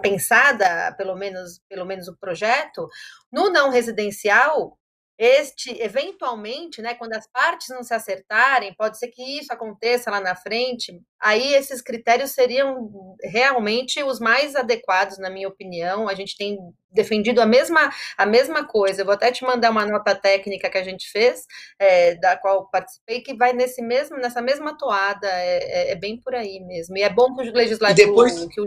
pensada, 0.00 0.94
pelo 0.96 1.16
menos, 1.16 1.60
pelo 1.68 1.84
menos 1.84 2.06
o 2.06 2.16
projeto, 2.16 2.88
no 3.32 3.50
não 3.50 3.68
residencial, 3.68 4.78
este, 5.16 5.80
eventualmente, 5.80 6.82
né, 6.82 6.94
quando 6.94 7.12
as 7.12 7.26
partes 7.30 7.68
não 7.68 7.84
se 7.84 7.94
acertarem, 7.94 8.74
pode 8.74 8.98
ser 8.98 9.08
que 9.08 9.38
isso 9.38 9.52
aconteça 9.52 10.10
lá 10.10 10.20
na 10.20 10.34
frente, 10.34 11.00
aí 11.20 11.54
esses 11.54 11.80
critérios 11.80 12.32
seriam 12.32 13.16
realmente 13.22 14.02
os 14.02 14.18
mais 14.18 14.56
adequados, 14.56 15.18
na 15.18 15.30
minha 15.30 15.48
opinião. 15.48 16.08
A 16.08 16.14
gente 16.14 16.36
tem 16.36 16.58
defendido 16.90 17.40
a 17.40 17.46
mesma, 17.46 17.92
a 18.16 18.26
mesma 18.26 18.66
coisa. 18.66 19.02
Eu 19.02 19.04
vou 19.04 19.14
até 19.14 19.30
te 19.30 19.44
mandar 19.44 19.70
uma 19.70 19.86
nota 19.86 20.14
técnica 20.14 20.68
que 20.68 20.78
a 20.78 20.84
gente 20.84 21.08
fez, 21.10 21.46
é, 21.78 22.16
da 22.16 22.36
qual 22.36 22.68
participei, 22.68 23.20
que 23.20 23.34
vai 23.34 23.52
nesse 23.52 23.82
mesmo, 23.82 24.16
nessa 24.16 24.42
mesma 24.42 24.76
toada, 24.76 25.28
é, 25.28 25.90
é, 25.90 25.92
é 25.92 25.94
bem 25.94 26.20
por 26.20 26.34
aí 26.34 26.60
mesmo. 26.60 26.96
E 26.96 27.02
é 27.02 27.08
bom 27.08 27.34
que 27.34 27.48
o 27.48 27.52
legislativo, 27.52 28.08
depois, 28.08 28.44
que 28.46 28.60
o 28.60 28.66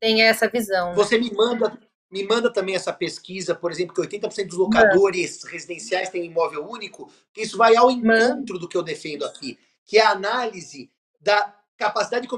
tenha 0.00 0.26
essa 0.26 0.48
visão. 0.48 0.90
Né? 0.90 0.94
Você 0.96 1.16
né? 1.16 1.24
me 1.24 1.34
manda 1.34 1.78
me 2.12 2.22
manda 2.24 2.52
também 2.52 2.74
essa 2.74 2.92
pesquisa, 2.92 3.54
por 3.54 3.72
exemplo, 3.72 3.94
que 3.94 4.00
80% 4.02 4.46
dos 4.46 4.58
locadores 4.58 5.42
residenciais 5.44 6.10
têm 6.10 6.26
imóvel 6.26 6.68
único, 6.68 7.10
que 7.32 7.40
isso 7.40 7.56
vai 7.56 7.74
ao 7.74 7.90
encontro 7.90 8.58
do 8.58 8.68
que 8.68 8.76
eu 8.76 8.82
defendo 8.82 9.24
aqui, 9.24 9.58
que 9.86 9.96
é 9.96 10.02
a 10.02 10.10
análise 10.10 10.90
da 11.18 11.56
capacidade 11.78 12.28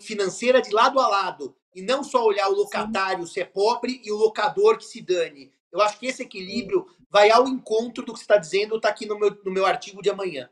financeira 0.00 0.60
de 0.60 0.72
lado 0.72 0.98
a 0.98 1.06
lado, 1.06 1.54
e 1.72 1.80
não 1.80 2.02
só 2.02 2.24
olhar 2.24 2.48
o 2.48 2.54
locatário 2.54 3.24
Sim. 3.24 3.32
ser 3.32 3.44
pobre 3.46 4.02
e 4.04 4.10
o 4.10 4.16
locador 4.16 4.76
que 4.76 4.84
se 4.84 5.00
dane. 5.00 5.52
Eu 5.70 5.80
acho 5.80 5.98
que 6.00 6.06
esse 6.06 6.22
equilíbrio 6.22 6.84
vai 7.08 7.30
ao 7.30 7.46
encontro 7.46 8.04
do 8.04 8.12
que 8.12 8.18
você 8.18 8.24
está 8.24 8.36
dizendo, 8.36 8.76
está 8.76 8.88
aqui 8.88 9.06
no 9.06 9.18
meu, 9.18 9.38
no 9.44 9.52
meu 9.52 9.64
artigo 9.64 10.02
de 10.02 10.10
amanhã. 10.10 10.50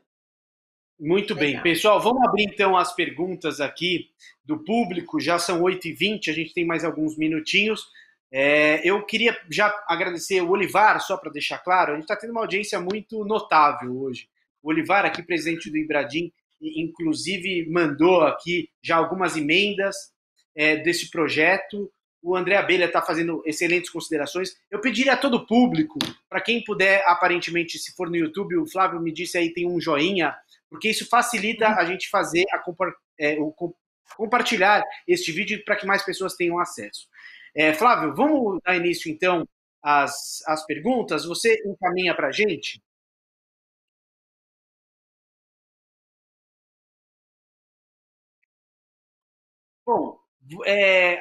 Muito 0.97 1.33
Legal. 1.33 1.53
bem. 1.53 1.63
Pessoal, 1.63 1.99
vamos 1.99 2.25
abrir 2.25 2.43
então 2.43 2.77
as 2.77 2.93
perguntas 2.93 3.59
aqui 3.59 4.09
do 4.45 4.59
público. 4.59 5.19
Já 5.19 5.37
são 5.37 5.61
8h20, 5.61 6.29
a 6.29 6.33
gente 6.33 6.53
tem 6.53 6.65
mais 6.65 6.85
alguns 6.85 7.17
minutinhos. 7.17 7.89
É, 8.31 8.87
eu 8.87 9.05
queria 9.05 9.37
já 9.49 9.73
agradecer 9.87 10.41
o 10.41 10.51
Olivar, 10.51 11.01
só 11.01 11.17
para 11.17 11.31
deixar 11.31 11.59
claro, 11.59 11.91
a 11.91 11.95
gente 11.95 12.03
está 12.03 12.15
tendo 12.15 12.31
uma 12.31 12.41
audiência 12.41 12.79
muito 12.79 13.25
notável 13.25 13.97
hoje. 13.99 14.29
O 14.63 14.69
Olivar, 14.69 15.05
aqui 15.05 15.21
presidente 15.21 15.69
do 15.69 15.77
Ibradim, 15.77 16.31
inclusive 16.61 17.67
mandou 17.69 18.21
aqui 18.21 18.69
já 18.81 18.95
algumas 18.95 19.35
emendas 19.35 19.95
é, 20.55 20.77
desse 20.77 21.09
projeto. 21.09 21.91
O 22.21 22.35
André 22.35 22.55
Abelha 22.55 22.85
está 22.85 23.01
fazendo 23.01 23.41
excelentes 23.45 23.89
considerações. 23.89 24.55
Eu 24.69 24.79
pediria 24.79 25.13
a 25.13 25.17
todo 25.17 25.35
o 25.35 25.45
público, 25.45 25.97
para 26.29 26.39
quem 26.39 26.63
puder, 26.63 27.03
aparentemente, 27.07 27.79
se 27.79 27.93
for 27.95 28.09
no 28.09 28.15
YouTube, 28.15 28.57
o 28.57 28.67
Flávio 28.67 29.01
me 29.01 29.11
disse 29.11 29.37
aí 29.37 29.51
tem 29.51 29.67
um 29.67 29.81
joinha, 29.81 30.35
porque 30.69 30.89
isso 30.89 31.09
facilita 31.09 31.67
a 31.67 31.83
gente 31.83 32.09
fazer 32.09 32.45
a 32.53 32.63
é, 33.19 33.37
o, 33.39 33.53
compartilhar 34.15 34.83
este 35.07 35.31
vídeo 35.31 35.63
para 35.65 35.75
que 35.75 35.85
mais 35.85 36.03
pessoas 36.03 36.35
tenham 36.35 36.59
acesso. 36.59 37.07
É, 37.55 37.73
Flávio, 37.73 38.13
vamos 38.15 38.59
dar 38.65 38.75
início 38.77 39.11
então 39.11 39.47
às, 39.83 40.41
às 40.47 40.65
perguntas. 40.65 41.25
Você 41.25 41.61
encaminha 41.65 42.15
para 42.15 42.27
a 42.27 42.31
gente? 42.31 42.81
Bom, 49.85 50.17
é, 50.65 51.19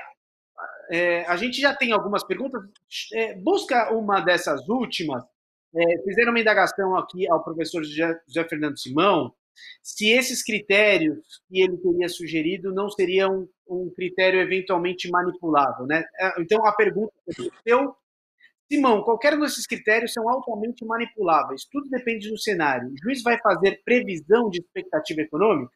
é, 0.90 1.24
a 1.27 1.36
gente 1.36 1.61
já 1.61 1.74
tem 1.74 1.93
algumas 1.93 2.24
perguntas. 2.24 2.62
É, 3.15 3.35
busca 3.35 3.93
uma 3.93 4.20
dessas 4.20 4.69
últimas. 4.69 5.24
É, 5.74 6.02
fizeram 6.05 6.32
uma 6.32 6.40
indagação 6.40 6.97
aqui 6.97 7.28
ao 7.31 7.43
professor 7.44 7.85
José, 7.85 8.20
José 8.28 8.48
Fernando 8.48 8.78
Simão 8.78 9.35
se 9.82 10.11
esses 10.11 10.43
critérios 10.43 11.19
que 11.48 11.61
ele 11.61 11.77
teria 11.78 12.09
sugerido 12.09 12.73
não 12.73 12.89
seriam 12.89 13.48
um 13.70 13.90
critério 13.94 14.40
eventualmente 14.40 15.10
manipulável. 15.10 15.86
Né? 15.86 16.05
É, 16.18 16.40
então, 16.40 16.64
a 16.66 16.72
pergunta 16.72 17.12
é: 17.28 17.51
eu, 17.64 17.94
Simão, 18.70 19.02
qualquer 19.02 19.34
um 19.34 19.40
desses 19.40 19.66
critérios 19.66 20.12
são 20.12 20.28
altamente 20.28 20.84
manipuláveis. 20.84 21.64
Tudo 21.70 21.88
depende 21.88 22.28
do 22.28 22.38
cenário. 22.38 22.88
O 22.88 22.97
juiz 23.02 23.22
vai 23.22 23.38
fazer 23.40 23.82
previsão 23.84 24.51
de 24.51 24.60
expectativa 24.60 25.22
econômica? 25.22 25.72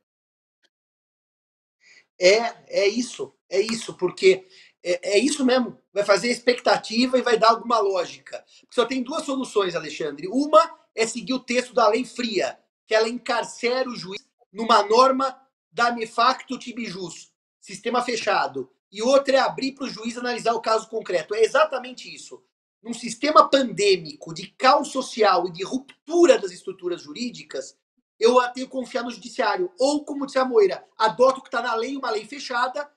É, 2.21 2.83
é 2.85 2.87
isso, 2.87 3.35
é 3.51 3.61
isso, 3.61 3.97
porque 3.97 4.47
é, 4.85 5.17
é, 5.17 5.19
isso 5.19 5.45
mesmo. 5.45 5.81
Vai 5.93 6.05
fazer 6.05 6.29
expectativa 6.29 7.19
e 7.19 7.23
vai 7.23 7.39
dar 7.39 7.51
alguma 7.51 7.79
lógica. 7.79 8.45
Só 8.71 8.85
tem 8.85 9.03
duas 9.03 9.25
soluções, 9.25 9.75
Alexandre. 9.75 10.29
Uma 10.29 10.79
é 10.95 11.07
seguir 11.07 11.35
o 11.35 11.41
texto 11.41 11.75
da 11.75 11.89
lei 11.89 12.05
fria, 12.05 12.59
que 12.87 12.95
ela 12.95 13.09
encarcera 13.09 13.89
o 13.89 13.97
juiz 13.97 14.25
numa 14.53 14.83
norma 14.85 15.37
da 15.73 15.91
nefacto 15.91 16.57
tibijus, 16.57 17.34
sistema 17.65 18.03
fechado. 18.03 18.71
E 18.93 19.03
outra 19.03 19.39
é 19.39 19.41
abrir 19.41 19.73
para 19.73 19.87
o 19.87 19.89
juiz 19.89 20.19
analisar 20.19 20.53
o 20.53 20.61
caso 20.61 20.87
concreto. 20.89 21.35
É 21.35 21.43
exatamente 21.43 22.15
isso. 22.15 22.45
Num 22.83 22.93
sistema 22.93 23.49
pandêmico 23.49 24.35
de 24.35 24.49
caos 24.49 24.89
social 24.89 25.49
e 25.49 25.51
de 25.51 25.65
ruptura 25.65 26.39
das 26.39 26.53
estruturas 26.53 27.01
jurídicas, 27.01 27.75
eu 28.21 28.35
tenho 28.53 28.67
que 28.67 28.73
confiar 28.73 29.03
no 29.03 29.11
judiciário. 29.11 29.73
Ou, 29.79 30.05
como 30.05 30.27
disse 30.27 30.39
a 30.39 30.45
Moira, 30.45 30.85
adoto 30.99 31.41
o 31.41 31.43
que 31.43 31.49
está 31.49 31.63
na 31.63 31.75
lei, 31.75 31.97
uma 31.97 32.11
lei 32.11 32.27
fechada, 32.27 32.89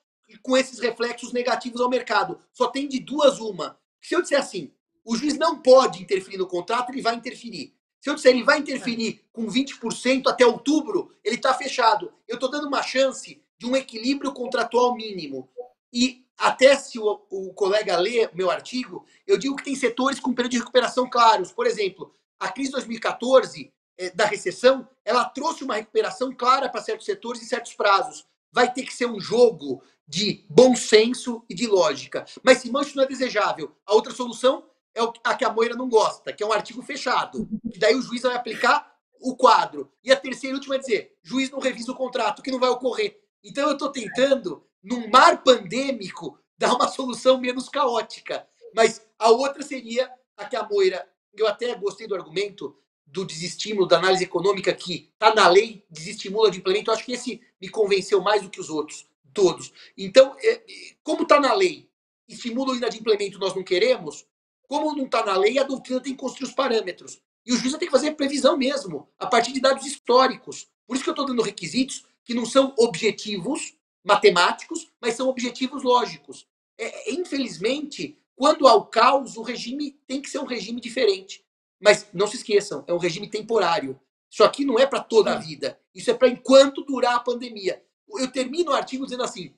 com 0.42 0.54
esses 0.54 0.78
reflexos 0.78 1.32
negativos 1.32 1.80
ao 1.80 1.88
mercado. 1.88 2.38
Só 2.52 2.68
tem 2.68 2.86
de 2.86 3.00
duas 3.00 3.40
uma. 3.40 3.80
Se 4.02 4.14
eu 4.14 4.20
disser 4.20 4.38
assim, 4.38 4.70
o 5.02 5.16
juiz 5.16 5.38
não 5.38 5.62
pode 5.62 6.02
interferir 6.02 6.36
no 6.36 6.46
contrato, 6.46 6.90
ele 6.90 7.00
vai 7.00 7.14
interferir. 7.14 7.74
Se 7.98 8.10
eu 8.10 8.14
disser 8.14 8.32
ele 8.32 8.44
vai 8.44 8.58
interferir 8.58 9.24
com 9.32 9.46
20% 9.46 10.26
até 10.26 10.46
outubro, 10.46 11.10
ele 11.24 11.36
está 11.36 11.54
fechado. 11.54 12.12
Eu 12.28 12.34
estou 12.34 12.50
dando 12.50 12.68
uma 12.68 12.82
chance 12.82 13.42
de 13.58 13.66
um 13.66 13.76
equilíbrio 13.76 14.32
contratual 14.32 14.94
mínimo. 14.94 15.48
E 15.92 16.24
até 16.36 16.76
se 16.76 16.98
o, 16.98 17.20
o 17.30 17.52
colega 17.52 17.96
lê 17.96 18.28
meu 18.32 18.50
artigo, 18.50 19.04
eu 19.26 19.36
digo 19.36 19.56
que 19.56 19.64
tem 19.64 19.74
setores 19.74 20.20
com 20.20 20.32
período 20.32 20.52
de 20.52 20.58
recuperação 20.58 21.08
claros. 21.10 21.50
Por 21.50 21.66
exemplo, 21.66 22.14
a 22.38 22.48
crise 22.48 22.68
de 22.68 22.76
2014 22.76 23.72
é, 23.98 24.10
da 24.10 24.24
recessão, 24.24 24.88
ela 25.04 25.24
trouxe 25.24 25.64
uma 25.64 25.74
recuperação 25.74 26.32
clara 26.32 26.68
para 26.68 26.80
certos 26.80 27.04
setores 27.04 27.42
e 27.42 27.46
certos 27.46 27.74
prazos. 27.74 28.24
Vai 28.52 28.72
ter 28.72 28.84
que 28.84 28.94
ser 28.94 29.06
um 29.06 29.20
jogo 29.20 29.82
de 30.06 30.46
bom 30.48 30.74
senso 30.76 31.44
e 31.50 31.54
de 31.54 31.66
lógica. 31.66 32.24
Mas 32.42 32.58
se 32.58 32.70
mancha 32.70 32.92
não 32.94 33.02
é 33.02 33.06
desejável. 33.06 33.74
A 33.84 33.94
outra 33.94 34.12
solução 34.12 34.64
é 34.94 35.00
a 35.24 35.34
que 35.34 35.44
a 35.44 35.52
Moira 35.52 35.74
não 35.74 35.88
gosta, 35.88 36.32
que 36.32 36.42
é 36.42 36.46
um 36.46 36.52
artigo 36.52 36.80
fechado. 36.82 37.48
E 37.72 37.78
daí 37.78 37.94
o 37.94 38.02
juiz 38.02 38.22
vai 38.22 38.34
aplicar 38.34 38.96
o 39.20 39.36
quadro. 39.36 39.90
E 40.02 40.12
a 40.12 40.16
terceira 40.16 40.54
e 40.54 40.58
última 40.58 40.76
é 40.76 40.78
dizer: 40.78 41.16
juiz 41.22 41.50
não 41.50 41.58
revisa 41.58 41.92
o 41.92 41.96
contrato, 41.96 42.42
que 42.42 42.50
não 42.50 42.58
vai 42.58 42.70
ocorrer. 42.70 43.20
Então 43.42 43.68
eu 43.68 43.72
estou 43.72 43.90
tentando, 43.90 44.66
num 44.82 45.08
mar 45.08 45.42
pandêmico, 45.42 46.38
dar 46.56 46.74
uma 46.74 46.88
solução 46.88 47.38
menos 47.40 47.68
caótica. 47.68 48.46
Mas 48.74 49.06
a 49.18 49.30
outra 49.30 49.62
seria 49.62 50.10
a 50.36 50.44
que 50.44 50.56
a 50.56 50.62
Moira. 50.62 51.08
Eu 51.34 51.46
até 51.46 51.74
gostei 51.74 52.06
do 52.06 52.14
argumento 52.14 52.76
do 53.06 53.24
desestímulo, 53.24 53.86
da 53.86 53.98
análise 53.98 54.24
econômica 54.24 54.72
que 54.72 55.10
está 55.12 55.34
na 55.34 55.48
lei, 55.48 55.84
desestimula 55.90 56.50
de 56.50 56.58
implemento. 56.58 56.90
Eu 56.90 56.94
acho 56.94 57.04
que 57.04 57.12
esse 57.12 57.40
me 57.60 57.68
convenceu 57.68 58.20
mais 58.20 58.42
do 58.42 58.50
que 58.50 58.60
os 58.60 58.68
outros 58.68 59.06
todos. 59.32 59.72
Então, 59.96 60.36
é, 60.40 60.50
é, 60.50 60.64
como 61.02 61.22
está 61.22 61.40
na 61.40 61.54
lei, 61.54 61.88
estimula 62.28 62.72
o 62.72 62.76
inadimplemento, 62.76 63.38
nós 63.38 63.54
não 63.54 63.62
queremos, 63.62 64.26
como 64.66 64.94
não 64.94 65.04
está 65.04 65.24
na 65.24 65.36
lei, 65.36 65.58
a 65.58 65.62
doutrina 65.62 66.00
tem 66.00 66.12
que 66.12 66.18
construir 66.18 66.48
os 66.48 66.54
parâmetros. 66.54 67.20
E 67.46 67.52
o 67.52 67.56
juiz 67.56 67.72
tem 67.76 67.88
que 67.88 67.92
fazer 67.92 68.12
previsão 68.12 68.56
mesmo, 68.56 69.08
a 69.18 69.26
partir 69.26 69.52
de 69.52 69.60
dados 69.60 69.86
históricos. 69.86 70.68
Por 70.86 70.94
isso 70.94 71.04
que 71.04 71.08
eu 71.08 71.12
estou 71.12 71.26
dando 71.26 71.42
requisitos 71.42 72.04
que 72.28 72.34
não 72.34 72.44
são 72.44 72.74
objetivos 72.76 73.74
matemáticos, 74.04 74.86
mas 75.00 75.14
são 75.14 75.28
objetivos 75.28 75.82
lógicos. 75.82 76.46
É, 76.76 77.10
é, 77.10 77.14
infelizmente, 77.14 78.20
quando 78.36 78.68
há 78.68 78.74
o 78.74 78.84
caos, 78.84 79.38
o 79.38 79.42
regime 79.42 79.98
tem 80.06 80.20
que 80.20 80.28
ser 80.28 80.38
um 80.38 80.44
regime 80.44 80.78
diferente. 80.78 81.42
Mas 81.80 82.06
não 82.12 82.26
se 82.26 82.36
esqueçam, 82.36 82.84
é 82.86 82.92
um 82.92 82.98
regime 82.98 83.30
temporário. 83.30 83.98
Isso 84.30 84.44
aqui 84.44 84.62
não 84.62 84.78
é 84.78 84.86
para 84.86 85.00
toda 85.00 85.32
a 85.32 85.38
vida. 85.38 85.80
Isso 85.94 86.10
é 86.10 86.14
para 86.14 86.28
enquanto 86.28 86.84
durar 86.84 87.16
a 87.16 87.20
pandemia 87.20 87.82
eu 88.16 88.30
termino 88.30 88.70
o 88.70 88.74
artigo 88.74 89.04
dizendo 89.04 89.22
assim: 89.22 89.54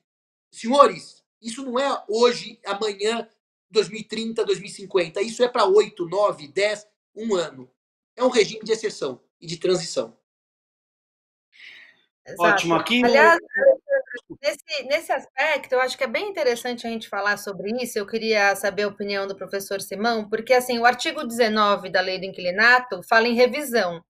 senhores, 0.51 1.23
isso 1.41 1.65
não 1.65 1.79
é 1.79 2.05
hoje, 2.09 2.59
amanhã, 2.65 3.29
2030, 3.71 4.45
2050. 4.45 5.23
Isso 5.23 5.43
é 5.43 5.49
para 5.49 5.67
8, 5.67 6.07
9, 6.07 6.49
10, 6.49 6.87
um 7.15 7.35
ano. 7.35 7.71
É 8.17 8.25
um 8.25 8.29
regime 8.29 8.65
de 8.65 8.73
exceção 8.73 9.21
e 9.41 9.47
de 9.47 9.57
transição. 9.57 10.17
Ótimo. 12.39 12.74
Aqui. 12.74 13.05
Aliás, 13.05 13.39
nesse, 14.43 14.82
nesse 14.85 15.12
aspecto, 15.12 15.73
eu 15.73 15.81
acho 15.81 15.97
que 15.97 16.05
é 16.05 16.09
bem 16.09 16.28
interessante 16.28 16.86
a 16.86 16.90
gente 16.90 17.09
falar 17.09 17.36
sobre 17.36 17.70
isso. 17.82 17.98
Eu 17.98 18.07
queria 18.07 18.55
saber 18.57 18.85
a 18.85 18.89
opinião 18.89 19.27
do 19.27 19.36
professor 19.36 19.81
Simão, 19.81 20.28
porque 20.28 20.52
assim, 20.52 20.78
o 20.78 20.86
artigo 20.86 21.24
19 21.24 21.90
da 21.90 22.01
lei 22.01 22.19
do 22.19 22.27
inquilinato 22.27 23.01
fala 23.09 23.28
em 23.28 23.35
revisão. 23.35 24.02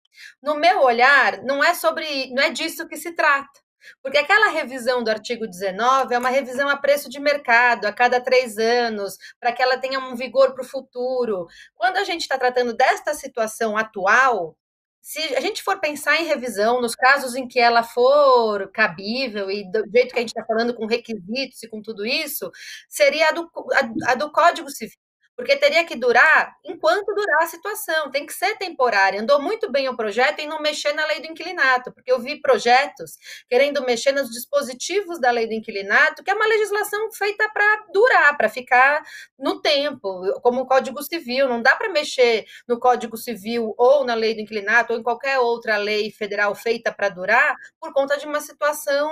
No 0.42 0.54
meu 0.54 0.82
olhar, 0.82 1.42
não 1.42 1.62
é 1.62 1.74
sobre, 1.74 2.32
não 2.32 2.42
é 2.42 2.50
disso 2.50 2.86
que 2.86 2.96
se 2.96 3.12
trata. 3.12 3.60
Porque 4.02 4.18
aquela 4.18 4.50
revisão 4.50 5.02
do 5.02 5.10
artigo 5.10 5.46
19 5.46 6.14
é 6.14 6.18
uma 6.18 6.28
revisão 6.28 6.68
a 6.68 6.76
preço 6.76 7.08
de 7.08 7.18
mercado, 7.18 7.86
a 7.86 7.92
cada 7.92 8.20
três 8.20 8.58
anos, 8.58 9.16
para 9.38 9.52
que 9.52 9.62
ela 9.62 9.78
tenha 9.78 9.98
um 9.98 10.14
vigor 10.14 10.52
para 10.52 10.62
o 10.62 10.68
futuro. 10.68 11.46
Quando 11.74 11.96
a 11.96 12.04
gente 12.04 12.22
está 12.22 12.38
tratando 12.38 12.74
desta 12.74 13.14
situação 13.14 13.76
atual, 13.76 14.56
se 15.00 15.18
a 15.34 15.40
gente 15.40 15.62
for 15.62 15.80
pensar 15.80 16.20
em 16.20 16.26
revisão, 16.26 16.80
nos 16.80 16.94
casos 16.94 17.34
em 17.34 17.48
que 17.48 17.58
ela 17.58 17.82
for 17.82 18.70
cabível 18.72 19.50
e 19.50 19.70
do 19.70 19.84
jeito 19.90 20.12
que 20.12 20.18
a 20.18 20.20
gente 20.20 20.28
está 20.28 20.44
falando, 20.44 20.74
com 20.74 20.86
requisitos 20.86 21.62
e 21.62 21.68
com 21.68 21.80
tudo 21.82 22.06
isso, 22.06 22.50
seria 22.88 23.28
a 23.28 23.32
do, 23.32 23.50
a, 23.72 24.12
a 24.12 24.14
do 24.14 24.30
Código 24.30 24.70
Civil 24.70 24.96
porque 25.40 25.56
teria 25.56 25.86
que 25.86 25.96
durar 25.96 26.54
enquanto 26.62 27.14
durar 27.14 27.42
a 27.42 27.46
situação, 27.46 28.10
tem 28.10 28.26
que 28.26 28.32
ser 28.32 28.58
temporária. 28.58 29.22
Andou 29.22 29.40
muito 29.40 29.72
bem 29.72 29.88
o 29.88 29.96
projeto 29.96 30.38
em 30.40 30.46
não 30.46 30.60
mexer 30.60 30.92
na 30.92 31.06
lei 31.06 31.18
do 31.20 31.28
inquilinato, 31.28 31.90
porque 31.94 32.12
eu 32.12 32.20
vi 32.20 32.38
projetos 32.42 33.16
querendo 33.48 33.82
mexer 33.82 34.12
nos 34.12 34.28
dispositivos 34.28 35.18
da 35.18 35.30
lei 35.30 35.46
do 35.46 35.54
inquilinato, 35.54 36.22
que 36.22 36.30
é 36.30 36.34
uma 36.34 36.46
legislação 36.46 37.10
feita 37.12 37.48
para 37.54 37.86
durar, 37.90 38.36
para 38.36 38.50
ficar 38.50 39.02
no 39.38 39.62
tempo, 39.62 40.38
como 40.42 40.60
o 40.60 40.66
Código 40.66 41.02
Civil. 41.02 41.48
Não 41.48 41.62
dá 41.62 41.74
para 41.74 41.88
mexer 41.88 42.44
no 42.68 42.78
Código 42.78 43.16
Civil 43.16 43.74
ou 43.78 44.04
na 44.04 44.14
lei 44.14 44.34
do 44.34 44.42
inquilinato 44.42 44.92
ou 44.92 44.98
em 44.98 45.02
qualquer 45.02 45.38
outra 45.38 45.78
lei 45.78 46.10
federal 46.10 46.54
feita 46.54 46.92
para 46.92 47.08
durar 47.08 47.56
por 47.80 47.94
conta 47.94 48.18
de 48.18 48.26
uma 48.26 48.40
situação 48.40 49.08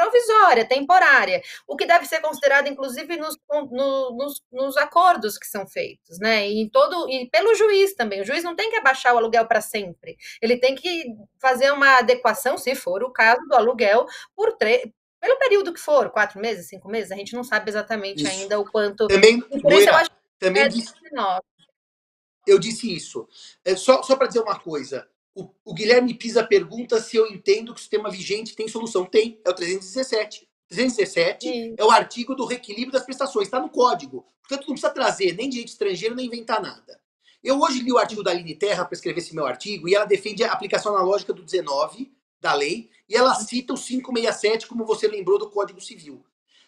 provisória, 0.00 0.64
temporária, 0.64 1.42
o 1.66 1.76
que 1.76 1.84
deve 1.84 2.06
ser 2.06 2.20
considerado, 2.20 2.68
inclusive, 2.68 3.16
nos, 3.18 3.36
no, 3.50 4.16
nos, 4.16 4.42
nos, 4.50 4.76
acordos 4.78 5.36
que 5.36 5.46
são 5.46 5.66
feitos, 5.66 6.18
né? 6.18 6.48
E, 6.48 6.70
todo, 6.70 7.08
e 7.10 7.28
pelo 7.28 7.54
juiz 7.54 7.94
também. 7.94 8.22
O 8.22 8.24
juiz 8.24 8.42
não 8.42 8.56
tem 8.56 8.70
que 8.70 8.76
abaixar 8.76 9.14
o 9.14 9.18
aluguel 9.18 9.46
para 9.46 9.60
sempre. 9.60 10.16
Ele 10.40 10.56
tem 10.56 10.74
que 10.74 11.04
fazer 11.38 11.70
uma 11.72 11.98
adequação, 11.98 12.56
se 12.56 12.74
for 12.74 13.02
o 13.02 13.12
caso, 13.12 13.40
do 13.48 13.54
aluguel 13.54 14.06
por 14.34 14.56
três. 14.56 14.82
Pelo 15.20 15.38
período 15.38 15.74
que 15.74 15.80
for, 15.80 16.08
quatro 16.10 16.40
meses, 16.40 16.68
cinco 16.68 16.88
meses, 16.88 17.12
a 17.12 17.16
gente 17.16 17.34
não 17.34 17.44
sabe 17.44 17.68
exatamente 17.68 18.22
Isso. 18.22 18.32
ainda 18.32 18.58
o 18.58 18.64
quanto. 18.64 19.06
Também, 19.06 19.38
por 19.38 19.72
isso 19.72 19.90
eu 19.90 19.94
acho 19.94 20.10
também 20.38 20.62
É 20.62 20.68
disse, 20.68 20.94
19. 21.02 21.40
eu 22.46 22.58
disse 22.58 22.94
isso. 22.94 23.28
É, 23.62 23.76
só 23.76 24.02
só 24.02 24.16
para 24.16 24.28
dizer 24.28 24.40
uma 24.40 24.58
coisa. 24.58 25.06
O, 25.34 25.48
o 25.64 25.74
Guilherme 25.74 26.14
Pisa 26.14 26.44
pergunta 26.44 27.00
se 27.00 27.16
eu 27.16 27.26
entendo 27.26 27.72
que 27.72 27.78
o 27.78 27.82
sistema 27.82 28.10
vigente 28.10 28.56
tem 28.56 28.68
solução. 28.68 29.04
Tem, 29.04 29.40
é 29.44 29.50
o 29.50 29.54
317. 29.54 30.48
317 30.68 31.46
Sim. 31.46 31.74
é 31.76 31.84
o 31.84 31.90
artigo 31.90 32.34
do 32.34 32.46
reequilíbrio 32.46 32.92
das 32.92 33.04
prestações, 33.04 33.46
está 33.46 33.60
no 33.60 33.68
código. 33.68 34.24
Portanto, 34.40 34.66
não 34.66 34.74
precisa 34.74 34.92
trazer 34.92 35.34
nem 35.34 35.48
direito 35.48 35.68
estrangeiro, 35.68 36.14
nem 36.14 36.26
inventar 36.26 36.62
nada. 36.62 37.00
Eu 37.42 37.60
hoje 37.60 37.80
li 37.80 37.92
o 37.92 37.98
artigo 37.98 38.22
da 38.22 38.30
Aline 38.30 38.54
Terra 38.54 38.84
para 38.84 38.94
escrever 38.94 39.18
esse 39.20 39.34
meu 39.34 39.46
artigo 39.46 39.88
e 39.88 39.94
ela 39.94 40.04
defende 40.04 40.44
a 40.44 40.52
aplicação 40.52 40.94
analógica 40.94 41.32
do 41.32 41.42
19 41.42 42.12
da 42.40 42.54
lei 42.54 42.90
e 43.08 43.16
ela 43.16 43.34
cita 43.34 43.72
o 43.72 43.76
567, 43.76 44.66
como 44.66 44.84
você 44.84 45.08
lembrou, 45.08 45.38
do 45.38 45.50
Código 45.50 45.80
Civil. 45.80 46.24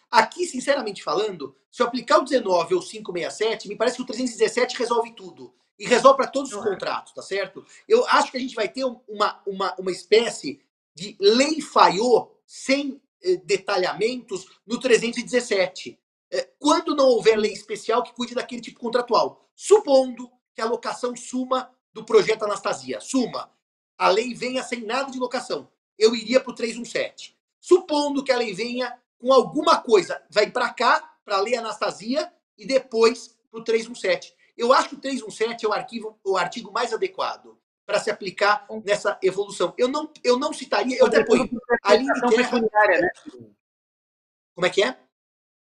Aqui, 0.09 0.45
sinceramente 0.45 1.03
falando, 1.03 1.55
se 1.71 1.81
eu 1.81 1.87
aplicar 1.87 2.19
o 2.19 2.23
19 2.23 2.75
ou 2.75 2.81
o 2.81 2.83
567, 2.83 3.67
me 3.67 3.75
parece 3.75 3.97
que 3.97 4.03
o 4.03 4.05
317 4.05 4.77
resolve 4.77 5.11
tudo. 5.15 5.53
E 5.79 5.85
resolve 5.87 6.17
para 6.17 6.27
todos 6.27 6.51
os 6.53 6.59
é. 6.65 6.69
contratos, 6.69 7.13
tá 7.13 7.21
certo? 7.21 7.65
Eu 7.87 8.05
acho 8.07 8.31
que 8.31 8.37
a 8.37 8.39
gente 8.39 8.55
vai 8.55 8.67
ter 8.69 8.85
um- 8.85 8.99
uma, 9.07 9.41
uma, 9.45 9.75
uma 9.79 9.91
espécie 9.91 10.61
de 10.95 11.17
lei 11.19 11.59
falhou 11.61 12.39
sem 12.45 13.01
eh, 13.23 13.37
detalhamentos 13.37 14.45
no 14.65 14.79
317. 14.79 15.99
Eh, 16.31 16.49
quando 16.59 16.95
não 16.95 17.05
houver 17.07 17.37
lei 17.37 17.51
especial 17.53 18.03
que 18.03 18.13
cuide 18.13 18.35
daquele 18.35 18.61
tipo 18.61 18.79
contratual. 18.79 19.49
Supondo 19.55 20.29
que 20.53 20.61
a 20.61 20.65
locação 20.65 21.15
suma 21.15 21.71
do 21.91 22.03
projeto 22.03 22.43
Anastasia. 22.43 22.99
Suma. 22.99 23.51
A 23.97 24.09
lei 24.09 24.33
venha 24.33 24.63
sem 24.63 24.81
nada 24.81 25.11
de 25.11 25.17
locação. 25.19 25.69
Eu 25.97 26.15
iria 26.15 26.39
para 26.39 26.51
o 26.51 26.55
317. 26.55 27.35
Supondo 27.59 28.23
que 28.23 28.31
a 28.31 28.37
lei 28.37 28.53
venha 28.53 28.99
com 29.17 29.31
alguma 29.31 29.77
coisa, 29.77 30.21
vai 30.29 30.51
para 30.51 30.69
cá, 30.73 31.15
para 31.23 31.37
a 31.37 31.41
lei 31.41 31.55
Anastasia, 31.55 32.31
e 32.57 32.65
depois 32.67 33.37
para 33.49 33.61
o 33.61 33.63
317. 33.63 34.35
Eu 34.57 34.71
acho 34.73 34.89
que 34.89 34.95
o 34.95 34.99
317 34.99 35.65
é 35.65 35.69
o, 35.69 35.73
arquivo, 35.73 36.19
o 36.23 36.37
artigo 36.37 36.71
mais 36.71 36.93
adequado 36.93 37.57
para 37.85 37.99
se 37.99 38.09
aplicar 38.11 38.65
nessa 38.85 39.17
evolução. 39.21 39.73
Eu 39.77 39.87
não, 39.87 40.11
eu 40.23 40.37
não 40.37 40.53
citaria, 40.53 40.97
eu 40.97 41.05
até 41.07 41.23
ponho. 41.23 41.49
A 41.83 41.95
linha 41.95 42.13
prestação 42.13 42.29
de 42.29 42.35
terra- 42.35 42.51
pecuniária, 42.61 43.01
né? 43.01 43.09
Como 44.55 44.65
é 44.67 44.69
que 44.69 44.83
é? 44.83 44.97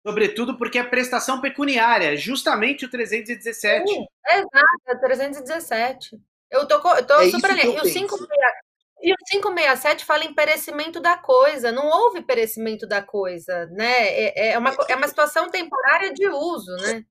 Sobretudo 0.06 0.56
porque 0.56 0.78
é 0.78 0.84
prestação 0.84 1.40
pecuniária, 1.40 2.16
justamente 2.16 2.84
o 2.86 2.90
317. 2.90 3.86
Sim, 3.92 4.06
Exato, 4.26 4.82
é 4.86 4.94
317. 4.96 6.18
Eu 6.50 6.66
tô, 6.66 6.74
eu 6.96 7.06
tô 7.06 7.14
É 7.20 7.30
super 7.30 7.50
alinhada. 7.50 7.72
E 7.72 7.78
o 7.78 7.82
penso. 7.82 7.92
567 7.92 8.68
e 9.00 9.12
o 9.12 9.16
567 9.28 10.04
fala 10.04 10.24
em 10.24 10.34
perecimento 10.34 10.98
da 11.00 11.16
coisa. 11.18 11.70
Não 11.70 11.86
houve 11.88 12.22
perecimento 12.22 12.86
da 12.86 13.02
coisa, 13.02 13.66
né? 13.66 14.08
É, 14.08 14.50
é, 14.52 14.58
uma, 14.58 14.74
co- 14.74 14.86
é 14.88 14.96
uma 14.96 15.06
situação 15.08 15.50
temporária 15.50 16.12
de 16.14 16.26
uso, 16.28 16.74
né? 16.76 17.04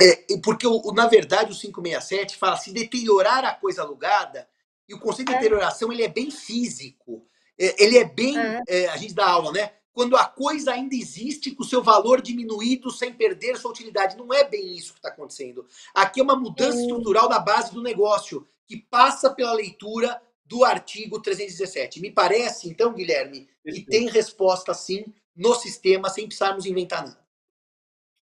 É, 0.00 0.32
e 0.34 0.38
porque, 0.40 0.66
o, 0.66 0.80
o- 0.84 0.92
na 0.92 1.06
verdade, 1.06 1.52
o 1.52 1.56
567 1.58 2.36
fala 2.36 2.56
se 2.56 2.72
deteriorar 2.72 3.44
a 3.44 3.52
coisa 3.54 3.82
alugada, 3.82 4.48
e 4.88 4.94
o 4.94 5.00
conceito 5.00 5.28
de 5.28 5.34
É. 5.34 5.38
deterioração 5.38 5.92
ele 5.92 6.02
é 6.02 6.08
bem 6.08 6.30
físico. 6.30 7.26
É, 7.58 7.82
ele 7.82 7.98
é 7.98 8.04
bem. 8.04 8.38
É. 8.38 8.62
é, 8.68 8.88
a 8.88 8.96
gente 8.96 9.14
dá 9.14 9.26
aula, 9.28 9.50
né? 9.52 9.72
Quando 9.92 10.14
a 10.16 10.24
coisa 10.26 10.72
ainda 10.72 10.94
existe 10.94 11.50
com 11.52 11.64
seu 11.64 11.82
valor 11.82 12.20
diminuído 12.20 12.90
sem 12.90 13.12
perder 13.14 13.56
sua 13.56 13.70
utilidade. 13.70 14.16
Não 14.16 14.32
é 14.32 14.44
bem 14.44 14.76
isso 14.76 14.92
que 14.92 14.98
está 14.98 15.08
acontecendo. 15.08 15.66
Aqui 15.94 16.20
é 16.20 16.22
uma 16.22 16.36
mudança 16.36 16.76
Sim. 16.76 16.82
estrutural 16.82 17.28
da 17.28 17.38
base 17.38 17.72
do 17.72 17.82
negócio, 17.82 18.46
que 18.66 18.76
passa 18.76 19.30
pela 19.30 19.54
leitura 19.54 20.20
do 20.44 20.64
artigo 20.64 21.18
317. 21.20 22.00
Me 22.00 22.10
parece, 22.10 22.68
então, 22.68 22.92
Guilherme, 22.92 23.48
que 23.64 23.80
tem 23.80 24.06
resposta 24.08 24.74
sim 24.74 25.06
no 25.34 25.54
sistema, 25.54 26.10
sem 26.10 26.26
precisarmos 26.26 26.66
inventar 26.66 27.02
nada. 27.02 27.25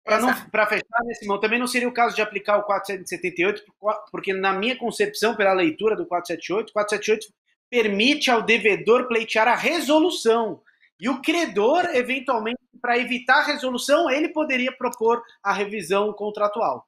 Para 0.03 0.19
não 0.19 0.29
Exato. 0.29 0.51
para 0.51 0.67
fechar 0.67 1.03
nesse 1.05 1.25
mão, 1.25 1.39
também 1.39 1.57
não 1.57 1.67
seria 1.67 1.87
o 1.87 1.93
caso 1.93 2.13
de 2.13 2.21
aplicar 2.21 2.57
o 2.57 2.63
478, 2.63 3.63
porque 4.11 4.33
na 4.33 4.51
minha 4.51 4.77
concepção, 4.77 5.35
pela 5.35 5.53
leitura 5.53 5.95
do 5.95 6.05
478, 6.05 6.69
o 6.69 6.73
478 6.73 7.33
permite 7.69 8.29
ao 8.29 8.41
devedor 8.41 9.07
pleitear 9.07 9.47
a 9.47 9.55
resolução. 9.55 10.61
E 10.99 11.09
o 11.09 11.21
credor, 11.21 11.85
eventualmente, 11.95 12.59
para 12.81 12.97
evitar 12.97 13.39
a 13.39 13.43
resolução, 13.43 14.09
ele 14.09 14.29
poderia 14.29 14.71
propor 14.71 15.23
a 15.41 15.53
revisão 15.53 16.11
contratual. 16.11 16.85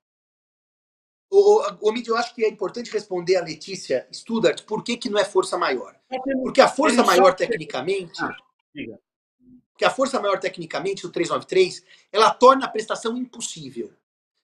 O, 1.31 1.61
o, 1.61 1.89
Omid, 1.89 2.07
eu 2.07 2.17
acho 2.17 2.35
que 2.35 2.43
é 2.43 2.49
importante 2.49 2.91
responder 2.91 3.37
a 3.37 3.43
Letícia 3.43 4.07
Studart 4.11 4.63
por 4.63 4.83
que, 4.83 4.97
que 4.97 5.09
não 5.09 5.19
é 5.19 5.25
força 5.25 5.57
maior. 5.57 5.95
Porque 6.43 6.61
a 6.61 6.67
força 6.67 7.03
maior, 7.03 7.33
tecnicamente, 7.33 8.21
Ah. 8.21 8.35
Porque 9.76 9.84
a 9.84 9.91
força 9.91 10.22
maior, 10.22 10.39
tecnicamente, 10.39 11.02
do 11.02 11.11
393, 11.11 11.84
ela 12.10 12.31
torna 12.31 12.65
a 12.65 12.69
prestação 12.69 13.18
impossível. 13.18 13.91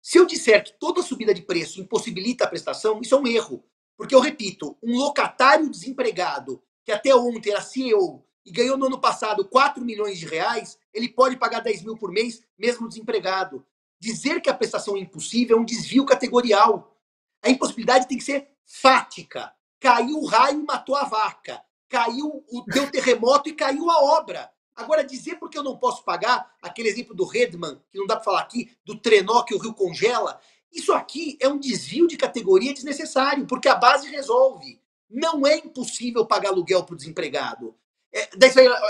Se 0.02 0.18
eu 0.18 0.26
disser 0.26 0.62
que 0.62 0.74
toda 0.74 1.02
subida 1.02 1.34
de 1.34 1.42
preço 1.42 1.80
impossibilita 1.80 2.44
a 2.44 2.48
prestação, 2.48 3.00
isso 3.02 3.16
é 3.16 3.18
um 3.18 3.26
erro. 3.26 3.64
Porque 3.96 4.14
eu 4.14 4.20
repito, 4.20 4.78
um 4.84 4.98
locatário 4.98 5.70
desempregado, 5.70 6.62
que 6.84 6.92
até 6.92 7.16
ontem 7.16 7.52
era 7.52 7.62
CEO 7.62 8.26
e 8.46 8.52
ganhou 8.52 8.78
no 8.78 8.88
ano 8.88 9.00
passado 9.00 9.48
4 9.48 9.82
milhões 9.86 10.20
de 10.20 10.26
reais, 10.26 10.78
ele 10.94 11.08
pode 11.08 11.38
pagar 11.38 11.62
10 11.62 11.84
mil 11.84 11.96
por 11.96 12.12
mês, 12.12 12.44
mesmo 12.58 12.90
desempregado. 12.90 13.66
Dizer 14.02 14.42
que 14.42 14.50
a 14.50 14.54
prestação 14.54 14.98
é 14.98 15.00
impossível 15.00 15.58
é 15.58 15.62
um 15.62 15.66
desvio 15.66 16.06
categorial. 16.06 17.00
A 17.42 17.50
impossibilidade 17.50 18.06
tem 18.06 18.18
que 18.18 18.24
ser 18.26 18.50
fática. 18.66 19.54
Caiu 19.80 20.18
o 20.18 20.26
raio 20.26 20.60
e 20.60 20.66
matou 20.66 20.96
a 20.96 21.06
vaca. 21.06 21.64
Caiu 21.88 22.44
o 22.52 22.66
terremoto 22.92 23.48
e 23.48 23.54
caiu 23.54 23.90
a 23.90 24.04
obra. 24.18 24.52
Agora, 24.76 25.04
dizer 25.04 25.36
porque 25.36 25.58
eu 25.58 25.64
não 25.64 25.78
posso 25.78 26.04
pagar, 26.04 26.54
aquele 26.62 26.90
exemplo 26.90 27.16
do 27.16 27.26
Redman, 27.26 27.82
que 27.92 27.98
não 27.98 28.08
dá 28.08 28.16
para 28.16 28.24
falar 28.24 28.42
aqui, 28.42 28.72
do 28.86 28.98
trenó 28.98 29.44
que 29.44 29.54
o 29.54 29.58
rio 29.58 29.74
congela, 29.74 30.40
isso 30.72 30.94
aqui 30.94 31.38
é 31.42 31.48
um 31.48 31.60
desvio 31.60 32.08
de 32.08 32.16
categoria 32.18 32.74
desnecessário, 32.74 33.46
porque 33.46 33.68
a 33.68 33.76
base 33.76 34.08
resolve. 34.10 34.82
Não 35.10 35.46
é 35.46 35.58
impossível 35.58 36.26
pagar 36.26 36.50
aluguel 36.50 36.84
para 36.84 36.94
o 36.94 36.98
desempregado. 36.98 37.76
É, 38.14 38.30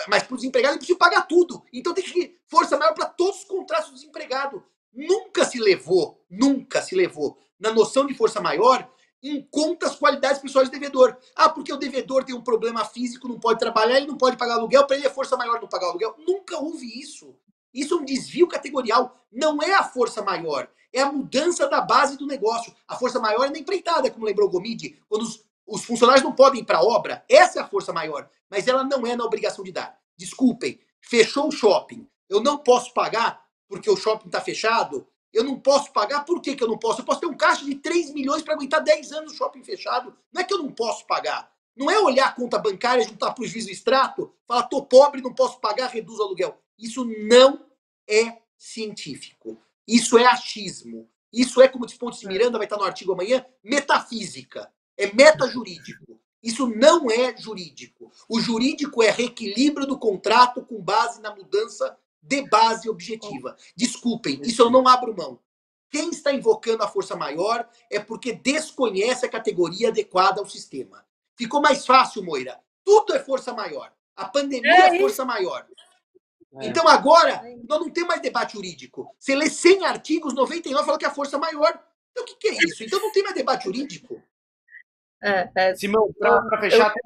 mas 0.08 0.24
para 0.24 0.34
o 0.34 0.38
desempregado 0.38 0.74
é 0.74 0.76
impossível 0.76 0.98
pagar 0.98 1.24
tudo. 1.24 1.64
Então 1.74 1.94
tem 1.94 2.04
que 2.04 2.40
força 2.46 2.78
maior 2.78 2.94
para 2.94 3.08
todos 3.08 3.40
os 3.40 3.46
contratos 3.46 3.90
do 3.90 3.96
desempregado. 3.96 4.64
Nunca 4.94 5.46
se 5.46 5.60
levou, 5.60 6.24
nunca 6.30 6.82
se 6.82 6.96
levou 6.96 7.40
na 7.60 7.72
noção 7.72 8.06
de 8.06 8.14
força 8.14 8.40
maior 8.42 8.88
em 9.24 9.42
conta 9.52 9.88
as 9.88 9.96
qualidades 9.96 10.42
pessoais 10.42 10.70
do 10.70 10.72
devedor. 10.72 11.16
Ah, 11.36 11.50
porque 11.50 11.72
o 11.72 11.78
devedor 11.78 12.24
tem 12.24 12.36
um 12.36 12.42
problema 12.42 12.84
físico, 12.84 13.28
não 13.28 13.40
pode 13.40 13.60
trabalhar, 13.60 13.98
ele 13.98 14.08
não 14.08 14.18
pode 14.18 14.38
pagar 14.38 14.56
aluguel, 14.56 14.86
para 14.86 14.98
ele 14.98 15.06
é 15.06 15.10
força 15.10 15.38
maior 15.38 15.62
não 15.62 15.68
pagar 15.68 15.88
aluguel. 15.88 16.16
Nunca 16.26 16.58
houve 16.58 16.88
isso. 17.00 17.36
Isso 17.74 17.94
é 17.94 17.98
um 17.98 18.06
desvio 18.06 18.48
categorial. 18.48 19.16
Não 19.32 19.62
é 19.62 19.74
a 19.74 19.84
força 19.84 20.22
maior, 20.22 20.70
é 20.92 21.02
a 21.02 21.12
mudança 21.12 21.68
da 21.68 21.82
base 21.82 22.18
do 22.18 22.28
negócio. 22.28 22.74
A 22.88 22.96
força 22.96 23.20
maior 23.20 23.46
é 23.46 23.50
na 23.50 23.60
empreitada, 23.60 24.10
como 24.10 24.26
lembrou 24.26 24.48
o 24.48 24.52
Gomide, 24.52 25.00
quando 25.08 25.22
os, 25.22 25.46
os 25.66 25.86
funcionários 25.86 26.24
não 26.24 26.34
podem 26.34 26.62
ir 26.62 26.66
para 26.66 26.80
a 26.80 26.84
obra. 26.84 27.24
Essa 27.30 27.60
é 27.60 27.62
a 27.62 27.68
força 27.68 27.94
maior, 27.94 28.30
mas 28.50 28.68
ela 28.68 28.84
não 28.84 29.06
é 29.06 29.16
na 29.16 29.24
obrigação 29.24 29.64
de 29.64 29.72
dar. 29.72 29.98
Desculpem, 30.18 30.80
fechou 31.00 31.48
o 31.48 31.52
shopping. 31.52 32.08
Eu 32.28 32.42
não 32.42 32.58
posso 32.58 32.94
pagar 32.94 33.42
porque 33.68 33.90
o 33.90 33.96
shopping 33.96 34.28
está 34.28 34.42
fechado. 34.42 35.08
Eu 35.34 35.44
não 35.44 35.60
posso 35.60 35.92
pagar, 35.94 36.26
por 36.26 36.42
que, 36.42 36.56
que 36.56 36.64
eu 36.64 36.68
não 36.68 36.78
posso? 36.78 37.02
Eu 37.02 37.06
posso 37.06 37.22
ter 37.22 37.28
um 37.28 37.38
caixa 37.38 37.64
de 37.64 37.76
3 37.76 38.14
milhões 38.14 38.44
para 38.44 38.54
aguentar 38.54 38.84
10 38.84 39.12
anos 39.14 39.34
o 39.34 39.36
shopping 39.36 39.64
fechado. 39.64 40.14
Não 40.32 40.42
é 40.42 40.44
que 40.44 40.54
eu 40.54 40.58
não 40.58 40.72
posso 40.72 41.06
pagar. 41.08 41.52
Não 41.76 41.90
é 41.90 42.00
olhar 42.00 42.28
a 42.28 42.32
conta 42.32 42.60
bancária, 42.60 43.04
juntar 43.04 43.32
para 43.32 43.44
o 43.44 43.48
juízo 43.48 43.72
extrato, 43.72 44.34
falar, 44.46 44.64
tô 44.64 44.84
pobre, 44.84 45.22
não 45.22 45.34
posso 45.34 45.60
pagar, 45.60 45.88
reduz 45.88 46.20
o 46.20 46.24
aluguel. 46.24 46.62
Isso 46.78 47.06
não 47.06 47.66
é 48.08 48.42
científico. 48.58 49.58
Isso 49.88 50.18
é 50.18 50.26
achismo. 50.26 51.10
Isso 51.32 51.62
é, 51.62 51.68
como 51.68 51.86
diz 51.86 51.98
Pontes 51.98 52.24
Miranda, 52.24 52.58
vai 52.58 52.66
estar 52.66 52.78
no 52.78 52.84
artigo 52.84 53.14
amanhã, 53.14 53.46
metafísica. 53.64 54.72
É 54.98 55.14
metajurídico. 55.14 56.20
Isso 56.44 56.68
não 56.68 57.10
é 57.10 57.36
jurídico. 57.38 58.12
O 58.28 58.40
jurídico 58.40 59.02
é 59.02 59.10
reequilíbrio 59.10 59.88
do 59.88 59.98
contrato 59.98 60.64
com 60.66 60.82
base 60.82 61.22
na 61.22 61.34
mudança 61.34 61.98
de 62.22 62.48
base 62.48 62.90
objetiva. 62.90 63.56
Desculpem, 63.76 64.40
isso 64.44 64.62
eu 64.62 64.70
não 64.70 64.88
abro 64.88 65.16
mão. 65.16 65.40
Quem 65.90 66.10
está 66.10 66.32
invocando 66.32 66.84
a 66.84 66.88
força 66.88 67.16
maior 67.16 67.68
é 67.90 68.00
porque 68.00 68.32
desconhece 68.32 69.26
a 69.26 69.30
categoria 69.30 69.90
adequada 69.90 70.40
ao 70.40 70.50
sistema. 70.50 71.06
Ficou 71.36 71.62
mais 71.62 71.86
fácil, 71.86 72.24
Moira. 72.24 72.60
Tudo 72.84 73.14
é 73.14 73.20
força 73.20 73.54
maior. 73.54 73.92
A 74.16 74.26
pandemia 74.26 74.72
é, 74.72 74.96
É 74.96 75.00
força 75.00 75.26
maior. 75.26 75.68
É. 76.60 76.68
Então 76.68 76.88
agora, 76.88 77.42
nós 77.68 77.80
não 77.80 77.90
temos 77.90 78.10
mais 78.10 78.22
debate 78.22 78.54
jurídico. 78.54 79.14
Você 79.18 79.36
lê 79.36 79.50
100 79.50 79.86
artigos, 79.86 80.34
99 80.34 80.86
fala 80.86 80.98
que 80.98 81.06
é 81.06 81.08
a 81.08 81.14
força 81.14 81.38
maior. 81.38 81.82
Então 82.12 82.24
o 82.24 82.28
que, 82.28 82.36
que 82.36 82.48
é 82.50 82.54
isso? 82.66 82.84
Então 82.84 83.00
não 83.00 83.12
tem 83.12 83.24
mais 83.24 83.36
debate 83.36 83.66
jurídico. 83.66 84.22
É, 85.24 85.50
é, 85.56 85.76
Simão, 85.76 86.12
para 86.18 86.60
fechar, 86.60 86.88
até 86.88 87.00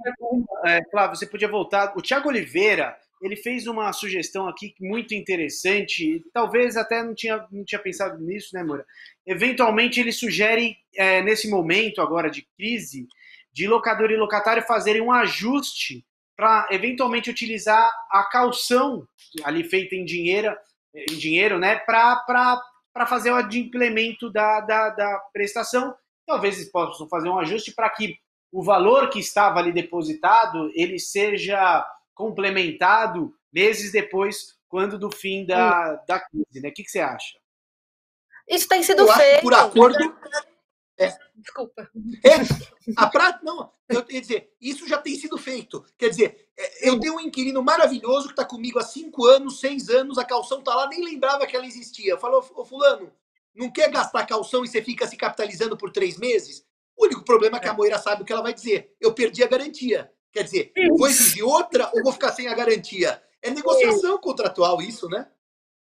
é, 0.66 0.90
Flávio, 0.90 1.18
você 1.18 1.28
podia 1.28 1.50
voltar. 1.50 1.94
O 1.98 2.02
Tiago 2.02 2.30
Oliveira, 2.30 2.98
ele 3.22 3.36
fez 3.36 3.68
uma 3.68 3.92
sugestão 3.94 4.48
aqui 4.48 4.76
muito 4.80 5.14
interessante, 5.14 6.24
talvez 6.34 6.78
até 6.78 7.04
não 7.04 7.16
tinha, 7.16 7.46
não 7.52 7.64
tinha 7.64 7.80
pensado 7.80 8.22
nisso, 8.22 8.50
né, 8.54 8.64
Moura? 8.64 8.86
Eventualmente 9.26 10.00
ele 10.00 10.12
sugere, 10.12 10.78
é, 10.96 11.22
nesse 11.22 11.50
momento 11.50 12.02
agora 12.02 12.30
de 12.30 12.48
crise, 12.58 13.08
de 13.52 13.68
locador 13.68 14.12
e 14.12 14.18
locatário 14.18 14.64
fazerem 14.64 15.02
um 15.02 15.12
ajuste 15.12 16.06
para 16.36 16.68
eventualmente 16.72 17.30
utilizar 17.30 17.90
a 18.12 18.24
calção 18.26 19.08
ali 19.44 19.64
feita 19.64 19.96
em 19.96 20.04
dinheiro, 20.04 20.56
em 20.94 21.18
dinheiro, 21.18 21.58
né, 21.58 21.78
para 21.78 22.62
fazer 23.08 23.32
o 23.32 23.36
adimplemento 23.36 24.30
da, 24.30 24.60
da, 24.60 24.90
da 24.90 25.20
prestação. 25.32 25.96
Talvez 26.28 26.58
eles 26.58 26.72
possam 26.72 27.08
fazer 27.08 27.30
um 27.30 27.40
ajuste 27.40 27.72
para 27.74 27.90
que 27.90 28.18
o 28.52 28.64
valor 28.64 29.10
que 29.10 29.20
estava 29.20 29.60
ali 29.60 29.72
depositado 29.72 30.72
ele 30.76 31.00
seja 31.00 31.86
complementado 32.16 33.36
meses 33.54 33.92
depois, 33.92 34.58
quando 34.68 34.98
do 34.98 35.12
fim 35.12 35.46
da, 35.46 35.96
da 36.08 36.20
crise. 36.20 36.62
Né? 36.62 36.70
O 36.70 36.74
que, 36.74 36.84
que 36.84 36.90
você 36.90 37.00
acha? 37.00 37.38
Isso 38.48 38.68
tem 38.68 38.82
sido 38.82 39.04
eu 39.04 39.14
feito. 39.14 39.42
por 39.42 39.54
acordo. 39.54 40.18
É. 40.98 41.16
Desculpa. 41.36 41.90
É, 42.24 42.36
a 42.96 43.08
pra... 43.08 43.40
Não, 43.44 43.72
eu 43.90 44.04
ia 44.10 44.22
dizer, 44.22 44.54
isso 44.60 44.88
já 44.88 44.98
tem 44.98 45.16
sido 45.16 45.38
feito. 45.38 45.86
Quer 45.98 46.10
dizer, 46.10 46.50
é, 46.58 46.90
eu 46.90 47.00
tenho 47.00 47.16
um 47.16 47.20
inquilino 47.20 47.62
maravilhoso 47.62 48.28
que 48.28 48.34
está 48.34 48.46
comigo 48.46 48.80
há 48.80 48.84
cinco 48.84 49.26
anos, 49.26 49.60
seis 49.60 49.90
anos, 49.90 50.18
a 50.18 50.26
calção 50.26 50.60
está 50.60 50.74
lá, 50.74 50.88
nem 50.88 51.04
lembrava 51.04 51.46
que 51.46 51.56
ela 51.56 51.66
existia. 51.66 52.18
Falou, 52.18 52.44
ô 52.56 52.66
fulano, 52.66 53.12
não 53.54 53.70
quer 53.70 53.92
gastar 53.92 54.26
calção 54.26 54.64
e 54.64 54.68
você 54.68 54.82
fica 54.82 55.06
se 55.06 55.18
capitalizando 55.18 55.78
por 55.78 55.92
três 55.92 56.18
meses? 56.18 56.66
O 56.98 57.06
único 57.06 57.24
problema 57.24 57.58
é 57.58 57.60
que 57.60 57.68
a 57.68 57.74
Moira 57.74 58.00
sabe 58.00 58.24
o 58.24 58.26
que 58.26 58.32
ela 58.32 58.42
vai 58.42 58.54
dizer. 58.54 58.96
Eu 59.00 59.14
perdi 59.14 59.44
a 59.44 59.48
garantia. 59.48 60.12
Quer 60.36 60.44
dizer, 60.44 60.74
vou 60.98 61.07
exigir 61.07 61.45
outra 61.45 61.90
ou 61.94 62.03
vou 62.03 62.12
ficar 62.12 62.34
sem 62.34 62.49
a 62.49 62.53
garantia? 62.53 63.24
É 63.41 63.49
negociação 63.49 64.18
contratual 64.18 64.82
isso, 64.82 65.07
né? 65.07 65.30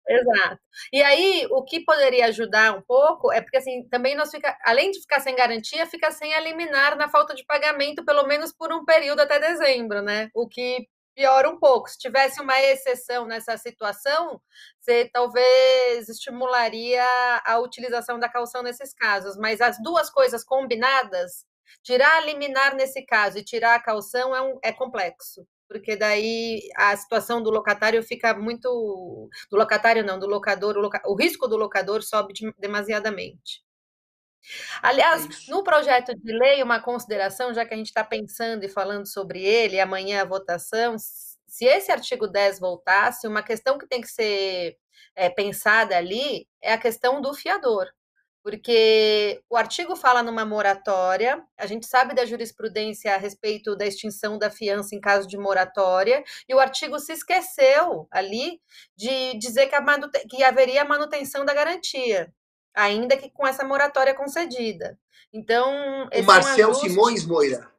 Exato. 0.06 0.60
E 0.92 1.02
aí, 1.02 1.48
o 1.50 1.64
que 1.64 1.86
poderia 1.86 2.26
ajudar 2.26 2.78
um 2.78 2.82
pouco 2.82 3.32
é 3.32 3.40
porque, 3.40 3.56
assim, 3.56 3.88
também 3.88 4.14
nós 4.14 4.30
fica, 4.30 4.58
além 4.66 4.92
de 4.92 5.00
ficar 5.00 5.22
sem 5.22 5.34
garantia, 5.38 5.86
fica 5.86 6.12
sem 6.12 6.34
eliminar 6.34 6.98
na 6.98 7.08
falta 7.08 7.34
de 7.34 7.46
pagamento, 7.46 8.04
pelo 8.04 8.28
menos 8.28 8.52
por 8.52 8.74
um 8.74 8.84
período 8.84 9.22
até 9.22 9.40
dezembro, 9.40 10.02
né? 10.02 10.30
O 10.36 10.50
que 10.50 10.86
piora 11.16 11.50
um 11.50 11.58
pouco. 11.58 11.90
Se 11.90 11.98
tivesse 11.98 12.42
uma 12.42 12.60
exceção 12.60 13.26
nessa 13.26 13.56
situação, 13.56 14.42
você 14.82 15.10
talvez 15.14 16.10
estimularia 16.10 17.06
a 17.46 17.58
utilização 17.60 18.20
da 18.20 18.28
calção 18.28 18.62
nesses 18.62 18.94
casos. 18.94 19.38
Mas 19.38 19.62
as 19.62 19.82
duas 19.82 20.10
coisas 20.10 20.44
combinadas, 20.44 21.46
tirar 21.84 22.18
a 22.18 22.26
liminar 22.26 22.76
nesse 22.76 23.06
caso 23.06 23.38
e 23.38 23.44
tirar 23.44 23.76
a 23.76 23.82
calção 23.82 24.36
é, 24.36 24.42
um, 24.42 24.60
é 24.64 24.72
complexo 24.72 25.46
porque 25.72 25.96
daí 25.96 26.60
a 26.76 26.96
situação 26.98 27.42
do 27.42 27.50
locatário 27.50 28.04
fica 28.04 28.34
muito. 28.34 29.30
Do 29.50 29.58
locatário 29.58 30.04
não, 30.04 30.20
do 30.20 30.28
locador, 30.28 30.76
o, 30.76 30.82
loca, 30.82 31.02
o 31.06 31.16
risco 31.16 31.48
do 31.48 31.56
locador 31.56 32.04
sobe 32.04 32.34
demasiadamente. 32.60 33.64
Aliás, 34.82 35.26
é 35.26 35.52
no 35.52 35.64
projeto 35.64 36.14
de 36.14 36.34
lei, 36.34 36.62
uma 36.62 36.82
consideração, 36.82 37.54
já 37.54 37.66
que 37.66 37.74
a 37.74 37.78
gente 37.78 37.88
está 37.88 38.04
pensando 38.04 38.64
e 38.66 38.70
falando 38.70 39.08
sobre 39.08 39.44
ele, 39.44 39.80
amanhã 39.80 40.22
a 40.22 40.26
votação, 40.26 40.98
se 41.00 41.66
esse 41.66 41.92
artigo 41.92 42.28
10 42.28 42.60
voltasse, 42.60 43.28
uma 43.28 43.44
questão 43.44 43.78
que 43.78 43.88
tem 43.88 44.02
que 44.02 44.08
ser 44.08 44.78
é, 45.16 45.30
pensada 45.30 45.96
ali 45.98 46.48
é 46.62 46.74
a 46.74 46.78
questão 46.78 47.22
do 47.22 47.34
fiador 47.34 47.88
porque 48.44 49.42
o 49.50 49.56
artigo 49.56 49.96
fala 49.96 50.24
numa 50.24 50.46
moratória, 50.46 51.44
a 51.58 51.66
gente 51.66 51.86
sabe 51.86 52.16
da 52.16 52.26
jurisprudência 52.26 53.14
a 53.14 53.18
respeito 53.18 53.76
da 53.76 53.86
extinção 53.86 54.38
da 54.38 54.50
fiança 54.50 54.96
em 54.96 55.00
caso 55.00 55.28
de 55.28 55.38
moratória, 55.38 56.24
e 56.48 56.56
o 56.56 56.60
artigo 56.60 57.00
se 57.00 57.14
esqueceu 57.14 58.08
ali 58.12 58.60
de 58.96 59.38
dizer 59.38 59.68
que, 59.68 60.28
que 60.30 60.44
haveria 60.44 60.86
manutenção 60.86 61.46
da 61.46 61.54
garantia, 61.54 62.34
ainda 62.74 63.18
que 63.18 63.30
com 63.30 63.46
essa 63.46 63.64
moratória 63.64 64.14
concedida. 64.14 65.00
Então. 65.34 66.10
O 66.14 66.24
Marcel 66.24 66.58
é 66.58 66.68
um 66.68 66.72
ajuste... 66.72 66.90
Simões 66.90 67.26
Moira 67.26 67.72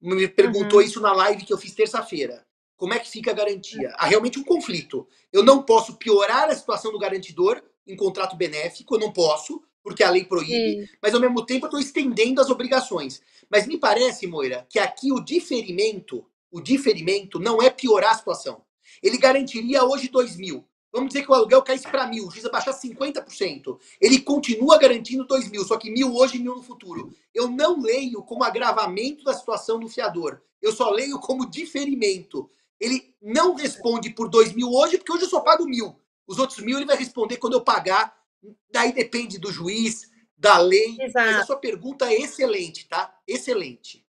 me 0.00 0.28
perguntou 0.28 0.78
uhum. 0.78 0.84
isso 0.84 1.00
na 1.00 1.12
live 1.12 1.44
que 1.44 1.52
eu 1.52 1.58
fiz 1.58 1.74
terça-feira. 1.74 2.46
Como 2.76 2.92
é 2.92 2.98
que 2.98 3.10
fica 3.10 3.30
a 3.30 3.34
garantia? 3.34 3.92
Há 3.96 4.06
realmente 4.06 4.38
um 4.38 4.44
conflito. 4.44 5.08
Eu 5.32 5.42
não 5.42 5.62
posso 5.62 5.96
piorar 5.96 6.48
a 6.50 6.54
situação 6.54 6.92
do 6.92 6.98
garantidor 6.98 7.62
em 7.86 7.96
contrato 7.96 8.36
benéfico, 8.36 8.94
eu 8.94 9.00
não 9.00 9.12
posso, 9.12 9.62
porque 9.86 10.02
a 10.02 10.10
lei 10.10 10.24
proíbe, 10.24 10.84
Sim. 10.84 10.88
mas 11.00 11.14
ao 11.14 11.20
mesmo 11.20 11.46
tempo 11.46 11.66
eu 11.66 11.68
estou 11.68 11.78
estendendo 11.78 12.40
as 12.40 12.50
obrigações. 12.50 13.22
Mas 13.48 13.68
me 13.68 13.78
parece, 13.78 14.26
Moira, 14.26 14.66
que 14.68 14.80
aqui 14.80 15.12
o 15.12 15.20
diferimento, 15.20 16.26
o 16.50 16.60
diferimento 16.60 17.38
não 17.38 17.62
é 17.62 17.70
piorar 17.70 18.10
a 18.10 18.16
situação. 18.16 18.62
Ele 19.00 19.16
garantiria 19.16 19.84
hoje 19.84 20.08
2 20.08 20.38
mil. 20.38 20.64
Vamos 20.92 21.10
dizer 21.10 21.24
que 21.24 21.30
o 21.30 21.34
aluguel 21.34 21.62
caísse 21.62 21.86
para 21.86 22.08
mil, 22.08 22.26
o 22.26 22.30
juiz 22.32 22.44
abaixar 22.44 22.74
50%. 22.74 23.78
Ele 24.00 24.18
continua 24.18 24.76
garantindo 24.76 25.24
2 25.24 25.50
mil, 25.52 25.64
só 25.64 25.76
que 25.76 25.88
mil 25.88 26.12
hoje 26.16 26.38
e 26.38 26.40
mil 26.40 26.56
no 26.56 26.64
futuro. 26.64 27.14
Eu 27.32 27.48
não 27.48 27.80
leio 27.80 28.24
como 28.24 28.42
agravamento 28.42 29.22
da 29.22 29.34
situação 29.34 29.78
do 29.78 29.88
fiador. 29.88 30.42
Eu 30.60 30.72
só 30.72 30.90
leio 30.90 31.20
como 31.20 31.48
diferimento. 31.48 32.50
Ele 32.80 33.14
não 33.22 33.54
responde 33.54 34.10
por 34.10 34.28
2 34.28 34.52
mil 34.52 34.68
hoje, 34.68 34.98
porque 34.98 35.12
hoje 35.12 35.26
eu 35.26 35.30
só 35.30 35.38
pago 35.38 35.64
mil. 35.64 35.94
Os 36.26 36.40
outros 36.40 36.58
mil 36.58 36.76
ele 36.76 36.86
vai 36.86 36.96
responder 36.96 37.36
quando 37.36 37.52
eu 37.52 37.60
pagar 37.60 38.25
Daí 38.70 38.92
depende 38.92 39.38
do 39.38 39.50
juiz, 39.50 40.10
da 40.36 40.58
lei. 40.58 40.96
Exato. 41.00 41.26
Mas 41.26 41.36
a 41.42 41.46
sua 41.46 41.58
pergunta 41.58 42.06
é 42.06 42.14
excelente, 42.14 42.88
tá? 42.88 43.14
Excelente. 43.26 44.06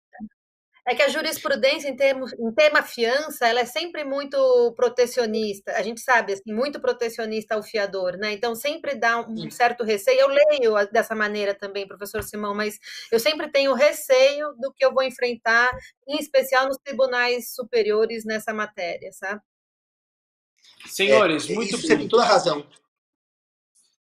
É 0.86 0.94
que 0.94 1.02
a 1.02 1.08
jurisprudência 1.08 1.88
em, 1.88 1.96
termos, 1.96 2.34
em 2.34 2.52
tema 2.52 2.84
fiança, 2.84 3.48
ela 3.48 3.62
é 3.62 3.66
sempre 3.66 4.04
muito 4.04 4.74
protecionista. 4.76 5.72
A 5.78 5.82
gente 5.82 6.02
sabe, 6.02 6.34
assim, 6.34 6.54
muito 6.54 6.78
protecionista 6.82 7.56
ao 7.56 7.64
fiador, 7.64 8.18
né? 8.18 8.34
Então 8.34 8.54
sempre 8.54 8.94
dá 8.94 9.22
um 9.22 9.50
certo 9.50 9.86
receio. 9.86 10.20
Eu 10.20 10.28
leio 10.28 10.92
dessa 10.92 11.16
maneira 11.16 11.56
também, 11.56 11.88
professor 11.88 12.22
Simão, 12.22 12.54
mas 12.54 12.78
eu 13.10 13.20
sempre 13.20 13.50
tenho 13.50 13.74
receio 13.74 14.54
do 14.60 14.74
que 14.74 14.84
eu 14.84 14.94
vou 14.94 15.04
enfrentar, 15.04 15.72
em 16.06 16.18
especial 16.18 16.68
nos 16.68 16.78
tribunais 16.84 17.54
superiores 17.54 18.26
nessa 18.26 18.54
matéria, 18.54 19.10
sabe? 19.14 19.42
Senhores, 20.86 21.50
é, 21.50 21.54
muito 21.54 21.76
isso, 21.76 21.88
Você 21.88 21.96
tem 21.96 22.10
toda 22.10 22.24
a 22.24 22.28
razão. 22.28 22.68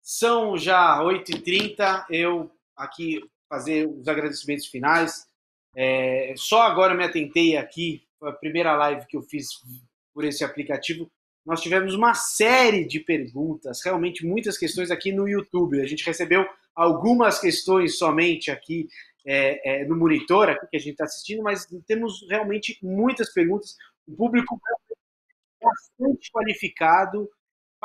São 0.07 0.55
já 0.55 0.99
8h30, 1.01 2.05
eu 2.11 2.51
aqui 2.77 3.19
fazer 3.49 3.87
os 3.87 4.07
agradecimentos 4.07 4.67
finais. 4.67 5.27
É, 5.75 6.31
só 6.37 6.61
agora 6.61 6.93
me 6.93 7.03
atentei 7.03 7.57
aqui, 7.57 8.03
a 8.21 8.31
primeira 8.31 8.75
live 8.75 9.07
que 9.07 9.17
eu 9.17 9.23
fiz 9.23 9.47
por 10.13 10.23
esse 10.23 10.43
aplicativo. 10.43 11.11
Nós 11.43 11.59
tivemos 11.59 11.95
uma 11.95 12.13
série 12.13 12.85
de 12.85 12.99
perguntas, 12.99 13.83
realmente 13.83 14.23
muitas 14.23 14.59
questões 14.59 14.91
aqui 14.91 15.11
no 15.11 15.27
YouTube. 15.27 15.81
A 15.81 15.87
gente 15.87 16.05
recebeu 16.05 16.45
algumas 16.75 17.39
questões 17.39 17.97
somente 17.97 18.51
aqui 18.51 18.87
é, 19.25 19.81
é, 19.81 19.85
no 19.85 19.95
monitor, 19.95 20.49
aqui 20.49 20.67
que 20.67 20.77
a 20.77 20.79
gente 20.79 20.91
está 20.91 21.05
assistindo, 21.05 21.41
mas 21.41 21.67
temos 21.87 22.23
realmente 22.29 22.77
muitas 22.83 23.33
perguntas. 23.33 23.75
O 24.07 24.15
público 24.15 24.61
bastante 25.59 26.31
qualificado 26.31 27.27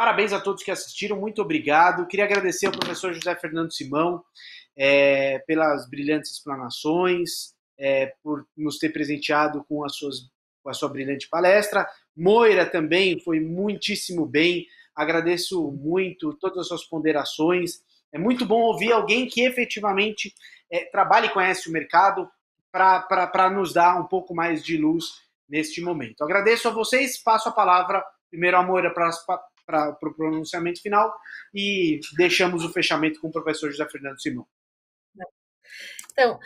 Parabéns 0.01 0.33
a 0.33 0.41
todos 0.41 0.63
que 0.63 0.71
assistiram, 0.71 1.21
muito 1.21 1.43
obrigado. 1.43 2.07
Queria 2.07 2.25
agradecer 2.25 2.65
ao 2.65 2.73
professor 2.73 3.13
José 3.13 3.37
Fernando 3.37 3.71
Simão 3.71 4.25
é, 4.75 5.41
pelas 5.41 5.87
brilhantes 5.91 6.31
explanações, 6.31 7.55
é, 7.79 8.15
por 8.23 8.47
nos 8.57 8.79
ter 8.79 8.89
presenteado 8.95 9.63
com, 9.69 9.85
as 9.85 9.95
suas, 9.95 10.21
com 10.63 10.71
a 10.71 10.73
sua 10.73 10.89
brilhante 10.89 11.29
palestra. 11.29 11.87
Moira 12.17 12.65
também 12.65 13.21
foi 13.21 13.41
muitíssimo 13.41 14.25
bem. 14.25 14.67
Agradeço 14.97 15.71
muito 15.71 16.33
todas 16.33 16.61
as 16.61 16.69
suas 16.69 16.85
ponderações. 16.85 17.83
É 18.11 18.19
muito 18.19 18.47
bom 18.47 18.63
ouvir 18.63 18.93
alguém 18.93 19.29
que 19.29 19.43
efetivamente 19.43 20.33
é, 20.73 20.87
trabalha 20.87 21.27
e 21.27 21.31
conhece 21.35 21.69
o 21.69 21.73
mercado 21.73 22.27
para 22.73 23.51
nos 23.51 23.75
dar 23.75 24.01
um 24.01 24.07
pouco 24.07 24.35
mais 24.35 24.65
de 24.65 24.79
luz 24.79 25.21
neste 25.47 25.83
momento. 25.83 26.25
Agradeço 26.25 26.69
a 26.69 26.71
vocês, 26.71 27.23
passo 27.23 27.51
a 27.51 27.53
palavra 27.53 28.03
primeiro 28.31 28.57
a 28.57 28.63
Moira 28.63 28.95
para 28.95 29.11
para 29.71 29.91
o 29.91 29.97
pro 29.97 30.15
pronunciamento 30.15 30.83
final 30.83 31.13
e 31.55 32.01
deixamos 32.17 32.65
o 32.65 32.73
fechamento 32.73 33.21
com 33.21 33.29
o 33.29 33.33
professor 33.33 33.71
José 33.71 33.87
Fernando 33.89 34.21
Simão. 34.21 34.47
Então, 36.13 36.39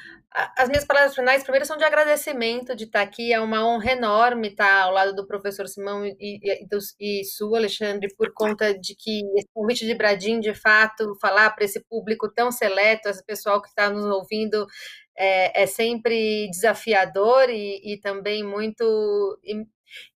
as 0.56 0.68
minhas 0.68 0.84
palavras 0.84 1.14
finais, 1.14 1.42
primeiro, 1.42 1.64
são 1.64 1.76
de 1.76 1.84
agradecimento 1.84 2.76
de 2.76 2.84
estar 2.84 3.00
aqui. 3.00 3.32
É 3.32 3.40
uma 3.40 3.66
honra 3.66 3.92
enorme 3.92 4.48
estar 4.48 4.82
ao 4.82 4.92
lado 4.92 5.14
do 5.14 5.26
professor 5.26 5.66
Simão 5.66 6.04
e, 6.04 6.14
e, 6.20 6.66
e 7.00 7.24
sua, 7.24 7.58
Alexandre, 7.58 8.14
por 8.16 8.32
conta 8.34 8.78
de 8.78 8.94
que 8.94 9.22
esse 9.36 9.48
convite 9.54 9.86
de 9.86 9.94
Bradim, 9.94 10.38
de 10.40 10.54
fato, 10.54 11.16
falar 11.20 11.50
para 11.50 11.64
esse 11.64 11.80
público 11.88 12.30
tão 12.32 12.52
seleto, 12.52 13.08
esse 13.08 13.24
pessoal 13.24 13.62
que 13.62 13.68
está 13.68 13.88
nos 13.88 14.04
ouvindo, 14.04 14.66
é, 15.16 15.62
é 15.62 15.66
sempre 15.66 16.48
desafiador 16.50 17.48
e, 17.48 17.94
e 17.94 18.00
também 18.00 18.44
muito 18.44 19.38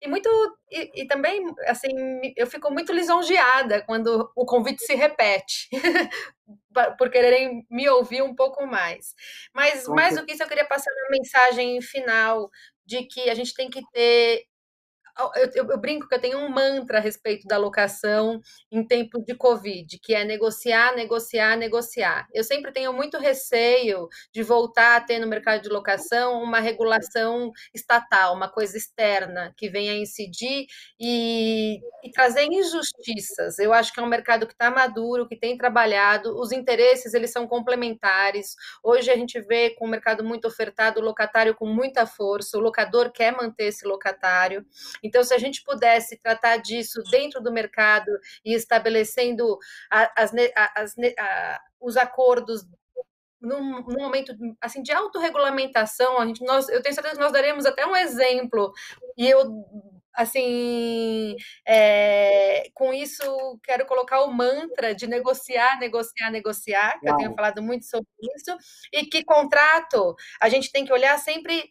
e 0.00 0.08
muito 0.08 0.28
e, 0.70 1.02
e, 1.02 1.06
também 1.06 1.42
assim 1.66 1.88
eu 2.36 2.46
fico 2.46 2.70
muito 2.70 2.92
lisonjeada 2.92 3.82
quando 3.82 4.30
o 4.36 4.44
convite 4.44 4.84
se 4.84 4.94
repete 4.94 5.68
por 6.98 7.10
quererem 7.10 7.66
me 7.70 7.88
ouvir 7.88 8.22
um 8.22 8.34
pouco 8.34 8.66
mais. 8.66 9.14
Mas 9.54 9.86
mais 9.88 10.14
do 10.14 10.24
que 10.24 10.32
isso 10.32 10.42
eu 10.42 10.48
queria 10.48 10.66
passar 10.66 10.90
uma 10.92 11.10
mensagem 11.10 11.80
final 11.82 12.50
de 12.86 13.04
que 13.04 13.28
a 13.28 13.34
gente 13.34 13.54
tem 13.54 13.68
que 13.68 13.82
ter 13.92 14.44
eu, 15.18 15.50
eu, 15.54 15.70
eu, 15.70 15.78
brinco 15.78 16.08
que 16.08 16.14
eu 16.14 16.20
tenho 16.20 16.38
um 16.38 16.48
mantra 16.48 16.98
a 16.98 17.00
respeito 17.00 17.46
da 17.46 17.56
locação 17.56 18.40
em 18.70 18.86
tempos 18.86 19.24
de 19.24 19.34
Covid, 19.34 19.98
que 20.00 20.14
é 20.14 20.24
negociar, 20.24 20.94
negociar, 20.94 21.56
negociar. 21.56 22.26
Eu 22.32 22.44
sempre 22.44 22.70
tenho 22.70 22.92
muito 22.92 23.18
receio 23.18 24.08
de 24.32 24.42
voltar 24.42 24.96
a 24.96 25.00
ter 25.00 25.18
no 25.18 25.26
mercado 25.26 25.62
de 25.62 25.68
locação 25.68 26.40
uma 26.42 26.60
regulação 26.60 27.50
estatal, 27.74 28.34
uma 28.34 28.48
coisa 28.48 28.76
externa 28.76 29.52
que 29.56 29.68
venha 29.68 29.94
incidir 29.94 30.66
e, 31.00 31.80
e 32.04 32.10
trazer 32.12 32.44
injustiças. 32.44 33.58
Eu 33.58 33.72
acho 33.72 33.92
que 33.92 33.98
é 33.98 34.02
um 34.02 34.08
mercado 34.08 34.46
que 34.46 34.52
está 34.52 34.70
maduro, 34.70 35.26
que 35.26 35.36
tem 35.36 35.56
trabalhado, 35.56 36.38
os 36.38 36.52
interesses 36.52 37.12
eles 37.12 37.32
são 37.32 37.46
complementares. 37.46 38.54
Hoje 38.84 39.10
a 39.10 39.16
gente 39.16 39.40
vê 39.40 39.70
com 39.70 39.84
o 39.84 39.88
mercado 39.88 40.22
muito 40.22 40.46
ofertado, 40.46 41.00
o 41.00 41.04
locatário 41.04 41.54
com 41.54 41.66
muita 41.66 42.06
força, 42.06 42.56
o 42.56 42.60
locador 42.60 43.10
quer 43.10 43.32
manter 43.32 43.64
esse 43.64 43.86
locatário. 43.86 44.64
Então, 45.08 45.24
se 45.24 45.34
a 45.34 45.38
gente 45.38 45.62
pudesse 45.62 46.16
tratar 46.18 46.58
disso 46.58 47.02
dentro 47.10 47.42
do 47.42 47.52
mercado 47.52 48.10
e 48.44 48.54
estabelecendo 48.54 49.58
as, 49.90 50.10
as, 50.16 50.34
as, 50.76 50.94
os 51.80 51.96
acordos 51.96 52.66
num, 53.40 53.82
num, 53.82 54.02
momento 54.02 54.34
assim 54.60 54.82
de 54.82 54.92
autorregulamentação, 54.92 56.18
a 56.18 56.26
gente, 56.26 56.44
nós, 56.44 56.68
eu 56.68 56.82
tenho 56.82 56.94
certeza 56.94 57.14
que 57.16 57.22
nós 57.22 57.32
daremos 57.32 57.66
até 57.66 57.86
um 57.86 57.96
exemplo. 57.96 58.72
E 59.16 59.28
eu 59.28 59.64
assim, 60.18 61.36
é, 61.64 62.68
com 62.74 62.92
isso 62.92 63.22
quero 63.62 63.86
colocar 63.86 64.22
o 64.22 64.32
mantra 64.32 64.92
de 64.92 65.06
negociar, 65.06 65.78
negociar, 65.78 66.30
negociar, 66.32 66.98
que 66.98 67.06
Uau. 67.06 67.14
eu 67.14 67.18
tenho 67.18 67.34
falado 67.36 67.62
muito 67.62 67.84
sobre 67.86 68.08
isso, 68.36 68.56
e 68.92 69.06
que 69.06 69.24
contrato 69.24 70.16
a 70.40 70.48
gente 70.48 70.72
tem 70.72 70.84
que 70.84 70.92
olhar 70.92 71.16
sempre 71.20 71.70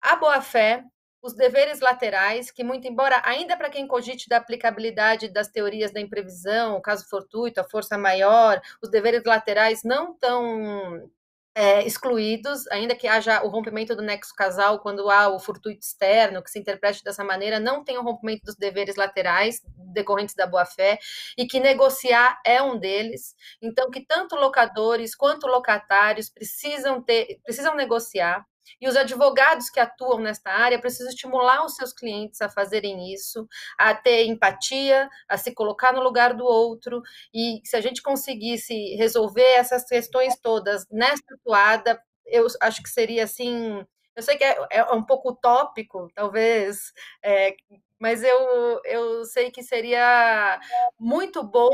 a 0.00 0.14
boa 0.14 0.40
fé, 0.40 0.84
os 1.22 1.34
deveres 1.34 1.80
laterais, 1.80 2.50
que 2.50 2.64
muito 2.64 2.88
embora, 2.88 3.22
ainda 3.24 3.56
para 3.56 3.70
quem 3.70 3.86
cogite 3.86 4.28
da 4.28 4.38
aplicabilidade 4.38 5.28
das 5.28 5.48
teorias 5.48 5.92
da 5.92 6.00
imprevisão, 6.00 6.76
o 6.76 6.82
caso 6.82 7.08
fortuito, 7.08 7.60
a 7.60 7.64
força 7.64 7.96
maior, 7.96 8.60
os 8.82 8.90
deveres 8.90 9.22
laterais 9.24 9.82
não 9.84 10.12
estão 10.12 11.08
é, 11.54 11.86
excluídos, 11.86 12.66
ainda 12.68 12.94
que 12.94 13.06
haja 13.06 13.42
o 13.44 13.48
rompimento 13.48 13.94
do 13.94 14.02
nexo 14.02 14.34
casal, 14.34 14.80
quando 14.80 15.08
há 15.10 15.28
o 15.28 15.38
fortuito 15.38 15.84
externo, 15.84 16.42
que 16.42 16.50
se 16.50 16.58
interprete 16.58 17.04
dessa 17.04 17.22
maneira, 17.22 17.60
não 17.60 17.84
tem 17.84 17.98
o 17.98 18.02
rompimento 18.02 18.46
dos 18.46 18.56
deveres 18.56 18.96
laterais 18.96 19.60
decorrentes 19.92 20.34
da 20.34 20.46
boa-fé, 20.46 20.98
e 21.36 21.46
que 21.46 21.60
negociar 21.60 22.40
é 22.44 22.62
um 22.62 22.78
deles. 22.78 23.34
Então, 23.60 23.90
que 23.90 24.04
tanto 24.04 24.34
locadores 24.34 25.14
quanto 25.14 25.46
locatários 25.46 26.30
precisam 26.30 27.02
ter, 27.02 27.38
precisam 27.44 27.74
negociar, 27.76 28.46
e 28.80 28.88
os 28.88 28.96
advogados 28.96 29.70
que 29.70 29.80
atuam 29.80 30.20
nesta 30.20 30.50
área 30.50 30.80
precisam 30.80 31.08
estimular 31.08 31.64
os 31.64 31.74
seus 31.74 31.92
clientes 31.92 32.40
a 32.40 32.48
fazerem 32.48 33.12
isso, 33.12 33.46
a 33.78 33.94
ter 33.94 34.26
empatia, 34.26 35.08
a 35.28 35.36
se 35.36 35.52
colocar 35.54 35.92
no 35.92 36.02
lugar 36.02 36.34
do 36.34 36.44
outro. 36.44 37.02
E 37.32 37.60
se 37.64 37.76
a 37.76 37.80
gente 37.80 38.02
conseguisse 38.02 38.74
resolver 38.96 39.52
essas 39.54 39.84
questões 39.84 40.38
todas 40.40 40.86
nesta 40.90 41.34
atuada, 41.34 42.02
eu 42.26 42.46
acho 42.60 42.82
que 42.82 42.88
seria 42.88 43.24
assim. 43.24 43.84
Eu 44.14 44.22
sei 44.22 44.36
que 44.36 44.44
é, 44.44 44.56
é 44.70 44.84
um 44.92 45.02
pouco 45.02 45.30
utópico, 45.30 46.10
talvez, 46.14 46.92
é, 47.24 47.54
mas 47.98 48.22
eu, 48.22 48.80
eu 48.84 49.24
sei 49.24 49.50
que 49.50 49.62
seria 49.62 50.60
muito 50.98 51.42
bom 51.42 51.70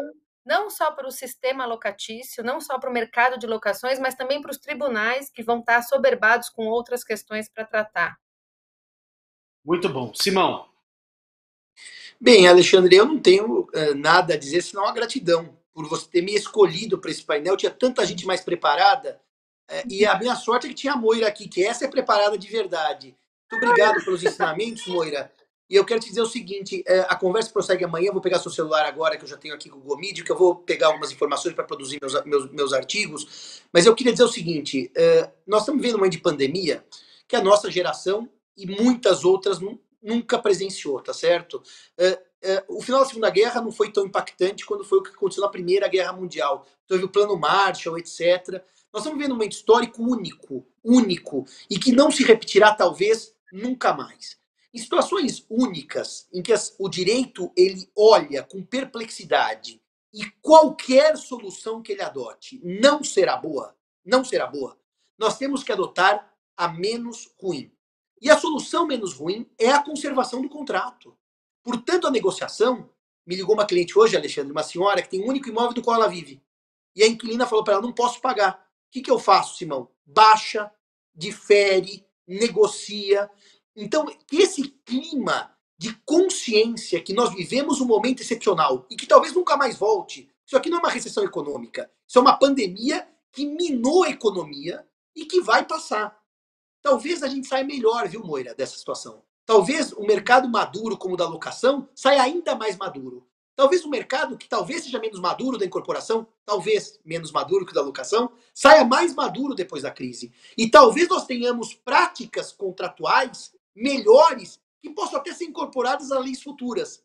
não 0.49 0.71
só 0.71 0.91
para 0.91 1.07
o 1.07 1.13
sistema 1.13 1.67
locatício, 1.67 2.43
não 2.43 2.59
só 2.59 2.79
para 2.79 2.89
o 2.89 2.93
mercado 2.93 3.39
de 3.39 3.47
locações, 3.47 3.99
mas 3.99 4.15
também 4.15 4.41
para 4.41 4.51
os 4.51 4.57
tribunais 4.57 5.31
que 5.31 5.43
vão 5.43 5.59
estar 5.59 5.83
soberbados 5.83 6.49
com 6.49 6.67
outras 6.67 7.05
questões 7.05 7.51
para 7.51 7.67
tratar. 7.67 8.17
Muito 9.63 9.91
bom. 9.91 10.11
Simão. 10.15 10.67
Bem, 12.19 12.49
Alexandre, 12.49 12.97
eu 12.97 13.05
não 13.05 13.21
tenho 13.21 13.61
uh, 13.61 13.95
nada 13.95 14.33
a 14.33 14.39
dizer 14.39 14.63
senão 14.63 14.87
a 14.87 14.93
gratidão 14.93 15.55
por 15.75 15.87
você 15.87 16.09
ter 16.09 16.23
me 16.23 16.35
escolhido 16.35 16.99
para 16.99 17.11
esse 17.11 17.23
painel. 17.23 17.55
Tinha 17.55 17.71
tanta 17.71 18.07
gente 18.07 18.25
mais 18.25 18.41
preparada. 18.41 19.21
Uh, 19.71 19.87
e 19.87 20.07
a 20.07 20.19
minha 20.19 20.35
sorte 20.35 20.65
é 20.65 20.71
que 20.71 20.75
tinha 20.75 20.95
a 20.95 20.97
Moira 20.97 21.29
aqui, 21.29 21.47
que 21.47 21.63
essa 21.63 21.85
é 21.85 21.89
preparada 21.89 22.39
de 22.39 22.49
verdade. 22.49 23.15
Muito 23.53 23.67
obrigado 23.67 24.03
pelos 24.03 24.23
ensinamentos, 24.23 24.87
Moira. 24.87 25.31
E 25.69 25.77
eu 25.77 25.85
quero 25.85 26.01
te 26.01 26.09
dizer 26.09 26.23
o 26.23 26.27
seguinte: 26.27 26.83
é, 26.87 27.01
a 27.01 27.15
conversa 27.15 27.51
prossegue 27.51 27.85
amanhã. 27.85 28.09
Eu 28.09 28.13
vou 28.13 28.23
pegar 28.23 28.39
seu 28.39 28.51
celular 28.51 28.87
agora, 28.87 29.17
que 29.17 29.25
eu 29.25 29.29
já 29.29 29.37
tenho 29.37 29.55
aqui 29.55 29.69
com 29.69 29.79
o 29.79 29.83
Gomid, 29.83 30.25
que 30.25 30.33
eu 30.33 30.37
vou 30.37 30.57
pegar 30.57 30.89
algumas 30.89 31.13
informações 31.13 31.55
para 31.55 31.65
produzir 31.65 31.99
meus, 32.01 32.25
meus, 32.25 32.51
meus 32.51 32.73
artigos. 32.73 33.63
Mas 33.73 33.87
eu 33.87 33.95
queria 33.95 34.13
dizer 34.13 34.25
o 34.25 34.29
seguinte: 34.29 34.91
é, 34.97 35.31
nós 35.47 35.63
estamos 35.63 35.83
vivendo 35.83 35.97
uma 35.97 36.09
de 36.09 36.19
pandemia 36.19 36.85
que 37.27 37.37
a 37.37 37.43
nossa 37.43 37.71
geração 37.71 38.29
e 38.57 38.67
muitas 38.67 39.25
outras 39.25 39.59
nunca 40.03 40.39
presenciou, 40.39 41.01
tá 41.01 41.13
certo? 41.13 41.63
É, 42.41 42.65
o 42.69 42.81
final 42.81 43.01
da 43.01 43.07
Segunda 43.07 43.31
Guerra 43.31 43.61
não 43.61 43.73
foi 43.73 43.91
tão 43.91 44.07
impactante 44.07 44.65
quando 44.65 44.85
foi 44.85 44.99
o 44.99 45.03
que 45.03 45.11
aconteceu 45.11 45.43
na 45.43 45.51
Primeira 45.51 45.89
Guerra 45.89 46.13
Mundial. 46.13 46.67
Teve 46.87 47.05
o 47.05 47.09
Plano 47.09 47.37
Marshall, 47.37 47.99
etc. 47.99 48.63
Nós 48.93 49.03
estamos 49.03 49.19
vivendo 49.19 49.33
um 49.33 49.35
momento 49.35 49.53
histórico 49.53 50.03
único, 50.03 50.65
único, 50.83 51.45
e 51.69 51.79
que 51.79 51.93
não 51.93 52.11
se 52.11 52.25
repetirá, 52.25 52.73
talvez, 52.73 53.35
nunca 53.53 53.93
mais. 53.93 54.38
Em 54.73 54.79
situações 54.79 55.47
únicas, 55.49 56.29
em 56.33 56.43
que 56.43 56.53
as, 56.53 56.75
o 56.79 56.89
direito 56.89 57.53
ele 57.57 57.91
olha 57.97 58.43
com 58.43 58.63
perplexidade 58.63 59.83
e 60.13 60.31
qualquer 60.43 61.17
solução 61.17 61.83
que 61.83 61.93
ele 61.93 62.03
adote 62.03 62.61
não 62.63 63.03
será 63.03 63.37
boa, 63.37 63.77
não 64.05 64.25
será 64.25 64.47
boa, 64.47 64.79
nós 65.19 65.39
temos 65.39 65.63
que 65.63 65.73
adotar 65.73 66.35
a 66.57 66.69
menos 66.69 67.31
ruim. 67.41 67.73
E 68.21 68.31
a 68.31 68.39
solução 68.39 68.87
menos 68.87 69.15
ruim 69.15 69.49
é 69.59 69.71
a 69.71 69.83
conservação 69.83 70.43
do 70.43 70.49
contrato. 70.49 71.17
Portanto, 71.63 72.07
a 72.07 72.11
negociação, 72.11 72.91
me 73.27 73.37
ligou 73.37 73.55
uma 73.55 73.67
cliente 73.67 73.99
hoje, 73.99 74.17
Alexandre, 74.17 74.53
uma 74.53 74.63
senhora 74.63 75.03
que 75.03 75.11
tem 75.11 75.23
um 75.23 75.29
único 75.29 75.49
imóvel 75.49 75.75
do 75.75 75.83
qual 75.83 75.97
ela 75.97 76.09
vive. 76.09 76.43
E 76.97 77.03
a 77.03 77.07
inquilina 77.07 77.47
falou 77.47 77.63
para 77.63 77.75
ela: 77.75 77.83
não 77.83 77.93
posso 77.93 78.21
pagar. 78.21 78.67
O 78.89 78.91
que, 78.91 79.03
que 79.03 79.11
eu 79.11 79.19
faço, 79.19 79.57
Simão? 79.57 79.91
Baixa, 80.05 80.71
difere, 81.15 82.05
negocia. 82.27 83.31
Então, 83.81 84.07
esse 84.33 84.71
clima 84.85 85.55
de 85.79 85.95
consciência 86.05 87.01
que 87.01 87.13
nós 87.13 87.33
vivemos 87.33 87.81
um 87.81 87.87
momento 87.87 88.21
excepcional 88.21 88.85
e 88.91 88.97
que 88.97 89.07
talvez 89.07 89.33
nunca 89.33 89.57
mais 89.57 89.77
volte. 89.77 90.29
Isso 90.45 90.57
aqui 90.57 90.69
não 90.69 90.79
é 90.79 90.81
uma 90.81 90.91
recessão 90.91 91.23
econômica. 91.23 91.89
Isso 92.07 92.19
é 92.19 92.21
uma 92.21 92.37
pandemia 92.37 93.07
que 93.31 93.47
minou 93.47 94.03
a 94.03 94.11
economia 94.11 94.85
e 95.15 95.25
que 95.25 95.41
vai 95.41 95.65
passar. 95.65 96.19
Talvez 96.83 97.23
a 97.23 97.29
gente 97.29 97.47
saia 97.47 97.63
melhor, 97.63 98.09
viu, 98.09 98.25
Moira, 98.25 98.53
dessa 98.55 98.77
situação. 98.77 99.23
Talvez 99.47 99.93
o 99.93 100.03
mercado 100.03 100.49
maduro, 100.49 100.97
como 100.97 101.15
o 101.15 101.17
da 101.17 101.29
locação, 101.29 101.89
saia 101.95 102.23
ainda 102.23 102.57
mais 102.57 102.77
maduro. 102.77 103.29
Talvez 103.55 103.85
o 103.85 103.91
mercado 103.91 104.37
que 104.37 104.49
talvez 104.49 104.85
seja 104.85 104.99
menos 104.99 105.21
maduro 105.21 105.59
da 105.59 105.67
incorporação, 105.67 106.27
talvez 106.45 106.99
menos 107.05 107.31
maduro 107.33 107.65
que 107.65 107.73
o 107.73 107.75
da 107.75 107.83
locação, 107.83 108.31
saia 108.55 108.85
mais 108.85 109.15
maduro 109.15 109.55
depois 109.55 109.83
da 109.83 109.91
crise. 109.91 110.33
E 110.57 110.69
talvez 110.71 111.09
nós 111.09 111.27
tenhamos 111.27 111.75
práticas 111.75 112.53
contratuais 112.53 113.53
melhores 113.79 114.61
que 114.81 114.91
possam 114.91 115.19
até 115.19 115.33
ser 115.33 115.45
incorporadas 115.45 116.11
a 116.13 116.19
leis 116.19 116.43
futuras, 116.43 117.03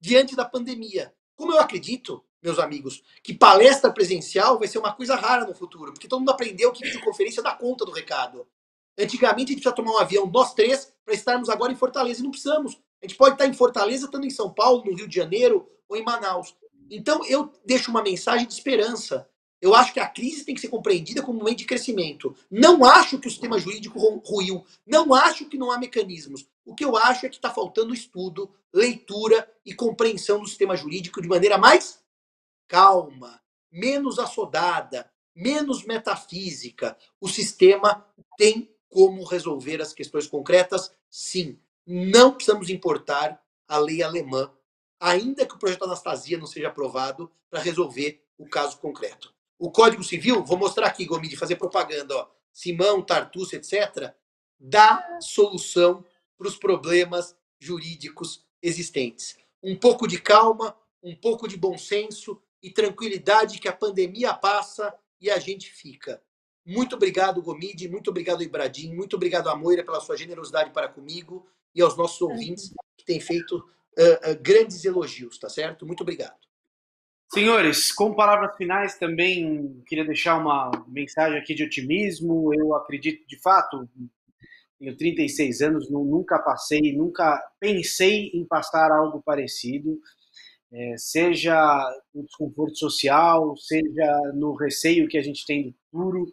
diante 0.00 0.34
da 0.34 0.44
pandemia. 0.44 1.14
Como 1.34 1.52
eu 1.52 1.60
acredito, 1.60 2.24
meus 2.42 2.58
amigos, 2.58 3.02
que 3.22 3.34
palestra 3.34 3.92
presencial 3.92 4.58
vai 4.58 4.68
ser 4.68 4.78
uma 4.78 4.92
coisa 4.92 5.14
rara 5.14 5.46
no 5.46 5.54
futuro, 5.54 5.92
porque 5.92 6.08
todo 6.08 6.20
mundo 6.20 6.30
aprendeu 6.30 6.72
que 6.72 6.84
videoconferência 6.84 7.42
dá 7.42 7.54
conta 7.54 7.84
do 7.84 7.92
recado. 7.92 8.46
Antigamente 8.98 9.52
a 9.52 9.54
gente 9.54 9.62
precisa 9.62 9.74
tomar 9.74 9.92
um 9.92 9.98
avião, 9.98 10.26
nós 10.26 10.54
três, 10.54 10.92
para 11.04 11.14
estarmos 11.14 11.48
agora 11.48 11.72
em 11.72 11.76
Fortaleza, 11.76 12.20
e 12.20 12.22
não 12.24 12.30
precisamos. 12.30 12.80
A 13.02 13.06
gente 13.06 13.16
pode 13.16 13.34
estar 13.34 13.46
em 13.46 13.54
Fortaleza, 13.54 14.06
estando 14.06 14.26
em 14.26 14.30
São 14.30 14.52
Paulo, 14.52 14.84
no 14.84 14.94
Rio 14.94 15.08
de 15.08 15.14
Janeiro 15.14 15.68
ou 15.88 15.96
em 15.96 16.04
Manaus. 16.04 16.54
Então 16.90 17.24
eu 17.26 17.52
deixo 17.64 17.90
uma 17.90 18.02
mensagem 18.02 18.46
de 18.46 18.52
esperança 18.52 19.28
eu 19.62 19.76
acho 19.76 19.94
que 19.94 20.00
a 20.00 20.08
crise 20.08 20.44
tem 20.44 20.56
que 20.56 20.60
ser 20.60 20.66
compreendida 20.66 21.22
como 21.22 21.38
um 21.38 21.40
momento 21.40 21.58
de 21.58 21.66
crescimento. 21.66 22.36
Não 22.50 22.84
acho 22.84 23.20
que 23.20 23.28
o 23.28 23.30
sistema 23.30 23.60
jurídico 23.60 23.96
ruiu. 24.26 24.66
Não 24.84 25.14
acho 25.14 25.46
que 25.46 25.56
não 25.56 25.70
há 25.70 25.78
mecanismos. 25.78 26.44
O 26.64 26.74
que 26.74 26.84
eu 26.84 26.96
acho 26.96 27.26
é 27.26 27.28
que 27.28 27.36
está 27.36 27.48
faltando 27.48 27.94
estudo, 27.94 28.52
leitura 28.74 29.48
e 29.64 29.72
compreensão 29.72 30.40
do 30.40 30.48
sistema 30.48 30.76
jurídico 30.76 31.22
de 31.22 31.28
maneira 31.28 31.56
mais 31.56 32.02
calma, 32.66 33.40
menos 33.70 34.18
assodada, 34.18 35.08
menos 35.32 35.84
metafísica. 35.84 36.96
O 37.20 37.28
sistema 37.28 38.04
tem 38.36 38.68
como 38.88 39.22
resolver 39.24 39.80
as 39.80 39.92
questões 39.92 40.26
concretas? 40.26 40.92
Sim. 41.08 41.56
Não 41.86 42.32
precisamos 42.32 42.68
importar 42.68 43.40
a 43.68 43.78
lei 43.78 44.02
alemã, 44.02 44.52
ainda 44.98 45.46
que 45.46 45.54
o 45.54 45.58
projeto 45.58 45.84
Anastasia 45.84 46.36
não 46.36 46.46
seja 46.46 46.66
aprovado, 46.66 47.30
para 47.48 47.60
resolver 47.60 48.24
o 48.36 48.48
caso 48.48 48.78
concreto. 48.78 49.32
O 49.62 49.70
Código 49.70 50.02
Civil, 50.02 50.42
vou 50.42 50.58
mostrar 50.58 50.88
aqui, 50.88 51.04
Gomide, 51.04 51.36
fazer 51.36 51.54
propaganda, 51.54 52.16
ó. 52.16 52.28
Simão, 52.52 53.00
Tartuce, 53.00 53.54
etc., 53.54 54.12
dá 54.58 55.20
solução 55.20 56.04
para 56.36 56.48
os 56.48 56.56
problemas 56.56 57.36
jurídicos 57.60 58.44
existentes. 58.60 59.38
Um 59.62 59.76
pouco 59.76 60.08
de 60.08 60.20
calma, 60.20 60.76
um 61.00 61.14
pouco 61.14 61.46
de 61.46 61.56
bom 61.56 61.78
senso 61.78 62.42
e 62.60 62.72
tranquilidade 62.72 63.60
que 63.60 63.68
a 63.68 63.72
pandemia 63.72 64.34
passa 64.34 64.92
e 65.20 65.30
a 65.30 65.38
gente 65.38 65.70
fica. 65.70 66.20
Muito 66.66 66.96
obrigado, 66.96 67.40
Gomide, 67.40 67.88
muito 67.88 68.10
obrigado, 68.10 68.42
Ibradim, 68.42 68.92
muito 68.92 69.14
obrigado, 69.14 69.48
Amoira, 69.48 69.84
pela 69.84 70.00
sua 70.00 70.16
generosidade 70.16 70.72
para 70.72 70.88
comigo 70.88 71.46
e 71.72 71.80
aos 71.80 71.96
nossos 71.96 72.20
ouvintes 72.20 72.74
que 72.98 73.04
têm 73.04 73.20
feito 73.20 73.58
uh, 73.58 74.32
uh, 74.32 74.42
grandes 74.42 74.84
elogios, 74.84 75.38
tá 75.38 75.48
certo? 75.48 75.86
Muito 75.86 76.00
obrigado. 76.00 76.51
Senhores, 77.32 77.90
com 77.90 78.14
palavras 78.14 78.54
finais 78.58 78.98
também 78.98 79.82
queria 79.86 80.04
deixar 80.04 80.36
uma 80.36 80.70
mensagem 80.86 81.38
aqui 81.38 81.54
de 81.54 81.64
otimismo. 81.64 82.52
Eu 82.52 82.74
acredito, 82.76 83.26
de 83.26 83.40
fato, 83.40 83.88
tenho 84.78 84.94
36 84.94 85.62
anos, 85.62 85.90
nunca 85.90 86.38
passei, 86.38 86.94
nunca 86.94 87.42
pensei 87.58 88.30
em 88.34 88.44
passar 88.44 88.92
algo 88.92 89.22
parecido, 89.22 89.98
é, 90.70 90.94
seja 90.98 91.56
no 92.14 92.22
desconforto 92.22 92.76
social, 92.76 93.56
seja 93.56 94.32
no 94.34 94.54
receio 94.54 95.08
que 95.08 95.16
a 95.16 95.22
gente 95.22 95.46
tem 95.46 95.70
do 95.70 95.74
futuro, 95.90 96.30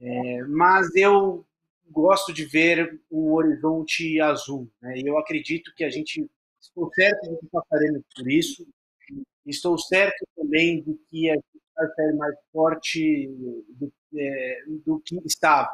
é, 0.00 0.42
mas 0.48 0.92
eu 0.96 1.46
gosto 1.88 2.32
de 2.32 2.44
ver 2.46 3.00
um 3.12 3.32
horizonte 3.32 4.20
azul. 4.20 4.68
Né? 4.82 4.98
E 4.98 5.06
eu 5.06 5.16
acredito 5.18 5.72
que 5.76 5.84
a 5.84 5.88
gente, 5.88 6.28
estou 6.60 6.90
certo 6.92 7.38
passaremos 7.52 8.02
por 8.16 8.28
isso, 8.28 8.66
estou 9.46 9.78
certo 9.78 10.26
também 10.36 10.82
de 10.82 10.94
que 11.10 11.30
a 11.30 11.34
gente 11.34 11.62
vai 11.74 11.86
sair 11.94 12.16
mais 12.16 12.34
forte 12.52 13.28
do, 13.70 13.92
é, 14.16 14.62
do 14.84 15.00
que 15.04 15.16
estava. 15.24 15.72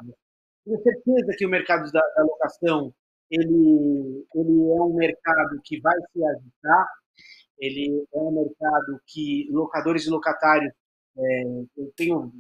Tenho 0.65 0.83
certeza 0.83 1.35
que 1.37 1.47
o 1.47 1.51
mercado 1.51 1.91
da, 1.91 2.01
da 2.17 2.23
locação 2.23 2.93
ele, 3.31 4.27
ele 4.35 4.71
é 4.71 4.83
um 4.83 4.95
mercado 4.95 5.61
que 5.63 5.81
vai 5.81 5.97
se 6.13 6.25
agitar, 6.25 6.89
ele 7.59 8.07
é 8.15 8.19
um 8.19 8.33
mercado 8.33 9.01
que 9.07 9.49
locadores 9.51 10.07
e 10.07 10.11
locatários, 10.11 10.73
é, 11.17 11.43
eu 11.77 11.93
tenho 11.97 12.33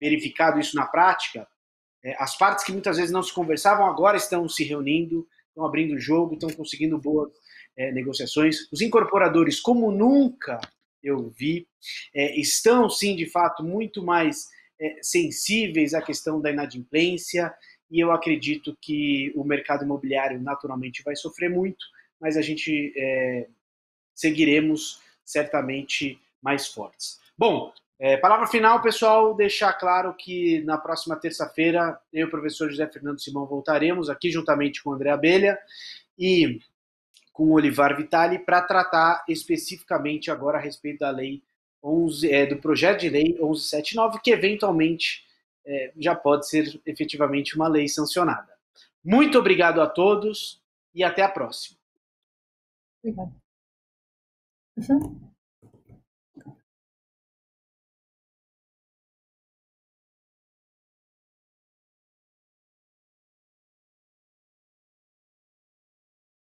verificado 0.00 0.58
isso 0.58 0.76
na 0.76 0.86
prática, 0.86 1.46
é, 2.04 2.14
as 2.22 2.36
partes 2.36 2.64
que 2.64 2.72
muitas 2.72 2.96
vezes 2.96 3.10
não 3.10 3.22
se 3.22 3.34
conversavam 3.34 3.86
agora 3.86 4.16
estão 4.16 4.48
se 4.48 4.64
reunindo, 4.64 5.26
estão 5.48 5.66
abrindo 5.66 5.94
o 5.94 5.98
jogo, 5.98 6.34
estão 6.34 6.50
conseguindo 6.50 6.98
boas 6.98 7.30
é, 7.76 7.92
negociações. 7.92 8.70
Os 8.72 8.80
incorporadores, 8.80 9.60
como 9.60 9.90
nunca 9.90 10.60
eu 11.02 11.28
vi, 11.30 11.66
é, 12.14 12.38
estão 12.38 12.88
sim, 12.88 13.14
de 13.14 13.26
fato, 13.26 13.62
muito 13.62 14.02
mais 14.02 14.48
é, 14.80 14.98
sensíveis 15.02 15.94
à 15.94 16.02
questão 16.02 16.40
da 16.40 16.50
inadimplência 16.50 17.54
e 17.90 18.00
eu 18.00 18.10
acredito 18.10 18.76
que 18.80 19.32
o 19.36 19.44
mercado 19.44 19.84
imobiliário 19.84 20.40
naturalmente 20.40 21.02
vai 21.04 21.14
sofrer 21.14 21.48
muito, 21.48 21.84
mas 22.20 22.36
a 22.36 22.42
gente 22.42 22.92
é, 22.96 23.46
seguiremos 24.14 25.00
certamente 25.24 26.18
mais 26.42 26.66
fortes. 26.66 27.20
Bom, 27.38 27.72
é, 27.98 28.16
palavra 28.16 28.46
final, 28.46 28.82
pessoal, 28.82 29.34
deixar 29.34 29.72
claro 29.74 30.14
que 30.14 30.60
na 30.62 30.76
próxima 30.76 31.16
terça-feira 31.16 31.98
eu 32.12 32.22
e 32.22 32.24
o 32.24 32.30
professor 32.30 32.68
José 32.68 32.86
Fernando 32.86 33.20
Simão 33.20 33.46
voltaremos 33.46 34.10
aqui 34.10 34.30
juntamente 34.30 34.82
com 34.82 34.90
o 34.90 34.92
André 34.92 35.10
Abelha 35.10 35.58
e 36.18 36.58
com 37.36 37.50
o 37.50 37.52
Olivar 37.52 37.94
Vitali 37.94 38.38
para 38.38 38.62
tratar 38.62 39.22
especificamente 39.28 40.30
agora 40.30 40.56
a 40.56 40.60
respeito 40.60 41.00
da 41.00 41.10
lei 41.10 41.42
11, 41.84 42.32
é, 42.32 42.46
do 42.46 42.56
projeto 42.56 43.00
de 43.00 43.10
lei 43.10 43.34
1179, 43.34 44.20
que 44.24 44.30
eventualmente 44.30 45.22
é, 45.66 45.92
já 45.98 46.14
pode 46.14 46.48
ser 46.48 46.80
efetivamente 46.86 47.54
uma 47.54 47.68
lei 47.68 47.88
sancionada. 47.88 48.50
Muito 49.04 49.38
obrigado 49.38 49.82
a 49.82 49.86
todos 49.86 50.62
e 50.94 51.04
até 51.04 51.20
a 51.20 51.28
próxima. 51.28 51.78
Obrigado. 53.04 53.34
Uhum. 54.78 55.35